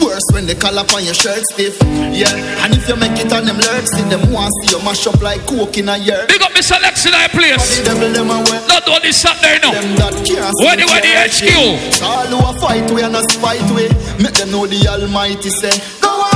Worse 0.00 0.26
when 0.32 0.46
they 0.46 0.54
call 0.54 0.76
up 0.78 0.92
on 0.94 1.04
your 1.04 1.14
shirt 1.14 1.42
stiff. 1.52 1.78
Yeah, 2.12 2.28
and 2.66 2.74
if 2.74 2.88
you 2.88 2.96
make 2.96 3.14
it 3.22 3.32
on 3.32 3.46
them 3.46 3.56
lurks, 3.56 3.90
see 3.94 4.02
them 4.10 4.32
want 4.32 4.50
see 4.62 4.74
you 4.76 4.82
mash 4.84 5.06
up 5.06 5.20
like 5.22 5.40
coke 5.46 5.78
in 5.78 5.88
a 5.88 5.96
year. 5.96 6.26
Big 6.28 6.42
up 6.42 6.50
Mr. 6.52 6.80
Lex 6.82 7.06
in 7.06 7.14
our 7.14 7.28
place. 7.28 7.78
The 7.78 7.84
devil 7.84 8.10
them 8.10 8.30
away. 8.30 8.58
Not 8.66 8.88
all 8.88 9.00
this 9.00 9.22
there 9.22 9.58
now. 9.62 9.70
Them 9.72 9.94
that 9.96 10.14
can't 10.26 10.52
Where 10.58 10.74
the- 10.76 10.82
see 10.82 10.90
where 10.90 11.00
the 11.00 11.12
HQ? 11.16 12.02
all 12.02 12.26
who 12.26 12.38
a 12.42 12.60
fight 12.60 12.90
we 12.90 13.02
and 13.02 13.14
a 13.16 13.22
spite 13.30 13.62
we. 13.70 13.88
Make 14.22 14.34
them 14.34 14.50
know 14.50 14.66
the 14.66 14.82
Almighty 14.88 15.50
say, 15.50 15.70
Go 16.02 16.10
harder, 16.10 16.31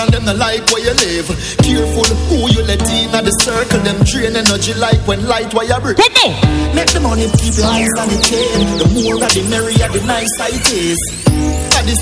and 0.00 0.12
them 0.12 0.24
not 0.24 0.36
like 0.36 0.64
where 0.72 0.80
you 0.80 0.94
live. 0.96 1.28
Careful 1.60 2.08
who 2.32 2.48
you 2.48 2.64
let 2.64 2.80
in 2.88 3.12
at 3.12 3.24
the 3.24 3.34
circle. 3.44 3.80
Them 3.84 4.00
drain 4.08 4.34
energy 4.34 4.72
like 4.74 5.00
when 5.06 5.26
light 5.28 5.52
wire 5.52 5.80
break. 5.80 6.00
Make 6.72 6.90
the 6.96 7.00
money 7.04 7.28
keep 7.36 7.54
your 7.60 7.68
eyes 7.68 7.92
on 8.00 8.08
the 8.08 8.18
chain. 8.24 8.64
The 8.80 8.88
more 8.96 9.20
that 9.20 9.32
the 9.36 9.44
merrier, 9.52 9.88
the 9.92 10.00
nicer 10.08 10.48
it 10.48 10.66
is. 10.72 11.00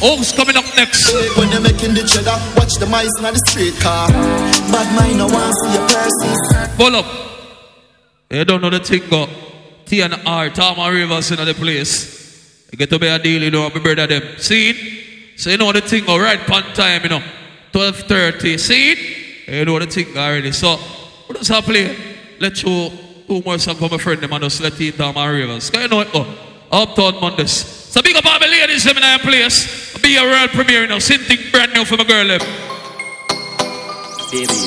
Homes 0.00 0.32
coming 0.32 0.56
up 0.56 0.64
next. 0.76 1.10
When 1.36 1.50
you're 1.50 1.60
making 1.60 1.94
the 1.94 2.02
cheddar, 2.06 2.38
watch 2.56 2.74
the 2.78 2.86
mice 2.86 3.10
in 3.18 3.24
the 3.24 3.42
street 3.50 3.74
car. 3.80 4.08
Bad 4.70 4.88
mind, 4.94 5.18
no 5.18 5.26
one 5.26 5.52
see 5.62 5.72
your 5.74 5.86
purses. 5.88 6.76
Pull 6.76 6.94
up. 6.96 7.06
You 8.30 8.44
don't 8.44 8.60
know 8.60 8.70
the 8.70 8.80
thing, 8.80 9.02
go. 9.08 9.26
T 9.86 10.02
and 10.02 10.14
R, 10.26 10.50
Tom 10.50 10.78
and 10.78 10.94
Rivers 10.94 11.30
in 11.30 11.38
the 11.44 11.54
place. 11.54 12.68
You 12.70 12.76
get 12.76 12.90
to 12.90 12.98
be 12.98 13.06
a 13.06 13.18
deal, 13.18 13.42
you 13.42 13.50
know, 13.50 13.70
my 13.70 13.80
brother 13.80 14.06
them. 14.06 14.22
See 14.38 14.70
it? 14.70 15.40
So 15.40 15.50
you 15.50 15.56
know 15.56 15.72
the 15.72 15.80
thing 15.80 16.04
go 16.04 16.18
right 16.18 16.38
on 16.50 16.62
time, 16.74 17.02
you 17.02 17.08
know. 17.08 17.22
12.30. 17.78 18.58
See 18.58 18.90
it? 18.90 18.98
You 19.46 19.64
know 19.64 19.78
the 19.78 19.86
thing 19.86 20.10
already. 20.16 20.50
So, 20.50 20.76
what 21.26 21.38
does 21.38 21.48
I 21.50 21.60
play? 21.60 21.94
Let 22.40 22.60
you 22.62 22.90
two 23.28 23.40
more 23.44 23.56
songs 23.58 23.78
for 23.78 23.88
my 23.88 23.98
friend 23.98 24.20
them 24.20 24.32
and 24.32 24.42
just 24.42 24.60
let 24.60 24.74
T 24.74 24.90
Tom 24.90 25.16
and 25.16 25.30
Rivers. 25.32 25.70
Cause 25.70 25.82
you 25.82 25.88
know 25.88 26.00
it 26.00 26.12
go. 26.12 26.26
Uptown 26.72 27.20
Mondays. 27.20 27.52
So 27.54 28.02
big 28.02 28.16
up 28.16 28.26
all 28.26 28.40
my 28.40 28.46
ladies 28.46 28.84
in 28.84 28.98
our 28.98 29.18
place. 29.20 29.96
Be 30.02 30.16
a 30.16 30.22
world 30.22 30.50
premiere, 30.50 30.82
you 30.82 30.86
know. 30.88 30.98
Same 30.98 31.20
thing 31.20 31.38
brand 31.52 31.72
new 31.72 31.84
for 31.84 31.96
my 31.96 32.04
girl 32.04 32.26
them. 32.26 32.40
Baby, 34.30 34.58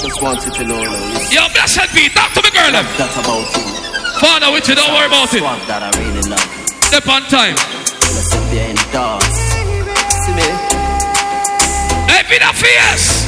just 0.00 0.22
want 0.22 0.40
you 0.46 0.52
to 0.56 0.64
know 0.64 0.80
now. 0.80 1.28
You 1.28 1.44
Yo, 1.44 1.48
blessed 1.52 1.92
be. 1.94 2.08
Talk 2.08 2.32
to 2.32 2.40
my 2.40 2.50
girl 2.56 2.72
them. 2.72 2.88
that 2.96 3.12
about 3.20 3.52
you. 3.52 3.62
Father 4.16 4.50
with 4.50 4.66
you, 4.66 4.74
don't 4.74 4.92
worry 4.96 5.06
about 5.12 5.28
it. 5.34 5.44
That 5.68 5.82
I 5.84 5.90
really 6.00 6.24
love. 6.24 6.40
Step 6.88 7.06
on 7.06 7.22
time. 7.28 7.54
Let's 7.54 8.32
sit 8.32 8.40
there 8.50 8.70
and 8.70 8.80
dance. 8.96 9.36
See 10.24 10.32
me? 10.32 10.65
Be 12.24 12.38
the 12.38 12.52
fierce. 12.54 13.24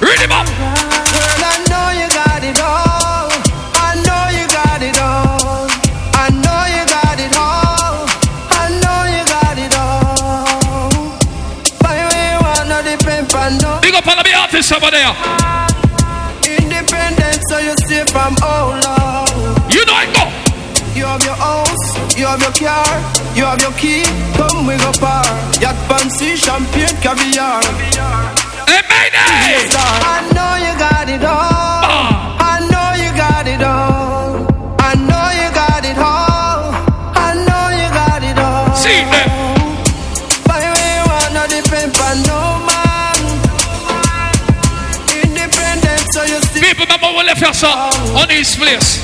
Read 0.00 0.18
him 0.18 0.32
up. 0.32 0.44
Girl, 0.46 0.54
I 0.58 1.64
know 1.70 1.90
you 1.94 2.08
got 2.10 2.42
it 2.42 2.60
all. 2.60 3.30
I 3.78 3.94
know 4.04 4.28
you 4.36 4.46
got 4.48 4.82
it 4.82 4.98
all. 5.00 5.70
I 6.12 6.28
know 6.42 6.66
you 6.66 6.84
got 6.84 7.20
it 7.20 7.32
all. 7.38 8.04
I 8.50 8.68
know 8.82 9.06
you 9.14 9.24
got 9.24 9.56
it 9.56 9.72
all. 9.78 11.16
By 11.80 11.94
the 11.94 12.04
way, 12.10 12.24
you 12.34 12.40
wanna 12.42 12.82
depend 12.82 13.32
on 13.32 13.58
no 13.58 13.80
Big 13.80 13.94
up 13.94 14.06
all 14.06 14.18
of 14.18 14.24
the 14.24 14.34
artists 14.34 14.72
over 14.72 14.90
there. 14.90 15.43
Have 22.34 22.42
your 22.42 22.68
car, 22.68 22.86
you 23.36 23.44
have 23.44 23.60
your 23.60 23.72
key. 23.78 24.02
Come 24.34 24.66
we 24.66 24.76
go 24.78 24.90
par. 24.98 25.22
Yacht 25.62 25.78
fancy, 25.86 26.34
champagne, 26.34 26.96
caviar. 26.98 27.62
Hey, 28.66 28.82
Mayday! 28.90 29.70
I 29.70 30.18
know 30.34 30.52
you 30.58 30.74
got 30.74 31.08
it 31.08 31.22
all. 31.22 32.34
I 32.42 32.58
know 32.66 32.90
you 32.98 33.10
got 33.14 33.46
it 33.46 33.62
all. 33.62 34.50
I 34.82 34.94
know 34.98 35.26
you 35.38 35.48
got 35.54 35.84
it 35.86 35.98
all. 35.98 36.74
I 37.14 37.38
know 37.46 37.64
you 37.78 37.88
got 37.94 38.22
it 38.26 38.38
all. 38.38 38.74
See 38.74 39.04
them. 39.14 39.30
By 40.42 40.58
way, 40.74 40.90
you 40.98 41.04
wanna 41.06 41.46
depend 41.46 41.94
on 41.94 42.16
no 42.26 42.40
man. 42.66 43.22
Independent, 45.22 46.02
so 46.10 46.22
you 46.24 46.40
still 46.42 46.62
People, 46.66 46.86
remember 46.86 47.14
we 47.14 47.22
left 47.30 47.62
on 47.62 48.26
this 48.26 48.56
place. 48.56 48.98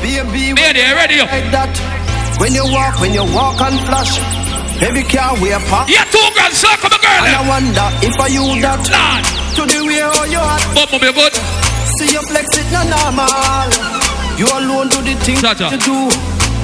Baby, 0.00 0.52
ready 0.54 1.20
up. 1.20 1.30
like 1.30 1.50
that. 1.50 1.91
When 2.40 2.54
you 2.54 2.64
walk, 2.64 3.00
when 3.00 3.12
you 3.12 3.24
walk 3.34 3.60
and 3.60 3.78
flash. 3.86 4.18
Every 4.82 5.04
car 5.04 5.38
we 5.40 5.52
a 5.52 5.60
pop. 5.70 5.88
Yeah, 5.88 6.02
two 6.10 6.18
grand 6.34 6.54
circle 6.54 6.90
the 6.90 6.98
girl. 6.98 7.22
And 7.22 7.34
I 7.36 7.42
eh? 7.42 7.48
wonder 7.48 7.86
if 8.02 8.14
I 8.18 8.26
you 8.34 8.44
that. 8.66 8.82
Lord. 8.82 9.22
To 9.54 9.62
the 9.68 9.78
way 9.86 10.02
how 10.02 10.24
you 10.26 10.42
are. 10.42 10.62
But 10.74 10.90
be 10.98 11.12
good. 11.14 11.34
See 11.98 12.10
you 12.10 12.22
flex 12.26 12.46
it 12.58 12.66
not 12.74 12.90
normal. 12.90 13.70
You 14.40 14.48
alone 14.48 14.88
do 14.90 14.98
the 15.06 15.14
things 15.22 15.42
Jaja. 15.42 15.70
you 15.70 15.78
do. 15.78 15.98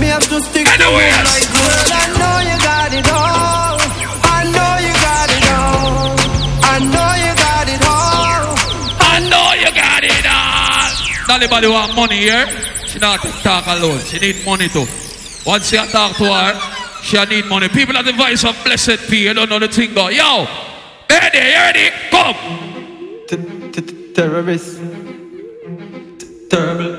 Me 0.00 0.06
have 0.10 0.26
to 0.26 0.38
stick 0.50 0.66
to 0.66 0.72
you 0.72 0.90
like 1.30 1.46
girl. 1.54 1.84
I 1.94 2.06
know 2.18 2.36
you 2.42 2.56
got 2.58 2.90
it 2.90 3.06
all. 3.06 3.78
I 4.34 4.40
know 4.50 4.72
you 4.82 4.94
got 4.98 5.30
it 5.30 5.46
all. 5.54 6.18
I 6.64 6.76
know 6.82 7.10
you 7.22 7.32
got 7.38 7.68
it 7.70 7.82
all. 7.86 8.50
I 8.98 9.16
know 9.30 9.48
you 9.62 9.70
got 9.74 10.02
it 10.02 10.26
all. 10.26 11.34
Anybody 11.38 11.68
want 11.68 11.94
money 11.94 12.18
here. 12.18 12.46
She 12.86 12.98
not 12.98 13.20
talk 13.46 13.66
alone. 13.66 14.00
She 14.00 14.18
need 14.18 14.44
money 14.44 14.68
too. 14.68 14.86
Once 15.46 15.72
you 15.72 15.84
talk 15.86 16.16
to 16.16 16.24
her, 16.24 16.54
she 17.02 17.22
need 17.26 17.46
money. 17.46 17.68
People 17.68 17.96
at 17.96 18.04
the 18.04 18.12
voice 18.12 18.44
of 18.44 18.56
blessed 18.64 18.98
P. 19.08 19.24
You 19.24 19.34
don't 19.34 19.48
know 19.48 19.58
the 19.58 19.68
thing 19.68 19.94
go. 19.94 20.08
Yo, 20.08 20.46
ready, 21.10 21.38
you 21.38 21.54
ready? 21.54 21.90
Come. 22.10 22.36
Terrorist. 24.14 24.80
Terrible. 26.50 26.96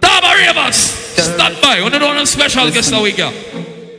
Tama 0.00 0.34
Ravers. 0.40 0.76
Stand 0.76 1.60
by. 1.60 1.82
We 1.82 1.90
don't 1.90 2.02
want 2.02 2.18
a 2.18 2.26
special 2.26 2.70
guest 2.70 2.90
that 2.90 3.02
we 3.02 3.12
got. 3.12 3.34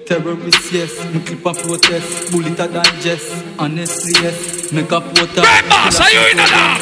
Terrorist, 0.08 0.72
yes. 0.72 1.06
Me 1.14 1.20
clip 1.20 1.45
a 1.45 1.54
protest. 1.54 2.32
Bullet 2.32 2.60
a 2.60 2.68
digest. 2.68 3.45
Honestly, 3.60 4.14
yes. 4.24 4.72
Make 4.72 4.91
a 4.91 5.02
protest. 5.02 5.36
Great 5.36 5.70
boss, 5.70 5.99
are 5.99 6.10
you 6.10 6.32
in 6.32 6.38
the 6.38 6.48
dark? 6.49 6.82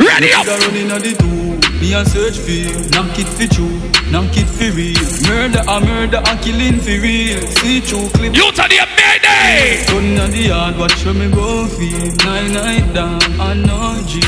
Ready 0.00 0.32
up. 0.32 1.49
Me 1.80 1.94
a 1.94 2.04
search 2.04 2.38
for 2.38 2.50
you. 2.50 2.70
Knock 2.90 3.18
it 3.18 3.26
for 3.26 3.46
true. 3.54 3.80
Knock 4.12 4.36
it 4.36 4.46
for 4.46 4.70
real. 4.76 5.00
Murder 5.28 5.62
a 5.66 5.80
murder 5.80 6.20
a 6.20 6.36
killing 6.44 6.78
for 6.78 6.96
real. 7.00 7.40
See 7.60 7.80
through 7.80 8.08
clip. 8.10 8.34
You 8.36 8.52
to 8.52 8.64
the 8.68 8.80
Mayday. 8.98 9.84
Turn 9.86 10.18
on 10.18 10.30
the 10.30 10.42
yard. 10.52 10.76
Watch 10.76 11.04
where 11.04 11.14
me 11.14 11.30
go 11.30 11.66
feel. 11.66 12.14
Nine 12.26 12.52
night 12.52 12.92
down. 12.92 13.22
I 13.40 13.54
know 13.54 13.96
G. 14.06 14.20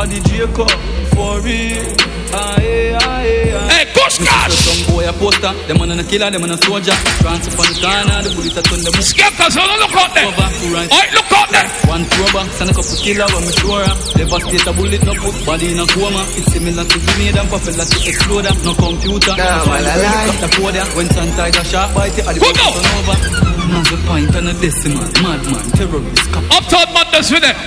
I 0.00 0.06
the 0.06 0.20
Jacob 0.28 0.70
for 1.12 1.40
real. 1.40 1.84
Aye, 2.32 2.96
aye, 3.00 3.52
aye. 3.54 3.75
Hey, 4.06 4.14
Kush 4.14 4.22
Cash. 4.22 4.54
Some 4.54 4.94
boy 4.94 5.02
a 5.02 5.12
poster. 5.12 5.50
Them 5.66 5.82
man 5.82 5.98
a 5.98 6.04
killer. 6.06 6.30
Them 6.30 6.42
man 6.46 6.54
a 6.54 6.58
soldier. 6.62 6.94
Trance 7.18 7.50
up 7.50 7.58
on 7.58 7.66
the 7.66 7.78
corner. 7.82 8.22
The 8.22 8.30
bullet 8.38 8.54
a 8.54 8.62
turn 8.62 8.80
them. 8.86 8.94
Skeptics, 9.02 9.56
look 9.58 9.94
out 9.98 10.14
there. 10.14 10.30
Alright, 10.30 11.10
look 11.10 11.32
out 11.34 11.50
there. 11.50 11.66
One 11.90 12.06
throwback, 12.06 12.46
send 12.54 12.70
a 12.70 12.74
couple 12.74 12.94
killer 13.02 13.26
when 13.34 13.42
me 13.42 13.52
sure 13.58 13.82
am. 13.82 13.98
Devastate 14.14 14.66
a 14.66 14.72
bullet, 14.78 15.02
no 15.02 15.12
put 15.18 15.34
body 15.42 15.74
in 15.74 15.82
a 15.82 15.86
coma. 15.90 16.22
It's 16.38 16.54
similar 16.54 16.86
to 16.86 16.98
grenade 17.02 17.34
and 17.34 17.50
popular 17.50 17.82
to 17.82 17.96
explode 18.06 18.46
am. 18.46 18.56
No 18.62 18.72
computer, 18.78 19.34
Nah, 19.34 19.66
no 19.66 19.74
man, 19.74 19.82
I 19.82 19.96
lie. 19.98 20.38
the 20.38 20.48
podium. 20.54 20.86
When 20.94 21.08
sun 21.10 21.30
tiger 21.34 21.66
sharp 21.66 21.90
bite 21.98 22.14
it, 22.14 22.26
at 22.30 22.38
the 22.38 22.40
Who 22.46 22.54
bottom 22.54 22.78
turn 22.78 22.94
over. 23.02 23.18
Man's 23.66 23.90
a 23.90 23.98
pint 24.06 24.34
and 24.38 24.48
a 24.50 24.54
decimal. 24.54 25.02
Madman, 25.18 25.66
terrorist, 25.74 26.30
cop. 26.30 26.46
Uptown 26.54 26.88
Madness 26.94 27.34
with 27.34 27.42
it. 27.42 27.58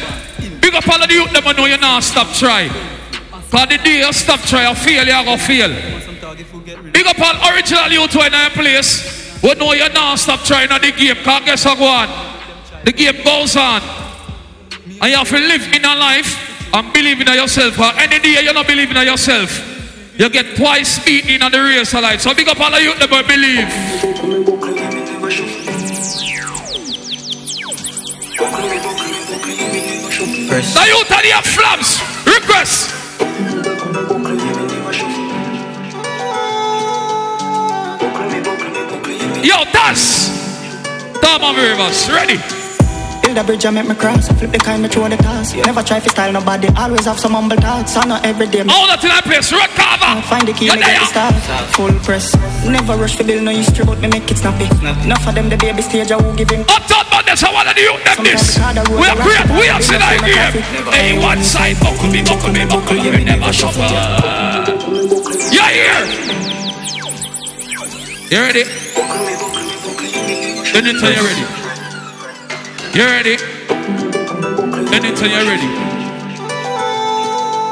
Big 0.64 0.72
up 0.72 0.88
all 0.88 1.04
of 1.04 1.08
the 1.08 1.16
youth 1.20 1.32
them 1.36 1.44
I 1.44 1.52
know 1.52 1.68
you 1.68 1.76
now 1.84 2.00
stop 2.00 2.32
try. 2.32 2.72
Cause 3.52 3.68
the 3.68 3.78
day 3.84 4.00
you 4.06 4.14
stop 4.14 4.40
try, 4.48 4.70
you 4.70 4.76
fail, 4.76 5.04
you 5.04 5.26
go 5.28 5.36
fail. 5.36 5.72
Big 6.66 7.08
up 7.08 7.20
all 7.20 7.54
original 7.54 7.90
youth 7.90 8.16
in 8.16 8.34
your 8.34 8.50
place. 8.52 9.42
We 9.42 9.54
know 9.56 9.74
you 9.74 9.88
now 9.90 10.16
stop 10.16 10.42
trying 10.44 10.72
on 10.72 10.82
the 10.82 10.92
game. 10.92 11.16
Cause 11.24 11.42
guess 11.46 11.66
what 11.66 11.78
go 11.78 11.86
on? 11.86 12.10
The 12.84 12.92
game 12.92 13.24
goes 13.24 13.56
on. 13.56 13.82
And 15.02 15.12
you 15.12 15.18
have 15.18 15.30
to 15.30 15.38
live 15.38 15.74
in 15.74 15.86
a 15.86 15.96
life 15.96 16.74
and 16.74 16.94
believe 16.94 17.22
in 17.22 17.28
yourself. 17.28 17.76
Cause 17.76 17.94
any 17.98 18.20
day 18.20 18.44
you're 18.44 18.54
not 18.54 18.68
believing 18.68 18.98
in 18.98 19.08
yourself, 19.08 20.20
you 20.20 20.30
get 20.30 20.58
twice 20.58 21.04
beaten 21.06 21.42
on 21.42 21.52
the 21.52 21.60
race 21.60 21.94
of 21.94 22.02
life. 22.02 22.22
So 22.22 22.34
big 22.34 22.50
up 22.50 22.60
all 22.60 22.74
of 22.74 22.82
youth 22.82 23.00
them 23.00 23.14
I 23.14 23.22
believe. 23.24 23.70
The 30.50 30.86
youth 30.88 31.12
of 31.12 31.22
the. 31.24 32.30
Request. 32.30 32.99
Yo, 39.44 39.64
dance. 39.72 40.36
On, 41.24 41.56
Rivers. 41.56 42.10
Ready? 42.12 42.36
Build 43.24 43.38
a 43.38 43.44
bridge 43.44 43.64
and 43.64 43.76
make 43.76 43.88
me 43.88 43.96
cross. 43.96 44.28
Flip 44.28 44.52
the 44.52 44.58
kind 44.58 44.82
me 44.84 44.90
throw 44.90 45.08
the 45.08 45.16
toss. 45.16 45.56
Never 45.56 45.82
try 45.82 46.00
to 46.00 46.10
style 46.10 46.34
nobody. 46.34 46.68
Always 46.76 47.06
have 47.06 47.18
some 47.18 47.32
humble 47.32 47.56
thoughts. 47.56 47.96
I 47.96 48.06
know 48.06 48.20
every 48.24 48.48
day. 48.48 48.60
All 48.68 48.88
that 48.88 49.00
in 49.02 49.10
that 49.10 49.24
place. 49.24 49.54
Red 49.54 49.70
cover. 49.80 50.22
Find 50.28 50.46
the 50.48 50.52
key, 50.52 50.66
You're 50.66 50.76
me 50.76 50.82
get 50.82 51.00
the 51.00 51.06
start. 51.08 51.36
Full 51.72 51.94
press. 52.04 52.36
Never 52.66 52.98
rush 52.98 53.16
for 53.16 53.24
build 53.24 53.44
no 53.44 53.52
history, 53.52 53.86
but 53.86 54.00
me 54.02 54.10
make 54.10 54.30
it 54.30 54.38
snappy. 54.38 54.68
Enough 55.06 55.28
of 55.28 55.36
them 55.36 55.48
the 55.48 55.56
baby 55.56 55.82
stage, 55.82 56.12
I 56.12 56.18
will 56.18 56.36
give 56.36 56.50
him. 56.50 56.62
Up 56.68 56.84
top, 56.92 57.08
man, 57.08 57.24
that's 57.26 57.42
how 57.42 57.54
one 57.54 57.68
of 57.68 57.76
the 57.76 57.82
youth 57.82 58.04
them 58.04 58.24
this. 58.26 58.60
We 58.92 59.08
are 59.08 59.16
great, 59.24 59.48
we 59.56 59.72
are 59.72 59.80
in 59.80 60.02
our 60.04 60.20
game. 60.20 60.60
Hey, 60.92 61.16
one 61.16 61.40
side, 61.44 61.80
buckle 61.80 62.12
me, 62.12 62.22
buckle 62.28 62.52
me, 62.52 62.66
buckle 62.68 63.00
me, 63.00 63.24
never 63.24 63.54
shuffle. 63.54 63.88
You're 65.48 65.72
here. 65.72 66.04
You 68.30 68.38
ready? 68.44 68.89
Anytime 70.76 71.14
you're 71.16 71.24
ready. 71.24 71.46
You 72.94 73.06
ready? 73.06 73.38
Anytime 74.94 75.32
you're 75.32 75.48
ready. 75.48 75.70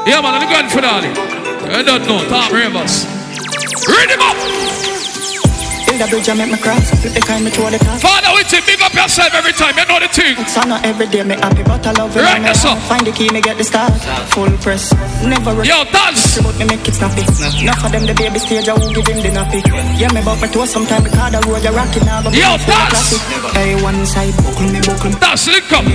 Yeah, 0.08 0.22
man, 0.22 0.40
I'm 0.40 0.48
going 0.48 0.70
for 0.70 0.80
that. 0.80 1.04
I 1.68 1.82
don't 1.82 2.06
know. 2.06 2.24
Tom 2.30 2.50
Rivers. 2.50 3.04
Read 3.86 4.08
him 4.08 4.22
up. 4.22 4.36
Build 5.88 6.04
a 6.04 6.06
bridge 6.12 6.28
and 6.28 6.36
make 6.36 6.52
me 6.52 6.58
cross. 6.60 6.84
Flip 7.00 7.16
the 7.16 7.22
kind 7.24 7.40
me 7.44 7.50
throw 7.50 7.72
the 7.72 7.80
toss. 7.80 8.04
Father, 8.04 8.28
we 8.36 8.44
take 8.44 8.66
big 8.68 8.76
up 8.84 8.92
yourself 8.92 9.32
every 9.32 9.56
time. 9.56 9.72
You 9.72 9.88
know 9.88 9.96
the 9.96 10.08
thing. 10.12 10.36
So 10.44 10.60
I 10.60 10.64
know 10.68 10.80
every 10.84 11.08
day 11.08 11.24
me 11.24 11.32
happy, 11.40 11.64
but 11.64 11.80
I 11.80 11.92
love 11.96 12.12
it. 12.12 12.20
Right, 12.20 12.44
that's 12.44 12.60
all. 12.68 12.76
Find 12.92 13.08
the 13.08 13.12
key, 13.16 13.32
me 13.32 13.40
get 13.40 13.56
the 13.56 13.64
start. 13.64 13.96
Full 14.36 14.52
press. 14.60 14.92
Never 15.24 15.56
rush. 15.56 15.64
Yo, 15.64 15.88
dance. 15.88 16.36
But 16.44 16.60
me 16.60 16.68
make 16.68 16.84
it 16.84 16.92
snappy. 16.92 17.24
Enough 17.64 17.88
of 17.88 17.90
them 17.92 18.04
the 18.04 18.12
baby 18.12 18.38
stage, 18.38 18.68
I 18.68 18.76
will 18.76 18.92
give 18.92 19.08
him 19.08 19.24
the 19.24 19.32
nappy. 19.32 19.64
Yeah, 19.96 20.12
me 20.12 20.20
about 20.20 20.44
me 20.44 20.48
toe 20.52 20.68
sometime 20.68 21.08
because 21.08 21.32
the 21.32 21.40
road 21.48 21.64
you 21.64 21.72
rocking 21.72 22.04
now. 22.04 22.20
Yo, 22.36 22.60
dance. 22.68 23.16
Hey, 23.56 23.72
one 23.80 24.04
side, 24.04 24.36
buckle 24.44 24.68
me, 24.68 24.84
buckle 24.84 25.08
me. 25.08 25.16
Dance, 25.24 25.48
link 25.48 25.72
up. 25.72 25.88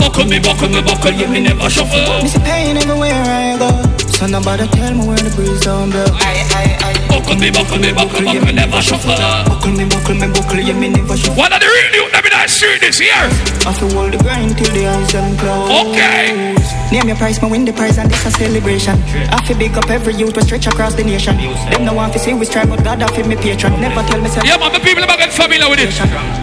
Buckle 0.00 0.24
me, 0.24 0.40
buckle 0.40 0.72
me, 0.72 0.80
buckle 0.80 1.12
me, 1.12 1.26
me 1.28 1.40
never 1.44 1.68
shuffle. 1.68 2.00
Me 2.24 2.32
see 2.32 2.40
pain 2.40 2.80
everywhere 2.80 3.12
I 3.12 3.60
go. 3.60 3.68
So 4.08 4.24
nobody 4.24 4.64
tell 4.72 4.94
me 4.96 5.04
where 5.04 5.20
the 5.20 5.28
breeze 5.36 5.60
don't 5.60 5.90
blow. 5.92 6.08
Aye, 6.16 6.48
aye, 6.56 6.78
aye. 6.80 6.91
Buckle 7.22 7.38
me, 7.38 7.50
buckle 7.54 7.78
me, 7.78 7.92
buckle 7.94 8.20
me, 8.26 8.40
me 8.42 8.52
never 8.52 8.82
shuffle. 8.82 9.14
Buckle 9.14 9.70
me, 9.70 9.86
buckle 9.86 10.18
me, 10.18 10.26
buckle 10.26 10.58
you, 10.58 10.74
me 10.74 10.88
never 10.90 11.16
shuffle. 11.16 11.38
One 11.38 11.52
of 11.54 11.62
the 11.62 11.70
real 11.70 12.02
youth, 12.02 12.12
let 12.12 12.24
me 12.24 12.30
not 12.34 12.50
street 12.50 12.82
this 12.82 12.98
year. 12.98 13.14
I 13.62 13.70
feel 13.78 13.94
hold 13.94 14.10
the 14.10 14.18
grind 14.18 14.58
till 14.58 14.66
the 14.74 14.90
eyes 14.90 15.12
them 15.12 15.38
close. 15.38 15.70
Okay. 15.86 16.58
Name 16.90 17.06
your 17.06 17.16
price, 17.16 17.40
me 17.40 17.48
win 17.48 17.64
the 17.64 17.72
prize, 17.72 17.96
and 17.98 18.10
this 18.10 18.26
a 18.26 18.30
celebration. 18.32 18.98
I 19.30 19.38
feel 19.46 19.56
big 19.56 19.70
up 19.78 19.88
every 19.88 20.14
youth, 20.18 20.34
we 20.34 20.42
stretch 20.42 20.66
across 20.66 20.94
the 20.94 21.04
nation. 21.04 21.36
Them 21.70 21.84
no 21.84 21.94
want 21.94 22.12
to 22.14 22.18
see 22.18 22.34
we 22.34 22.44
strive, 22.44 22.68
but 22.68 22.82
God 22.82 23.00
I 23.00 23.06
feel 23.14 23.26
me 23.28 23.36
patron. 23.36 23.80
Never 23.80 24.02
tell 24.02 24.18
me. 24.18 24.28
Yeah, 24.42 24.58
man, 24.58 24.72
the 24.74 24.82
people 24.82 25.04
about 25.04 25.22
get 25.22 25.32
familiar 25.32 25.70
with 25.70 25.78
it. 25.78 25.94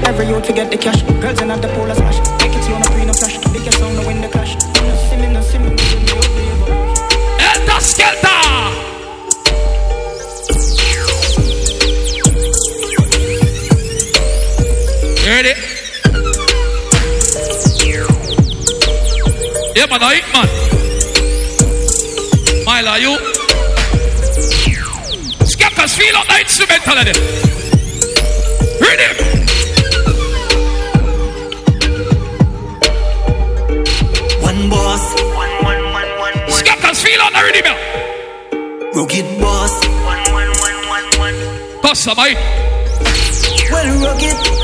Every 0.07 0.31
youth 0.31 0.47
we 0.47 0.53
get 0.55 0.71
the 0.71 0.77
cash. 0.77 1.03
Girls 1.19 1.41
in 1.41 1.51
at 1.51 1.61
the 1.61 1.67
pool 1.75 1.91
a 1.91 1.95
smash. 1.95 2.23
Make 2.39 2.55
it 2.55 2.63
on 2.71 2.79
a 2.79 2.87
pre 2.87 3.03
no 3.03 3.11
flash. 3.11 3.35
Biggest 3.51 3.79
sound 3.83 3.99
no 3.99 4.07
win 4.07 4.21
the 4.21 4.29
clash. 4.31 4.55
No 4.55 4.95
see 4.95 5.19
me, 15.43 15.53
no 15.53 16.31
see 16.31 16.51
me. 16.51 17.13
Elta 17.13 17.41
Skelta. 17.43 17.85
You 17.85 18.03
ready? 18.03 18.29
Yeah, 19.75 19.87
man, 19.87 20.03
I 20.03 20.21
man. 20.33 20.47
Are 22.87 22.99
you? 22.99 23.13
Skeppers, 25.51 25.93
feel 25.97 26.15
out 26.15 26.27
the 26.27 26.39
instrumental 26.39 26.97
of 26.97 27.07
it. 27.07 27.17
Ready? 28.81 29.07
One 34.41 34.69
boss, 34.69 35.03
Skeppers, 36.59 36.99
feel 37.03 37.21
out 37.21 37.33
the 37.33 37.41
rhythm. 37.45 37.77
rugged 38.95 39.39
boss. 39.39 39.73
Custom, 41.81 42.19
I 42.19 42.35
Well, 43.71 43.89
rugged. 44.03 44.58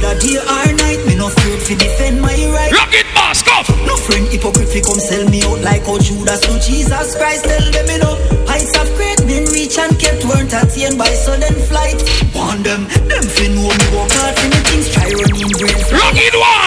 Whether 0.00 0.18
day 0.20 0.36
or 0.40 0.72
night. 0.80 1.00
Me 1.06 1.14
no 1.16 1.28
afraid 1.28 1.60
to 1.60 1.74
defend 1.76 2.20
my 2.20 2.34
right. 2.52 2.72
Rugged 2.72 3.06
boss, 3.14 3.42
go. 3.42 3.52
No 3.84 3.96
friend 3.96 4.26
hypocrite 4.28 4.68
fi 4.68 4.80
come 4.80 4.98
sell 4.98 5.28
me 5.28 5.42
out 5.42 5.60
like 5.60 5.84
how 5.84 5.98
Judas 5.98 6.40
to 6.40 6.58
Jesus 6.60 7.16
Christ. 7.16 7.44
Tell 7.44 7.70
them 7.70 7.86
you 7.86 7.98
know 8.00 8.16
heights 8.48 8.72
of 8.80 8.88
great 8.96 9.20
men 9.26 9.44
reach 9.52 9.78
and 9.78 9.92
kept 9.98 10.24
weren't 10.24 10.52
attained 10.52 10.98
by 10.98 11.12
sudden 11.12 11.54
flight. 11.68 12.00
Want 12.34 12.64
them, 12.64 12.88
them 13.08 13.24
fi 13.24 13.48
know 13.52 13.68
me 13.68 13.86
work 13.92 14.10
hard 14.16 14.34
for 14.36 14.48
me 14.48 14.60
things. 14.68 14.88
Try 14.92 15.08
running 15.12 15.52
brains. 15.52 15.92
Rugged 15.92 16.34
one. 16.34 16.59